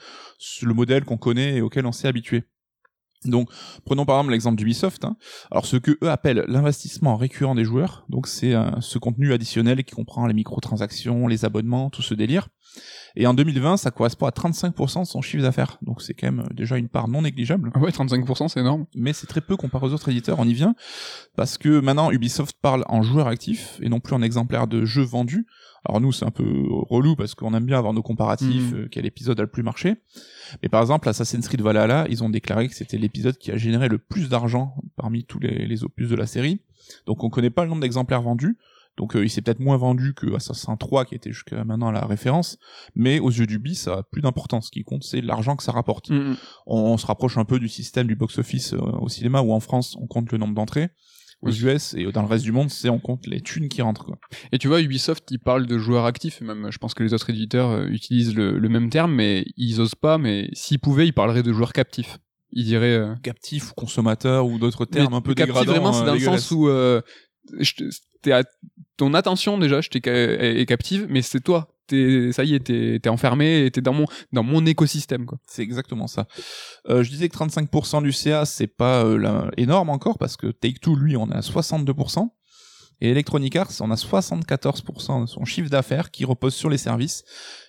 le 0.62 0.74
modèle 0.74 1.04
qu'on 1.04 1.18
connaît 1.18 1.58
et 1.58 1.62
auquel 1.62 1.86
on 1.86 1.89
s'est 1.92 2.08
habitué. 2.08 2.44
Donc, 3.26 3.50
prenons 3.84 4.06
par 4.06 4.16
exemple 4.18 4.32
l'exemple 4.32 4.56
d'Ubisoft. 4.56 5.04
Hein. 5.04 5.18
Alors, 5.52 5.66
ce 5.66 5.76
que 5.76 5.98
eux 6.02 6.10
appellent 6.10 6.46
l'investissement 6.48 7.18
récurrent 7.18 7.54
des 7.54 7.66
joueurs, 7.66 8.06
donc 8.08 8.28
c'est 8.28 8.54
euh, 8.54 8.70
ce 8.80 8.98
contenu 8.98 9.34
additionnel 9.34 9.84
qui 9.84 9.94
comprend 9.94 10.26
les 10.26 10.34
microtransactions, 10.34 11.28
les 11.28 11.44
abonnements, 11.44 11.90
tout 11.90 12.02
ce 12.02 12.14
délire. 12.14 12.48
Et 13.18 13.28
en 13.28 13.34
2020, 13.34 13.76
ça 13.76 13.92
correspond 13.92 14.28
à 14.28 14.30
35% 14.30 15.02
de 15.02 15.06
son 15.06 15.22
chiffre 15.22 15.44
d'affaires. 15.44 15.80
Donc, 15.82 16.02
c'est 16.02 16.14
quand 16.14 16.32
même 16.32 16.48
déjà 16.54 16.78
une 16.78 16.88
part 16.88 17.10
non 17.10 17.24
négligeable. 17.24 17.72
Ah 17.74 17.80
ouais, 17.80 17.90
35%, 17.92 18.48
c'est 18.48 18.62
énorme. 18.62 18.86
Mais 18.96 19.12
c'est 19.12 19.28
très 19.28 19.42
peu 19.42 19.58
comparé 19.58 19.88
aux 19.88 19.94
autres 19.94 20.10
éditeurs. 20.10 20.40
On 20.40 20.48
y 20.48 20.54
vient 20.54 20.76
parce 21.36 21.58
que 21.58 21.80
maintenant, 21.82 22.12
Ubisoft 22.12 22.56
parle 22.62 22.86
en 22.88 23.02
joueur 23.02 23.28
actif 23.28 23.80
et 23.82 23.90
non 23.90 24.00
plus 24.00 24.16
en 24.16 24.22
exemplaire 24.22 24.68
de 24.68 24.86
jeux 24.86 25.04
vendus. 25.04 25.46
Alors 25.86 26.02
nous, 26.02 26.12
c'est 26.12 26.26
un 26.26 26.32
peu 26.32 26.44
relou 26.90 27.16
parce 27.16 27.36
qu'on 27.36 27.54
aime 27.54 27.66
bien 27.66 27.78
avoir 27.78 27.94
nos 27.94 28.02
comparatifs, 28.02 28.72
mhm. 28.72 28.80
euh, 28.80 28.88
quel 28.92 29.06
épisode 29.06 29.40
a 29.40 29.44
le 29.44 29.50
plus 29.50 29.64
marché. 29.64 29.96
Mais 30.62 30.70
par 30.70 30.82
exemple, 30.82 31.08
Assassin's 31.08 31.48
Creed 31.48 31.62
Valhalla, 31.62 32.06
ils 32.10 32.24
ont 32.24 32.30
déclaré 32.30 32.68
que 32.68 32.76
c'était 32.76 32.98
l'épisode 32.98 33.38
qui 33.38 33.52
a 33.52 33.58
généré 33.58 33.88
le 33.88 33.98
plus 33.98 34.30
d'argent 34.30 34.76
parmi 34.96 35.24
tous 35.24 35.40
les, 35.40 35.84
opus 35.84 36.10
de 36.10 36.16
la 36.16 36.28
série. 36.28 36.62
Donc 37.06 37.24
on 37.24 37.30
connaît 37.30 37.50
pas 37.50 37.64
le 37.64 37.70
nombre 37.70 37.82
d'exemplaires 37.82 38.22
vendus. 38.22 38.58
Donc 38.98 39.16
euh, 39.16 39.24
il 39.24 39.30
s'est 39.30 39.42
peut-être 39.42 39.62
moins 39.62 39.78
vendu 39.78 40.14
que 40.14 40.36
Assassin 40.36 40.76
3 40.76 41.06
qui 41.06 41.16
était 41.16 41.32
jusqu'à 41.32 41.64
maintenant 41.64 41.90
la 41.92 42.06
référence, 42.06 42.58
mais 42.96 43.20
aux 43.20 43.30
yeux 43.30 43.48
du 43.48 43.58
bis, 43.58 43.84
ça 43.84 44.00
a 44.00 44.04
plus 44.04 44.22
d'importance. 44.22 44.66
Ce 44.66 44.72
qui 44.72 44.84
compte, 44.84 45.04
c'est 45.04 45.22
l'argent 45.22 45.56
que 45.56 45.64
ça 45.64 45.72
rapporte. 45.72 46.10
Mhm. 46.10 46.36
On, 46.66 46.98
se 46.98 47.06
rapproche 47.06 47.38
un 47.38 47.46
peu 47.46 47.60
du 47.60 47.70
système 47.70 48.08
du 48.08 48.16
box-office 48.16 48.74
euh, 48.74 48.78
au 48.78 49.08
cinéma 49.08 49.42
où 49.42 49.54
en 49.54 49.62
France 49.62 49.96
on 50.02 50.08
compte 50.08 50.32
le 50.32 50.38
nombre 50.38 50.54
d'entrées 50.54 50.90
aux 51.42 51.52
US 51.52 51.94
et 51.94 52.06
dans 52.12 52.22
le 52.22 52.28
reste 52.28 52.44
du 52.44 52.52
monde, 52.52 52.70
c'est 52.70 52.90
on 52.90 53.00
compte 53.00 53.26
les 53.28 53.42
thunes 53.42 53.70
qui 53.70 53.82
rentrent. 53.82 54.06
Quoi. 54.06 54.18
Et 54.52 54.58
tu 54.58 54.68
vois, 54.68 54.82
Ubisoft, 54.82 55.30
ils 55.32 55.40
parlent 55.40 55.66
de 55.66 55.78
joueurs 55.78 56.06
actifs, 56.06 56.42
et 56.42 56.46
même 56.46 56.72
je 56.72 56.78
pense 56.78 56.94
que 56.94 57.04
les 57.04 57.14
autres 57.14 57.30
éditeurs 57.30 57.70
euh, 57.72 57.88
utilisent 57.88 58.36
le, 58.36 58.70
même 58.70 58.90
terme, 58.90 59.14
mais 59.14 59.46
ils 59.58 59.80
osent 59.80 59.96
pas, 59.96 60.18
mais 60.18 60.50
s'ils 60.54 60.80
pouvaient, 60.80 61.08
ils 61.08 61.14
parleraient 61.14 61.44
de 61.44 61.54
joueurs 61.54 61.74
captifs. 61.74 62.18
Ils 62.52 62.66
diraient... 62.66 62.96
Euh... 62.96 63.16
Captifs 63.24 63.72
ou 63.72 63.74
consommateurs 63.76 64.46
ou 64.48 64.60
d'autres 64.60 64.86
termes 64.86 65.14
un 65.14 65.22
peu 65.22 65.34
captif, 65.34 65.56
dégradants. 65.56 65.72
vraiment, 65.72 65.94
c'est 65.94 66.06
dans 66.06 66.14
le 66.14 66.20
sens 66.20 66.52
où 66.52 66.68
euh, 66.68 67.02
ton 68.98 69.14
attention 69.14 69.58
déjà 69.58 69.82
je 69.82 69.90
est 69.94 70.66
captive, 70.68 71.08
mais 71.10 71.22
c'est 71.22 71.40
toi 71.40 71.79
ça 72.32 72.44
y 72.44 72.56
est, 72.56 72.60
t'es, 72.60 73.00
t'es 73.02 73.10
enfermé, 73.10 73.70
t'es 73.72 73.82
dans 73.82 73.94
mon, 73.94 74.06
dans 74.32 74.44
mon 74.44 74.66
écosystème, 74.66 75.26
quoi. 75.26 75.40
C'est 75.46 75.64
exactement 75.64 76.08
ça. 76.08 76.28
Euh, 76.90 77.04
je 77.04 77.10
disais 77.10 77.30
que 77.30 77.38
35% 77.38 78.04
du 78.04 78.12
CA, 78.12 78.46
c'est 78.46 78.68
pas 78.68 79.04
euh, 79.04 79.50
énorme 79.58 79.90
encore, 79.90 80.18
parce 80.18 80.38
que 80.38 80.48
Take-Two, 80.48 80.96
lui, 80.96 81.18
on 81.18 81.30
a 81.32 81.40
62%. 81.40 82.30
Et 83.02 83.12
Electronic 83.12 83.56
Arts, 83.56 83.72
on 83.80 83.92
a 83.92 83.96
74% 83.96 85.22
de 85.22 85.26
son 85.26 85.46
chiffre 85.46 85.70
d'affaires 85.70 86.12
qui 86.12 86.26
repose 86.26 86.54
sur 86.54 86.70
les 86.70 86.78
services. 86.78 87.24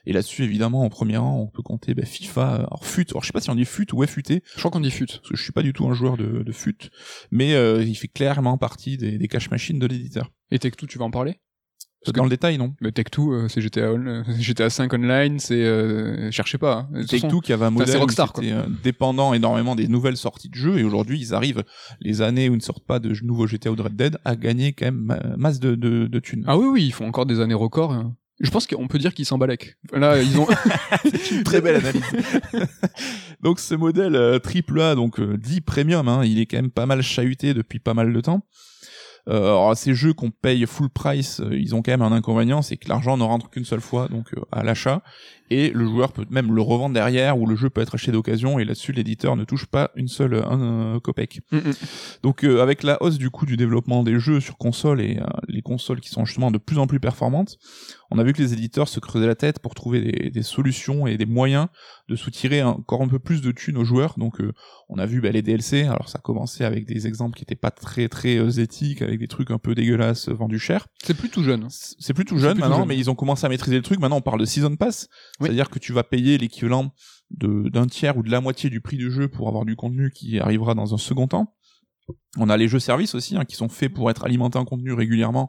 Et 0.04 0.12
là-dessus, 0.12 0.42
évidemment, 0.42 0.82
en 0.82 0.88
premier 0.88 1.18
rang, 1.18 1.38
on 1.38 1.46
peut 1.46 1.62
compter 1.62 1.94
bah, 1.94 2.04
FIFA, 2.04 2.54
alors 2.54 2.84
FUT. 2.84 3.06
Alors 3.10 3.22
je 3.22 3.28
sais 3.28 3.32
pas 3.32 3.40
si 3.40 3.50
on 3.50 3.54
dit 3.54 3.64
FUT 3.64 3.86
ou 3.92 4.04
FUT. 4.06 4.24
Je 4.28 4.58
crois 4.58 4.70
qu'on 4.70 4.80
dit 4.80 4.90
FUT. 4.90 5.06
Parce 5.06 5.28
que 5.28 5.36
je 5.36 5.42
suis 5.42 5.52
pas 5.52 5.62
du 5.62 5.72
tout 5.72 5.86
un 5.86 5.94
joueur 5.94 6.16
de, 6.16 6.42
de 6.42 6.52
FUT. 6.52 6.90
Mais 7.30 7.54
euh, 7.54 7.84
il 7.84 7.94
fait 7.94 8.08
clairement 8.08 8.58
partie 8.58 8.96
des, 8.96 9.18
des 9.18 9.28
cash 9.28 9.50
machines 9.50 9.78
de 9.78 9.86
l'éditeur. 9.86 10.32
Et 10.50 10.58
Take-Two, 10.58 10.88
tu 10.88 10.98
vas 10.98 11.04
en 11.04 11.12
parler? 11.12 11.38
Parce 12.04 12.14
dans 12.14 12.24
le 12.24 12.30
détail, 12.30 12.56
non 12.56 12.74
Mais 12.80 12.92
Tech 12.92 13.06
2, 13.14 13.22
euh, 13.22 13.48
c'est 13.48 13.60
GTA, 13.60 13.92
on- 13.92 14.06
euh, 14.06 14.22
GTA 14.40 14.70
5 14.70 14.92
online, 14.94 15.38
c'est 15.38 15.62
euh, 15.62 16.30
cherchez 16.30 16.56
pas. 16.56 16.74
hein. 16.74 16.88
De 16.92 17.00
toute 17.02 17.10
façon, 17.10 17.20
Take-Two 17.28 17.40
qui 17.40 17.52
avait 17.52 17.66
un 17.66 17.70
modèle 17.70 17.96
Rockstar, 17.98 18.32
c'était, 18.34 18.52
euh, 18.52 18.62
dépendant 18.82 19.34
énormément 19.34 19.74
des 19.76 19.86
nouvelles 19.86 20.16
sorties 20.16 20.48
de 20.48 20.54
jeux 20.54 20.78
et 20.78 20.84
aujourd'hui 20.84 21.20
ils 21.20 21.34
arrivent 21.34 21.62
les 22.00 22.22
années 22.22 22.48
où 22.48 22.54
ils 22.54 22.56
ne 22.58 22.62
sortent 22.62 22.86
pas 22.86 23.00
de 23.00 23.12
nouveaux 23.22 23.46
GTA 23.46 23.70
ou 23.70 23.76
de 23.76 23.82
Red 23.82 23.96
Dead 23.96 24.18
à 24.24 24.34
gagner 24.36 24.72
quand 24.72 24.86
même 24.86 25.02
ma- 25.04 25.36
masse 25.36 25.60
de, 25.60 25.74
de, 25.74 26.06
de 26.06 26.18
thunes. 26.20 26.44
Ah 26.46 26.56
oui, 26.56 26.66
oui, 26.72 26.84
ils 26.86 26.92
font 26.92 27.06
encore 27.06 27.26
des 27.26 27.40
années 27.40 27.52
records. 27.54 27.92
hein. 27.92 28.16
Je 28.42 28.50
pense 28.50 28.66
qu'on 28.66 28.88
peut 28.88 28.98
dire 28.98 29.12
qu'ils 29.12 29.26
s'en 29.26 29.36
balèquent. 29.36 29.76
Là, 29.92 30.22
ils 30.22 30.38
ont. 30.38 30.46
Une 31.30 31.42
très 31.44 31.60
belle 31.60 31.76
analyse. 31.76 32.02
donc 33.42 33.60
ce 33.60 33.74
modèle 33.74 34.40
triple 34.42 34.80
A, 34.80 34.94
donc 34.94 35.20
dit 35.20 35.60
premium, 35.60 36.08
hein, 36.08 36.24
il 36.24 36.38
est 36.38 36.46
quand 36.46 36.56
même 36.56 36.70
pas 36.70 36.86
mal 36.86 37.02
chahuté 37.02 37.52
depuis 37.52 37.78
pas 37.78 37.92
mal 37.92 38.12
de 38.12 38.20
temps. 38.22 38.40
Euh, 39.28 39.42
alors 39.42 39.76
ces 39.76 39.94
jeux 39.94 40.12
qu'on 40.12 40.30
paye 40.30 40.66
full 40.66 40.88
price, 40.88 41.40
euh, 41.40 41.56
ils 41.56 41.74
ont 41.74 41.82
quand 41.82 41.92
même 41.92 42.02
un 42.02 42.12
inconvénient, 42.12 42.62
c'est 42.62 42.76
que 42.76 42.88
l'argent 42.88 43.16
ne 43.16 43.22
rentre 43.22 43.50
qu'une 43.50 43.64
seule 43.64 43.80
fois, 43.80 44.08
donc 44.08 44.34
euh, 44.34 44.40
à 44.50 44.62
l'achat, 44.62 45.02
et 45.50 45.70
le 45.70 45.84
joueur 45.84 46.12
peut 46.12 46.24
même 46.30 46.54
le 46.54 46.62
revendre 46.62 46.94
derrière, 46.94 47.38
ou 47.38 47.46
le 47.46 47.56
jeu 47.56 47.70
peut 47.70 47.80
être 47.80 47.94
acheté 47.94 48.12
d'occasion, 48.12 48.58
et 48.58 48.64
là-dessus 48.64 48.92
l'éditeur 48.92 49.36
ne 49.36 49.44
touche 49.44 49.66
pas 49.66 49.90
une 49.94 50.08
seule 50.08 50.34
un, 50.34 50.98
copec. 51.00 51.40
Mm, 51.52 51.58
mm. 51.58 51.72
Donc 52.22 52.44
avec 52.44 52.82
la 52.82 53.02
hausse 53.02 53.18
du 53.18 53.30
coût 53.30 53.46
du 53.46 53.56
développement 53.56 54.02
des 54.02 54.18
jeux 54.18 54.40
sur 54.40 54.56
console 54.56 55.00
et 55.00 55.20
les 55.48 55.62
consoles 55.62 56.00
qui 56.00 56.08
sont 56.10 56.24
justement 56.24 56.50
de 56.50 56.58
plus 56.58 56.78
en 56.78 56.86
plus 56.86 57.00
performantes, 57.00 57.58
on 58.10 58.18
a 58.18 58.24
vu 58.24 58.32
que 58.32 58.42
les 58.42 58.52
éditeurs 58.52 58.88
se 58.88 58.98
creusaient 59.00 59.26
la 59.26 59.34
tête 59.36 59.60
pour 59.60 59.74
trouver 59.74 60.00
des, 60.00 60.30
des 60.30 60.42
solutions 60.42 61.06
et 61.06 61.16
des 61.16 61.26
moyens 61.26 61.68
de 62.08 62.16
soutirer 62.16 62.62
encore 62.62 63.02
un 63.02 63.08
peu 63.08 63.18
plus 63.18 63.40
de 63.40 63.52
thunes 63.52 63.76
aux 63.76 63.84
joueurs. 63.84 64.14
Donc 64.18 64.40
euh, 64.40 64.52
on 64.88 64.98
a 64.98 65.06
vu 65.06 65.20
bah, 65.20 65.30
les 65.30 65.42
DLC, 65.42 65.82
alors 65.84 66.08
ça 66.08 66.18
a 66.18 66.20
commencé 66.20 66.64
avec 66.64 66.86
des 66.86 67.06
exemples 67.06 67.36
qui 67.36 67.42
étaient 67.44 67.54
pas 67.54 67.70
très 67.70 68.08
très 68.08 68.36
euh, 68.38 68.50
éthiques, 68.50 69.02
avec 69.02 69.18
des 69.20 69.28
trucs 69.28 69.50
un 69.50 69.58
peu 69.58 69.74
dégueulasses 69.74 70.28
euh, 70.28 70.32
vendus 70.34 70.58
cher. 70.58 70.86
C'est 71.04 71.14
plus 71.16 71.28
tout 71.30 71.42
jeune. 71.44 71.68
C'est 71.70 72.14
plutôt 72.14 72.34
C'est 72.36 72.42
jeune 72.42 72.58
maintenant, 72.58 72.78
jeune. 72.78 72.88
mais 72.88 72.98
ils 72.98 73.10
ont 73.10 73.14
commencé 73.14 73.46
à 73.46 73.48
maîtriser 73.48 73.76
le 73.76 73.82
truc. 73.82 74.00
Maintenant 74.00 74.16
on 74.18 74.22
parle 74.22 74.40
de 74.40 74.44
Season 74.44 74.74
Pass, 74.76 75.08
Oui. 75.40 75.46
c'est-à-dire 75.46 75.70
que 75.70 75.78
tu 75.78 75.92
vas 75.92 76.02
payer 76.02 76.36
l'équivalent 76.38 76.92
de- 77.30 77.68
d'un 77.68 77.86
tiers 77.86 78.16
ou 78.16 78.22
de 78.24 78.30
la 78.30 78.40
moitié 78.40 78.70
du 78.70 78.80
prix 78.80 78.96
du 78.96 79.10
jeu 79.10 79.28
pour 79.28 79.46
avoir 79.46 79.64
du 79.64 79.76
contenu 79.76 80.10
qui 80.10 80.40
arrivera 80.40 80.74
dans 80.74 80.94
un 80.94 80.98
second 80.98 81.28
temps. 81.28 81.54
On 82.36 82.48
a 82.48 82.56
les 82.56 82.66
jeux 82.66 82.80
services 82.80 83.14
aussi 83.14 83.36
hein, 83.36 83.44
qui 83.44 83.54
sont 83.54 83.68
faits 83.68 83.92
pour 83.94 84.10
être 84.10 84.24
alimentés 84.24 84.58
en 84.58 84.64
contenu 84.64 84.92
régulièrement 84.92 85.48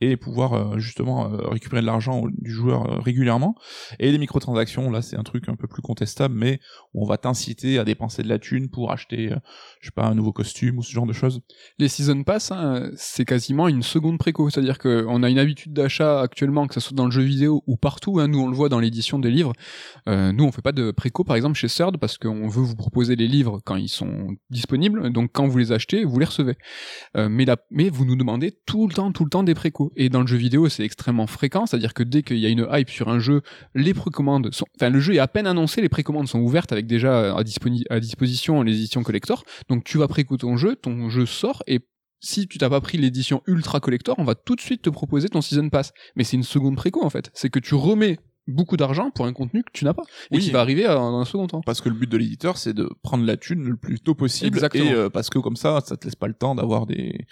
et 0.00 0.16
pouvoir 0.16 0.54
euh, 0.54 0.78
justement 0.78 1.30
euh, 1.30 1.48
récupérer 1.48 1.82
de 1.82 1.86
l'argent 1.86 2.24
du 2.38 2.50
joueur 2.50 2.90
euh, 2.90 3.00
régulièrement. 3.00 3.54
Et 3.98 4.10
les 4.10 4.18
microtransactions, 4.18 4.90
là 4.90 5.02
c'est 5.02 5.16
un 5.16 5.22
truc 5.22 5.48
un 5.48 5.56
peu 5.56 5.66
plus 5.66 5.82
contestable, 5.82 6.34
mais 6.34 6.60
on 6.94 7.04
va 7.04 7.18
t'inciter 7.18 7.78
à 7.78 7.84
dépenser 7.84 8.22
de 8.22 8.28
la 8.28 8.38
thune 8.38 8.70
pour 8.70 8.92
acheter, 8.92 9.30
je 9.80 9.86
sais 9.86 9.92
pas, 9.94 10.06
un 10.06 10.14
nouveau 10.14 10.32
costume 10.32 10.78
ou 10.78 10.82
ce 10.82 10.92
genre 10.92 11.06
de 11.06 11.12
choses. 11.12 11.40
Les 11.78 11.88
Season 11.88 12.22
Pass, 12.22 12.50
hein, 12.50 12.90
c'est 12.96 13.24
quasiment 13.24 13.68
une 13.68 13.82
seconde 13.82 14.18
préco. 14.18 14.48
C'est-à-dire 14.48 14.78
qu'on 14.78 15.22
a 15.22 15.30
une 15.30 15.38
habitude 15.38 15.72
d'achat 15.72 16.20
actuellement, 16.20 16.66
que 16.66 16.74
ce 16.74 16.80
soit 16.80 16.96
dans 16.96 17.04
le 17.04 17.10
jeu 17.10 17.22
vidéo 17.22 17.62
ou 17.66 17.76
partout. 17.76 18.20
Hein, 18.20 18.28
nous, 18.28 18.40
on 18.40 18.48
le 18.48 18.56
voit 18.56 18.68
dans 18.68 18.80
l'édition 18.80 19.18
des 19.18 19.30
livres. 19.30 19.52
Nous, 20.06 20.44
on 20.44 20.52
fait 20.52 20.62
pas 20.62 20.72
de 20.72 20.90
préco, 20.90 21.24
par 21.24 21.36
exemple, 21.36 21.56
chez 21.56 21.68
Third, 21.68 21.98
parce 21.98 22.18
qu'on 22.18 22.48
veut 22.48 22.62
vous 22.62 22.76
proposer 22.76 23.16
les 23.16 23.28
livres 23.28 23.60
quand 23.64 23.76
ils 23.76 23.88
sont 23.88 24.28
disponibles. 24.50 25.12
Donc, 25.12 25.30
quand 25.32 25.46
vous 25.46 25.58
les 25.58 25.72
achetez, 25.72 26.04
vous 26.04 26.18
les 26.18 26.26
recevez. 26.26 26.56
Mais, 27.14 27.46
mais 27.70 27.90
vous 27.90 28.04
nous 28.04 28.16
demandez 28.16 28.58
tout 28.66 28.86
le 28.86 28.94
temps, 28.94 29.12
tout 29.12 29.24
le 29.24 29.30
temps 29.30 29.42
des 29.42 29.54
Et 29.96 30.08
dans 30.08 30.20
le 30.20 30.26
jeu 30.26 30.36
vidéo, 30.36 30.68
c'est 30.68 30.84
extrêmement 30.84 31.26
fréquent. 31.26 31.66
C'est-à-dire 31.66 31.94
que 31.94 32.02
dès 32.02 32.22
qu'il 32.22 32.38
y 32.38 32.46
a 32.46 32.48
une 32.48 32.66
hype 32.70 32.90
sur 32.90 33.08
un 33.08 33.18
jeu, 33.18 33.42
les 33.74 33.94
précommandes 33.94 34.52
sont... 34.52 34.66
Enfin, 34.78 34.90
le 34.90 35.00
jeu 35.00 35.14
est 35.14 35.18
à 35.18 35.28
peine 35.28 35.46
annoncé, 35.46 35.80
les 35.80 35.88
précommandes 35.88 36.28
sont 36.28 36.40
ouvertes 36.40 36.72
avec 36.72 36.86
déjà 36.86 37.36
à, 37.36 37.42
disponi- 37.42 37.84
à 37.90 38.00
disposition 38.00 38.62
les 38.62 38.74
éditions 38.74 39.02
collector. 39.02 39.44
Donc, 39.68 39.84
tu 39.84 39.98
vas 39.98 40.08
préco 40.08 40.36
ton 40.36 40.56
jeu, 40.56 40.76
ton 40.76 41.10
jeu 41.10 41.26
sort, 41.26 41.62
et 41.66 41.80
si 42.20 42.46
tu 42.46 42.58
t'as 42.58 42.68
pas 42.68 42.80
pris 42.80 42.98
l'édition 42.98 43.42
ultra 43.46 43.80
collector, 43.80 44.14
on 44.18 44.24
va 44.24 44.34
tout 44.34 44.54
de 44.54 44.60
suite 44.60 44.82
te 44.82 44.90
proposer 44.90 45.28
ton 45.28 45.40
season 45.40 45.70
pass. 45.70 45.92
Mais 46.16 46.24
c'est 46.24 46.36
une 46.36 46.42
seconde 46.42 46.76
préco 46.76 47.02
en 47.02 47.10
fait. 47.10 47.30
C'est 47.34 47.48
que 47.48 47.58
tu 47.58 47.74
remets 47.74 48.18
beaucoup 48.46 48.76
d'argent 48.76 49.10
pour 49.10 49.26
un 49.26 49.32
contenu 49.32 49.62
que 49.62 49.70
tu 49.72 49.84
n'as 49.84 49.94
pas 49.94 50.02
et 50.30 50.36
Oui. 50.36 50.40
qui 50.42 50.50
va 50.50 50.60
arriver 50.60 50.84
dans 50.84 51.18
un 51.20 51.24
second 51.24 51.46
temps. 51.46 51.60
Parce 51.64 51.80
que 51.80 51.88
le 51.88 51.94
but 51.94 52.10
de 52.10 52.16
l'éditeur, 52.16 52.56
c'est 52.56 52.72
de 52.72 52.88
prendre 53.02 53.24
la 53.24 53.36
thune 53.36 53.62
le 53.62 53.76
plus 53.76 54.00
tôt 54.00 54.14
possible. 54.14 54.56
Exactement. 54.56 54.84
Et 54.84 54.92
euh, 54.92 55.08
parce 55.10 55.30
que 55.30 55.38
comme 55.38 55.56
ça, 55.56 55.80
ça 55.84 55.96
te 55.96 56.04
laisse 56.06 56.16
pas 56.16 56.26
le 56.28 56.34
temps 56.34 56.54
d'avoir 56.54 56.86
des 56.86 57.26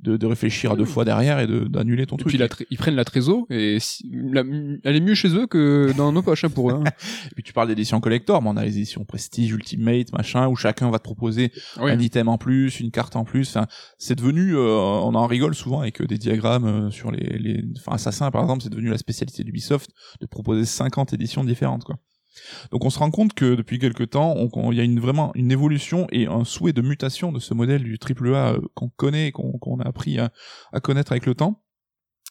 de, 0.00 0.16
de 0.16 0.26
réfléchir 0.26 0.72
à 0.72 0.76
deux 0.76 0.84
fois 0.86 1.04
derrière 1.04 1.40
et 1.40 1.46
de 1.46 1.60
d'annuler 1.64 2.06
ton 2.06 2.16
Et 2.16 2.20
truc. 2.20 2.28
puis 2.30 2.38
la 2.38 2.48
ils 2.70 2.78
prennent 2.78 2.94
la 2.94 3.04
trésor 3.04 3.44
et 3.50 3.78
si- 3.80 4.10
la- 4.12 4.44
elle 4.84 4.96
est 4.96 5.00
mieux 5.00 5.14
chez 5.14 5.28
eux 5.36 5.46
que 5.46 5.92
dans 5.96 6.10
nos 6.12 6.22
poches 6.22 6.44
hein, 6.44 6.48
pour 6.50 6.70
eux. 6.70 6.74
hein. 6.74 6.84
Et 7.30 7.34
puis 7.34 7.42
tu 7.42 7.52
parles 7.52 7.68
d'éditions 7.68 8.00
collector, 8.00 8.40
mais 8.42 8.48
on 8.48 8.56
a 8.56 8.64
les 8.64 8.76
éditions 8.78 9.04
Prestige, 9.04 9.50
Ultimate, 9.50 10.12
machin, 10.12 10.48
où 10.48 10.56
chacun 10.56 10.90
va 10.90 10.98
te 10.98 11.04
proposer 11.04 11.52
un 11.76 11.98
item 11.98 12.28
en 12.28 12.38
plus, 12.38 12.80
une 12.80 12.90
carte 12.90 13.14
en 13.16 13.24
plus. 13.24 13.48
Enfin, 13.50 13.66
c'est 13.98 14.14
devenu, 14.14 14.54
euh, 14.56 14.68
on 14.78 15.14
en 15.14 15.26
rigole 15.26 15.54
souvent 15.54 15.80
avec 15.80 16.00
euh, 16.00 16.06
des 16.06 16.16
diagrammes 16.18 16.90
sur 16.90 17.10
les, 17.10 17.38
les, 17.38 17.64
enfin 17.76 17.92
Assassin 17.96 18.30
par 18.30 18.42
exemple, 18.42 18.62
c'est 18.62 18.70
devenu 18.70 18.88
la 18.88 18.98
spécialité 18.98 19.44
d'Ubisoft 19.44 19.90
de 20.20 20.26
proposer 20.26 20.49
50 20.64 21.12
éditions 21.12 21.44
différentes, 21.44 21.84
quoi. 21.84 21.96
Donc 22.70 22.84
on 22.84 22.90
se 22.90 22.98
rend 22.98 23.10
compte 23.10 23.34
que 23.34 23.54
depuis 23.54 23.78
quelques 23.78 24.10
temps, 24.10 24.36
il 24.70 24.76
y 24.76 24.80
a 24.80 24.84
une, 24.84 25.00
vraiment 25.00 25.32
une 25.34 25.50
évolution 25.50 26.06
et 26.12 26.26
un 26.26 26.44
souhait 26.44 26.72
de 26.72 26.82
mutation 26.82 27.32
de 27.32 27.38
ce 27.38 27.54
modèle 27.54 27.82
du 27.82 27.98
AAA 27.98 28.54
euh, 28.54 28.60
qu'on 28.74 28.88
connaît, 28.88 29.32
qu'on 29.32 29.80
a 29.80 29.88
appris 29.88 30.18
à, 30.18 30.30
connaître 30.82 31.12
avec 31.12 31.26
le 31.26 31.34
temps. 31.34 31.62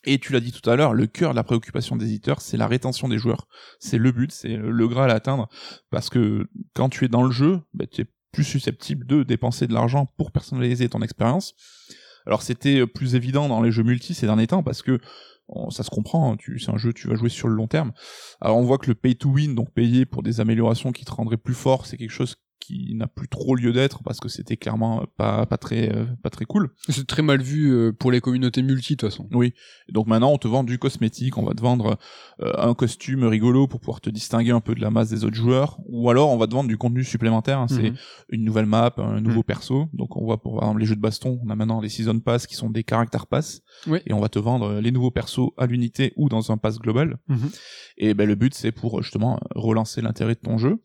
Et 0.05 0.17
tu 0.17 0.31
l'as 0.31 0.39
dit 0.39 0.53
tout 0.53 0.67
à 0.69 0.77
l'heure, 0.77 0.93
le 0.93 1.07
cœur 1.07 1.31
de 1.31 1.35
la 1.35 1.43
préoccupation 1.43 1.97
des 1.97 2.05
éditeurs, 2.05 2.39
c'est 2.39 2.55
la 2.55 2.67
rétention 2.67 3.09
des 3.09 3.17
joueurs. 3.17 3.47
C'est 3.79 3.97
le 3.97 4.13
but, 4.13 4.31
c'est 4.31 4.55
le 4.55 4.87
graal 4.87 5.11
à 5.11 5.15
atteindre, 5.15 5.49
parce 5.89 6.09
que 6.09 6.47
quand 6.73 6.87
tu 6.87 7.03
es 7.03 7.09
dans 7.09 7.23
le 7.23 7.31
jeu, 7.31 7.59
bah, 7.73 7.85
tu 7.85 8.01
es 8.01 8.05
plus 8.31 8.45
susceptible 8.45 9.05
de 9.05 9.23
dépenser 9.23 9.67
de 9.67 9.73
l'argent 9.73 10.05
pour 10.17 10.31
personnaliser 10.31 10.87
ton 10.87 11.01
expérience. 11.01 11.53
Alors 12.25 12.43
c'était 12.43 12.87
plus 12.87 13.15
évident 13.15 13.49
dans 13.49 13.61
les 13.61 13.71
jeux 13.71 13.83
multi 13.83 14.13
ces 14.13 14.25
derniers 14.25 14.47
temps, 14.47 14.63
parce 14.63 14.81
que 14.81 15.01
on- 15.49 15.69
ça 15.69 15.83
se 15.83 15.89
comprend, 15.89 16.31
hein, 16.33 16.37
tu, 16.37 16.59
c'est 16.59 16.71
un 16.71 16.77
jeu, 16.77 16.93
tu 16.93 17.07
vas 17.07 17.15
jouer 17.15 17.29
sur 17.29 17.47
le 17.47 17.55
long 17.55 17.67
terme. 17.67 17.91
Alors 18.41 18.57
on 18.57 18.63
voit 18.63 18.77
que 18.77 18.87
le 18.87 18.95
pay 18.95 19.15
to 19.15 19.29
win, 19.29 19.55
donc 19.55 19.71
payer 19.71 20.05
pour 20.05 20.23
des 20.23 20.39
améliorations 20.41 20.91
qui 20.91 21.05
te 21.05 21.11
rendraient 21.11 21.37
plus 21.37 21.53
fort, 21.53 21.85
c'est 21.85 21.97
quelque 21.97 22.11
chose 22.11 22.35
qui 22.59 22.93
n'a 22.95 23.07
plus 23.07 23.27
trop 23.27 23.55
lieu 23.55 23.71
d'être 23.71 24.03
parce 24.03 24.19
que 24.19 24.27
c'était 24.29 24.57
clairement 24.57 25.05
pas 25.17 25.45
pas 25.45 25.57
très 25.57 25.95
euh, 25.95 26.05
pas 26.21 26.29
très 26.29 26.45
cool. 26.45 26.69
C'est 26.89 27.07
très 27.07 27.21
mal 27.21 27.41
vu 27.41 27.71
euh, 27.71 27.91
pour 27.93 28.11
les 28.11 28.19
communautés 28.21 28.61
multi 28.61 28.93
de 28.95 28.99
toute 28.99 29.09
façon. 29.09 29.27
Oui. 29.31 29.53
Et 29.87 29.91
donc 29.93 30.07
maintenant, 30.07 30.31
on 30.31 30.37
te 30.37 30.47
vend 30.47 30.63
du 30.63 30.77
cosmétique, 30.77 31.37
on 31.37 31.43
va 31.43 31.53
te 31.53 31.61
vendre 31.61 31.97
euh, 32.41 32.51
un 32.57 32.73
costume 32.73 33.23
rigolo 33.23 33.67
pour 33.67 33.79
pouvoir 33.79 34.01
te 34.01 34.09
distinguer 34.09 34.51
un 34.51 34.59
peu 34.59 34.75
de 34.75 34.81
la 34.81 34.91
masse 34.91 35.09
des 35.09 35.23
autres 35.23 35.35
joueurs, 35.37 35.79
ou 35.87 36.09
alors 36.09 36.29
on 36.29 36.37
va 36.37 36.47
te 36.47 36.53
vendre 36.53 36.67
du 36.69 36.77
contenu 36.77 37.03
supplémentaire. 37.03 37.59
hein. 37.59 37.67
C'est 37.69 37.91
Mhm. 37.91 37.95
une 38.29 38.43
nouvelle 38.43 38.65
map, 38.65 38.93
un 38.97 39.21
nouveau 39.21 39.41
perso. 39.43 39.87
Donc 39.93 40.17
on 40.17 40.23
voit 40.25 40.41
pour 40.41 40.55
par 40.55 40.63
exemple 40.65 40.81
les 40.81 40.85
jeux 40.85 40.95
de 40.95 41.01
baston, 41.01 41.39
on 41.45 41.49
a 41.49 41.55
maintenant 41.55 41.79
les 41.81 41.89
season 41.89 42.19
pass 42.19 42.45
qui 42.45 42.55
sont 42.55 42.69
des 42.69 42.83
character 42.87 43.19
pass, 43.29 43.61
Oui. 43.87 43.99
et 44.05 44.13
on 44.13 44.19
va 44.19 44.29
te 44.29 44.37
vendre 44.39 44.79
les 44.81 44.91
nouveaux 44.91 45.11
persos 45.11 45.51
à 45.57 45.65
l'unité 45.65 46.13
ou 46.17 46.27
dans 46.29 46.51
un 46.51 46.57
pass 46.57 46.77
global. 46.77 47.17
Mhm. 47.29 47.49
Et 47.97 48.13
ben 48.13 48.27
le 48.27 48.35
but 48.35 48.53
c'est 48.53 48.71
pour 48.71 49.01
justement 49.01 49.39
relancer 49.55 50.01
l'intérêt 50.01 50.35
de 50.35 50.39
ton 50.39 50.57
jeu. 50.57 50.77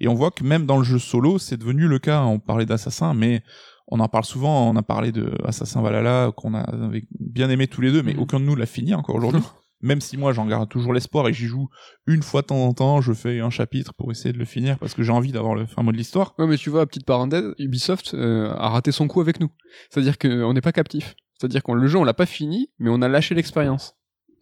Et 0.00 0.08
on 0.08 0.14
voit 0.14 0.30
que 0.30 0.44
même 0.44 0.66
dans 0.66 0.78
le 0.78 0.84
jeu 0.84 0.98
solo, 0.98 1.38
c'est 1.38 1.56
devenu 1.56 1.86
le 1.88 1.98
cas. 1.98 2.22
On 2.22 2.38
parlait 2.38 2.66
d'Assassin, 2.66 3.14
mais 3.14 3.42
on 3.88 4.00
en 4.00 4.08
parle 4.08 4.24
souvent. 4.24 4.68
On 4.70 4.76
a 4.76 4.82
parlé 4.82 5.12
de 5.12 5.32
Assassin 5.44 5.82
Valhalla 5.82 6.32
qu'on 6.36 6.54
a 6.54 6.60
avait 6.60 7.04
bien 7.20 7.50
aimé 7.50 7.66
tous 7.68 7.80
les 7.80 7.92
deux, 7.92 8.02
mais 8.02 8.14
Mhm. 8.14 8.20
aucun 8.20 8.40
de 8.40 8.44
nous 8.44 8.56
l'a 8.56 8.66
fini 8.66 8.94
encore 8.94 9.16
aujourd'hui. 9.16 9.42
Même 9.82 10.00
si 10.00 10.16
moi 10.16 10.32
j'en 10.32 10.46
garde 10.46 10.70
toujours 10.70 10.94
l'espoir 10.94 11.28
et 11.28 11.34
j'y 11.34 11.44
joue 11.46 11.68
une 12.06 12.22
fois 12.22 12.40
de 12.40 12.46
temps 12.46 12.64
en 12.64 12.72
temps, 12.72 13.02
je 13.02 13.12
fais 13.12 13.40
un 13.40 13.50
chapitre 13.50 13.92
pour 13.92 14.10
essayer 14.10 14.32
de 14.32 14.38
le 14.38 14.46
finir 14.46 14.78
parce 14.78 14.94
que 14.94 15.02
j'ai 15.02 15.12
envie 15.12 15.32
d'avoir 15.32 15.54
le 15.54 15.66
fin 15.66 15.82
mot 15.82 15.92
de 15.92 15.98
l'histoire. 15.98 16.34
Ouais, 16.38 16.46
mais 16.46 16.56
tu 16.56 16.70
vois, 16.70 16.86
petite 16.86 17.04
parenthèse, 17.04 17.44
Ubisoft 17.58 18.14
euh, 18.14 18.50
a 18.56 18.70
raté 18.70 18.90
son 18.90 19.06
coup 19.06 19.20
avec 19.20 19.38
nous. 19.38 19.50
C'est-à-dire 19.90 20.16
qu'on 20.16 20.54
n'est 20.54 20.62
pas 20.62 20.72
captif. 20.72 21.14
C'est-à-dire 21.38 21.62
qu'on 21.62 21.74
le 21.74 21.86
jeu, 21.88 21.98
on 21.98 22.04
l'a 22.04 22.14
pas 22.14 22.24
fini, 22.24 22.70
mais 22.78 22.88
on 22.90 23.02
a 23.02 23.08
lâché 23.08 23.34
l'expérience. 23.34 23.94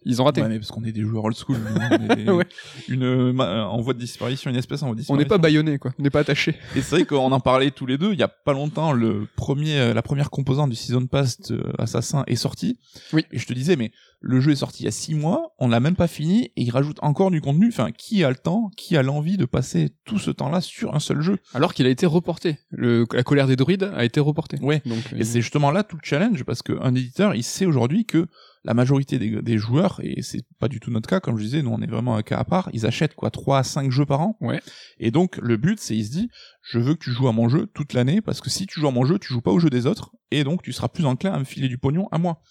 Ils 0.05 0.21
ont 0.21 0.25
raté. 0.25 0.41
Ouais, 0.41 0.49
mais 0.49 0.59
parce 0.59 0.71
qu'on 0.71 0.83
est 0.83 0.91
des 0.91 1.01
joueurs 1.01 1.23
old 1.25 1.35
school, 1.35 1.57
on 1.99 2.09
est 2.15 2.29
Ouais. 2.29 2.45
une 2.87 3.03
euh, 3.03 3.33
ma- 3.33 3.65
en 3.67 3.81
voie 3.81 3.93
de 3.93 3.99
disparition, 3.99 4.49
une 4.51 4.55
espèce 4.57 4.83
en 4.83 4.87
voie 4.87 4.95
de 4.95 4.99
on 4.99 5.01
disparition. 5.01 5.23
n'est 5.23 5.27
pas 5.27 5.37
baïonné, 5.39 5.77
quoi. 5.79 5.93
On 5.99 6.03
n'est 6.03 6.09
pas 6.09 6.19
attaché. 6.19 6.51
Et 6.75 6.81
c'est 6.81 6.95
vrai 6.97 7.05
qu'on 7.05 7.31
en 7.31 7.39
parlait 7.39 7.71
tous 7.71 7.85
les 7.85 7.97
deux. 7.97 8.13
Il 8.13 8.19
y 8.19 8.23
a 8.23 8.27
pas 8.27 8.53
longtemps, 8.53 8.91
le 8.93 9.27
premier, 9.35 9.79
euh, 9.79 9.93
la 9.93 10.01
première 10.01 10.29
composante 10.29 10.69
du 10.69 10.75
season 10.75 11.07
pass 11.07 11.39
de 11.41 11.63
Assassin 11.79 12.23
est 12.27 12.35
sortie. 12.35 12.79
Oui. 13.13 13.25
Et 13.31 13.39
je 13.39 13.45
te 13.47 13.53
disais, 13.53 13.75
mais 13.75 13.91
le 14.21 14.39
jeu 14.39 14.51
est 14.51 14.55
sorti 14.55 14.83
il 14.83 14.85
y 14.85 14.89
a 14.89 14.91
six 14.91 15.13
mois, 15.13 15.53
on 15.59 15.67
l'a 15.67 15.79
même 15.79 15.95
pas 15.95 16.07
fini 16.07 16.45
et 16.55 16.61
il 16.63 16.69
rajoute 16.71 16.97
encore 17.01 17.31
du 17.31 17.41
contenu. 17.41 17.67
Enfin, 17.69 17.91
qui 17.91 18.23
a 18.23 18.29
le 18.29 18.35
temps, 18.35 18.71
qui 18.77 18.97
a 18.97 19.03
l'envie 19.03 19.37
de 19.37 19.45
passer 19.45 19.89
tout 20.05 20.17
ce 20.19 20.31
temps-là 20.31 20.61
sur 20.61 20.95
un 20.95 20.99
seul 20.99 21.21
jeu? 21.21 21.37
Alors 21.53 21.73
qu'il 21.73 21.85
a 21.85 21.89
été 21.89 22.05
reporté. 22.05 22.57
Le, 22.69 23.05
la 23.13 23.23
colère 23.23 23.47
des 23.47 23.55
druides 23.55 23.91
a 23.95 24.03
été 24.05 24.19
reportée. 24.19 24.57
Ouais. 24.61 24.81
Donc, 24.85 24.99
euh, 25.13 25.17
Et 25.17 25.23
c'est 25.23 25.41
justement 25.41 25.71
là 25.71 25.83
tout 25.83 25.95
le 25.95 26.01
challenge 26.03 26.43
parce 26.43 26.61
qu'un 26.61 26.93
éditeur, 26.95 27.35
il 27.35 27.43
sait 27.43 27.65
aujourd'hui 27.65 28.05
que 28.05 28.27
la 28.65 28.73
majorité 28.73 29.19
des, 29.19 29.41
des 29.41 29.57
joueurs, 29.57 30.01
et 30.03 30.21
c'est 30.21 30.43
pas 30.59 30.67
du 30.67 30.79
tout 30.79 30.91
notre 30.91 31.07
cas, 31.07 31.19
comme 31.19 31.37
je 31.37 31.43
disais, 31.43 31.61
nous 31.61 31.71
on 31.71 31.81
est 31.81 31.89
vraiment 31.89 32.15
un 32.15 32.23
cas 32.23 32.37
à 32.37 32.43
part, 32.43 32.69
ils 32.73 32.85
achètent 32.85 33.15
quoi, 33.15 33.29
3 33.29 33.59
à 33.59 33.63
5 33.63 33.91
jeux 33.91 34.05
par 34.05 34.21
an. 34.21 34.37
Ouais. 34.41 34.61
Et 34.99 35.11
donc 35.11 35.37
le 35.37 35.57
but 35.57 35.79
c'est, 35.79 35.95
il 35.95 36.05
se 36.05 36.11
dit, 36.11 36.29
je 36.61 36.79
veux 36.79 36.95
que 36.95 37.03
tu 37.03 37.11
joues 37.11 37.27
à 37.27 37.31
mon 37.31 37.47
jeu 37.47 37.67
toute 37.67 37.93
l'année 37.93 38.21
parce 38.21 38.41
que 38.41 38.49
si 38.49 38.65
tu 38.65 38.79
joues 38.79 38.87
à 38.87 38.91
mon 38.91 39.05
jeu, 39.05 39.19
tu 39.19 39.31
joues 39.31 39.41
pas 39.41 39.51
au 39.51 39.59
jeu 39.59 39.69
des 39.69 39.85
autres, 39.85 40.11
et 40.31 40.43
donc 40.43 40.63
tu 40.63 40.73
seras 40.73 40.89
plus 40.89 41.05
enclin 41.05 41.31
à 41.31 41.39
me 41.39 41.45
filer 41.45 41.67
du 41.67 41.77
pognon 41.77 42.07
à 42.11 42.17
moi. 42.17 42.41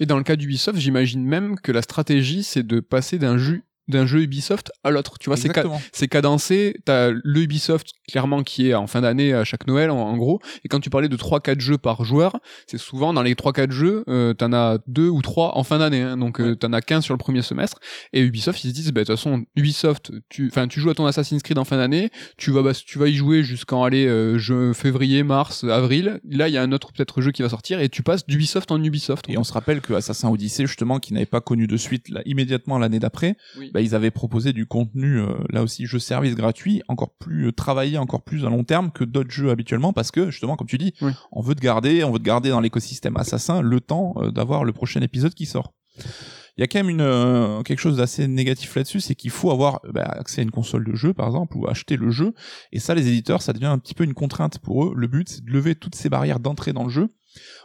Et 0.00 0.06
dans 0.06 0.16
le 0.16 0.24
cas 0.24 0.36
d'Ubisoft, 0.36 0.78
j'imagine 0.78 1.24
même 1.24 1.58
que 1.60 1.72
la 1.72 1.82
stratégie, 1.82 2.42
c'est 2.42 2.66
de 2.66 2.80
passer 2.80 3.18
d'un 3.18 3.36
jeu 3.36 3.62
d'un 3.90 4.06
jeu 4.06 4.22
Ubisoft 4.22 4.72
à 4.84 4.90
l'autre. 4.90 5.18
Tu 5.18 5.28
vois, 5.28 5.36
c'est 5.36 5.52
ca- 5.54 5.64
cadencé. 6.10 6.76
T'as 6.84 7.10
le 7.10 7.40
Ubisoft 7.42 7.88
clairement 8.10 8.42
qui 8.42 8.68
est 8.68 8.74
en 8.74 8.86
fin 8.86 9.00
d'année 9.00 9.32
à 9.32 9.44
chaque 9.44 9.66
Noël 9.66 9.90
en, 9.90 9.98
en 9.98 10.16
gros. 10.16 10.40
Et 10.64 10.68
quand 10.68 10.80
tu 10.80 10.90
parlais 10.90 11.08
de 11.08 11.16
3-4 11.16 11.60
jeux 11.60 11.78
par 11.78 12.04
joueur, 12.04 12.36
c'est 12.66 12.78
souvent 12.78 13.12
dans 13.12 13.22
les 13.22 13.34
3-4 13.34 13.70
jeux, 13.70 14.04
euh, 14.08 14.34
t'en 14.34 14.52
as 14.52 14.78
deux 14.86 15.08
ou 15.08 15.22
trois 15.22 15.56
en 15.56 15.62
fin 15.64 15.78
d'année. 15.78 16.02
hein. 16.02 16.16
donc 16.16 16.40
euh, 16.40 16.54
t'en 16.56 16.72
as 16.72 16.80
15 16.80 17.04
sur 17.04 17.14
le 17.14 17.18
premier 17.18 17.42
semestre. 17.42 17.78
Et 18.12 18.20
Ubisoft, 18.20 18.62
ils 18.64 18.70
se 18.70 18.74
disent, 18.74 18.92
bah, 18.92 19.02
de 19.02 19.06
toute 19.06 19.16
façon, 19.16 19.44
Ubisoft, 19.56 20.12
tu, 20.28 20.48
enfin, 20.50 20.66
tu 20.68 20.80
joues 20.80 20.90
à 20.90 20.94
ton 20.94 21.06
Assassin's 21.06 21.42
Creed 21.42 21.58
en 21.58 21.64
fin 21.64 21.76
d'année, 21.76 22.10
tu 22.36 22.50
vas, 22.50 22.62
bah, 22.62 22.72
tu 22.74 22.98
vas 22.98 23.08
y 23.08 23.14
jouer 23.14 23.42
jusqu'en 23.42 23.84
aller 23.84 24.06
euh, 24.06 24.38
jeu- 24.38 24.72
février, 24.72 25.22
mars, 25.22 25.64
avril. 25.64 26.20
Là, 26.28 26.48
il 26.48 26.54
y 26.54 26.58
a 26.58 26.62
un 26.62 26.72
autre 26.72 26.92
peut-être 26.92 27.20
jeu 27.20 27.30
qui 27.32 27.42
va 27.42 27.48
sortir 27.48 27.80
et 27.80 27.88
tu 27.88 28.02
passes 28.02 28.26
d'Ubisoft 28.26 28.70
en 28.72 28.82
Ubisoft. 28.82 29.26
Et 29.28 29.38
on 29.38 29.44
se 29.44 29.52
rappelle 29.52 29.80
que 29.80 29.92
Assassin 29.94 30.28
Odyssey, 30.30 30.66
justement, 30.66 30.98
qui 30.98 31.12
n'avait 31.14 31.26
pas 31.26 31.40
connu 31.40 31.66
de 31.66 31.76
suite 31.76 32.08
là, 32.08 32.20
immédiatement 32.24 32.78
l'année 32.78 32.98
d'après, 32.98 33.36
Oui. 33.58 33.70
bah, 33.72 33.79
ils 33.80 33.94
avaient 33.94 34.10
proposé 34.10 34.52
du 34.52 34.66
contenu, 34.66 35.20
euh, 35.20 35.28
là 35.50 35.62
aussi, 35.62 35.86
jeu 35.86 35.98
service 35.98 36.34
gratuit, 36.34 36.82
encore 36.88 37.14
plus 37.18 37.48
euh, 37.48 37.52
travaillé, 37.52 37.98
encore 37.98 38.22
plus 38.22 38.44
à 38.44 38.48
long 38.50 38.64
terme 38.64 38.90
que 38.90 39.04
d'autres 39.04 39.30
jeux 39.30 39.50
habituellement, 39.50 39.92
parce 39.92 40.10
que, 40.10 40.30
justement, 40.30 40.56
comme 40.56 40.66
tu 40.68 40.78
dis, 40.78 40.94
Oui. 41.00 41.12
on 41.32 41.40
veut 41.40 41.54
te 41.54 41.60
garder, 41.60 42.04
on 42.04 42.10
veut 42.12 42.18
te 42.18 42.24
garder 42.24 42.50
dans 42.50 42.60
l'écosystème 42.60 43.16
Assassin 43.16 43.60
le 43.62 43.80
temps 43.80 44.14
euh, 44.16 44.30
d'avoir 44.30 44.64
le 44.64 44.72
prochain 44.72 45.00
épisode 45.00 45.34
qui 45.34 45.46
sort. 45.46 45.72
Il 46.56 46.60
y 46.60 46.64
a 46.64 46.66
quand 46.66 46.80
même 46.80 46.90
une, 46.90 47.00
euh, 47.00 47.62
quelque 47.62 47.78
chose 47.78 47.96
d'assez 47.96 48.26
négatif 48.28 48.74
là-dessus, 48.74 49.00
c'est 49.00 49.14
qu'il 49.14 49.30
faut 49.30 49.50
avoir 49.50 49.80
bah, 49.94 50.02
accès 50.02 50.40
à 50.40 50.44
une 50.44 50.50
console 50.50 50.84
de 50.84 50.94
jeu, 50.94 51.14
par 51.14 51.26
exemple, 51.28 51.56
ou 51.56 51.66
acheter 51.68 51.96
le 51.96 52.10
jeu. 52.10 52.34
Et 52.72 52.80
ça, 52.80 52.94
les 52.94 53.08
éditeurs, 53.08 53.40
ça 53.40 53.52
devient 53.52 53.66
un 53.66 53.78
petit 53.78 53.94
peu 53.94 54.04
une 54.04 54.14
contrainte 54.14 54.58
pour 54.58 54.84
eux. 54.84 54.92
Le 54.94 55.06
but, 55.06 55.28
c'est 55.28 55.44
de 55.44 55.50
lever 55.50 55.74
toutes 55.74 55.94
ces 55.94 56.08
barrières 56.10 56.40
d'entrée 56.40 56.72
dans 56.72 56.84
le 56.84 56.90
jeu. 56.90 57.08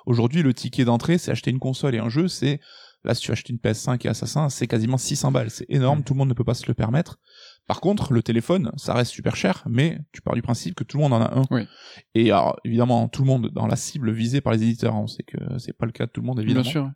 Aujourd'hui, 0.06 0.44
le 0.44 0.54
ticket 0.54 0.86
d'entrée, 0.86 1.18
c'est 1.18 1.32
acheter 1.32 1.50
une 1.52 1.60
console 1.60 1.96
et 1.96 2.00
un 2.00 2.10
jeu, 2.10 2.28
c'est 2.28 2.60
Là, 3.06 3.14
si 3.16 3.22
tu 3.22 3.32
achètes 3.32 3.50
une 3.50 3.58
PS5 3.58 4.06
et 4.06 4.10
Assassin, 4.10 4.50
c'est 4.50 4.68
quasiment 4.68 4.98
600 4.98 5.32
balles. 5.32 5.50
C'est 5.50 5.66
énorme, 5.70 6.00
Mm. 6.00 6.04
tout 6.04 6.14
le 6.14 6.18
monde 6.18 6.30
ne 6.30 6.34
peut 6.34 6.44
pas 6.44 6.54
se 6.56 6.66
le 6.68 6.74
permettre. 6.74 7.18
Par 7.68 7.80
contre, 7.82 8.12
le 8.14 8.22
téléphone, 8.22 8.72
ça 8.78 8.94
reste 8.94 9.12
super 9.12 9.36
cher, 9.36 9.64
mais 9.70 10.00
tu 10.12 10.22
pars 10.22 10.36
du 10.36 10.42
principe 10.42 10.76
que 10.76 10.84
tout 10.84 10.98
le 10.98 11.04
monde 11.04 11.14
en 11.14 11.22
a 11.22 11.34
un. 11.40 11.44
Oui. 11.52 11.68
Et 12.16 12.32
alors, 12.32 12.60
évidemment, 12.66 13.08
tout 13.08 13.22
le 13.22 13.28
monde 13.28 13.50
dans 13.54 13.68
la 13.68 13.76
cible 13.76 14.12
visée 14.12 14.42
par 14.42 14.54
les 14.54 14.64
éditeurs, 14.64 14.96
on 14.96 15.08
sait 15.08 15.24
que 15.24 15.38
c'est 15.60 15.78
pas 15.78 15.86
le 15.86 15.92
cas 15.92 16.06
de 16.06 16.12
tout 16.12 16.22
le 16.22 16.28
monde, 16.28 16.40
évidemment. 16.40 16.64
Bien 16.64 16.72
sûr. 16.72 16.92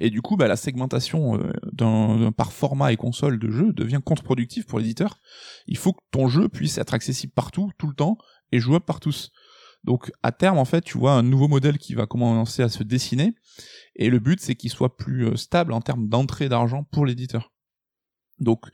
Et 0.00 0.10
du 0.10 0.22
coup, 0.22 0.36
bah, 0.36 0.46
la 0.46 0.56
segmentation 0.56 1.38
euh, 1.40 1.52
d'un- 1.72 2.30
par 2.32 2.52
format 2.52 2.92
et 2.92 2.96
console 2.96 3.38
de 3.38 3.50
jeu 3.50 3.72
devient 3.72 4.00
contre-productive 4.04 4.64
pour 4.64 4.78
l'éditeur. 4.78 5.18
Il 5.66 5.76
faut 5.76 5.92
que 5.92 6.02
ton 6.12 6.28
jeu 6.28 6.48
puisse 6.48 6.78
être 6.78 6.94
accessible 6.94 7.32
partout, 7.34 7.70
tout 7.76 7.88
le 7.88 7.94
temps, 7.94 8.16
et 8.52 8.60
jouable 8.60 8.84
par 8.84 9.00
tous. 9.00 9.32
Donc, 9.86 10.12
à 10.22 10.32
terme, 10.32 10.58
en 10.58 10.64
fait, 10.64 10.82
tu 10.82 10.98
vois 10.98 11.12
un 11.12 11.22
nouveau 11.22 11.48
modèle 11.48 11.78
qui 11.78 11.94
va 11.94 12.06
commencer 12.06 12.62
à 12.62 12.68
se 12.68 12.82
dessiner, 12.82 13.34
et 13.94 14.10
le 14.10 14.18
but, 14.18 14.40
c'est 14.40 14.56
qu'il 14.56 14.70
soit 14.70 14.96
plus 14.96 15.26
euh, 15.26 15.36
stable 15.36 15.72
en 15.72 15.80
termes 15.80 16.08
d'entrée 16.08 16.48
d'argent 16.48 16.84
pour 16.84 17.06
l'éditeur. 17.06 17.52
Donc, 18.40 18.66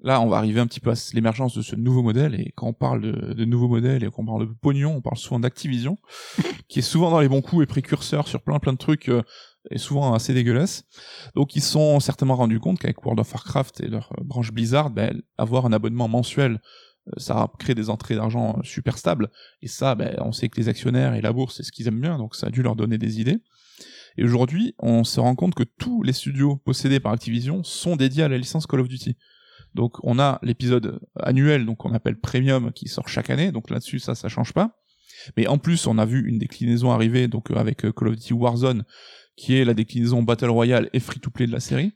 là, 0.00 0.20
on 0.20 0.28
va 0.28 0.38
arriver 0.38 0.60
un 0.60 0.66
petit 0.66 0.80
peu 0.80 0.90
à 0.90 0.94
l'émergence 1.12 1.56
de 1.56 1.62
ce 1.62 1.74
nouveau 1.76 2.02
modèle, 2.02 2.40
et 2.40 2.52
quand 2.56 2.68
on 2.68 2.72
parle 2.72 3.00
de, 3.00 3.34
de 3.34 3.44
nouveau 3.44 3.68
modèle 3.68 4.04
et 4.04 4.10
qu'on 4.10 4.24
parle 4.24 4.48
de 4.48 4.54
pognon, 4.54 4.94
on 4.96 5.00
parle 5.02 5.18
souvent 5.18 5.40
d'Activision, 5.40 5.98
qui 6.68 6.78
est 6.78 6.82
souvent 6.82 7.10
dans 7.10 7.20
les 7.20 7.28
bons 7.28 7.42
coups 7.42 7.64
et 7.64 7.66
précurseur 7.66 8.28
sur 8.28 8.40
plein 8.40 8.58
plein 8.60 8.72
de 8.72 8.78
trucs, 8.78 9.08
euh, 9.08 9.22
et 9.70 9.78
souvent 9.78 10.14
assez 10.14 10.34
dégueulasse. 10.34 10.84
Donc 11.34 11.56
ils 11.56 11.62
se 11.62 11.70
sont 11.70 12.00
certainement 12.00 12.36
rendus 12.36 12.60
compte 12.60 12.78
qu'avec 12.78 13.04
World 13.04 13.20
of 13.20 13.32
Warcraft 13.32 13.80
et 13.80 13.88
leur 13.88 14.12
euh, 14.12 14.24
branche 14.24 14.52
Blizzard, 14.52 14.90
ben, 14.90 15.20
avoir 15.38 15.66
un 15.66 15.72
abonnement 15.72 16.08
mensuel, 16.08 16.60
ça 17.16 17.50
crée 17.58 17.74
des 17.74 17.90
entrées 17.90 18.14
d'argent 18.14 18.56
euh, 18.58 18.62
super 18.62 18.98
stables. 18.98 19.30
Et 19.62 19.68
ça, 19.68 19.94
ben, 19.94 20.14
on 20.18 20.32
sait 20.32 20.48
que 20.48 20.60
les 20.60 20.68
actionnaires 20.68 21.14
et 21.14 21.20
la 21.20 21.32
bourse, 21.32 21.56
c'est 21.56 21.62
ce 21.62 21.72
qu'ils 21.72 21.88
aiment 21.88 22.00
bien, 22.00 22.18
donc 22.18 22.34
ça 22.34 22.48
a 22.48 22.50
dû 22.50 22.62
leur 22.62 22.76
donner 22.76 22.98
des 22.98 23.20
idées. 23.20 23.38
Et 24.16 24.24
aujourd'hui, 24.24 24.74
on 24.78 25.04
se 25.04 25.18
rend 25.20 25.34
compte 25.34 25.54
que 25.54 25.64
tous 25.64 26.02
les 26.02 26.12
studios 26.12 26.56
possédés 26.56 27.00
par 27.00 27.12
Activision 27.12 27.64
sont 27.64 27.96
dédiés 27.96 28.22
à 28.22 28.28
la 28.28 28.38
licence 28.38 28.66
Call 28.66 28.80
of 28.80 28.88
Duty. 28.88 29.16
Donc 29.74 29.96
on 30.04 30.18
a 30.20 30.38
l'épisode 30.42 31.00
annuel, 31.16 31.66
donc 31.66 31.84
on 31.84 31.92
appelle 31.92 32.18
Premium, 32.18 32.72
qui 32.72 32.86
sort 32.86 33.08
chaque 33.08 33.30
année, 33.30 33.50
donc 33.50 33.70
là-dessus 33.70 33.98
ça, 33.98 34.14
ça 34.14 34.28
change 34.28 34.52
pas. 34.52 34.80
Mais 35.36 35.46
en 35.46 35.58
plus, 35.58 35.86
on 35.86 35.98
a 35.98 36.04
vu 36.04 36.28
une 36.28 36.38
déclinaison 36.38 36.90
arriver, 36.90 37.28
donc 37.28 37.50
euh, 37.50 37.56
avec 37.56 37.84
euh, 37.84 37.92
Call 37.92 38.08
of 38.08 38.16
Duty 38.16 38.34
Warzone, 38.34 38.84
qui 39.36 39.56
est 39.56 39.64
la 39.64 39.74
déclinaison 39.74 40.22
Battle 40.22 40.50
Royale 40.50 40.90
et 40.92 41.00
free-to-play 41.00 41.46
de 41.46 41.52
la 41.52 41.60
série. 41.60 41.92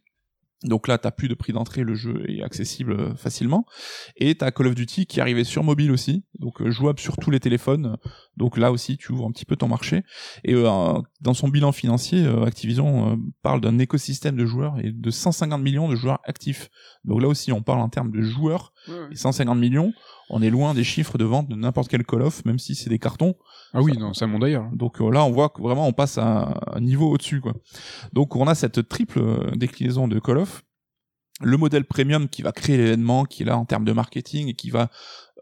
Donc 0.64 0.88
là, 0.88 0.98
t'as 0.98 1.12
plus 1.12 1.28
de 1.28 1.34
prix 1.34 1.52
d'entrée, 1.52 1.84
le 1.84 1.94
jeu 1.94 2.24
est 2.28 2.42
accessible 2.42 2.92
euh, 2.92 3.14
facilement. 3.14 3.64
Et 4.16 4.34
t'as 4.34 4.50
Call 4.50 4.66
of 4.66 4.74
Duty 4.74 5.06
qui 5.06 5.18
est 5.20 5.22
arrivé 5.22 5.44
sur 5.44 5.62
mobile 5.62 5.92
aussi, 5.92 6.24
donc 6.40 6.60
euh, 6.60 6.70
jouable 6.70 6.98
sur 6.98 7.16
tous 7.16 7.30
les 7.30 7.38
téléphones. 7.38 7.96
Donc 8.38 8.56
là 8.56 8.72
aussi, 8.72 8.96
tu 8.96 9.12
ouvres 9.12 9.26
un 9.26 9.32
petit 9.32 9.44
peu 9.44 9.56
ton 9.56 9.68
marché. 9.68 10.04
Et 10.44 10.54
euh, 10.54 10.64
dans 11.20 11.34
son 11.34 11.48
bilan 11.48 11.72
financier, 11.72 12.24
euh, 12.24 12.44
Activision 12.44 13.12
euh, 13.12 13.16
parle 13.42 13.60
d'un 13.60 13.78
écosystème 13.78 14.36
de 14.36 14.46
joueurs 14.46 14.78
et 14.80 14.92
de 14.92 15.10
150 15.10 15.60
millions 15.60 15.88
de 15.88 15.96
joueurs 15.96 16.20
actifs. 16.24 16.70
Donc 17.04 17.20
là 17.20 17.28
aussi, 17.28 17.52
on 17.52 17.62
parle 17.62 17.80
en 17.80 17.88
termes 17.88 18.12
de 18.12 18.22
joueurs. 18.22 18.72
Et 19.10 19.16
150 19.16 19.58
millions, 19.58 19.92
on 20.30 20.40
est 20.40 20.48
loin 20.48 20.72
des 20.72 20.84
chiffres 20.84 21.18
de 21.18 21.24
vente 21.24 21.48
de 21.48 21.56
n'importe 21.56 21.88
quel 21.88 22.04
Call 22.04 22.22
of, 22.22 22.44
même 22.46 22.58
si 22.58 22.74
c'est 22.74 22.88
des 22.88 22.98
cartons. 22.98 23.34
Ah 23.74 23.82
oui, 23.82 23.98
non, 23.98 24.14
c'est 24.14 24.24
un 24.24 24.28
monde 24.28 24.40
d'ailleurs. 24.42 24.70
Donc 24.72 25.00
euh, 25.00 25.10
là, 25.10 25.24
on 25.24 25.30
voit 25.30 25.50
que 25.50 25.60
vraiment 25.60 25.86
on 25.86 25.92
passe 25.92 26.16
à 26.16 26.58
un 26.72 26.80
niveau 26.80 27.10
au-dessus, 27.10 27.40
quoi. 27.40 27.52
Donc 28.14 28.34
on 28.34 28.46
a 28.46 28.54
cette 28.54 28.88
triple 28.88 29.20
déclinaison 29.56 30.08
de 30.08 30.18
Call 30.20 30.38
of. 30.38 30.47
Le 31.40 31.56
modèle 31.56 31.84
premium 31.84 32.28
qui 32.28 32.42
va 32.42 32.52
créer 32.52 32.76
l'événement, 32.76 33.24
qui 33.24 33.42
est 33.42 33.46
là 33.46 33.56
en 33.56 33.64
termes 33.64 33.84
de 33.84 33.92
marketing 33.92 34.48
et 34.48 34.54
qui 34.54 34.70
va 34.70 34.90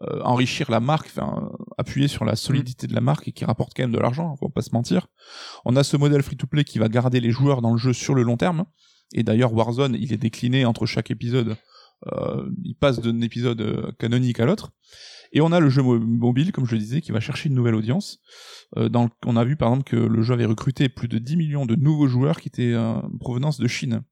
euh, 0.03 0.21
enrichir 0.21 0.69
la 0.69 0.79
marque, 0.79 1.07
enfin 1.07 1.49
appuyer 1.77 2.07
sur 2.07 2.23
la 2.23 2.35
solidité 2.35 2.85
de 2.85 2.93
la 2.93 3.01
marque 3.01 3.27
et 3.27 3.31
qui 3.31 3.45
rapporte 3.45 3.71
quand 3.75 3.81
même 3.83 3.91
de 3.91 3.97
l'argent, 3.97 4.35
faut 4.37 4.49
pas 4.49 4.61
se 4.61 4.69
mentir. 4.73 5.07
On 5.65 5.75
a 5.75 5.83
ce 5.83 5.97
modèle 5.97 6.21
free-to-play 6.21 6.63
qui 6.65 6.77
va 6.77 6.87
garder 6.87 7.19
les 7.19 7.31
joueurs 7.31 7.61
dans 7.61 7.71
le 7.71 7.77
jeu 7.77 7.93
sur 7.93 8.13
le 8.13 8.21
long 8.21 8.37
terme. 8.37 8.65
Et 9.13 9.23
d'ailleurs, 9.23 9.53
Warzone, 9.53 9.95
il 9.99 10.13
est 10.13 10.17
décliné 10.17 10.65
entre 10.65 10.85
chaque 10.85 11.09
épisode. 11.09 11.55
Euh, 12.13 12.47
il 12.63 12.75
passe 12.75 12.99
d'un 12.99 13.21
épisode 13.21 13.59
euh, 13.61 13.91
canonique 13.97 14.39
à 14.39 14.45
l'autre. 14.45 14.71
Et 15.33 15.41
on 15.41 15.51
a 15.51 15.59
le 15.59 15.69
jeu 15.69 15.81
mo- 15.81 15.99
mobile, 15.99 16.51
comme 16.51 16.65
je 16.67 16.73
le 16.73 16.79
disais, 16.79 17.01
qui 17.01 17.11
va 17.11 17.19
chercher 17.19 17.49
une 17.49 17.55
nouvelle 17.55 17.75
audience. 17.75 18.19
On 18.75 19.35
a 19.35 19.43
vu 19.43 19.55
par 19.55 19.69
exemple 19.69 19.89
que 19.89 19.95
le 19.95 20.21
jeu 20.21 20.33
avait 20.33 20.45
recruté 20.45 20.89
plus 20.89 21.07
de 21.07 21.17
10 21.17 21.37
millions 21.37 21.65
de 21.65 21.75
nouveaux 21.75 22.07
joueurs 22.07 22.39
qui 22.39 22.49
étaient 22.49 22.75
en 22.75 23.09
provenance 23.19 23.59
de 23.59 23.67
Chine. 23.67 24.03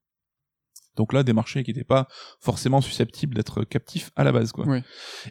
Donc 0.96 1.14
là, 1.14 1.24
des 1.24 1.34
marchés 1.34 1.64
qui 1.64 1.72
n'étaient 1.72 1.84
pas 1.84 2.08
forcément 2.40 2.82
susceptibles 2.82 3.36
d'être 3.36 3.64
captifs 3.64 4.12
à 4.16 4.24
la 4.24 4.32
base, 4.32 4.52
quoi. 4.52 4.66
Oui. 4.68 4.80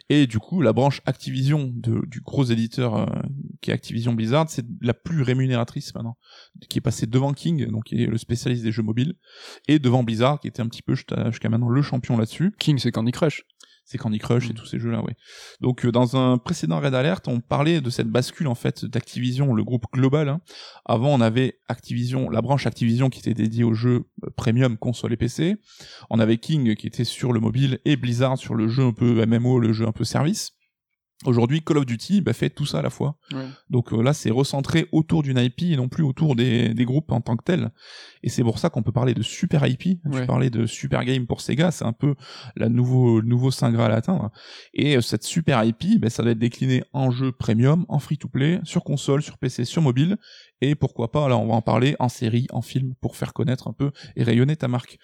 Et 0.09 0.27
du 0.27 0.39
coup, 0.39 0.61
la 0.61 0.73
branche 0.73 1.01
Activision 1.05 1.71
de, 1.73 2.01
du 2.07 2.21
gros 2.21 2.43
éditeur 2.43 2.95
euh, 2.95 3.05
qui 3.61 3.71
est 3.71 3.73
Activision 3.73 4.13
Blizzard, 4.13 4.49
c'est 4.49 4.65
la 4.81 4.93
plus 4.93 5.21
rémunératrice 5.21 5.93
maintenant, 5.93 6.17
qui 6.69 6.79
est 6.79 6.81
passée 6.81 7.07
devant 7.07 7.33
King, 7.33 7.67
donc 7.67 7.85
qui 7.85 8.03
est 8.03 8.07
le 8.07 8.17
spécialiste 8.17 8.63
des 8.63 8.71
jeux 8.71 8.83
mobiles, 8.83 9.15
et 9.67 9.79
devant 9.79 10.03
Blizzard, 10.03 10.39
qui 10.39 10.47
était 10.47 10.61
un 10.61 10.67
petit 10.67 10.81
peu 10.81 10.95
jusqu'à 10.95 11.29
jusqu'à 11.31 11.49
maintenant 11.49 11.69
le 11.69 11.81
champion 11.81 12.17
là-dessus 12.17 12.53
King, 12.59 12.77
c'est 12.77 12.91
Candy 12.91 13.11
Crush. 13.11 13.45
C'est 13.85 13.97
Candy 13.97 14.17
Crush 14.19 14.49
et 14.49 14.53
Mm. 14.53 14.55
tous 14.55 14.65
ces 14.65 14.79
jeux-là, 14.79 15.01
ouais. 15.03 15.15
Donc 15.61 15.85
euh, 15.85 15.91
dans 15.91 16.17
un 16.17 16.37
précédent 16.37 16.79
Red 16.79 16.93
Alert, 16.95 17.27
on 17.27 17.39
parlait 17.39 17.81
de 17.81 17.89
cette 17.89 18.07
bascule 18.09 18.47
en 18.47 18.55
fait 18.55 18.83
d'Activision, 18.83 19.53
le 19.53 19.63
groupe 19.63 19.85
global. 19.93 20.27
hein. 20.27 20.41
Avant, 20.85 21.13
on 21.13 21.21
avait 21.21 21.59
Activision, 21.69 22.29
la 22.29 22.41
branche 22.41 22.65
Activision 22.65 23.09
qui 23.09 23.19
était 23.19 23.33
dédiée 23.33 23.63
aux 23.63 23.73
jeux 23.73 24.05
euh, 24.25 24.29
premium 24.35 24.77
console 24.77 25.13
et 25.13 25.17
PC. 25.17 25.55
On 26.09 26.19
avait 26.19 26.37
King 26.37 26.75
qui 26.75 26.87
était 26.87 27.03
sur 27.03 27.31
le 27.31 27.39
mobile 27.39 27.79
et 27.85 27.95
Blizzard 27.95 28.37
sur 28.37 28.55
le 28.55 28.67
jeu 28.67 28.83
un 28.83 28.91
peu 28.93 29.25
MMO, 29.25 29.59
le 29.59 29.71
jeu 29.71 29.87
un 29.87 29.91
peu 29.91 30.03
service. 30.03 30.53
Aujourd'hui, 31.23 31.61
Call 31.63 31.77
of 31.77 31.85
Duty 31.85 32.19
bah, 32.19 32.33
fait 32.33 32.49
tout 32.49 32.65
ça 32.65 32.79
à 32.79 32.81
la 32.81 32.89
fois. 32.89 33.17
Donc 33.69 33.93
euh, 33.93 34.01
là, 34.03 34.13
c'est 34.13 34.31
recentré 34.31 34.87
autour 34.91 35.23
d'une 35.23 35.37
IP 35.37 35.61
et 35.63 35.77
non 35.77 35.87
plus 35.87 36.03
autour 36.03 36.35
des, 36.35 36.73
des 36.73 36.83
groupes 36.85 37.09
en 37.11 37.21
tant 37.21 37.37
que 37.37 37.43
tels. 37.43 37.71
Et 38.21 38.29
c'est 38.29 38.43
pour 38.43 38.59
ça 38.59 38.69
qu'on 38.69 38.83
peut 38.83 38.91
parler 38.91 39.13
de 39.13 39.23
super 39.23 39.65
IP. 39.65 39.79
Tu 39.81 39.99
Ouais. 40.09 40.25
parlais 40.25 40.49
de 40.49 40.65
super 40.65 41.05
game 41.05 41.25
pour 41.25 41.39
Sega, 41.39 41.71
c'est 41.71 41.85
un 41.85 41.93
peu 41.93 42.15
la 42.57 42.67
nouveau, 42.67 43.21
le 43.21 43.27
nouveau 43.27 43.49
Saint 43.49 43.71
Graal 43.71 43.93
à 43.93 43.95
atteindre. 43.95 44.29
Et 44.73 44.97
euh, 44.97 45.01
cette 45.01 45.23
super 45.23 45.63
IP, 45.63 45.99
ben, 46.01 46.09
ça 46.09 46.21
doit 46.21 46.33
être 46.33 46.37
décliné 46.39 46.83
en 46.91 47.11
jeu 47.11 47.31
premium, 47.31 47.85
en 47.87 47.99
free-to-play, 47.99 48.59
sur 48.65 48.83
console, 48.83 49.21
sur 49.23 49.37
PC, 49.37 49.63
sur 49.63 49.81
mobile. 49.81 50.17
Et 50.61 50.75
pourquoi 50.75 51.11
pas, 51.11 51.27
là 51.29 51.37
on 51.37 51.47
va 51.47 51.53
en 51.55 51.61
parler, 51.61 51.95
en 51.99 52.09
série, 52.09 52.47
en 52.51 52.61
film, 52.61 52.93
pour 53.01 53.15
faire 53.15 53.33
connaître 53.33 53.67
un 53.69 53.73
peu 53.73 53.91
et 54.15 54.23
rayonner 54.23 54.55
ta 54.57 54.67
marque. 54.67 54.97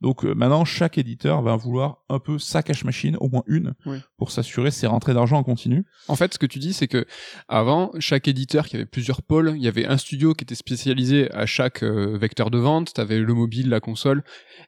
Donc 0.00 0.24
euh, 0.24 0.34
maintenant, 0.34 0.64
chaque 0.64 0.98
éditeur 0.98 1.42
va 1.42 1.56
vouloir 1.56 1.98
un 2.08 2.18
peu 2.18 2.38
sa 2.38 2.62
cash 2.62 2.84
machine, 2.84 3.16
au 3.20 3.28
moins 3.28 3.42
une, 3.46 3.74
Oui. 3.86 3.98
pour 4.16 4.30
s'assurer 4.30 4.70
ses 4.70 4.86
rentrées 4.86 5.14
d'argent 5.14 5.38
en 5.38 5.44
continu. 5.44 5.84
En 6.08 6.16
fait, 6.16 6.34
ce 6.34 6.38
que 6.38 6.46
tu 6.46 6.58
dis, 6.58 6.72
c'est 6.72 6.88
que 6.88 7.06
avant, 7.48 7.90
chaque 7.98 8.28
éditeur 8.28 8.66
qui 8.66 8.76
avait 8.76 8.86
plusieurs 8.86 9.22
pôles, 9.22 9.52
il 9.56 9.62
y 9.62 9.68
avait 9.68 9.86
un 9.86 9.96
studio 9.96 10.34
qui 10.34 10.44
était 10.44 10.54
spécialisé 10.54 11.30
à 11.32 11.46
chaque 11.46 11.82
euh, 11.82 12.16
vecteur 12.18 12.50
de 12.50 12.58
vente. 12.58 12.92
T'avais 12.94 13.18
le 13.18 13.34
mobile, 13.34 13.68
la 13.68 13.80
console, 13.80 14.22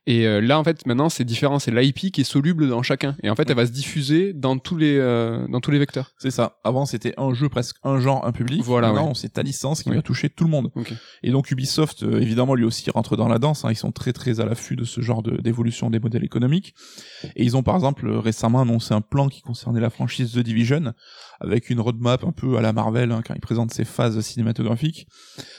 et 0.06 0.26
euh, 0.26 0.40
là, 0.40 0.58
en 0.58 0.64
fait, 0.64 0.86
maintenant, 0.86 1.08
c'est 1.08 1.24
différent. 1.24 1.58
C'est 1.58 1.70
l'IP 1.70 2.12
qui 2.12 2.20
est 2.20 2.24
soluble 2.24 2.68
dans 2.68 2.82
chacun, 2.82 3.16
et 3.22 3.30
en 3.30 3.34
fait, 3.34 3.48
elle 3.50 3.56
va 3.56 3.66
se 3.66 3.72
diffuser 3.72 4.32
dans 4.32 4.58
tous 4.58 4.76
les 4.76 4.96
euh, 4.98 5.46
dans 5.48 5.60
tous 5.60 5.70
les 5.70 5.78
vecteurs. 5.78 6.12
C'est 6.18 6.30
ça. 6.30 6.58
Avant, 6.64 6.86
c'était 6.86 7.14
un 7.16 7.34
jeu, 7.34 7.48
presque 7.48 7.76
un 7.82 7.98
genre, 7.98 8.24
un 8.26 8.32
public. 8.32 8.62
Voilà, 8.62 8.88
Maintenant, 8.92 9.08
ouais. 9.08 9.14
c'est 9.14 9.32
ta 9.32 9.42
licence 9.42 9.82
qui 9.82 9.90
Oui. 9.90 9.96
va 9.96 10.02
toucher 10.02 10.28
tout 10.30 10.44
le 10.44 10.50
monde. 10.50 10.70
Et 11.22 11.30
donc 11.30 11.50
Ubisoft, 11.50 12.02
euh, 12.02 12.20
évidemment, 12.20 12.54
lui 12.54 12.64
aussi 12.64 12.88
rentre 12.90 13.16
dans 13.16 13.28
la 13.28 13.38
danse. 13.38 13.64
hein. 13.64 13.70
Ils 13.70 13.76
sont 13.76 13.92
très 13.92 14.12
très 14.12 14.40
à 14.40 14.44
l'affût 14.46 14.76
de 14.76 14.84
ce 14.84 15.00
genre 15.00 15.22
de- 15.22 15.36
d'évolution 15.36 15.90
des 15.90 15.98
modèles 15.98 16.24
économiques. 16.24 16.74
Et 17.34 17.44
ils 17.44 17.56
ont 17.56 17.62
par 17.62 17.74
exemple 17.74 18.08
récemment 18.08 18.60
annoncé 18.62 18.94
un 18.94 19.00
plan 19.00 19.28
qui 19.28 19.40
concernait 19.42 19.80
la 19.80 19.90
franchise 19.90 20.32
The 20.32 20.38
Division, 20.40 20.92
avec 21.40 21.68
une 21.70 21.80
roadmap 21.80 22.24
un 22.24 22.32
peu 22.32 22.56
à 22.56 22.60
la 22.60 22.72
Marvel, 22.72 23.12
hein, 23.12 23.22
quand 23.26 23.34
ils 23.34 23.40
présentent 23.40 23.72
ses 23.72 23.84
phases 23.84 24.20
cinématographiques. 24.20 25.06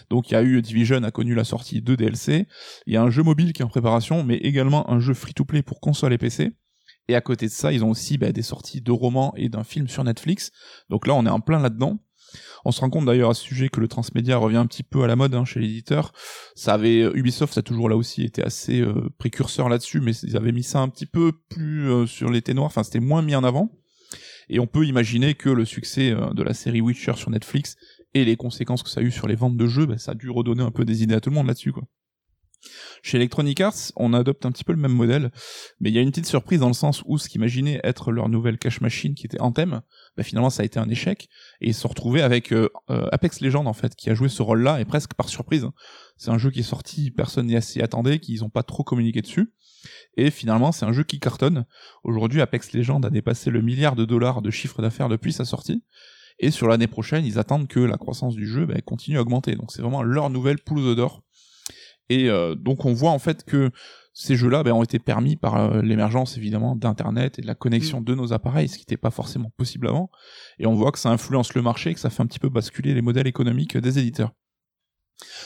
Donc 0.09 0.29
il 0.29 0.33
y 0.33 0.37
a 0.37 0.43
eu 0.43 0.61
Division 0.61 1.03
a 1.03 1.11
connu 1.11 1.35
la 1.35 1.43
sortie 1.43 1.81
de 1.81 1.95
DLC, 1.95 2.47
il 2.85 2.93
y 2.93 2.97
a 2.97 3.03
un 3.03 3.09
jeu 3.09 3.23
mobile 3.23 3.53
qui 3.53 3.61
est 3.61 3.65
en 3.65 3.69
préparation, 3.69 4.23
mais 4.23 4.36
également 4.45 4.89
un 4.89 4.99
jeu 4.99 5.13
free-to-play 5.13 5.61
pour 5.61 5.79
console 5.79 6.13
et 6.13 6.17
PC. 6.17 6.51
Et 7.07 7.15
à 7.15 7.21
côté 7.21 7.45
de 7.47 7.51
ça, 7.51 7.71
ils 7.71 7.83
ont 7.83 7.89
aussi 7.89 8.17
bah, 8.17 8.31
des 8.31 8.41
sorties 8.41 8.81
de 8.81 8.91
romans 8.91 9.33
et 9.37 9.49
d'un 9.49 9.63
film 9.63 9.87
sur 9.87 10.03
Netflix. 10.03 10.51
Donc 10.89 11.07
là, 11.07 11.13
on 11.13 11.25
est 11.25 11.29
en 11.29 11.39
plein 11.39 11.59
là-dedans. 11.59 11.99
On 12.65 12.71
se 12.71 12.81
rend 12.81 12.89
compte 12.89 13.05
d'ailleurs 13.05 13.29
à 13.29 13.33
ce 13.33 13.43
sujet 13.43 13.69
que 13.69 13.79
le 13.79 13.87
transmédia 13.87 14.37
revient 14.37 14.57
un 14.57 14.65
petit 14.65 14.83
peu 14.83 15.03
à 15.03 15.07
la 15.07 15.15
mode 15.15 15.33
hein, 15.33 15.45
chez 15.45 15.61
l'éditeur. 15.61 16.11
Ça 16.55 16.73
avait 16.73 17.01
Ubisoft 17.13 17.57
a 17.57 17.61
toujours 17.61 17.87
là 17.87 17.95
aussi 17.95 18.23
été 18.23 18.43
assez 18.43 18.81
euh, 18.81 19.09
précurseur 19.17 19.69
là-dessus, 19.69 20.01
mais 20.01 20.13
ils 20.23 20.35
avaient 20.35 20.51
mis 20.51 20.63
ça 20.63 20.79
un 20.79 20.89
petit 20.89 21.05
peu 21.05 21.31
plus 21.49 21.89
euh, 21.89 22.05
sur 22.05 22.29
les 22.29 22.41
ténoirs. 22.41 22.67
Enfin, 22.67 22.83
c'était 22.83 22.99
moins 22.99 23.21
mis 23.21 23.35
en 23.35 23.43
avant. 23.45 23.71
Et 24.49 24.59
on 24.59 24.67
peut 24.67 24.85
imaginer 24.85 25.33
que 25.35 25.49
le 25.49 25.65
succès 25.65 26.11
euh, 26.11 26.33
de 26.33 26.43
la 26.43 26.53
série 26.53 26.81
Witcher 26.81 27.13
sur 27.15 27.29
Netflix 27.29 27.77
et 28.13 28.25
les 28.25 28.35
conséquences 28.35 28.83
que 28.83 28.89
ça 28.89 29.01
a 29.01 29.03
eu 29.03 29.11
sur 29.11 29.27
les 29.27 29.35
ventes 29.35 29.57
de 29.57 29.67
jeux, 29.67 29.85
bah, 29.85 29.97
ça 29.97 30.11
a 30.11 30.15
dû 30.15 30.29
redonner 30.29 30.63
un 30.63 30.71
peu 30.71 30.85
des 30.85 31.03
idées 31.03 31.15
à 31.15 31.21
tout 31.21 31.29
le 31.29 31.35
monde 31.35 31.47
là-dessus. 31.47 31.73
Chez 33.03 33.17
Electronic 33.17 33.61
Arts, 33.61 33.91
on 33.95 34.13
adopte 34.13 34.45
un 34.45 34.51
petit 34.51 34.63
peu 34.63 34.73
le 34.73 34.79
même 34.79 34.91
modèle, 34.93 35.31
mais 35.79 35.89
il 35.89 35.95
y 35.95 35.99
a 35.99 36.01
une 36.01 36.09
petite 36.09 36.25
surprise 36.25 36.59
dans 36.59 36.67
le 36.67 36.73
sens 36.73 37.03
où 37.05 37.17
ce 37.17 37.29
qu'imaginait 37.29 37.79
être 37.83 38.11
leur 38.11 38.29
nouvelle 38.29 38.57
cash 38.57 38.81
machine 38.81 39.15
qui 39.15 39.25
était 39.25 39.39
Anthem, 39.39 39.81
bah 40.15 40.23
finalement 40.23 40.49
ça 40.49 40.63
a 40.63 40.65
été 40.65 40.79
un 40.79 40.89
échec, 40.89 41.29
et 41.61 41.69
ils 41.69 41.73
se 41.73 41.81
sont 41.81 41.89
retrouvés 41.89 42.21
avec 42.21 42.51
euh, 42.51 42.69
euh, 42.89 43.07
Apex 43.11 43.41
Legends 43.41 43.65
en 43.65 43.73
fait, 43.73 43.95
qui 43.95 44.09
a 44.09 44.15
joué 44.15 44.29
ce 44.29 44.41
rôle-là, 44.41 44.81
et 44.81 44.85
presque 44.85 45.13
par 45.13 45.29
surprise. 45.29 45.67
C'est 46.17 46.31
un 46.31 46.37
jeu 46.37 46.49
qui 46.49 46.59
est 46.59 46.63
sorti, 46.63 47.11
personne 47.11 47.47
n'y 47.47 47.61
s'y 47.61 47.81
attendait, 47.81 48.19
qu'ils 48.19 48.43
ont 48.43 48.49
pas 48.49 48.63
trop 48.63 48.83
communiqué 48.83 49.21
dessus, 49.21 49.53
et 50.15 50.31
finalement 50.31 50.71
c'est 50.71 50.85
un 50.85 50.93
jeu 50.93 51.03
qui 51.03 51.19
cartonne. 51.19 51.65
Aujourd'hui 52.03 52.41
Apex 52.41 52.73
Legends 52.73 53.01
a 53.01 53.09
dépassé 53.09 53.51
le 53.51 53.61
milliard 53.61 53.95
de 53.95 54.05
dollars 54.05 54.41
de 54.41 54.49
chiffre 54.49 54.81
d'affaires 54.81 55.09
depuis 55.09 55.31
sa 55.31 55.45
sortie, 55.45 55.83
et 56.39 56.51
sur 56.51 56.67
l'année 56.67 56.87
prochaine 56.87 57.25
ils 57.25 57.39
attendent 57.39 57.67
que 57.67 57.79
la 57.79 57.97
croissance 57.97 58.35
du 58.35 58.47
jeu 58.47 58.65
bah, 58.65 58.81
continue 58.81 59.17
à 59.17 59.21
augmenter, 59.21 59.55
donc 59.55 59.71
c'est 59.71 59.81
vraiment 59.81 60.03
leur 60.03 60.29
nouvelle 60.29 60.59
poule 60.59 60.95
d'or. 60.95 61.23
Et 62.09 62.29
euh, 62.29 62.55
donc 62.55 62.85
on 62.85 62.93
voit 62.93 63.11
en 63.11 63.19
fait 63.19 63.43
que 63.43 63.71
ces 64.13 64.35
jeux-là 64.35 64.63
ben, 64.63 64.71
ont 64.71 64.83
été 64.83 64.97
permis 64.97 65.35
par 65.35 65.57
euh, 65.57 65.81
l'émergence 65.81 66.37
évidemment 66.37 66.75
d'internet 66.75 67.37
et 67.37 67.41
de 67.41 67.47
la 67.47 67.55
connexion 67.55 68.01
de 68.01 68.15
nos 68.15 68.33
appareils, 68.33 68.67
ce 68.67 68.75
qui 68.75 68.81
n'était 68.81 68.97
pas 68.97 69.11
forcément 69.11 69.51
possible 69.57 69.87
avant. 69.87 70.09
Et 70.57 70.65
on 70.65 70.73
voit 70.73 70.91
que 70.91 70.99
ça 70.99 71.09
influence 71.09 71.53
le 71.53 71.61
marché, 71.61 71.93
que 71.93 71.99
ça 71.99 72.09
fait 72.09 72.23
un 72.23 72.27
petit 72.27 72.39
peu 72.39 72.49
basculer 72.49 72.93
les 72.93 73.01
modèles 73.01 73.27
économiques 73.27 73.77
des 73.77 73.99
éditeurs. 73.99 74.31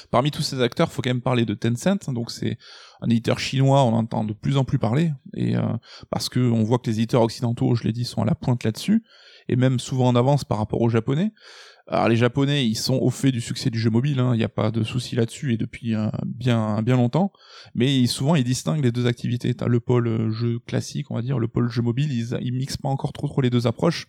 Parmi 0.09 0.31
tous 0.31 0.41
ces 0.41 0.61
acteurs, 0.61 0.91
faut 0.91 1.01
quand 1.01 1.09
même 1.09 1.21
parler 1.21 1.45
de 1.45 1.53
Tencent. 1.53 2.09
Donc 2.09 2.31
c'est 2.31 2.57
un 3.01 3.09
éditeur 3.09 3.39
chinois, 3.39 3.83
on 3.83 3.93
entend 3.93 4.23
de 4.23 4.33
plus 4.33 4.57
en 4.57 4.65
plus 4.65 4.79
parler, 4.79 5.11
et 5.35 5.55
euh, 5.55 5.61
parce 6.09 6.29
que 6.29 6.39
on 6.39 6.63
voit 6.63 6.77
que 6.77 6.89
les 6.89 6.97
éditeurs 6.97 7.21
occidentaux, 7.21 7.73
je 7.75 7.83
l'ai 7.83 7.93
dit, 7.93 8.05
sont 8.05 8.21
à 8.21 8.25
la 8.25 8.35
pointe 8.35 8.63
là-dessus, 8.63 9.03
et 9.47 9.55
même 9.55 9.79
souvent 9.79 10.07
en 10.07 10.15
avance 10.15 10.43
par 10.43 10.57
rapport 10.57 10.81
aux 10.81 10.89
japonais. 10.89 11.33
Alors 11.91 12.07
les 12.07 12.15
japonais, 12.15 12.65
ils 12.65 12.75
sont 12.75 12.95
au 12.95 13.09
fait 13.09 13.33
du 13.33 13.41
succès 13.41 13.69
du 13.69 13.77
jeu 13.77 13.89
mobile, 13.89 14.23
il 14.33 14.37
n'y 14.37 14.45
a 14.45 14.49
pas 14.49 14.71
de 14.71 14.81
souci 14.81 15.17
là-dessus 15.17 15.51
et 15.53 15.57
depuis 15.57 15.93
euh, 15.93 16.07
bien 16.25 16.81
bien 16.81 16.95
longtemps. 16.95 17.33
Mais 17.75 17.93
ils- 17.99 18.07
souvent 18.07 18.35
ils 18.35 18.45
distinguent 18.45 18.83
les 18.83 18.93
deux 18.93 19.07
activités. 19.07 19.53
T'as 19.53 19.67
le 19.67 19.81
pôle 19.81 20.07
euh, 20.07 20.31
jeu 20.31 20.59
classique, 20.59 21.11
on 21.11 21.15
va 21.15 21.21
dire, 21.21 21.37
le 21.37 21.49
pôle 21.49 21.69
jeu 21.69 21.81
mobile, 21.81 22.09
ils, 22.13 22.37
ils 22.41 22.53
mixent 22.53 22.77
pas 22.77 22.87
encore 22.87 23.11
trop 23.11 23.27
trop 23.27 23.41
les 23.41 23.49
deux 23.49 23.67
approches. 23.67 24.07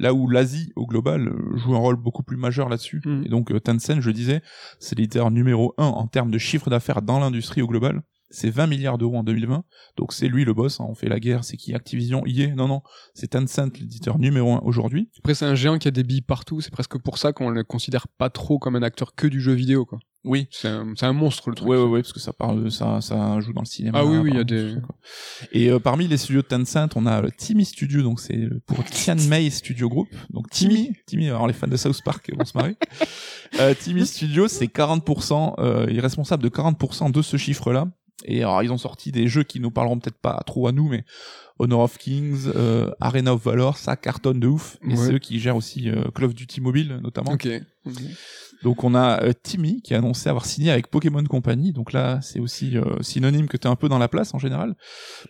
Là 0.00 0.12
où 0.14 0.28
l'Asie 0.28 0.72
au 0.74 0.84
global 0.86 1.28
euh, 1.28 1.56
joue 1.58 1.76
un 1.76 1.78
rôle 1.78 1.96
beaucoup 1.96 2.24
plus 2.24 2.36
majeur 2.36 2.68
là-dessus. 2.68 3.00
Mm. 3.04 3.22
Et 3.24 3.28
donc 3.28 3.52
euh, 3.52 3.60
Tencent, 3.60 4.00
je 4.00 4.10
disais, 4.10 4.42
c'est 4.80 4.98
l'éditeur 4.98 5.30
numéro 5.30 5.74
un 5.78 5.86
en 5.86 6.08
termes 6.08 6.32
de 6.32 6.38
chiffre 6.38 6.70
d'affaires 6.70 7.02
dans 7.02 7.20
l'industrie 7.20 7.62
au 7.62 7.68
global. 7.68 8.02
C'est 8.32 8.50
20 8.50 8.66
milliards 8.66 8.98
d'euros 8.98 9.18
en 9.18 9.22
2020. 9.22 9.62
Donc 9.96 10.12
c'est 10.12 10.26
lui 10.28 10.44
le 10.44 10.54
boss, 10.54 10.80
hein. 10.80 10.86
on 10.88 10.94
fait 10.94 11.08
la 11.08 11.20
guerre, 11.20 11.44
c'est 11.44 11.56
qui 11.56 11.74
Activision, 11.74 12.22
y 12.26 12.42
est. 12.42 12.54
Non, 12.54 12.66
non, 12.66 12.82
c'est 13.14 13.28
Tencent, 13.28 13.78
l'éditeur 13.78 14.18
numéro 14.18 14.52
un 14.54 14.60
aujourd'hui. 14.64 15.10
Après, 15.18 15.34
c'est 15.34 15.44
un 15.46 15.54
géant 15.54 15.78
qui 15.78 15.86
a 15.88 15.90
des 15.90 16.02
billes 16.02 16.22
partout. 16.22 16.60
C'est 16.60 16.72
presque 16.72 16.98
pour 16.98 17.18
ça 17.18 17.32
qu'on 17.32 17.50
le 17.50 17.62
considère 17.62 18.08
pas 18.08 18.30
trop 18.30 18.58
comme 18.58 18.74
un 18.76 18.82
acteur 18.82 19.14
que 19.14 19.26
du 19.26 19.40
jeu 19.40 19.52
vidéo, 19.52 19.84
quoi. 19.84 19.98
Oui, 20.24 20.46
C'est 20.52 20.68
un, 20.68 21.12
monstre, 21.12 21.50
le 21.50 21.56
truc. 21.56 21.68
Ouais, 21.68 21.76
ouais, 21.76 21.82
ouais, 21.82 22.00
parce 22.00 22.12
que 22.12 22.20
ça 22.20 22.32
parle, 22.32 22.70
ça, 22.70 23.00
ça 23.00 23.40
joue 23.40 23.52
dans 23.52 23.62
le 23.62 23.66
cinéma. 23.66 23.98
Ah 23.98 24.04
oui, 24.06 24.18
oui, 24.18 24.30
il 24.32 24.36
y 24.36 24.40
a 24.40 24.44
des- 24.44 24.76
quoi. 24.86 24.94
Et 25.50 25.68
euh, 25.68 25.80
parmi 25.80 26.06
les 26.06 26.16
studios 26.16 26.42
de 26.42 26.46
Tencent, 26.46 26.94
on 26.94 27.06
a 27.06 27.20
le 27.20 27.32
Timmy 27.32 27.64
Studio, 27.64 28.02
donc 28.04 28.20
c'est 28.20 28.38
pour 28.66 28.84
Tianmei 28.84 29.50
Studio 29.50 29.88
Group. 29.88 30.06
Donc 30.30 30.48
Timmy, 30.48 30.92
Timmy, 31.08 31.26
alors 31.28 31.48
les 31.48 31.52
fans 31.52 31.66
de 31.66 31.76
South 31.76 32.00
Park 32.04 32.30
vont 32.38 32.44
se 32.44 32.56
marrer. 32.56 32.76
euh, 33.58 33.74
Timmy 33.74 34.06
Studio, 34.06 34.46
c'est 34.46 34.66
40%, 34.66 35.54
euh, 35.58 35.86
il 35.90 35.96
est 35.96 36.00
responsable 36.00 36.44
de 36.44 36.48
40% 36.48 37.10
de 37.10 37.20
ce 37.20 37.36
chiffre-là. 37.36 37.88
Et 38.24 38.40
alors, 38.42 38.62
ils 38.62 38.72
ont 38.72 38.78
sorti 38.78 39.12
des 39.12 39.28
jeux 39.28 39.42
qui 39.42 39.60
nous 39.60 39.70
parleront 39.70 39.98
peut-être 39.98 40.18
pas 40.18 40.40
trop 40.46 40.66
à 40.68 40.72
nous, 40.72 40.88
mais 40.88 41.04
Honor 41.58 41.80
of 41.82 41.98
Kings, 41.98 42.48
euh, 42.56 42.90
Arena 43.00 43.34
of 43.34 43.44
Valor, 43.44 43.76
ça 43.76 43.96
cartonne 43.96 44.40
de 44.40 44.48
ouf. 44.48 44.76
Et 44.82 44.88
Ouais. 44.88 44.96
c'est 44.96 45.12
eux 45.14 45.18
qui 45.18 45.38
gèrent 45.38 45.56
aussi 45.56 45.90
euh, 45.90 46.04
Call 46.14 46.24
of 46.26 46.34
Duty 46.34 46.60
Mobile, 46.60 46.98
notamment. 47.02 47.32
Ok. 47.32 47.48
Donc 48.62 48.84
on 48.84 48.94
a 48.94 49.20
euh, 49.24 49.32
Timmy 49.42 49.82
qui 49.82 49.92
a 49.92 49.98
annoncé 49.98 50.28
avoir 50.28 50.44
signé 50.46 50.70
avec 50.70 50.86
Pokémon 50.86 51.22
Company. 51.24 51.72
Donc 51.72 51.92
là, 51.92 52.20
c'est 52.22 52.38
aussi 52.38 52.76
euh, 52.78 52.84
synonyme 53.02 53.48
que 53.48 53.56
t'es 53.56 53.66
un 53.66 53.74
peu 53.74 53.88
dans 53.88 53.98
la 53.98 54.06
place 54.06 54.34
en 54.34 54.38
général. 54.38 54.76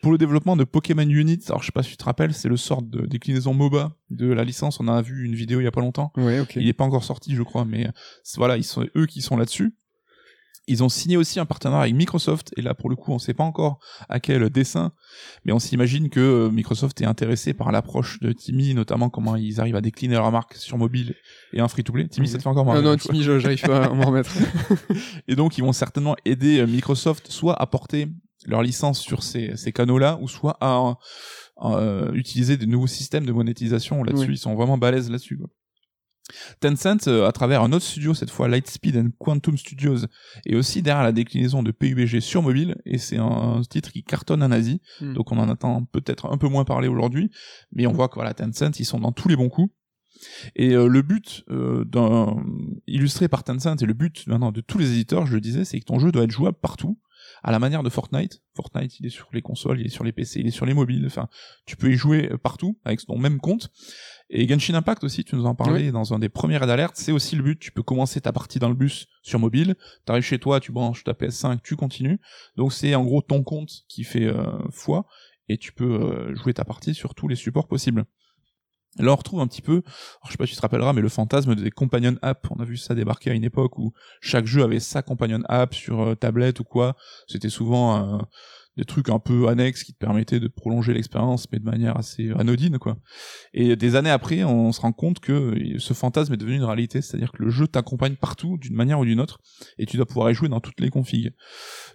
Pour 0.02 0.12
le 0.12 0.18
développement 0.18 0.54
de 0.54 0.64
Pokémon 0.64 1.02
Unit, 1.08 1.38
alors 1.48 1.62
je 1.62 1.66
sais 1.66 1.72
pas 1.72 1.82
si 1.82 1.90
tu 1.92 1.96
te 1.96 2.04
rappelles, 2.04 2.34
c'est 2.34 2.48
le 2.50 2.58
sort 2.58 2.82
de 2.82 3.06
déclinaison 3.06 3.54
MOBA 3.54 3.96
de 4.10 4.26
la 4.30 4.44
licence. 4.44 4.80
On 4.80 4.88
a 4.88 5.00
vu 5.00 5.24
une 5.24 5.34
vidéo 5.34 5.60
il 5.60 5.64
y 5.64 5.66
a 5.66 5.70
pas 5.70 5.80
longtemps. 5.80 6.12
Ouais, 6.18 6.40
ok. 6.40 6.56
Il 6.56 6.68
est 6.68 6.74
pas 6.74 6.84
encore 6.84 7.04
sorti, 7.04 7.34
je 7.34 7.42
crois, 7.42 7.64
mais 7.64 7.86
euh, 7.86 7.90
voilà, 8.36 8.58
ils 8.58 8.64
sont 8.64 8.86
eux 8.96 9.06
qui 9.06 9.22
sont 9.22 9.36
là-dessus. 9.38 9.74
Ils 10.68 10.84
ont 10.84 10.88
signé 10.88 11.16
aussi 11.16 11.40
un 11.40 11.44
partenariat 11.44 11.82
avec 11.82 11.94
Microsoft, 11.94 12.52
et 12.56 12.62
là 12.62 12.72
pour 12.74 12.88
le 12.88 12.94
coup 12.96 13.12
on 13.12 13.18
sait 13.18 13.34
pas 13.34 13.42
encore 13.44 13.80
à 14.08 14.20
quel 14.20 14.48
dessin, 14.48 14.92
mais 15.44 15.52
on 15.52 15.58
s'imagine 15.58 16.08
que 16.08 16.20
euh, 16.20 16.50
Microsoft 16.50 17.00
est 17.00 17.04
intéressé 17.04 17.52
par 17.52 17.72
l'approche 17.72 18.20
de 18.20 18.32
Timmy, 18.32 18.74
notamment 18.74 19.10
comment 19.10 19.34
ils 19.34 19.60
arrivent 19.60 19.76
à 19.76 19.80
décliner 19.80 20.14
leur 20.14 20.30
marque 20.30 20.54
sur 20.54 20.78
mobile 20.78 21.14
et 21.52 21.60
un 21.60 21.68
free-to-play. 21.68 22.08
Timmy, 22.08 22.28
ça 22.28 22.38
te 22.38 22.42
fait 22.42 22.48
encore 22.48 22.64
marrer. 22.64 22.78
non, 22.80 22.90
vois. 22.90 22.96
Timmy, 22.96 23.22
j'arrive 23.22 23.62
pas 23.62 23.86
à 23.86 23.88
m'en 23.88 24.06
remettre. 24.06 24.32
Et 25.28 25.34
donc, 25.34 25.58
ils 25.58 25.62
vont 25.62 25.72
certainement 25.72 26.16
aider 26.24 26.60
euh, 26.60 26.66
Microsoft 26.66 27.30
soit 27.30 27.60
à 27.60 27.66
porter 27.66 28.08
leur 28.46 28.62
licence 28.62 29.00
sur 29.00 29.22
ces, 29.22 29.56
ces 29.56 29.72
canaux-là, 29.72 30.18
ou 30.20 30.28
soit 30.28 30.56
à, 30.60 30.96
à, 31.56 31.76
euh, 31.76 32.12
utiliser 32.12 32.56
des 32.56 32.66
nouveaux 32.66 32.86
systèmes 32.86 33.26
de 33.26 33.32
monétisation 33.32 34.02
là-dessus. 34.02 34.28
Oui. 34.28 34.34
Ils 34.34 34.38
sont 34.38 34.54
vraiment 34.54 34.78
balèzes 34.78 35.10
là-dessus. 35.10 35.38
quoi. 35.38 35.48
Tencent, 36.60 37.08
euh, 37.08 37.26
à 37.26 37.32
travers 37.32 37.62
un 37.62 37.72
autre 37.72 37.84
studio, 37.84 38.14
cette 38.14 38.30
fois 38.30 38.48
Lightspeed 38.48 38.96
and 38.96 39.10
Quantum 39.18 39.56
Studios, 39.58 40.06
est 40.46 40.54
aussi 40.54 40.80
derrière 40.82 41.02
la 41.02 41.12
déclinaison 41.12 41.62
de 41.62 41.72
PUBG 41.72 42.20
sur 42.20 42.42
mobile, 42.42 42.76
et 42.84 42.98
c'est 42.98 43.18
un, 43.18 43.24
un 43.24 43.62
titre 43.62 43.90
qui 43.92 44.02
cartonne 44.02 44.42
en 44.42 44.50
Asie, 44.50 44.80
Hmm. 45.00 45.14
donc 45.14 45.32
on 45.32 45.38
en 45.38 45.48
attend 45.48 45.84
peut-être 45.84 46.26
un 46.26 46.38
peu 46.38 46.48
moins 46.48 46.64
parler 46.64 46.88
aujourd'hui, 46.88 47.30
mais 47.72 47.86
on 47.86 47.92
voit 47.92 48.08
que 48.08 48.14
voilà, 48.14 48.34
Tencent, 48.34 48.78
ils 48.78 48.84
sont 48.84 49.00
dans 49.00 49.12
tous 49.12 49.28
les 49.28 49.36
bons 49.36 49.48
coups. 49.48 49.72
Et 50.54 50.74
euh, 50.74 50.86
le 50.86 51.02
but 51.02 51.44
euh, 51.50 51.84
illustré 52.86 53.28
par 53.28 53.42
Tencent 53.42 53.82
et 53.82 53.86
le 53.86 53.94
but 53.94 54.26
maintenant 54.26 54.52
de 54.52 54.60
tous 54.60 54.78
les 54.78 54.92
éditeurs, 54.92 55.26
je 55.26 55.34
le 55.34 55.40
disais, 55.40 55.64
c'est 55.64 55.80
que 55.80 55.84
ton 55.84 55.98
jeu 55.98 56.12
doit 56.12 56.24
être 56.24 56.30
jouable 56.30 56.58
partout, 56.60 56.98
à 57.42 57.50
la 57.50 57.58
manière 57.58 57.82
de 57.82 57.88
Fortnite. 57.88 58.42
Fortnite, 58.54 59.00
il 59.00 59.06
est 59.06 59.10
sur 59.10 59.28
les 59.32 59.42
consoles, 59.42 59.80
il 59.80 59.86
est 59.86 59.90
sur 59.90 60.04
les 60.04 60.12
PC, 60.12 60.40
il 60.40 60.46
est 60.46 60.52
sur 60.52 60.66
les 60.66 60.74
mobiles. 60.74 61.04
Enfin, 61.06 61.28
tu 61.66 61.76
peux 61.76 61.90
y 61.90 61.96
jouer 61.96 62.30
partout 62.42 62.78
avec 62.84 63.04
ton 63.04 63.18
même 63.18 63.40
compte. 63.40 63.72
Et 64.34 64.48
Genshin 64.48 64.74
Impact 64.74 65.04
aussi, 65.04 65.24
tu 65.24 65.36
nous 65.36 65.44
en 65.44 65.54
parlais 65.54 65.92
dans 65.92 66.14
un 66.14 66.18
des 66.18 66.30
premiers 66.30 66.56
raids 66.56 66.66
d'alerte, 66.66 66.96
c'est 66.96 67.12
aussi 67.12 67.36
le 67.36 67.42
but. 67.42 67.58
Tu 67.60 67.70
peux 67.70 67.82
commencer 67.82 68.18
ta 68.18 68.32
partie 68.32 68.58
dans 68.58 68.70
le 68.70 68.74
bus 68.74 69.06
sur 69.22 69.38
mobile, 69.38 69.76
t'arrives 70.06 70.24
chez 70.24 70.38
toi, 70.38 70.58
tu 70.58 70.72
branches 70.72 71.04
ta 71.04 71.12
PS5, 71.12 71.58
tu 71.62 71.76
continues. 71.76 72.18
Donc 72.56 72.72
c'est 72.72 72.94
en 72.94 73.04
gros 73.04 73.20
ton 73.20 73.42
compte 73.42 73.82
qui 73.88 74.04
fait 74.04 74.24
euh, 74.24 74.46
foi 74.70 75.06
et 75.50 75.58
tu 75.58 75.72
peux 75.72 76.00
euh, 76.00 76.34
jouer 76.34 76.54
ta 76.54 76.64
partie 76.64 76.94
sur 76.94 77.14
tous 77.14 77.28
les 77.28 77.36
supports 77.36 77.68
possibles. 77.68 78.06
Là, 78.98 79.12
on 79.12 79.16
retrouve 79.16 79.40
un 79.40 79.46
petit 79.46 79.62
peu, 79.62 79.72
alors, 79.72 80.26
je 80.26 80.32
sais 80.32 80.36
pas 80.36 80.46
si 80.46 80.52
tu 80.52 80.56
te 80.56 80.62
rappelleras, 80.62 80.92
mais 80.92 81.00
le 81.00 81.08
fantasme 81.08 81.54
des 81.54 81.70
companion 81.70 82.16
apps. 82.20 82.48
On 82.50 82.60
a 82.60 82.64
vu 82.64 82.76
ça 82.76 82.94
débarquer 82.94 83.30
à 83.30 83.32
une 83.32 83.44
époque 83.44 83.78
où 83.78 83.94
chaque 84.20 84.44
jeu 84.44 84.62
avait 84.62 84.80
sa 84.80 85.02
companion 85.02 85.40
app 85.48 85.74
sur 85.74 86.00
euh, 86.00 86.14
tablette 86.14 86.60
ou 86.60 86.64
quoi. 86.64 86.96
C'était 87.26 87.48
souvent 87.48 88.16
euh, 88.16 88.18
des 88.76 88.84
trucs 88.84 89.08
un 89.08 89.18
peu 89.18 89.48
annexes 89.48 89.84
qui 89.84 89.92
te 89.92 89.98
permettaient 89.98 90.40
de 90.40 90.48
prolonger 90.48 90.94
l'expérience, 90.94 91.46
mais 91.52 91.58
de 91.58 91.64
manière 91.64 91.96
assez 91.96 92.30
anodine, 92.38 92.78
quoi. 92.78 92.96
Et 93.52 93.76
des 93.76 93.96
années 93.96 94.10
après, 94.10 94.44
on 94.44 94.72
se 94.72 94.80
rend 94.80 94.92
compte 94.92 95.20
que 95.20 95.54
ce 95.78 95.92
fantasme 95.92 96.32
est 96.32 96.38
devenu 96.38 96.56
une 96.56 96.64
réalité, 96.64 97.02
c'est-à-dire 97.02 97.32
que 97.32 97.42
le 97.42 97.50
jeu 97.50 97.66
t'accompagne 97.66 98.16
partout, 98.16 98.56
d'une 98.58 98.74
manière 98.74 98.98
ou 98.98 99.04
d'une 99.04 99.20
autre, 99.20 99.40
et 99.78 99.86
tu 99.86 99.96
dois 99.96 100.06
pouvoir 100.06 100.30
y 100.30 100.34
jouer 100.34 100.48
dans 100.48 100.60
toutes 100.60 100.80
les 100.80 100.90
configs. 100.90 101.32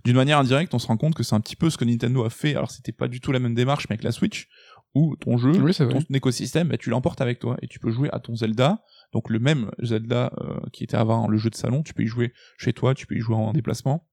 D'une 0.06 0.15
manière 0.15 0.38
indirecte, 0.38 0.73
on 0.73 0.80
se 0.80 0.88
rend 0.88 0.97
compte 0.97 1.15
que 1.15 1.23
c'est 1.23 1.35
un 1.35 1.41
petit 1.41 1.56
peu 1.56 1.69
ce 1.69 1.77
que 1.77 1.85
Nintendo 1.85 2.23
a 2.23 2.30
fait. 2.30 2.56
Alors, 2.56 2.69
c'était 2.69 2.91
pas 2.91 3.07
du 3.07 3.22
tout 3.22 3.31
la 3.31 3.39
même 3.39 3.56
démarche, 3.56 3.88
mais 3.89 3.93
avec 3.93 4.03
la 4.03 4.11
Switch, 4.11 4.47
où 4.93 5.15
ton 5.18 5.38
jeu, 5.38 5.51
Oui, 5.51 5.73
ton 5.73 6.01
écosystème, 6.14 6.69
bah, 6.69 6.77
tu 6.77 6.89
l'emportes 6.89 7.22
avec 7.22 7.39
toi 7.39 7.57
et 7.61 7.68
tu 7.68 7.80
peux 7.80 7.91
jouer 7.91 8.10
à 8.11 8.19
ton 8.19 8.35
Zelda. 8.35 8.84
Donc 9.14 9.30
le 9.30 9.39
même 9.39 9.72
Zelda 9.81 10.31
euh, 10.41 10.60
qui 10.73 10.84
était 10.84 10.97
avant 10.97 11.27
le 11.27 11.38
jeu 11.38 11.49
de 11.49 11.56
salon, 11.56 11.84
tu 11.84 11.93
peux 11.93 12.03
y 12.03 12.07
jouer 12.07 12.34
chez 12.57 12.73
toi, 12.73 12.93
tu 12.93 13.06
peux 13.06 13.15
y 13.15 13.19
jouer 13.19 13.35
en 13.35 13.53
déplacement. 13.53 14.07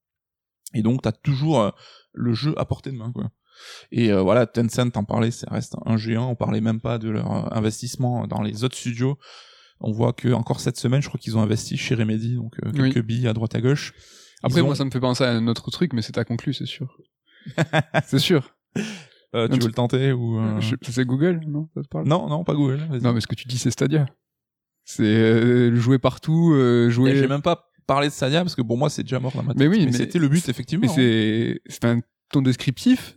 Et 0.75 0.83
donc 0.83 1.03
t'as 1.03 1.13
toujours 1.13 1.61
euh, 1.61 1.71
le 2.15 2.33
jeu 2.35 2.55
à 2.59 2.65
portée 2.65 2.91
de 2.93 2.97
main 2.97 3.13
quoi. 3.13 3.31
Et 3.93 4.11
euh, 4.13 4.21
voilà, 4.23 4.47
Tencent 4.47 4.91
en 4.97 5.05
parlait, 5.05 5.31
ça 5.31 5.47
reste 5.51 5.77
un 5.87 5.97
géant. 5.97 6.29
On 6.31 6.35
parlait 6.35 6.61
même 6.61 6.81
pas 6.81 6.99
de 6.99 7.09
leur 7.11 7.31
euh, 7.31 7.49
investissement 7.53 8.27
dans 8.27 8.43
les 8.43 8.65
autres 8.65 8.77
studios. 8.77 9.17
On 9.81 9.93
voit 9.93 10.13
que 10.13 10.33
encore 10.33 10.61
cette 10.61 10.77
semaine, 10.77 11.03
je 11.03 11.09
crois 11.09 11.19
qu'ils 11.21 11.37
ont 11.37 11.43
investi 11.43 11.77
chez 11.77 11.95
Remedy, 11.95 12.35
donc 12.37 12.55
euh, 12.65 12.71
Oui. 12.75 12.93
quelques 12.93 13.05
billes 13.07 13.29
à 13.29 13.33
droite 13.33 13.55
à 13.55 13.61
gauche. 13.61 13.93
Après, 14.43 14.61
ont- 14.61 14.67
moi, 14.67 14.75
ça 14.75 14.85
me 14.85 14.91
fait 14.91 15.01
penser 15.01 15.25
à 15.25 15.31
un 15.31 15.47
autre 15.47 15.71
truc, 15.71 15.93
mais 15.93 16.03
c'est 16.03 16.19
à 16.19 16.25
conclu, 16.25 16.53
c'est 16.53 16.67
sûr. 16.67 16.97
c'est 18.07 18.19
sûr. 18.19 18.55
Euh, 19.35 19.49
tu 19.49 19.59
veux 19.61 19.67
le 19.67 19.73
tenter 19.73 20.13
ou 20.13 20.39
euh, 20.39 20.61
Je- 20.61 20.77
C'est 20.89 21.05
Google, 21.05 21.41
non 21.47 21.69
ça 21.75 21.83
te 21.83 21.89
parle? 21.89 22.07
Non, 22.07 22.29
non, 22.29 22.45
pas 22.45 22.55
Google. 22.55 22.81
Non, 23.03 23.13
mais 23.13 23.21
ce 23.21 23.27
que 23.27 23.35
tu 23.35 23.47
dis, 23.49 23.59
c'est 23.59 23.71
Stadia. 23.71 24.07
C'est 24.85 25.03
euh, 25.05 25.75
jouer 25.77 25.99
partout, 25.99 26.53
euh, 26.55 26.89
jouer. 26.91 27.17
J'ai 27.17 27.27
même 27.29 27.43
pas 27.43 27.69
parlé 27.87 28.09
de 28.09 28.13
Stadia 28.13 28.41
parce 28.41 28.55
que 28.55 28.63
pour 28.63 28.77
moi 28.79 28.91
c'est 28.91 29.03
déjà 29.03 29.21
mort 29.21 29.33
dans 29.33 29.43
ma 29.43 29.53
tête. 29.53 29.61
Mais 29.61 29.67
oui, 29.69 29.87
mais- 29.87 29.93
c'était 29.93 30.19
le 30.19 30.29
but 30.29 30.49
effectivement. 30.49 30.87
Mais 30.87 30.91
hein. 30.91 30.95
c'est 30.97 31.61
c'est 31.67 31.85
un 31.85 32.01
ton 32.31 32.43
descriptif. 32.43 33.15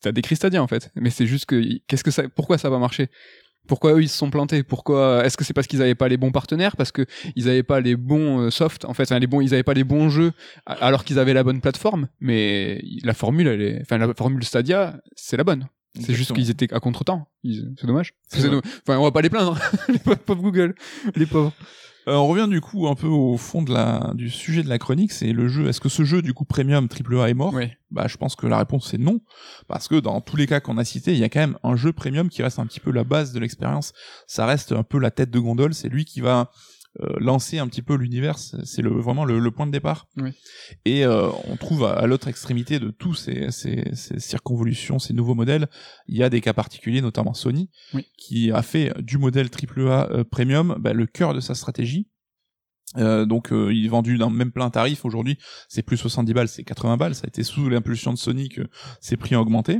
T'as 0.00 0.12
décrit 0.12 0.36
Stadia 0.36 0.62
en 0.62 0.66
fait, 0.66 0.90
mais 0.96 1.10
c'est 1.10 1.26
juste 1.26 1.46
que 1.46 1.62
qu'est-ce 1.86 2.02
que 2.04 2.10
ça, 2.10 2.28
pourquoi 2.28 2.58
ça 2.58 2.70
va 2.70 2.78
marcher? 2.78 3.08
Pourquoi 3.68 3.92
eux 3.92 4.02
ils 4.02 4.08
se 4.08 4.16
sont 4.16 4.30
plantés? 4.30 4.62
Pourquoi 4.64 5.24
Est-ce 5.24 5.36
que 5.36 5.44
c'est 5.44 5.52
parce 5.52 5.66
qu'ils 5.66 5.82
avaient 5.82 5.94
pas 5.94 6.08
les 6.08 6.16
bons 6.16 6.32
partenaires? 6.32 6.76
Parce 6.76 6.90
que 6.90 7.04
ils 7.36 7.48
avaient 7.48 7.62
pas 7.62 7.80
les 7.80 7.94
bons 7.94 8.40
euh, 8.40 8.50
soft 8.50 8.84
en 8.86 8.94
fait, 8.94 9.02
enfin, 9.04 9.18
les 9.18 9.26
bons, 9.28 9.40
ils 9.42 9.52
avaient 9.54 9.62
pas 9.62 9.74
les 9.74 9.84
bons 9.84 10.08
jeux 10.08 10.32
alors 10.66 11.04
qu'ils 11.04 11.18
avaient 11.18 11.34
la 11.34 11.44
bonne 11.44 11.60
plateforme. 11.60 12.08
Mais 12.18 12.82
la 13.04 13.14
formule, 13.14 13.46
elle 13.46 13.62
est, 13.62 13.78
enfin 13.82 13.98
la 13.98 14.12
formule 14.14 14.42
Stadia, 14.44 15.00
c'est 15.14 15.36
la 15.36 15.44
bonne. 15.44 15.68
C'est 16.00 16.14
juste 16.14 16.32
qu'ils 16.32 16.50
étaient 16.50 16.72
à 16.72 16.80
contre-temps. 16.80 17.28
Ils- 17.44 17.74
C'est 17.78 17.86
dommage. 17.86 18.14
Enfin, 18.32 18.98
on 18.98 19.02
va 19.02 19.10
pas 19.12 19.22
les 19.22 19.30
plaindre. 19.30 19.58
les 19.88 19.98
pauvres 19.98 20.42
Google, 20.42 20.74
les 21.14 21.26
pauvres. 21.26 21.52
Euh, 22.10 22.14
on 22.16 22.26
revient 22.26 22.48
du 22.48 22.60
coup 22.60 22.88
un 22.88 22.96
peu 22.96 23.06
au 23.06 23.36
fond 23.36 23.62
de 23.62 23.72
la 23.72 24.10
du 24.14 24.30
sujet 24.30 24.64
de 24.64 24.68
la 24.68 24.78
chronique, 24.78 25.12
c'est 25.12 25.32
le 25.32 25.46
jeu. 25.46 25.68
Est-ce 25.68 25.80
que 25.80 25.88
ce 25.88 26.02
jeu 26.02 26.22
du 26.22 26.34
coup 26.34 26.44
premium 26.44 26.88
AAA 26.88 27.30
est 27.30 27.34
mort 27.34 27.54
Ouais. 27.54 27.78
Bah 27.92 28.06
je 28.08 28.16
pense 28.16 28.34
que 28.34 28.48
la 28.48 28.58
réponse 28.58 28.92
est 28.94 28.98
non, 28.98 29.20
parce 29.68 29.86
que 29.86 29.94
dans 29.94 30.20
tous 30.20 30.36
les 30.36 30.48
cas 30.48 30.58
qu'on 30.58 30.76
a 30.76 30.84
cités, 30.84 31.12
il 31.12 31.18
y 31.18 31.24
a 31.24 31.28
quand 31.28 31.40
même 31.40 31.56
un 31.62 31.76
jeu 31.76 31.92
premium 31.92 32.28
qui 32.28 32.42
reste 32.42 32.58
un 32.58 32.66
petit 32.66 32.80
peu 32.80 32.90
la 32.90 33.04
base 33.04 33.32
de 33.32 33.38
l'expérience. 33.38 33.92
Ça 34.26 34.44
reste 34.44 34.72
un 34.72 34.82
peu 34.82 34.98
la 34.98 35.12
tête 35.12 35.30
de 35.30 35.38
gondole, 35.38 35.72
c'est 35.72 35.88
lui 35.88 36.04
qui 36.04 36.20
va 36.20 36.50
lancer 37.18 37.58
un 37.58 37.68
petit 37.68 37.82
peu 37.82 37.94
l'univers, 37.94 38.38
c'est 38.38 38.82
le 38.82 38.90
vraiment 38.90 39.24
le, 39.24 39.38
le 39.38 39.50
point 39.50 39.66
de 39.66 39.70
départ. 39.70 40.08
Oui. 40.16 40.30
Et 40.84 41.04
euh, 41.04 41.28
on 41.48 41.56
trouve 41.56 41.84
à, 41.84 41.92
à 41.92 42.06
l'autre 42.06 42.28
extrémité 42.28 42.78
de 42.80 42.90
tous 42.90 43.14
ces, 43.14 43.50
ces, 43.52 43.84
ces 43.94 44.18
circonvolutions, 44.18 44.98
ces 44.98 45.12
nouveaux 45.14 45.34
modèles, 45.36 45.68
il 46.08 46.16
y 46.16 46.22
a 46.22 46.28
des 46.30 46.40
cas 46.40 46.52
particuliers, 46.52 47.00
notamment 47.00 47.32
Sony, 47.32 47.70
Oui. 47.94 48.06
qui 48.18 48.50
a 48.50 48.62
fait 48.62 48.92
du 49.02 49.18
modèle 49.18 49.48
AAA 49.48 50.10
euh, 50.10 50.24
premium 50.24 50.76
bah, 50.80 50.92
le 50.92 51.06
cœur 51.06 51.32
de 51.32 51.40
sa 51.40 51.54
stratégie. 51.54 52.08
Euh, 52.96 53.24
donc 53.24 53.52
euh, 53.52 53.72
il 53.72 53.84
est 53.86 53.88
vendu 53.88 54.18
dans 54.18 54.28
le 54.30 54.34
même 54.34 54.50
plein 54.50 54.68
tarif 54.68 55.04
aujourd'hui 55.04 55.38
c'est 55.68 55.82
plus 55.82 55.96
70 55.96 56.34
balles 56.34 56.48
c'est 56.48 56.64
80 56.64 56.96
balles 56.96 57.14
ça 57.14 57.22
a 57.22 57.28
été 57.28 57.44
sous 57.44 57.68
l'impulsion 57.68 58.12
de 58.12 58.18
Sony 58.18 58.48
que 58.48 58.62
ces 59.00 59.16
prix 59.16 59.36
ont 59.36 59.42
augmenté 59.42 59.78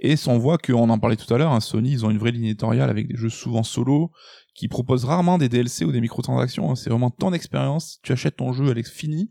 et 0.00 0.16
on 0.26 0.36
voit 0.36 0.58
qu'on 0.58 0.90
en 0.90 0.98
parlait 0.98 1.16
tout 1.16 1.32
à 1.32 1.38
l'heure 1.38 1.52
hein, 1.52 1.60
Sony 1.60 1.92
ils 1.92 2.04
ont 2.04 2.10
une 2.10 2.18
vraie 2.18 2.32
ligne 2.32 2.44
éditoriale 2.44 2.90
avec 2.90 3.08
des 3.08 3.16
jeux 3.16 3.30
souvent 3.30 3.62
solo 3.62 4.12
qui 4.56 4.68
proposent 4.68 5.04
rarement 5.04 5.38
des 5.38 5.48
DLC 5.48 5.84
ou 5.84 5.92
des 5.92 6.00
microtransactions 6.00 6.70
hein. 6.70 6.74
c'est 6.76 6.90
vraiment 6.90 7.10
ton 7.10 7.32
expérience 7.32 7.98
tu 8.02 8.12
achètes 8.12 8.36
ton 8.36 8.52
jeu 8.52 8.70
elle 8.70 8.78
est 8.78 8.88
finie 8.88 9.30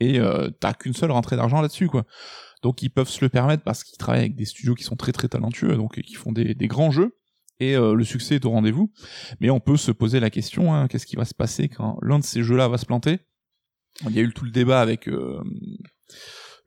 et 0.00 0.20
euh, 0.20 0.48
t'as 0.60 0.74
qu'une 0.74 0.94
seule 0.94 1.10
rentrée 1.10 1.36
d'argent 1.36 1.60
là-dessus 1.60 1.88
quoi. 1.88 2.04
Donc 2.62 2.82
ils 2.82 2.90
peuvent 2.90 3.08
se 3.08 3.24
le 3.24 3.28
permettre 3.28 3.62
parce 3.62 3.84
qu'ils 3.84 3.98
travaillent 3.98 4.20
avec 4.20 4.36
des 4.36 4.44
studios 4.44 4.74
qui 4.74 4.84
sont 4.84 4.96
très 4.96 5.12
très 5.12 5.28
talentueux 5.28 5.76
donc 5.76 6.00
qui 6.00 6.14
font 6.14 6.32
des, 6.32 6.54
des 6.54 6.68
grands 6.68 6.90
jeux 6.90 7.16
et 7.60 7.74
euh, 7.74 7.94
le 7.94 8.04
succès 8.04 8.36
est 8.36 8.44
au 8.44 8.50
rendez-vous. 8.50 8.92
Mais 9.40 9.50
on 9.50 9.60
peut 9.60 9.76
se 9.76 9.90
poser 9.90 10.20
la 10.20 10.30
question 10.30 10.74
hein, 10.74 10.86
qu'est-ce 10.88 11.06
qui 11.06 11.16
va 11.16 11.24
se 11.24 11.34
passer 11.34 11.68
quand 11.68 11.98
l'un 12.02 12.18
de 12.18 12.24
ces 12.24 12.42
jeux-là 12.42 12.68
va 12.68 12.78
se 12.78 12.86
planter? 12.86 13.18
Il 14.08 14.14
y 14.14 14.20
a 14.20 14.22
eu 14.22 14.32
tout 14.32 14.44
le 14.44 14.52
débat 14.52 14.80
avec 14.80 15.08
euh, 15.08 15.42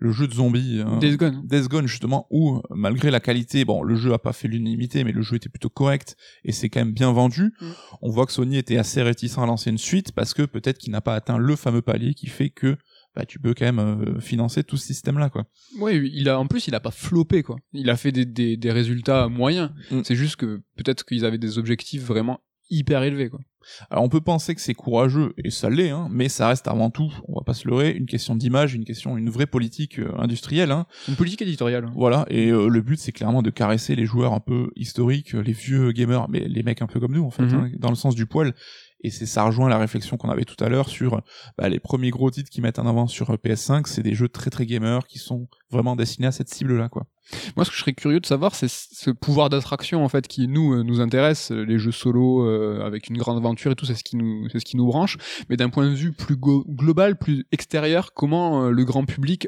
le 0.02 0.12
jeu 0.12 0.28
de 0.28 0.34
zombies 0.34 0.82
hein, 0.86 0.98
Days 1.00 1.16
Gone. 1.16 1.42
Death 1.46 1.68
Gone 1.70 1.88
justement 1.88 2.28
où 2.32 2.60
malgré 2.72 3.12
la 3.12 3.20
qualité 3.20 3.64
bon 3.66 3.84
le 3.84 3.96
jeu 3.96 4.12
a 4.14 4.20
pas 4.20 4.34
fait 4.34 4.48
l'unanimité 4.48 5.04
mais 5.04 5.12
le 5.12 5.22
jeu 5.22 5.36
était 5.38 5.48
plutôt 5.48 5.70
correct 5.70 6.18
et 6.44 6.52
c'est 6.52 6.70
quand 6.70 6.82
même 6.82 6.94
bien 6.94 7.12
vendu 7.14 7.54
Mm. 7.62 7.66
on 8.02 8.10
voit 8.10 8.26
que 8.26 8.32
Sony 8.34 8.58
était 8.58 8.78
assez 8.78 9.02
réticent 9.02 9.38
à 9.38 9.46
lancer 9.46 9.70
une 9.70 9.78
suite 9.78 10.12
parce 10.12 10.34
que 10.34 10.42
peut-être 10.44 10.78
qu'il 10.80 10.92
n'a 10.92 11.02
pas 11.02 11.16
atteint 11.16 11.38
le 11.38 11.56
fameux 11.56 11.82
palier 11.82 12.14
qui 12.16 12.28
fait 12.28 12.50
que 12.50 12.76
bah, 13.16 13.26
tu 13.26 13.40
peux 13.40 13.54
quand 13.54 13.66
même 13.66 13.80
euh, 13.80 14.20
financer 14.20 14.64
tout 14.64 14.78
ce 14.78 14.86
système 14.88 15.18
là 15.20 15.30
quoi 15.30 15.46
Ouais, 15.80 15.98
il 16.12 16.30
a 16.30 16.40
en 16.40 16.48
plus 16.48 16.68
il 16.68 16.76
a 16.76 16.80
pas 16.80 16.92
floppé 16.92 17.44
quoi. 17.44 17.58
Il 17.74 17.90
a 17.90 17.98
fait 17.98 18.12
des, 18.12 18.26
des, 18.26 18.58
des 18.58 18.72
résultats 18.72 19.28
moyens. 19.28 19.70
Mm. 19.92 20.02
C'est 20.04 20.16
juste 20.16 20.38
que 20.38 20.62
peut-être 20.78 21.04
qu'ils 21.06 21.26
avaient 21.26 21.38
des 21.38 21.58
objectifs 21.58 22.04
vraiment 22.04 22.40
hyper 22.70 23.04
élevés 23.04 23.30
quoi. 23.30 23.40
Alors 23.90 24.04
on 24.04 24.10
peut 24.10 24.22
penser 24.22 24.56
que 24.56 24.62
c'est 24.62 24.74
courageux 24.74 25.34
et 25.44 25.50
ça 25.52 25.70
l'est 25.70 25.90
hein, 25.90 26.08
mais 26.12 26.30
ça 26.30 26.48
reste 26.48 26.68
avant 26.68 26.90
tout 26.90 27.14
on 27.28 27.36
va 27.36 27.42
pas 27.46 27.54
se 27.54 27.68
leurrer 27.68 27.92
une 27.92 28.06
question 28.06 28.36
d'image 28.36 28.74
une 28.74 28.86
question 28.86 29.18
une 29.18 29.30
vraie 29.30 29.46
politique 29.46 30.00
euh, 30.00 30.12
industrielle 30.18 30.72
hein. 30.72 30.86
Une 31.08 31.16
politique 31.16 31.42
éditoriale. 31.42 31.90
Voilà, 31.96 32.26
et 32.30 32.50
euh, 32.50 32.68
le 32.68 32.82
but 32.82 33.00
c'est 33.00 33.12
clairement 33.12 33.42
de 33.42 33.50
caresser 33.50 33.96
les 33.96 34.06
joueurs 34.06 34.34
un 34.34 34.40
peu 34.40 34.72
historiques, 34.76 35.36
euh, 35.36 35.42
les 35.42 35.54
vieux 35.54 35.92
gamers, 35.92 36.28
mais 36.30 36.40
les 36.40 36.64
mecs 36.64 36.82
un 36.82 36.88
peu 36.88 37.00
comme 37.00 37.14
nous 37.14 37.24
en 37.26 37.32
fait, 37.32 37.44
Mhm. 37.44 37.54
hein, 37.56 37.72
dans 37.78 37.90
le 37.90 37.96
sens 37.96 38.16
du 38.16 38.26
poil. 38.26 38.54
Et 39.04 39.10
c'est 39.10 39.26
ça 39.26 39.44
rejoint 39.44 39.68
la 39.68 39.80
réflexion 39.80 40.16
qu'on 40.18 40.30
avait 40.30 40.44
tout 40.46 40.64
à 40.64 40.70
l'heure 40.70 40.88
sur 40.88 41.22
bah, 41.58 41.70
les 41.70 41.80
premiers 41.80 42.12
gros 42.12 42.30
titres 42.30 42.52
qui 42.52 42.62
mettent 42.62 42.78
en 42.78 42.86
avant 42.86 43.08
sur 43.08 43.32
euh, 43.32 43.36
PS5, 43.36 43.88
c'est 43.88 44.04
des 44.04 44.14
jeux 44.14 44.30
très 44.30 44.52
très 44.52 44.68
gamers 44.68 45.08
qui 45.08 45.18
sont 45.18 45.48
vraiment 45.72 45.96
destinés 45.96 46.28
à 46.28 46.32
cette 46.32 46.50
cible-là, 46.50 46.88
quoi. 46.88 47.08
Moi, 47.56 47.66
ce 47.66 47.70
que 47.70 47.76
je 47.76 47.82
serais 47.82 47.94
curieux 47.94 48.20
de 48.20 48.26
savoir, 48.26 48.56
c'est 48.56 48.70
ce 48.70 49.12
pouvoir 49.12 49.50
d'attraction 49.50 50.04
en 50.04 50.10
fait 50.10 50.28
qui 50.28 50.48
nous 50.48 50.74
euh, 50.74 50.84
nous 50.84 51.00
intéresse, 51.00 51.52
euh, 51.52 51.64
les 51.64 51.78
jeux 51.78 51.92
solo 51.92 52.46
euh, 52.46 52.84
avec 52.86 53.10
une 53.10 53.18
grande 53.18 53.38
aventure 53.38 53.72
et 53.72 53.76
tout, 53.76 53.86
c'est 53.86 53.96
ce 53.96 54.04
qui 54.04 54.16
nous 54.16 54.50
c'est 54.50 54.60
ce 54.60 54.66
qui 54.66 54.78
nous 54.78 54.86
branche. 54.86 55.18
Mais 55.50 55.58
d'un 55.58 55.70
point 55.70 55.90
de 55.90 55.96
vue 55.96 56.12
plus 56.12 56.36
global, 56.38 57.18
plus 57.18 57.46
extérieur, 57.52 58.14
comment 58.14 58.66
euh, 58.66 58.72
le 58.72 58.84
grand 58.84 59.06
public 59.06 59.48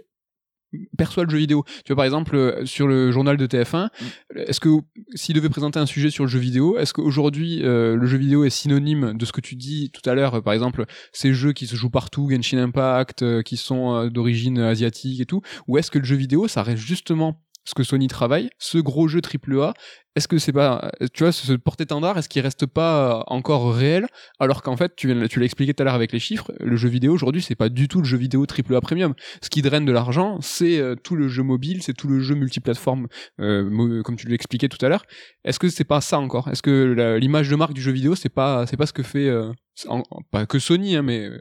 perçoit 0.97 1.23
le 1.23 1.29
jeu 1.29 1.37
vidéo? 1.37 1.63
Tu 1.85 1.93
vois 1.93 1.97
par 1.97 2.05
exemple 2.05 2.61
sur 2.65 2.87
le 2.87 3.11
journal 3.11 3.37
de 3.37 3.47
TF1, 3.47 3.89
est-ce 4.35 4.59
que 4.59 4.69
s'il 5.15 5.35
devait 5.35 5.49
présenter 5.49 5.79
un 5.79 5.85
sujet 5.85 6.09
sur 6.09 6.23
le 6.23 6.29
jeu 6.29 6.39
vidéo, 6.39 6.77
est-ce 6.77 6.93
qu'aujourd'hui 6.93 7.63
euh, 7.63 7.95
le 7.95 8.05
jeu 8.05 8.17
vidéo 8.17 8.43
est 8.43 8.49
synonyme 8.49 9.17
de 9.17 9.25
ce 9.25 9.31
que 9.31 9.41
tu 9.41 9.55
dis 9.55 9.91
tout 9.91 10.07
à 10.09 10.13
l'heure, 10.13 10.41
par 10.43 10.53
exemple 10.53 10.85
ces 11.11 11.33
jeux 11.33 11.53
qui 11.53 11.67
se 11.67 11.75
jouent 11.75 11.89
partout, 11.89 12.29
Genshin 12.29 12.57
Impact, 12.57 13.21
euh, 13.21 13.41
qui 13.41 13.57
sont 13.57 13.95
euh, 13.95 14.09
d'origine 14.09 14.59
asiatique 14.59 15.19
et 15.21 15.25
tout, 15.25 15.41
ou 15.67 15.77
est-ce 15.77 15.91
que 15.91 15.99
le 15.99 16.05
jeu 16.05 16.15
vidéo 16.15 16.47
ça 16.47 16.63
reste 16.63 16.83
justement 16.83 17.41
ce 17.65 17.73
que 17.73 17.83
Sony 17.83 18.07
travaille, 18.07 18.49
ce 18.57 18.77
gros 18.77 19.07
jeu 19.07 19.21
AAA, 19.21 19.73
est-ce 20.15 20.27
que 20.27 20.37
c'est 20.37 20.51
pas, 20.53 20.91
tu 21.13 21.23
vois, 21.23 21.31
ce, 21.31 21.45
ce 21.47 21.53
porte-étendard, 21.53 22.17
est-ce 22.17 22.29
qu'il 22.29 22.41
reste 22.41 22.65
pas 22.65 23.19
euh, 23.19 23.23
encore 23.27 23.73
réel, 23.73 24.05
alors 24.39 24.61
qu'en 24.61 24.77
fait, 24.77 24.95
tu, 24.95 25.07
viens- 25.13 25.27
tu 25.27 25.39
l'as 25.39 25.45
expliqué 25.45 25.73
tout 25.73 25.81
à 25.81 25.85
l'heure 25.85 25.93
avec 25.95 26.11
les 26.11 26.19
chiffres, 26.19 26.51
le 26.59 26.75
jeu 26.75 26.89
vidéo 26.89 27.13
aujourd'hui, 27.13 27.41
c'est 27.41 27.55
pas 27.55 27.69
du 27.69 27.87
tout 27.87 27.99
le 27.99 28.05
jeu 28.05 28.17
vidéo 28.17 28.45
AAA 28.45 28.81
premium. 28.81 29.13
Ce 29.41 29.49
qui 29.49 29.61
draine 29.61 29.85
de 29.85 29.91
l'argent, 29.91 30.37
c'est 30.41 30.77
euh, 30.79 30.95
tout 30.95 31.15
le 31.15 31.27
jeu 31.27 31.43
mobile, 31.43 31.81
c'est 31.81 31.93
tout 31.93 32.07
le 32.07 32.19
jeu 32.19 32.35
multiplateforme, 32.35 33.07
euh, 33.39 34.01
comme 34.03 34.15
tu 34.15 34.27
l'expliquais 34.27 34.69
tout 34.69 34.83
à 34.85 34.89
l'heure. 34.89 35.03
Est-ce 35.45 35.59
que 35.59 35.69
c'est 35.69 35.83
pas 35.83 36.01
ça 36.01 36.19
encore? 36.19 36.47
Est-ce 36.49 36.61
que 36.61 36.93
la- 36.95 37.17
l'image 37.19 37.49
de 37.49 37.55
marque 37.55 37.73
du 37.73 37.81
jeu 37.81 37.91
vidéo, 37.91 38.15
c'est 38.15 38.29
pas, 38.29 38.65
c'est 38.67 38.77
pas 38.77 38.85
ce 38.85 38.93
que 38.93 39.03
fait, 39.03 39.27
euh, 39.27 39.51
en- 39.87 40.03
pas 40.31 40.45
que 40.45 40.59
Sony, 40.59 40.95
hein, 40.95 41.01
mais 41.01 41.27
euh, 41.27 41.37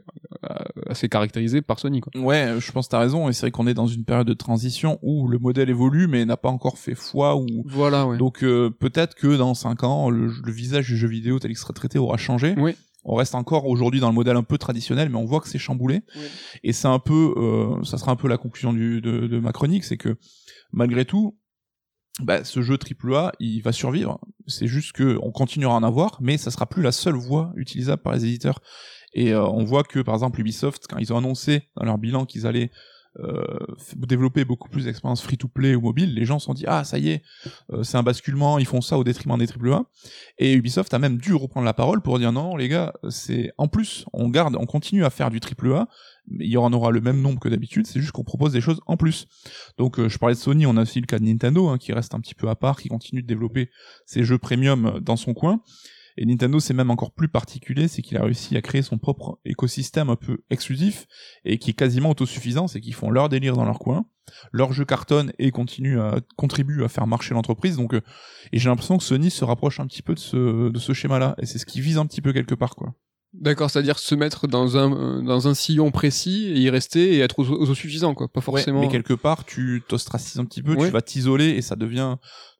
assez 0.89 1.07
caractérisé 1.09 1.61
par 1.61 1.79
Sony, 1.79 2.01
quoi. 2.01 2.11
Ouais, 2.19 2.55
je 2.59 2.71
pense 2.71 2.87
que 2.87 2.91
t'as 2.91 2.99
raison, 2.99 3.29
et 3.29 3.33
c'est 3.33 3.41
vrai 3.41 3.51
qu'on 3.51 3.67
est 3.67 3.73
dans 3.73 3.87
une 3.87 4.03
période 4.05 4.27
de 4.27 4.33
transition 4.33 4.97
où 5.03 5.27
le 5.27 5.37
modèle 5.37 5.69
évolue, 5.69 6.07
mais 6.07 6.25
n'a 6.25 6.37
pas 6.37 6.49
encore 6.49 6.77
fait 6.77 6.95
foi, 6.95 7.35
ou 7.37 7.45
Voilà, 7.65 8.07
ouais. 8.07 8.17
donc 8.17 8.43
euh, 8.43 8.62
peut-être 8.69 9.15
que 9.15 9.35
dans 9.35 9.53
5 9.53 9.83
ans, 9.83 10.09
le, 10.09 10.27
le 10.27 10.51
visage 10.51 10.87
du 10.87 10.97
jeu 10.97 11.07
vidéo 11.07 11.39
tel 11.39 11.51
qu'il 11.51 11.57
sera 11.57 11.73
traité 11.73 11.97
aura 11.99 12.17
changé. 12.17 12.55
Oui. 12.57 12.75
On 13.05 13.15
reste 13.15 13.35
encore 13.35 13.65
aujourd'hui 13.65 13.99
dans 13.99 14.07
le 14.07 14.13
modèle 14.13 14.37
un 14.37 14.43
peu 14.43 14.57
traditionnel, 14.57 15.09
mais 15.09 15.17
on 15.17 15.25
voit 15.25 15.41
que 15.41 15.49
c'est 15.49 15.59
chamboulé. 15.59 16.03
Oui. 16.15 16.21
Et 16.63 16.73
c'est 16.73 16.87
un 16.87 16.99
peu, 16.99 17.33
euh, 17.35 17.83
ça 17.83 17.97
sera 17.97 18.11
un 18.11 18.15
peu 18.15 18.27
la 18.27 18.37
conclusion 18.37 18.71
du, 18.71 19.01
de, 19.01 19.27
de 19.27 19.39
ma 19.39 19.51
chronique, 19.51 19.83
c'est 19.83 19.97
que 19.97 20.17
malgré 20.71 21.03
tout, 21.03 21.37
bah, 22.21 22.43
ce 22.43 22.61
jeu 22.61 22.77
AAA, 22.77 23.33
il 23.39 23.61
va 23.61 23.71
survivre. 23.71 24.19
C'est 24.47 24.67
juste 24.67 24.93
que 24.93 25.17
on 25.21 25.31
continuera 25.31 25.75
à 25.75 25.77
en 25.77 25.83
avoir, 25.83 26.17
mais 26.21 26.37
ça 26.37 26.51
sera 26.51 26.67
plus 26.67 26.81
la 26.81 26.91
seule 26.91 27.15
voie 27.15 27.51
utilisable 27.55 28.01
par 28.01 28.13
les 28.13 28.25
éditeurs. 28.25 28.61
Et 29.13 29.33
euh, 29.33 29.45
on 29.45 29.63
voit 29.63 29.83
que 29.83 29.99
par 29.99 30.15
exemple 30.15 30.39
Ubisoft, 30.39 30.85
quand 30.87 30.97
ils 30.97 31.11
ont 31.11 31.17
annoncé 31.17 31.69
dans 31.75 31.85
leur 31.85 31.97
bilan 31.97 32.25
qu'ils 32.25 32.47
allaient 32.47 32.71
développer 33.95 34.45
beaucoup 34.45 34.69
plus 34.69 34.85
d'expériences 34.85 35.21
free-to-play 35.21 35.75
ou 35.75 35.81
mobile, 35.81 36.13
les 36.13 36.25
gens 36.25 36.39
se 36.39 36.45
sont 36.45 36.53
dit 36.53 36.65
ah 36.67 36.83
ça 36.83 36.97
y 36.97 37.09
est, 37.09 37.23
euh, 37.71 37.83
c'est 37.83 37.97
un 37.97 38.03
basculement, 38.03 38.57
ils 38.57 38.65
font 38.65 38.81
ça 38.81 38.97
au 38.97 39.03
détriment 39.03 39.37
des 39.37 39.47
AAA. 39.47 39.83
Et 40.39 40.53
Ubisoft 40.53 40.93
a 40.93 40.99
même 40.99 41.17
dû 41.17 41.33
reprendre 41.33 41.65
la 41.65 41.73
parole 41.73 42.01
pour 42.01 42.17
dire 42.19 42.31
non 42.31 42.55
les 42.55 42.69
gars, 42.69 42.93
c'est 43.09 43.51
en 43.57 43.67
plus 43.67 44.05
on 44.13 44.29
garde, 44.29 44.55
on 44.59 44.65
continue 44.65 45.05
à 45.05 45.09
faire 45.09 45.29
du 45.29 45.39
AAA, 45.39 45.87
mais 46.27 46.45
il 46.45 46.51
y 46.51 46.57
en 46.57 46.73
aura 46.73 46.91
le 46.91 47.01
même 47.01 47.21
nombre 47.21 47.39
que 47.39 47.49
d'habitude, 47.49 47.85
c'est 47.85 47.99
juste 47.99 48.13
qu'on 48.13 48.23
propose 48.23 48.53
des 48.53 48.61
choses 48.61 48.81
en 48.87 48.97
plus. 48.97 49.27
Donc 49.77 49.99
euh, 49.99 50.09
je 50.09 50.17
parlais 50.17 50.35
de 50.35 50.39
Sony, 50.39 50.65
on 50.65 50.77
a 50.77 50.81
aussi 50.81 50.99
le 50.99 51.05
cas 51.05 51.19
de 51.19 51.25
Nintendo 51.25 51.67
hein, 51.67 51.77
qui 51.77 51.93
reste 51.93 52.15
un 52.15 52.19
petit 52.19 52.35
peu 52.35 52.49
à 52.49 52.55
part, 52.55 52.79
qui 52.79 52.89
continue 52.89 53.21
de 53.21 53.27
développer 53.27 53.69
ses 54.05 54.23
jeux 54.23 54.37
premium 54.37 54.99
dans 55.01 55.17
son 55.17 55.33
coin. 55.33 55.61
Et 56.17 56.25
Nintendo, 56.25 56.59
c'est 56.59 56.73
même 56.73 56.91
encore 56.91 57.11
plus 57.11 57.27
particulier, 57.27 57.87
c'est 57.87 58.01
qu'il 58.01 58.17
a 58.17 58.23
réussi 58.23 58.55
à 58.55 58.61
créer 58.61 58.81
son 58.83 58.97
propre 58.97 59.39
écosystème 59.45 60.09
un 60.09 60.15
peu 60.15 60.39
exclusif 60.49 61.07
et 61.45 61.57
qui 61.57 61.71
est 61.71 61.73
quasiment 61.73 62.11
autosuffisant, 62.11 62.67
c'est 62.67 62.81
qu'ils 62.81 62.93
font 62.93 63.09
leur 63.09 63.29
délire 63.29 63.55
dans 63.55 63.65
leur 63.65 63.79
coin, 63.79 64.05
leur 64.51 64.73
jeu 64.73 64.85
cartonne 64.85 65.33
et 65.39 65.51
continuent 65.51 65.99
à 65.99 66.19
contribuent 66.37 66.83
à 66.83 66.87
faire 66.87 67.07
marcher 67.07 67.33
l'entreprise. 67.33 67.77
Donc, 67.77 67.93
euh, 67.93 68.01
et 68.51 68.59
j'ai 68.59 68.69
l'impression 68.69 68.97
que 68.97 69.03
Sony 69.03 69.31
se 69.31 69.43
rapproche 69.43 69.79
un 69.79 69.87
petit 69.87 70.01
peu 70.01 70.13
de 70.13 70.19
ce 70.19 70.69
de 70.69 70.79
ce 70.79 70.93
schéma-là, 70.93 71.35
et 71.39 71.45
c'est 71.45 71.57
ce 71.57 71.65
qui 71.65 71.81
vise 71.81 71.97
un 71.97 72.05
petit 72.05 72.21
peu 72.21 72.31
quelque 72.33 72.55
part, 72.55 72.75
quoi. 72.75 72.93
D'accord, 73.33 73.71
c'est-à-dire 73.71 73.97
se 73.97 74.13
mettre 74.13 74.45
dans 74.47 74.77
un 74.77 74.93
euh, 74.95 75.21
dans 75.23 75.47
un 75.47 75.55
sillon 75.55 75.89
précis 75.89 76.45
et 76.49 76.59
y 76.59 76.69
rester 76.69 77.15
et 77.15 77.19
être 77.21 77.39
auto- 77.39 77.59
autosuffisant 77.59 78.13
quoi, 78.13 78.27
pas 78.31 78.41
forcément. 78.41 78.79
Ouais, 78.81 78.85
mais 78.85 78.91
quelque 78.91 79.15
part, 79.15 79.43
tu 79.43 79.81
t'ostracises 79.87 80.37
un 80.39 80.45
petit 80.45 80.61
peu, 80.61 80.75
Ouais. 80.75 80.85
tu 80.85 80.93
vas 80.93 81.01
t'isoler 81.01 81.49
et 81.49 81.63
ça 81.63 81.75
devient 81.75 82.17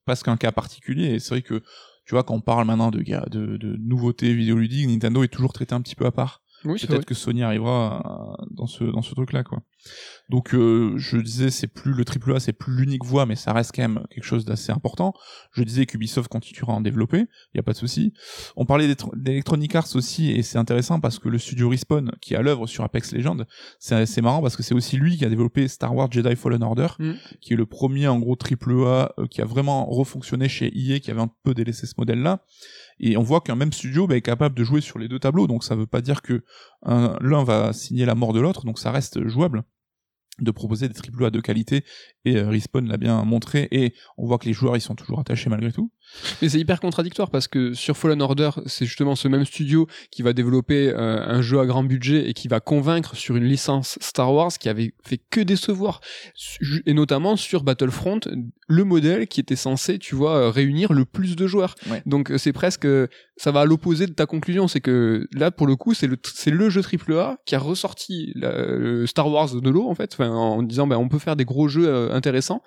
presque 0.08 0.28
un 0.28 0.36
cas 0.38 0.52
particulier. 0.52 1.14
Et 1.14 1.20
c'est 1.20 1.30
vrai 1.30 1.42
que, 1.44 1.62
tu 2.06 2.16
vois, 2.16 2.24
quand 2.24 2.36
on 2.36 2.42
parle 2.42 2.66
maintenant 2.68 2.92
de, 2.92 3.00
de, 3.02 3.58
de 3.58 3.78
nouveautés 3.78 4.34
vidéoludiques, 4.34 4.88
Nintendo 4.88 5.24
est 5.24 5.30
toujours 5.30 5.54
traité 5.54 5.74
un 5.74 5.82
petit 5.82 5.96
peu 5.96 6.06
à 6.06 6.12
part. 6.12 6.43
Oui, 6.66 6.80
Peut-être 6.80 7.06
que 7.06 7.14
Sony 7.14 7.44
arrivera 7.44 7.98
à- 7.98 8.46
dans 8.52 8.68
ce, 8.68 8.84
dans 8.84 9.02
ce 9.02 9.14
truc-là, 9.14 9.44
quoi. 9.44 9.64
Donc 10.30 10.56
euh, 10.56 10.94
je 10.98 11.18
disais 11.18 11.50
c'est 11.50 11.68
plus 11.68 11.94
le 11.94 12.06
triple 12.06 12.34
A, 12.36 12.40
c'est 12.40 12.54
plus 12.54 12.74
l'unique 12.74 13.04
voie, 13.04 13.26
mais 13.26 13.36
ça 13.36 13.52
reste 13.52 13.72
quand 13.76 13.82
même 13.82 14.06
quelque 14.10 14.24
chose 14.24 14.46
d'assez 14.46 14.72
important. 14.72 15.14
Je 15.52 15.64
disais 15.64 15.86
qu'Ubisoft 15.86 16.30
continuera 16.30 16.74
à 16.74 16.76
en 16.78 16.82
développer, 16.82 17.26
il 17.54 17.58
y 17.58 17.60
a 17.60 17.64
pas 17.64 17.74
de 17.74 17.78
souci. 17.78 18.14
On 18.56 18.66
parlait 18.66 18.94
d'Electronic 19.16 19.76
Arts 19.76 19.96
aussi, 19.96 20.32
et 20.32 20.42
c'est 20.42 20.58
intéressant 20.58 21.00
parce 21.00 21.20
que 21.20 21.28
le 21.28 21.38
studio 21.38 21.70
Respawn, 21.70 22.12
qui 22.22 22.34
est 22.34 22.38
à 22.38 22.42
l'œuvre 22.42 22.68
sur 22.68 22.84
Apex 22.84 23.12
Legends, 23.14 23.46
c'est 23.80 24.22
marrant 24.22 24.42
parce 24.42 24.56
que 24.56 24.64
c'est 24.64 24.74
aussi 24.74 24.98
lui 24.98 25.18
qui 25.18 25.26
a 25.26 25.30
développé 25.30 25.68
Star 25.68 25.94
Wars 25.94 26.12
Jedi 26.12 26.36
Fallen 26.36 26.64
Order, 26.64 26.88
mm. 27.00 27.14
qui 27.42 27.54
est 27.54 27.58
le 27.58 27.66
premier 27.66 28.08
en 28.08 28.20
gros 28.20 28.36
triple 28.36 28.72
A 28.86 29.14
euh, 29.20 29.28
qui 29.28 29.42
a 29.42 29.46
vraiment 29.46 29.86
refonctionné 29.86 30.48
chez 30.48 30.72
EA, 30.74 31.00
qui 31.00 31.12
avait 31.12 31.22
un 31.22 31.32
peu 31.44 31.54
délaissé 31.54 31.86
ce 31.86 31.94
modèle-là. 31.98 32.44
Et 33.00 33.18
on 33.18 33.24
voit 33.24 33.42
qu'un 33.42 33.56
même 33.56 33.74
studio 33.74 34.08
bah, 34.08 34.16
est 34.16 34.22
capable 34.22 34.56
de 34.56 34.64
jouer 34.64 34.82
sur 34.82 35.00
les 35.00 35.08
deux 35.08 35.20
tableaux, 35.20 35.48
donc 35.48 35.64
ça 35.64 35.76
veut 35.76 35.88
pas 35.88 36.02
dire 36.02 36.22
que 36.22 36.44
l'un 36.86 37.44
va 37.44 37.74
signer 37.74 38.06
la 38.06 38.16
mort 38.16 38.34
de 38.34 38.40
l'autre, 38.40 38.66
donc 38.66 38.80
ça 38.80 38.92
reste 38.92 39.28
jouable 39.28 39.64
de 40.40 40.52
proposer 40.52 40.88
des 40.88 40.94
triple 40.94 41.26
A 41.26 41.30
de 41.30 41.40
qualité 41.40 41.84
et 42.26 42.38
euh, 42.38 42.50
Respawn 42.50 42.88
l'a 42.88 42.98
bien 42.98 43.24
montré 43.24 43.68
et 43.72 43.94
on 44.18 44.26
voit 44.26 44.38
que 44.38 44.46
les 44.46 44.54
joueurs 44.54 44.78
ils 44.78 44.82
sont 44.82 44.96
toujours 44.96 45.20
attachés 45.20 45.50
malgré 45.50 45.72
tout. 45.72 45.92
Mais 46.42 46.50
c'est 46.50 46.60
hyper 46.60 46.80
contradictoire 46.80 47.30
parce 47.30 47.48
que 47.48 47.74
sur 47.74 47.98
Fallen 47.98 48.22
Order, 48.22 48.52
c'est 48.66 48.86
justement 48.86 49.16
ce 49.16 49.28
même 49.28 49.46
studio 49.46 49.88
qui 50.12 50.22
va 50.22 50.34
développer 50.34 50.90
euh, 50.90 51.24
un 51.26 51.42
jeu 51.42 51.60
à 51.60 51.66
grand 51.66 51.84
budget 51.84 52.30
et 52.30 52.34
qui 52.34 52.48
va 52.48 52.60
convaincre 52.60 53.16
sur 53.16 53.36
une 53.36 53.46
licence 53.46 53.98
Star 54.02 54.34
Wars 54.34 54.52
qui 54.52 54.70
avait 54.70 54.94
fait 55.04 55.20
que 55.30 55.42
décevoir 55.42 56.02
et 56.86 56.94
notamment 56.94 57.36
sur 57.36 57.64
Battlefront, 57.64 58.20
le 58.68 58.84
modèle 58.84 59.28
qui 59.28 59.40
était 59.40 59.56
censé, 59.56 59.98
tu 60.00 60.16
vois, 60.16 60.38
euh, 60.38 60.50
réunir 60.50 60.94
le 60.94 61.06
plus 61.06 61.36
de 61.36 61.48
joueurs. 61.48 61.76
Donc 62.06 62.32
c'est 62.38 62.54
presque 62.54 62.88
ça 63.38 63.52
va 63.52 63.62
à 63.62 63.66
l'opposé 63.66 64.06
de 64.06 64.14
ta 64.14 64.26
conclusion, 64.26 64.68
c'est 64.68 64.82
que 64.82 65.28
là 65.34 65.52
pour 65.52 65.68
le 65.68 65.76
coup, 65.76 65.94
c'est 65.94 66.08
le 66.08 66.18
c'est 66.24 66.52
le 66.52 66.70
jeu 66.70 66.82
AAA 66.82 67.38
qui 67.46 67.56
a 67.56 67.60
ressorti 67.60 68.32
la, 68.36 69.06
Star 69.08 69.30
Wars 69.30 69.56
de 69.56 69.70
l'eau 69.70 69.90
en 69.90 69.96
fait, 69.96 70.20
en 70.20 70.62
disant 70.62 70.88
ben 70.88 70.98
on 70.98 71.10
peut 71.10 71.20
faire 71.20 71.36
des 71.36 71.46
gros 71.46 71.68
jeux 71.68 72.13
intéressant. 72.14 72.62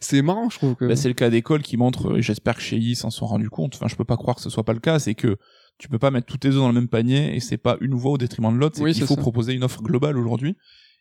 C'est 0.00 0.22
marrant, 0.22 0.50
je 0.50 0.58
trouve. 0.58 0.74
Que... 0.74 0.86
Bah, 0.86 0.96
c'est 0.96 1.08
le 1.08 1.14
cas 1.14 1.30
d'école 1.30 1.62
qui 1.62 1.76
montre, 1.76 2.16
et 2.18 2.22
j'espère 2.22 2.56
que 2.56 2.62
chez 2.62 2.76
I 2.76 2.94
s'en 2.94 3.10
sont 3.10 3.26
rendus 3.26 3.50
compte. 3.50 3.74
Enfin, 3.76 3.86
je 3.88 3.96
peux 3.96 4.04
pas 4.04 4.16
croire 4.16 4.36
que 4.36 4.42
ce 4.42 4.50
soit 4.50 4.64
pas 4.64 4.72
le 4.72 4.80
cas. 4.80 4.98
C'est 4.98 5.14
que 5.14 5.36
tu 5.78 5.88
peux 5.88 5.98
pas 5.98 6.10
mettre 6.10 6.26
tous 6.26 6.38
tes 6.38 6.48
œufs 6.48 6.54
dans 6.54 6.68
le 6.68 6.74
même 6.74 6.88
panier 6.88 7.36
et 7.36 7.40
c'est 7.40 7.58
pas 7.58 7.76
une 7.80 7.94
voie 7.94 8.12
au 8.12 8.18
détriment 8.18 8.52
de 8.52 8.58
l'autre. 8.58 8.76
C'est 8.76 8.92
qu'il 8.92 9.06
faut 9.06 9.16
proposer 9.16 9.52
une 9.52 9.64
offre 9.64 9.82
globale 9.82 10.18
aujourd'hui. 10.18 10.56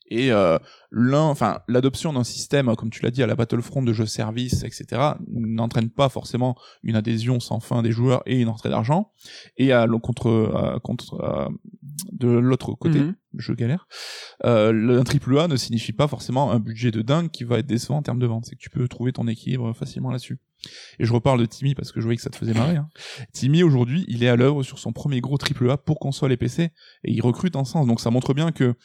Et 0.07 0.31
euh, 0.31 0.57
l'un, 0.91 1.23
enfin, 1.23 1.59
l'adoption 1.67 2.13
d'un 2.13 2.23
système, 2.23 2.73
comme 2.75 2.89
tu 2.89 3.03
l'as 3.03 3.11
dit, 3.11 3.23
à 3.23 3.27
la 3.27 3.35
Battlefront 3.35 3.81
de 3.81 3.91
jeux 3.91 4.05
service, 4.05 4.63
etc., 4.63 5.13
n'entraîne 5.27 5.89
pas 5.89 6.09
forcément 6.09 6.55
une 6.83 6.95
adhésion 6.95 7.39
sans 7.39 7.59
fin 7.59 7.81
des 7.81 7.91
joueurs 7.91 8.21
et 8.25 8.39
une 8.39 8.49
entrée 8.49 8.69
d'argent. 8.69 9.11
Et 9.57 9.71
à 9.71 9.87
contre, 9.87 10.79
contre 10.83 11.49
de 12.11 12.27
l'autre 12.27 12.73
côté, 12.73 12.99
mhm. 12.99 13.15
je 13.37 13.53
galère. 13.53 13.87
Euh, 14.45 14.99
un 14.99 15.03
triple 15.03 15.37
A 15.39 15.47
ne 15.47 15.55
signifie 15.55 15.93
pas 15.93 16.07
forcément 16.07 16.51
un 16.51 16.59
budget 16.59 16.91
de 16.91 17.01
dingue 17.01 17.29
qui 17.31 17.43
va 17.43 17.59
être 17.59 17.67
décevant 17.67 17.97
en 17.97 18.01
termes 18.01 18.19
de 18.19 18.27
vente. 18.27 18.45
C'est 18.45 18.55
que 18.55 18.61
tu 18.61 18.69
peux 18.69 18.87
trouver 18.87 19.11
ton 19.11 19.27
équilibre 19.27 19.73
facilement 19.73 20.11
là-dessus. 20.11 20.39
Et 20.99 21.05
je 21.05 21.13
reparle 21.13 21.39
de 21.39 21.45
Timmy 21.45 21.75
parce 21.75 21.91
que 21.91 21.99
je 21.99 22.05
voyais 22.05 22.17
que 22.17 22.23
ça 22.23 22.29
te 22.29 22.35
faisait 22.35 22.53
marrer. 22.53 22.77
Hein. 22.77 22.89
Timmy 23.33 23.63
aujourd'hui, 23.63 24.05
il 24.07 24.23
est 24.23 24.29
à 24.29 24.35
l'œuvre 24.35 24.63
sur 24.63 24.79
son 24.79 24.93
premier 24.93 25.21
gros 25.21 25.37
triple 25.37 25.69
A 25.69 25.77
pour 25.77 25.99
console 25.99 26.31
et 26.31 26.37
PC 26.37 26.71
et 27.03 27.11
il 27.11 27.21
recrute 27.21 27.55
en 27.55 27.65
sens. 27.65 27.87
Donc 27.87 27.99
ça 27.99 28.09
montre 28.09 28.33
bien 28.33 28.51
que 28.51 28.75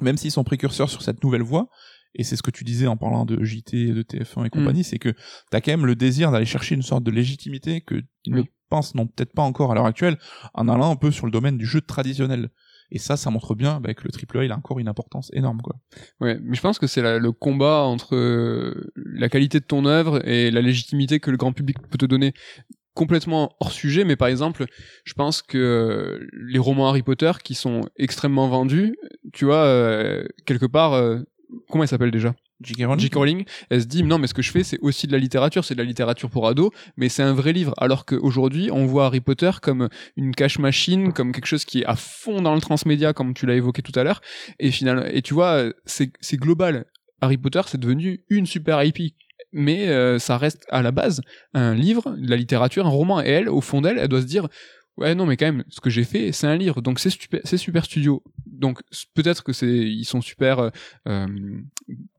même 0.00 0.16
s'ils 0.16 0.30
sont 0.30 0.44
précurseurs 0.44 0.90
sur 0.90 1.02
cette 1.02 1.22
nouvelle 1.22 1.42
voie, 1.42 1.68
et 2.14 2.24
c'est 2.24 2.36
ce 2.36 2.42
que 2.42 2.50
tu 2.50 2.64
disais 2.64 2.86
en 2.86 2.96
parlant 2.96 3.24
de 3.24 3.42
JT, 3.44 3.92
de 3.92 4.02
TF1 4.02 4.46
et 4.46 4.50
compagnie, 4.50 4.80
mm. 4.80 4.84
c'est 4.84 4.98
que 4.98 5.14
t'as 5.50 5.60
quand 5.60 5.72
même 5.72 5.86
le 5.86 5.94
désir 5.94 6.30
d'aller 6.30 6.46
chercher 6.46 6.74
une 6.74 6.82
sorte 6.82 7.04
de 7.04 7.10
légitimité 7.10 7.80
que 7.80 8.02
ils 8.24 8.34
ne 8.34 8.42
pensent 8.68 8.94
non 8.94 9.06
peut-être 9.06 9.32
pas 9.32 9.42
encore 9.42 9.72
à 9.72 9.74
l'heure 9.74 9.86
actuelle, 9.86 10.18
en 10.54 10.68
allant 10.68 10.90
un 10.90 10.96
peu 10.96 11.10
sur 11.10 11.26
le 11.26 11.32
domaine 11.32 11.56
du 11.56 11.66
jeu 11.66 11.80
traditionnel. 11.80 12.50
Et 12.90 12.98
ça, 12.98 13.18
ça 13.18 13.30
montre 13.30 13.54
bien 13.54 13.80
bah, 13.80 13.92
que 13.92 14.04
le 14.04 14.10
triple 14.10 14.38
A, 14.38 14.44
il 14.44 14.52
a 14.52 14.56
encore 14.56 14.78
une 14.78 14.88
importance 14.88 15.30
énorme, 15.34 15.60
quoi. 15.60 15.76
Ouais, 16.20 16.38
mais 16.42 16.56
je 16.56 16.60
pense 16.62 16.78
que 16.78 16.86
c'est 16.86 17.02
le 17.02 17.32
combat 17.32 17.82
entre 17.82 18.16
euh, 18.16 18.92
la 18.96 19.28
qualité 19.28 19.60
de 19.60 19.64
ton 19.64 19.84
œuvre 19.84 20.26
et 20.26 20.50
la 20.50 20.62
légitimité 20.62 21.20
que 21.20 21.30
le 21.30 21.36
grand 21.36 21.52
public 21.52 21.76
peut 21.90 21.98
te 21.98 22.06
donner 22.06 22.32
complètement 22.98 23.54
hors 23.60 23.70
sujet, 23.70 24.02
mais 24.02 24.16
par 24.16 24.26
exemple, 24.26 24.66
je 25.04 25.12
pense 25.12 25.40
que 25.40 26.28
les 26.32 26.58
romans 26.58 26.88
Harry 26.88 27.04
Potter 27.04 27.30
qui 27.44 27.54
sont 27.54 27.88
extrêmement 27.96 28.48
vendus, 28.48 28.96
tu 29.32 29.44
vois, 29.44 29.62
euh, 29.66 30.24
quelque 30.46 30.66
part, 30.66 30.94
euh, 30.94 31.20
comment 31.70 31.84
elle 31.84 31.88
s'appelle 31.88 32.10
déjà? 32.10 32.34
J.K. 32.60 32.86
Rowling. 32.86 33.14
Rowling, 33.14 33.44
elle 33.70 33.82
se 33.82 33.86
dit 33.86 34.02
non 34.02 34.18
mais 34.18 34.26
ce 34.26 34.34
que 34.34 34.42
je 34.42 34.50
fais 34.50 34.64
c'est 34.64 34.80
aussi 34.80 35.06
de 35.06 35.12
la 35.12 35.18
littérature, 35.18 35.64
c'est 35.64 35.74
de 35.74 35.78
la 35.80 35.86
littérature 35.86 36.28
pour 36.28 36.48
ados, 36.48 36.72
mais 36.96 37.08
c'est 37.08 37.22
un 37.22 37.32
vrai 37.32 37.52
livre. 37.52 37.72
Alors 37.76 38.04
qu'aujourd'hui 38.04 38.70
on 38.72 38.84
voit 38.84 39.06
Harry 39.06 39.20
Potter 39.20 39.52
comme 39.62 39.88
une 40.16 40.34
cache 40.34 40.58
machine, 40.58 41.12
comme 41.12 41.30
quelque 41.30 41.46
chose 41.46 41.64
qui 41.64 41.82
est 41.82 41.86
à 41.86 41.94
fond 41.94 42.42
dans 42.42 42.56
le 42.56 42.60
transmédia 42.60 43.12
comme 43.12 43.32
tu 43.32 43.46
l'as 43.46 43.54
évoqué 43.54 43.80
tout 43.80 43.92
à 43.94 44.02
l'heure. 44.02 44.20
Et 44.58 44.72
finalement, 44.72 45.04
et 45.04 45.22
tu 45.22 45.34
vois, 45.34 45.70
c'est 45.84 46.10
c'est 46.20 46.36
global. 46.36 46.86
Harry 47.20 47.38
Potter 47.38 47.60
c'est 47.66 47.78
devenu 47.78 48.24
une 48.28 48.46
super 48.46 48.82
IP 48.82 49.14
mais 49.52 49.88
euh, 49.88 50.18
ça 50.18 50.38
reste 50.38 50.64
à 50.70 50.82
la 50.82 50.90
base 50.90 51.20
un 51.54 51.74
livre, 51.74 52.16
de 52.16 52.28
la 52.28 52.36
littérature, 52.36 52.86
un 52.86 52.90
roman. 52.90 53.20
Et 53.22 53.28
elle, 53.28 53.48
au 53.48 53.60
fond 53.60 53.80
d'elle, 53.80 53.98
elle 53.98 54.08
doit 54.08 54.22
se 54.22 54.26
dire 54.26 54.48
ouais 54.98 55.14
non 55.14 55.26
mais 55.26 55.36
quand 55.36 55.46
même 55.46 55.64
ce 55.68 55.80
que 55.80 55.90
j'ai 55.90 56.02
fait 56.02 56.32
c'est 56.32 56.48
un 56.48 56.56
livre 56.56 56.82
donc 56.82 56.98
c'est 56.98 57.10
super 57.10 57.40
c'est 57.44 57.56
super 57.56 57.84
studio 57.84 58.20
donc 58.46 58.80
peut-être 59.14 59.44
que 59.44 59.52
c'est 59.52 59.68
ils 59.68 60.04
sont 60.04 60.20
super 60.20 60.72
euh, 61.06 61.26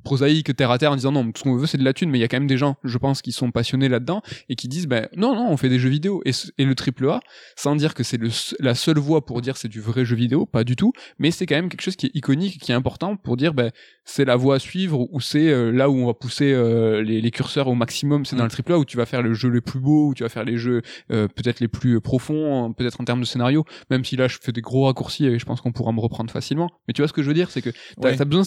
prosaïques 0.03 0.55
terre 0.55 0.71
à 0.71 0.77
terre 0.77 0.91
en 0.91 0.95
disant 0.95 1.11
non 1.11 1.29
ce 1.35 1.43
qu'on 1.43 1.55
veut 1.55 1.67
c'est 1.67 1.77
de 1.77 1.83
la 1.83 1.93
thune 1.93 2.09
mais 2.09 2.17
il 2.17 2.21
y 2.21 2.23
a 2.23 2.27
quand 2.27 2.37
même 2.37 2.47
des 2.47 2.57
gens 2.57 2.77
je 2.83 2.97
pense 2.97 3.21
qui 3.21 3.31
sont 3.31 3.51
passionnés 3.51 3.89
là-dedans 3.89 4.21
et 4.47 4.55
qui 4.55 4.67
disent 4.67 4.87
ben 4.87 5.07
non 5.15 5.35
non 5.35 5.49
on 5.49 5.57
fait 5.57 5.69
des 5.69 5.79
jeux 5.79 5.89
vidéo. 5.89 6.21
Et, 6.25 6.31
et 6.57 6.65
le 6.65 6.75
triple 6.75 7.07
A 7.09 7.19
sans 7.55 7.75
dire 7.75 7.93
que 7.93 8.03
c'est 8.03 8.19
la 8.59 8.75
seule 8.75 8.99
voie 8.99 9.25
pour 9.25 9.41
dire 9.41 9.57
c'est 9.57 9.67
du 9.67 9.81
vrai 9.81 10.05
jeu 10.05 10.15
vidéo 10.15 10.45
pas 10.45 10.63
du 10.63 10.75
tout 10.75 10.93
mais 11.19 11.31
c'est 11.31 11.45
quand 11.45 11.55
même 11.55 11.69
quelque 11.69 11.81
chose 11.81 11.95
qui 11.95 12.07
est 12.07 12.15
iconique 12.15 12.59
qui 12.59 12.71
est 12.71 12.75
important 12.75 13.15
pour 13.15 13.37
dire 13.37 13.53
ben 13.53 13.71
c'est 14.05 14.25
la 14.25 14.35
voie 14.35 14.55
à 14.55 14.59
suivre 14.59 15.07
ou 15.11 15.21
c'est 15.21 15.49
euh, 15.49 15.71
là 15.71 15.89
où 15.89 15.95
on 15.95 16.07
va 16.07 16.13
pousser 16.13 16.51
euh, 16.51 17.03
les, 17.03 17.21
les, 17.21 17.31
curseurs 17.31 17.67
au 17.67 17.75
maximum. 17.75 18.25
C'est 18.25 18.35
dans 18.35 18.43
mm. 18.43 18.47
le 18.47 18.51
triple 18.51 18.73
A 18.73 18.79
où 18.79 18.85
tu 18.85 18.97
vas 18.97 19.05
faire 19.05 19.21
le 19.21 19.33
jeu 19.33 19.49
le 19.49 19.61
plus 19.61 19.79
beau 19.79 20.09
où 20.09 20.13
tu 20.15 20.23
vas 20.23 20.29
faire 20.29 20.45
les 20.45 20.57
jeux 20.57 20.81
euh, 21.11 21.27
peut-être 21.27 21.59
les 21.59 21.67
plus 21.67 22.01
profonds 22.01 22.73
peut-être 22.73 22.99
en 22.99 23.03
termes 23.03 23.21
de 23.21 23.25
scénario 23.25 23.65
même 23.91 24.03
si 24.03 24.15
là 24.15 24.27
je 24.27 24.37
fais 24.41 24.51
des 24.51 24.61
gros 24.61 24.85
raccourcis 24.85 25.27
et 25.27 25.37
je 25.37 25.45
pense 25.45 25.61
qu'on 25.61 25.71
pourra 25.71 25.91
me 25.91 25.99
reprendre 25.99 26.31
facilement. 26.31 26.69
Mais 26.87 26.93
tu 26.93 27.01
vois 27.01 27.07
ce 27.07 27.13
que 27.13 27.21
je 27.21 27.27
veux 27.27 27.33
dire 27.33 27.51
c'est 27.51 27.61
que 27.61 27.69
t'as 28.01 28.19
as 28.19 28.25
besoin 28.25 28.43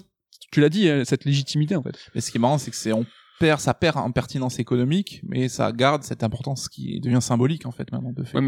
tu 0.53 0.61
l'as 0.61 0.69
dit, 0.69 0.89
euh, 0.89 1.05
cette 1.05 1.25
légitimité 1.25 1.75
en 1.75 1.83
fait. 1.83 1.99
Mais 2.15 2.21
ce 2.21 2.31
qui 2.31 2.39
est 2.39 2.41
marrant, 2.41 2.59
c'est 2.59 2.71
que 2.71 2.77
c'est 2.77 2.93
on 2.93 3.05
perd, 3.41 3.59
ça 3.59 3.75
perd 3.75 3.97
en 3.97 4.13
pertinence 4.13 4.61
économique, 4.61 5.21
mais 5.25 5.49
ça 5.49 5.73
garde 5.73 6.05
cette 6.05 6.23
importance 6.23 6.69
qui 6.69 7.01
devient 7.01 7.23
symbolique 7.23 7.67
en 7.67 7.73
fait 7.73 7.91
maintenant 7.91 8.13
de 8.13 8.23
fait. 8.23 8.39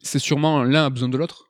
c'est 0.00 0.18
sûrement 0.20 0.62
l'un 0.62 0.86
a 0.86 0.90
besoin 0.90 1.10
de 1.10 1.18
l'autre. 1.18 1.44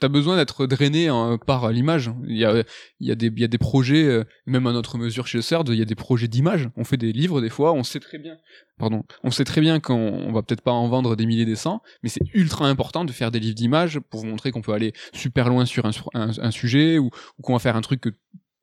T'as 0.00 0.08
besoin 0.08 0.36
d'être 0.36 0.66
drainé 0.66 1.08
hein, 1.08 1.38
par 1.46 1.70
l'image. 1.70 2.10
Il 2.26 2.36
y 2.36 2.44
a, 2.44 2.64
il 2.98 3.06
y 3.06 3.12
a 3.12 3.14
des, 3.14 3.26
il 3.26 3.40
y 3.40 3.44
a 3.44 3.48
des 3.48 3.58
projets, 3.58 4.04
euh, 4.04 4.24
même 4.46 4.66
à 4.66 4.72
notre 4.72 4.96
mesure 4.96 5.26
chez 5.26 5.38
le 5.38 5.42
CERD, 5.42 5.68
il 5.68 5.78
y 5.78 5.82
a 5.82 5.84
des 5.84 5.94
projets 5.94 6.28
d'image. 6.28 6.70
On 6.76 6.82
fait 6.82 6.96
des 6.96 7.12
livres 7.12 7.40
des 7.40 7.50
fois, 7.50 7.72
on 7.72 7.84
sait 7.84 8.00
très 8.00 8.18
bien, 8.18 8.36
pardon, 8.78 9.04
on 9.22 9.30
sait 9.30 9.44
très 9.44 9.60
bien 9.60 9.78
qu'on 9.80 9.94
on 9.94 10.32
va 10.32 10.42
peut-être 10.42 10.62
pas 10.62 10.72
en 10.72 10.88
vendre 10.88 11.14
des 11.14 11.26
milliers 11.26 11.44
des 11.44 11.56
cents, 11.56 11.82
mais 12.02 12.08
c'est 12.08 12.22
ultra 12.32 12.66
important 12.66 13.04
de 13.04 13.12
faire 13.12 13.30
des 13.30 13.38
livres 13.38 13.54
d'image 13.54 14.00
pour 14.00 14.20
vous 14.20 14.26
montrer 14.26 14.50
qu'on 14.50 14.62
peut 14.62 14.72
aller 14.72 14.92
super 15.12 15.48
loin 15.50 15.66
sur 15.66 15.84
un, 15.86 15.92
un, 16.14 16.50
sujet 16.50 16.98
ou, 16.98 17.10
ou 17.38 17.42
qu'on 17.42 17.52
va 17.52 17.58
faire 17.58 17.76
un 17.76 17.82
truc 17.82 18.00
que 18.00 18.10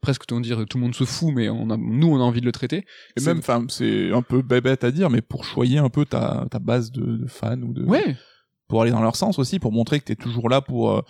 presque 0.01 0.23
on 0.31 0.39
dire 0.39 0.65
tout 0.67 0.77
le 0.77 0.83
monde 0.83 0.95
se 0.95 1.03
fout 1.03 1.33
mais 1.33 1.49
on 1.49 1.69
a, 1.69 1.77
nous 1.77 2.07
on 2.07 2.17
a 2.17 2.23
envie 2.23 2.41
de 2.41 2.45
le 2.45 2.51
traiter 2.51 2.85
et 3.17 3.21
même 3.23 3.39
enfin 3.39 3.65
c'est 3.69 4.11
un 4.11 4.21
peu 4.21 4.41
bébête 4.41 4.83
à 4.83 4.91
dire 4.91 5.09
mais 5.09 5.21
pour 5.21 5.45
choyer 5.45 5.77
un 5.77 5.89
peu 5.89 6.05
ta, 6.05 6.47
ta 6.49 6.59
base 6.59 6.91
de, 6.91 7.17
de 7.17 7.27
fans 7.27 7.61
ou 7.61 7.73
de 7.73 7.83
ouais 7.83 8.15
pour 8.71 8.81
aller 8.81 8.91
dans 8.91 9.01
leur 9.01 9.17
sens 9.17 9.37
aussi 9.37 9.59
pour 9.59 9.73
montrer 9.73 9.99
que 9.99 10.05
t'es 10.05 10.15
toujours 10.15 10.49
là 10.49 10.61
pour 10.61 10.91
euh, 10.91 11.01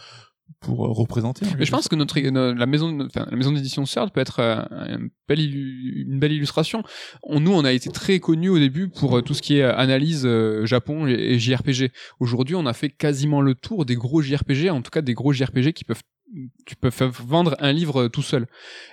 pour 0.61 0.85
euh, 0.85 0.89
représenter. 0.89 1.45
Mais 1.59 1.65
je 1.65 1.72
pense 1.72 1.88
que 1.88 1.95
notre 1.95 2.19
la 2.19 2.65
maison 2.65 2.99
enfin, 3.05 3.27
la 3.30 3.38
maison 3.38 3.51
d'édition 3.51 3.85
CERD 3.85 4.11
peut 4.11 4.19
être 4.19 4.39
euh, 4.39 4.63
une 4.97 5.09
belle, 5.27 5.39
une 5.39 6.19
belle 6.19 6.31
illustration. 6.31 6.84
On, 7.22 7.39
nous 7.39 7.53
on 7.53 7.63
a 7.63 7.72
été 7.72 7.91
très 7.91 8.19
connus 8.19 8.49
au 8.49 8.57
début 8.57 8.89
pour 8.89 9.22
tout 9.22 9.35
ce 9.35 9.43
qui 9.43 9.57
est 9.57 9.63
analyse 9.63 10.27
Japon 10.63 11.05
et 11.05 11.38
JRPG. 11.38 11.91
Aujourd'hui, 12.19 12.55
on 12.55 12.65
a 12.65 12.73
fait 12.73 12.89
quasiment 12.89 13.41
le 13.41 13.53
tour 13.53 13.85
des 13.85 13.95
gros 13.95 14.23
JRPG, 14.23 14.72
en 14.72 14.81
tout 14.81 14.91
cas 14.91 15.01
des 15.01 15.13
gros 15.13 15.31
JRPG 15.31 15.73
qui 15.73 15.84
peuvent 15.84 16.03
tu 16.65 16.75
peux 16.75 16.89
vendre 17.19 17.55
un 17.59 17.71
livre 17.71 18.07
tout 18.07 18.21
seul. 18.21 18.47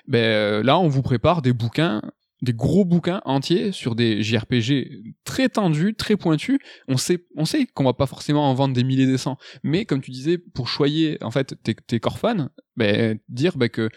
Ben 0.07 0.19
euh, 0.19 0.63
là, 0.63 0.79
on 0.79 0.89
vous 0.89 1.03
prépare 1.03 1.43
des 1.43 1.53
bouquins, 1.53 2.03
des 2.43 2.53
gros 2.53 2.85
bouquins 2.85 3.21
entiers 3.25 3.73
sur 3.73 3.95
des 3.95 4.23
JRPG 4.23 5.15
très 5.25 5.49
tendus, 5.49 5.95
très 5.95 6.17
pointus. 6.17 6.59
On 6.87 6.97
sait, 6.97 7.25
on 7.37 7.45
sait 7.45 7.67
qu'on 7.67 7.85
va 7.85 7.95
pas 7.95 8.07
forcément 8.07 8.51
en 8.51 8.55
vendre 8.55 8.75
des 8.75 8.85
milliers 8.85 9.07
des 9.07 9.19
cents, 9.19 9.39
mais 9.63 9.85
comme 9.85 10.01
tu 10.01 10.11
disais, 10.11 10.39
pour 10.39 10.69
choyer 10.69 11.19
en 11.23 11.31
fait 11.31 11.55
tes, 11.63 11.75
tes 11.75 12.01
core 12.01 12.19
fans, 12.19 12.49
ben 12.77 13.19
dire 13.29 13.57
ben, 13.57 13.69
que 13.69 13.89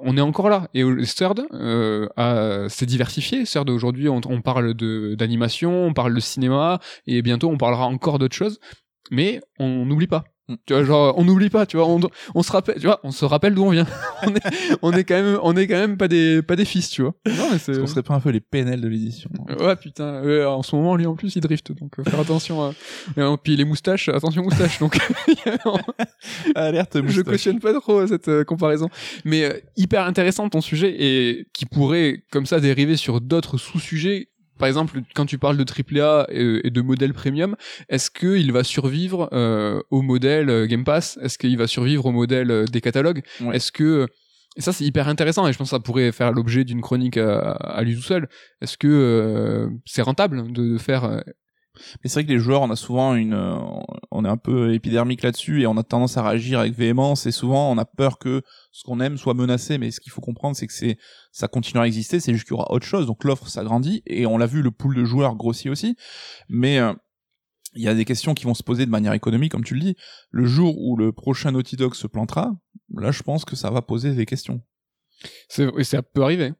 on 0.00 0.16
est 0.16 0.22
encore 0.22 0.48
là. 0.48 0.68
Et 0.74 0.82
Third 1.04 1.46
euh, 1.52 2.68
s'est 2.68 2.86
diversifié. 2.86 3.44
Third 3.44 3.68
aujourd'hui, 3.70 4.08
on, 4.08 4.20
on 4.26 4.40
parle 4.40 4.74
d'animation, 5.16 5.86
on 5.86 5.92
parle 5.92 6.14
de 6.14 6.20
cinéma, 6.20 6.80
et 7.06 7.22
bientôt 7.22 7.50
on 7.50 7.58
parlera 7.58 7.86
encore 7.86 8.18
d'autres 8.18 8.36
choses. 8.36 8.60
Mais 9.10 9.40
on 9.58 9.84
n'oublie 9.84 10.06
pas. 10.06 10.24
Tu 10.66 10.74
vois, 10.74 10.84
genre, 10.84 11.14
on 11.16 11.24
n'oublie 11.24 11.48
pas, 11.48 11.64
tu 11.64 11.78
vois, 11.78 11.88
on, 11.88 12.00
on 12.34 12.42
se 12.42 12.52
rappelle, 12.52 12.74
tu 12.76 12.86
vois, 12.86 13.00
on 13.02 13.10
se 13.10 13.24
rappelle 13.24 13.54
d'où 13.54 13.64
on 13.64 13.70
vient. 13.70 13.86
on, 14.22 14.34
est, 14.34 14.42
on 14.82 14.92
est 14.92 15.04
quand 15.04 15.14
même, 15.14 15.38
on 15.42 15.56
est 15.56 15.66
quand 15.66 15.78
même 15.78 15.96
pas 15.96 16.08
des, 16.08 16.42
pas 16.42 16.56
des 16.56 16.64
fils, 16.66 16.90
tu 16.90 17.02
vois. 17.02 17.14
Non, 17.26 17.48
mais 17.52 17.58
c'est. 17.58 17.78
Qu'on 17.78 17.86
serait 17.86 18.02
pas 18.02 18.14
un 18.14 18.20
peu 18.20 18.30
les 18.30 18.40
PNL 18.40 18.80
de 18.80 18.88
l'édition 18.88 19.30
hein 19.48 19.56
Ouais, 19.58 19.76
putain. 19.76 20.22
ouais, 20.22 20.44
en 20.44 20.62
ce 20.62 20.76
moment, 20.76 20.96
lui, 20.96 21.06
en 21.06 21.14
plus, 21.14 21.34
il 21.36 21.40
drift, 21.40 21.72
donc 21.72 21.98
euh, 21.98 22.04
faire 22.04 22.20
attention. 22.20 22.62
À... 22.62 22.72
Et, 23.16 23.36
puis 23.42 23.56
les 23.56 23.64
moustaches, 23.64 24.08
attention 24.08 24.42
moustaches. 24.42 24.78
Donc, 24.78 24.98
Alerte 26.54 26.96
je 26.96 27.00
moustache. 27.00 27.24
cautionne 27.24 27.60
pas 27.60 27.72
trop 27.78 28.00
euh, 28.00 28.06
cette 28.06 28.28
euh, 28.28 28.44
comparaison. 28.44 28.88
Mais 29.24 29.44
euh, 29.44 29.58
hyper 29.76 30.04
intéressant 30.04 30.48
ton 30.48 30.60
sujet 30.60 30.94
et 30.98 31.46
qui 31.52 31.66
pourrait, 31.66 32.24
comme 32.30 32.46
ça, 32.46 32.60
dériver 32.60 32.96
sur 32.96 33.20
d'autres 33.20 33.58
sous-sujets. 33.58 34.28
Par 34.58 34.68
exemple, 34.68 35.00
quand 35.14 35.26
tu 35.26 35.38
parles 35.38 35.56
de 35.56 35.64
AAA 35.64 36.26
et, 36.30 36.66
et 36.66 36.70
de 36.70 36.80
modèle 36.80 37.12
premium, 37.12 37.56
est-ce 37.88 38.10
qu'il 38.10 38.52
va 38.52 38.64
survivre 38.64 39.28
euh, 39.32 39.80
au 39.90 40.02
modèle 40.02 40.48
euh, 40.48 40.66
Game 40.66 40.84
Pass? 40.84 41.18
Est-ce 41.22 41.38
qu'il 41.38 41.56
va 41.56 41.66
survivre 41.66 42.06
au 42.06 42.12
modèle 42.12 42.50
euh, 42.50 42.64
des 42.64 42.80
catalogues? 42.80 43.22
Ouais. 43.40 43.56
Est-ce 43.56 43.72
que 43.72 44.06
et 44.56 44.60
ça 44.60 44.72
c'est 44.72 44.84
hyper 44.84 45.08
intéressant 45.08 45.48
et 45.48 45.52
je 45.52 45.58
pense 45.58 45.70
que 45.70 45.76
ça 45.76 45.80
pourrait 45.80 46.12
faire 46.12 46.30
l'objet 46.30 46.62
d'une 46.62 46.80
chronique 46.80 47.16
à, 47.16 47.50
à 47.52 47.82
lui 47.82 47.96
tout 47.96 48.02
seul. 48.02 48.28
Est-ce 48.60 48.78
que 48.78 48.86
euh, 48.86 49.68
c'est 49.84 50.02
rentable 50.02 50.52
de, 50.52 50.74
de 50.74 50.78
faire 50.78 51.04
euh, 51.04 51.20
Mais 52.02 52.08
c'est 52.08 52.14
vrai 52.14 52.24
que 52.24 52.32
les 52.32 52.38
joueurs, 52.38 52.62
on 52.62 52.70
a 52.70 52.76
souvent 52.76 53.14
une, 53.14 53.34
euh, 53.34 53.56
on 54.10 54.24
est 54.24 54.28
un 54.28 54.36
peu 54.36 54.74
épidermique 54.74 55.22
là-dessus 55.22 55.62
et 55.62 55.66
on 55.66 55.76
a 55.76 55.82
tendance 55.82 56.16
à 56.16 56.28
réagir 56.28 56.60
avec 56.60 56.74
véhémence 56.74 57.26
et 57.26 57.32
souvent 57.32 57.70
on 57.70 57.78
a 57.78 57.84
peur 57.84 58.18
que 58.18 58.42
ce 58.70 58.84
qu'on 58.84 59.00
aime 59.00 59.16
soit 59.16 59.34
menacé. 59.34 59.78
Mais 59.78 59.90
ce 59.90 60.00
qu'il 60.00 60.12
faut 60.12 60.20
comprendre, 60.20 60.56
c'est 60.56 60.66
que 60.66 60.72
c'est, 60.72 60.98
ça 61.32 61.48
continuera 61.48 61.84
à 61.84 61.86
exister. 61.86 62.20
C'est 62.20 62.32
juste 62.32 62.46
qu'il 62.46 62.56
y 62.56 62.58
aura 62.58 62.70
autre 62.70 62.86
chose. 62.86 63.06
Donc 63.06 63.24
l'offre 63.24 63.48
s'agrandit 63.48 64.02
et 64.06 64.26
on 64.26 64.38
l'a 64.38 64.46
vu, 64.46 64.62
le 64.62 64.70
pool 64.70 64.94
de 64.94 65.04
joueurs 65.04 65.34
grossit 65.36 65.70
aussi. 65.70 65.96
Mais 66.48 66.78
euh, 66.78 66.92
il 67.74 67.82
y 67.82 67.88
a 67.88 67.94
des 67.94 68.04
questions 68.04 68.34
qui 68.34 68.44
vont 68.44 68.54
se 68.54 68.62
poser 68.62 68.86
de 68.86 68.90
manière 68.90 69.12
économique, 69.12 69.52
comme 69.52 69.64
tu 69.64 69.74
le 69.74 69.80
dis. 69.80 69.96
Le 70.30 70.46
jour 70.46 70.78
où 70.80 70.96
le 70.96 71.12
prochain 71.12 71.50
Naughty 71.50 71.76
Dog 71.76 71.94
se 71.94 72.06
plantera, 72.06 72.52
là, 72.96 73.10
je 73.10 73.22
pense 73.22 73.44
que 73.44 73.56
ça 73.56 73.70
va 73.70 73.82
poser 73.82 74.14
des 74.14 74.26
questions. 74.26 74.62
C'est, 75.48 75.70
ça 75.82 76.02
peut 76.02 76.22
arriver. 76.22 76.52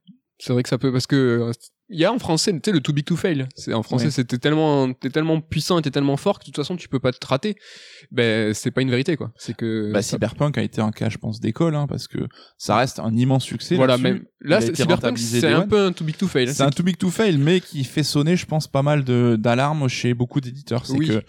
C'est 0.45 0.53
vrai 0.53 0.63
que 0.63 0.69
ça 0.69 0.77
peut, 0.77 0.93
parce 0.93 1.07
que 1.07 1.17
euh, 1.17 1.53
il 1.89 1.99
y 1.99 2.05
a 2.05 2.13
en 2.13 2.19
français, 2.19 2.53
tu 2.53 2.61
sais, 2.67 2.73
le 2.73 2.81
too 2.81 2.93
big 2.93 3.05
to 3.07 3.17
fail. 3.17 3.47
C'est, 3.57 3.73
en 3.73 3.83
français, 3.83 4.07
Ouais. 4.07 4.11
c'était 4.11 4.37
tellement, 4.37 4.93
t'es 4.93 5.09
tellement 5.09 5.41
puissant 5.41 5.79
et 5.79 5.83
t'es 5.83 5.91
tellement 5.91 6.17
fort 6.19 6.39
que 6.39 6.45
de 6.45 6.47
toute 6.47 6.57
façon, 6.57 6.77
tu 6.77 6.89
peux 6.89 6.99
pas 6.99 7.13
te 7.13 7.27
rater. 7.27 7.57
Ben, 8.11 8.53
c'est 8.53 8.71
pas 8.71 8.83
une 8.83 8.91
vérité, 8.91 9.17
quoi. 9.17 9.33
C'est 9.39 9.55
que, 9.57 9.91
Bah, 9.93 10.03
Cyberpunk 10.03 10.59
a 10.59 10.63
été 10.63 10.83
un 10.83 10.91
cas, 10.93 11.09
je 11.09 11.17
pense, 11.17 11.41
d'école, 11.41 11.75
hein, 11.75 11.87
parce 11.87 12.09
que 12.09 12.19
ça 12.59 12.77
reste 12.77 13.01
un 13.01 13.15
immense 13.17 13.45
succès. 13.45 13.77
voilà, 13.77 13.97
même, 13.97 14.25
là, 14.41 14.61
Cyberpunk, 14.61 15.17
c'est 15.19 15.47
un 15.47 15.63
one. 15.63 15.69
peu 15.69 15.87
un 15.87 15.93
too 15.93 16.05
big 16.05 16.17
to 16.19 16.27
fail. 16.29 16.53
C'est 16.53 16.63
un 16.63 16.71
too 16.71 16.83
big 16.83 16.99
to 16.99 17.09
fail, 17.11 17.39
mais 17.39 17.61
qui 17.61 17.85
fait 17.85 18.03
sonner, 18.03 18.37
je 18.37 18.45
pense, 18.45 18.67
pas 18.67 18.83
mal 18.83 19.05
de 19.05 19.37
d'alarmes 19.39 19.89
chez 19.89 20.13
beaucoup 20.13 20.41
d'éditeurs. 20.43 20.85
C'est 20.87 20.93
Oui. 20.99 21.09
que 21.09 21.23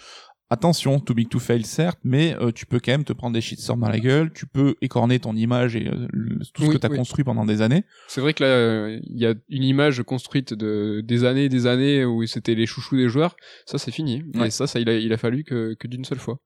attention, 0.49 0.99
too 0.99 1.13
big 1.13 1.30
to 1.30 1.39
fail, 1.39 1.63
certes, 1.65 1.99
mais 2.03 2.35
euh, 2.39 2.51
tu 2.51 2.65
peux 2.65 2.80
quand 2.80 2.91
même 2.91 3.03
te 3.03 3.13
prendre 3.13 3.34
des 3.34 3.41
shitstorms 3.41 3.80
dans 3.81 3.89
la 3.89 3.99
gueule, 3.99 4.31
tu 4.34 4.45
peux 4.45 4.76
écorner 4.81 5.19
ton 5.19 5.35
image 5.35 5.76
et 5.76 5.88
euh, 5.88 6.07
le- 6.11 6.38
tout 6.53 6.61
ce 6.63 6.67
Oui, 6.67 6.73
que 6.76 6.80
tu 6.80 6.85
as 6.88 6.89
oui. 6.89 6.97
construit 6.97 7.23
pendant 7.23 7.45
des 7.45 7.61
années. 7.61 7.84
C'est 8.07 8.22
vrai 8.22 8.34
que 8.34 8.43
là, 8.43 8.89
il 8.89 9.17
y 9.19 9.26
a 9.26 9.34
une 9.49 9.63
image 9.63 10.03
construite 10.03 10.53
de 10.53 11.01
des 11.01 11.23
années, 11.23 11.45
et 11.45 11.49
des 11.49 11.67
années 11.67 12.05
où 12.05 12.26
c'était 12.27 12.55
les 12.55 12.65
chouchous 12.65 12.95
des 12.95 13.09
joueurs. 13.09 13.35
Ça, 13.65 13.77
c'est 13.77 13.91
fini. 13.91 14.23
Ouais. 14.35 14.47
Et 14.47 14.49
ça, 14.51 14.67
ça, 14.67 14.80
il 14.80 14.88
a, 14.89 14.93
il 14.97 15.11
a 15.13 15.17
fallu 15.17 15.43
que, 15.43 15.73
que 15.80 15.88
d'une 15.88 16.05
seule 16.05 16.19
fois. 16.19 16.38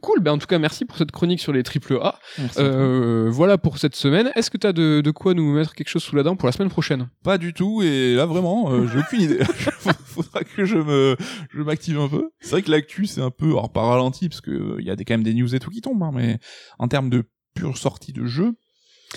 Cool. 0.00 0.20
Ben, 0.20 0.32
en 0.32 0.38
tout 0.38 0.46
cas, 0.46 0.58
merci 0.58 0.84
pour 0.84 0.96
cette 0.96 1.10
chronique 1.12 1.40
sur 1.40 1.52
les 1.52 1.62
triple 1.62 1.98
A. 2.02 2.18
Euh, 2.58 3.28
voilà 3.30 3.58
pour 3.58 3.78
cette 3.78 3.96
semaine. 3.96 4.30
Est-ce 4.34 4.50
que 4.50 4.56
t'as 4.58 4.72
de, 4.72 5.00
de 5.02 5.10
quoi 5.10 5.34
nous 5.34 5.52
mettre 5.54 5.74
quelque 5.74 5.88
chose 5.88 6.02
sous 6.02 6.16
la 6.16 6.22
dent 6.22 6.36
pour 6.36 6.46
la 6.46 6.52
semaine 6.52 6.68
prochaine? 6.70 7.08
Pas 7.22 7.38
du 7.38 7.52
tout, 7.52 7.82
et 7.82 8.14
là 8.14 8.26
vraiment, 8.26 8.72
euh, 8.72 8.86
j'ai 8.88 8.98
aucune 8.98 9.20
idée. 9.22 9.38
Faudra 10.04 10.44
que 10.44 10.64
je 10.64 10.76
me, 10.76 11.16
je 11.54 11.62
m'active 11.62 11.98
un 11.98 12.08
peu. 12.08 12.30
C'est 12.40 12.50
vrai 12.50 12.62
que 12.62 12.70
l'actu 12.70 13.06
c'est 13.06 13.20
un 13.22 13.30
peu, 13.30 13.41
alors 13.50 13.72
pas 13.72 13.82
ralenti 13.82 14.28
parce 14.28 14.40
que 14.40 14.50
euh, 14.50 14.76
il 14.78 14.86
y 14.86 14.90
a 14.90 14.96
des, 14.96 15.04
quand 15.04 15.14
même 15.14 15.22
des 15.22 15.34
news 15.34 15.54
et 15.54 15.58
tout 15.58 15.70
qui 15.70 15.80
tombent, 15.80 16.02
hein, 16.02 16.10
mais 16.12 16.38
en 16.78 16.88
termes 16.88 17.10
de 17.10 17.24
pure 17.54 17.76
sortie 17.76 18.12
de 18.12 18.24
jeu, 18.24 18.54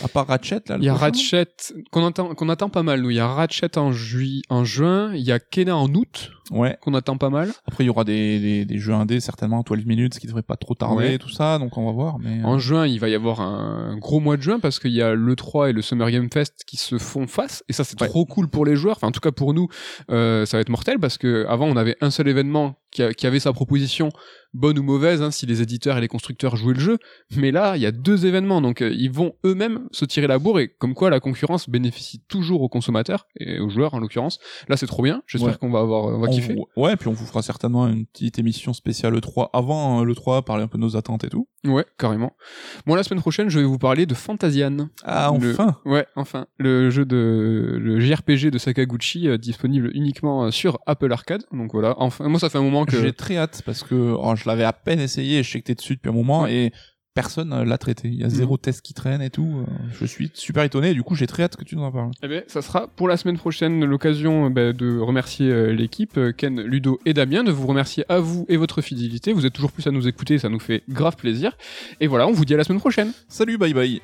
à 0.04 0.08
part 0.08 0.28
Ratchet 0.28 0.62
là. 0.68 0.78
Il 0.80 0.84
y 0.84 0.90
a 0.90 0.94
Ratchet 0.94 1.48
qu'on 1.92 2.06
attend, 2.06 2.36
qu'on 2.36 2.50
attend 2.50 2.70
pas 2.70 2.84
mal. 2.84 3.02
Nous, 3.02 3.12
il 3.12 3.16
y 3.16 3.20
a 3.20 3.28
Ratchet 3.28 3.78
en 3.78 3.92
juillet, 3.92 4.42
en 4.50 4.66
juin. 4.66 5.14
Il 5.14 5.22
y 5.22 5.32
a 5.32 5.40
Kena 5.40 5.78
en 5.78 5.94
août 5.94 6.32
Ouais. 6.52 6.78
qu'on 6.82 6.94
attend 6.94 7.18
pas 7.18 7.30
mal. 7.30 7.52
Après, 7.66 7.84
il 7.84 7.88
y 7.88 7.90
aura 7.90 8.04
des, 8.04 8.40
des, 8.40 8.66
des 8.66 8.78
jeux 8.78 8.94
indés, 8.94 9.20
certainement, 9.20 9.64
12 9.66 9.86
minutes, 9.86 10.14
ce 10.14 10.20
qui 10.20 10.28
devrait 10.28 10.42
pas 10.44 10.56
trop 10.58 10.76
tarder, 10.76 10.96
Ouais. 10.96 11.18
tout 11.18 11.30
ça, 11.30 11.58
donc 11.60 11.78
on 11.78 11.86
va 11.86 11.92
voir, 11.92 12.20
mais... 12.20 12.40
euh, 12.42 12.46
En 12.46 12.60
juin, 12.60 12.86
il 12.88 13.00
va 13.00 13.10
y 13.10 13.16
avoir 13.16 13.42
un 13.42 13.98
gros 13.98 14.20
mois 14.20 14.38
de 14.38 14.42
juin 14.42 14.60
parce 14.60 14.80
qu'il 14.80 14.92
y 14.92 15.02
a 15.02 15.14
le 15.16 15.36
3 15.36 15.70
et 15.70 15.74
le 15.74 15.82
Summer 15.82 16.10
Game 16.12 16.30
Fest 16.32 16.64
qui 16.68 16.78
se 16.78 16.98
font 16.98 17.28
face 17.28 17.64
et 17.70 17.74
ça 17.74 17.84
c'est 17.84 18.00
Ouais. 18.02 18.08
trop 18.08 18.26
cool 18.26 18.48
pour 18.50 18.66
les 18.66 18.76
joueurs. 18.76 18.98
Enfin 18.98 19.08
en 19.08 19.12
tout 19.12 19.20
cas 19.22 19.32
pour 19.32 19.54
nous, 19.54 19.68
euh, 20.12 20.46
ça 20.46 20.58
va 20.58 20.62
être 20.62 20.70
mortel 20.70 21.00
parce 21.00 21.18
que 21.18 21.46
avant 21.48 21.66
on 21.68 21.76
avait 21.78 21.96
un 22.02 22.10
seul 22.12 22.28
événement 22.28 22.76
qui, 22.92 23.04
a- 23.04 23.14
qui 23.14 23.28
avait 23.28 23.40
sa 23.40 23.52
proposition 23.54 24.10
bonne 24.54 24.80
ou 24.80 24.84
mauvaise 24.84 25.22
hein, 25.22 25.32
si 25.32 25.46
les 25.46 25.62
éditeurs 25.62 25.98
et 25.98 26.02
les 26.02 26.08
constructeurs 26.08 26.56
jouaient 26.56 26.74
le 26.74 26.80
jeu. 26.80 26.98
Mais 27.36 27.52
là 27.52 27.76
il 27.76 27.82
y 27.82 27.86
a 27.86 27.92
deux 27.92 28.26
événements 28.26 28.62
donc 28.62 28.82
euh, 28.82 28.92
ils 28.96 29.12
vont 29.12 29.34
eux-mêmes 29.46 29.88
se 29.92 30.06
tirer 30.06 30.28
la 30.28 30.40
bourre 30.40 30.60
et 30.60 30.70
comme 30.70 30.94
quoi 30.94 31.10
la 31.10 31.20
concurrence 31.20 31.70
bénéficie 31.70 32.22
toujours 32.28 32.62
aux 32.62 32.70
consommateurs 32.70 33.28
et 33.40 33.60
aux 33.60 33.70
joueurs 33.70 33.94
en 33.94 34.00
l'occurrence. 34.00 34.40
Là 34.70 34.78
c'est 34.78 34.88
trop 34.88 35.04
bien. 35.04 35.22
J'espère 35.28 35.52
Ouais. 35.54 35.58
qu'on 35.60 35.72
va 35.72 35.80
avoir, 35.80 36.06
on 36.06 36.20
va 36.20 36.28
vous- 36.42 36.66
Ouais, 36.76 36.96
puis 36.96 37.08
on 37.08 37.14
vous 37.14 37.26
fera 37.26 37.42
certainement 37.42 37.88
une 37.88 38.06
petite 38.06 38.40
émission 38.40 38.74
spéciale 38.74 39.14
E3 39.16 39.50
avant 39.54 40.02
euh, 40.02 40.06
l'E3, 40.06 40.44
parler 40.44 40.64
un 40.64 40.68
peu 40.68 40.78
de 40.78 40.84
nos 40.84 40.96
attentes 40.98 41.24
et 41.24 41.30
tout. 41.30 41.48
Ouais 41.66 41.86
carrément. 41.98 42.34
Bon 42.86 42.94
la 42.96 43.04
semaine 43.04 43.20
prochaine 43.22 43.50
je 43.50 43.60
vais 43.60 43.66
vous 43.66 43.78
parler 43.80 44.06
de 44.06 44.14
Fantasian. 44.14 44.90
Ah, 45.04 45.32
Le- 45.40 45.52
enfin 45.54 45.78
Ouais, 45.86 46.06
enfin, 46.16 46.46
le 46.58 46.90
jeu 46.90 47.06
de 47.06 47.78
le 47.82 48.00
JRPG 48.00 48.52
de 48.52 48.58
Sakaguchi 48.58 49.28
euh, 49.28 49.38
disponible 49.38 49.90
uniquement 49.96 50.46
euh, 50.46 50.52
sur 50.52 50.80
Apple 50.86 51.12
Arcade. 51.12 51.44
Donc 51.52 51.72
voilà, 51.74 51.96
enfin, 51.98 52.28
moi 52.28 52.40
ça 52.40 52.50
fait 52.50 52.58
un 52.58 52.64
moment 52.64 52.86
que 52.86 53.00
J'ai 53.02 53.14
très 53.14 53.38
hâte, 53.38 53.62
parce 53.66 53.84
que 53.84 53.96
oh, 53.96 54.36
je 54.36 54.48
l'avais 54.48 54.64
à 54.64 54.74
peine 54.74 55.00
essayé, 55.00 55.40
et 55.40 55.44
je 55.44 55.52
sais 55.52 55.60
que 55.62 55.66
t'es 55.66 55.76
dessus 55.76 55.96
depuis 55.96 56.10
un 56.10 56.14
moment, 56.14 56.46
et 56.48 56.72
personne 57.16 57.52
euh, 57.54 57.66
l'a 57.66 57.80
traité. 57.80 58.10
Il 58.10 58.20
y 58.22 58.24
a 58.24 58.30
zéro 58.30 58.58
test 58.58 58.82
qui 58.84 58.94
traîne 58.94 59.24
et 59.24 59.32
tout. 59.32 59.64
euh, 59.68 59.72
Je 60.00 60.06
suis 60.06 60.30
super 60.36 60.64
étonné, 60.64 60.92
et 60.92 60.94
du 60.94 61.02
coup 61.02 61.16
j'ai 61.16 61.26
très 61.26 61.42
hâte 61.42 61.56
que 61.56 61.64
tu 61.64 61.76
nous 61.76 61.82
en 61.84 61.92
parles. 61.92 62.12
eh 62.22 62.28
ben, 62.28 62.44
ça 62.48 62.62
sera 62.62 62.88
pour 62.88 63.08
la 63.08 63.18
semaine 63.18 63.38
prochaine 63.38 63.84
l'occasion 63.84 64.46
euh, 64.46 64.50
ben, 64.50 64.72
de 64.74 65.00
remercier 65.00 65.74
l'équipe, 65.74 66.20
Ken, 66.38 66.62
Ludo 66.62 67.00
et 67.06 67.14
Damien, 67.16 67.44
de 67.44 67.52
vous 67.52 67.66
remercier 67.66 68.06
à 68.10 68.20
vous 68.20 68.46
et 68.50 68.58
votre 68.58 68.82
fidélité. 68.82 69.34
Vous 69.34 69.46
êtes 69.46 69.54
toujours 69.54 69.72
plus 69.72 69.88
à 69.88 69.92
nous 69.92 70.08
écouter, 70.08 70.38
ça 70.38 70.50
nous 70.50 70.60
fait 70.60 70.84
grave 70.90 71.16
plaisir. 71.16 71.58
Et 72.02 72.08
voilà, 72.08 72.28
on 72.28 72.32
vous 72.34 72.46
dit 72.46 72.54
à 72.54 72.58
la 72.58 72.64
semaine 72.66 72.80
prochaine. 72.82 73.12
Salut, 73.30 73.58
bye 73.58 73.74
bye 73.74 74.02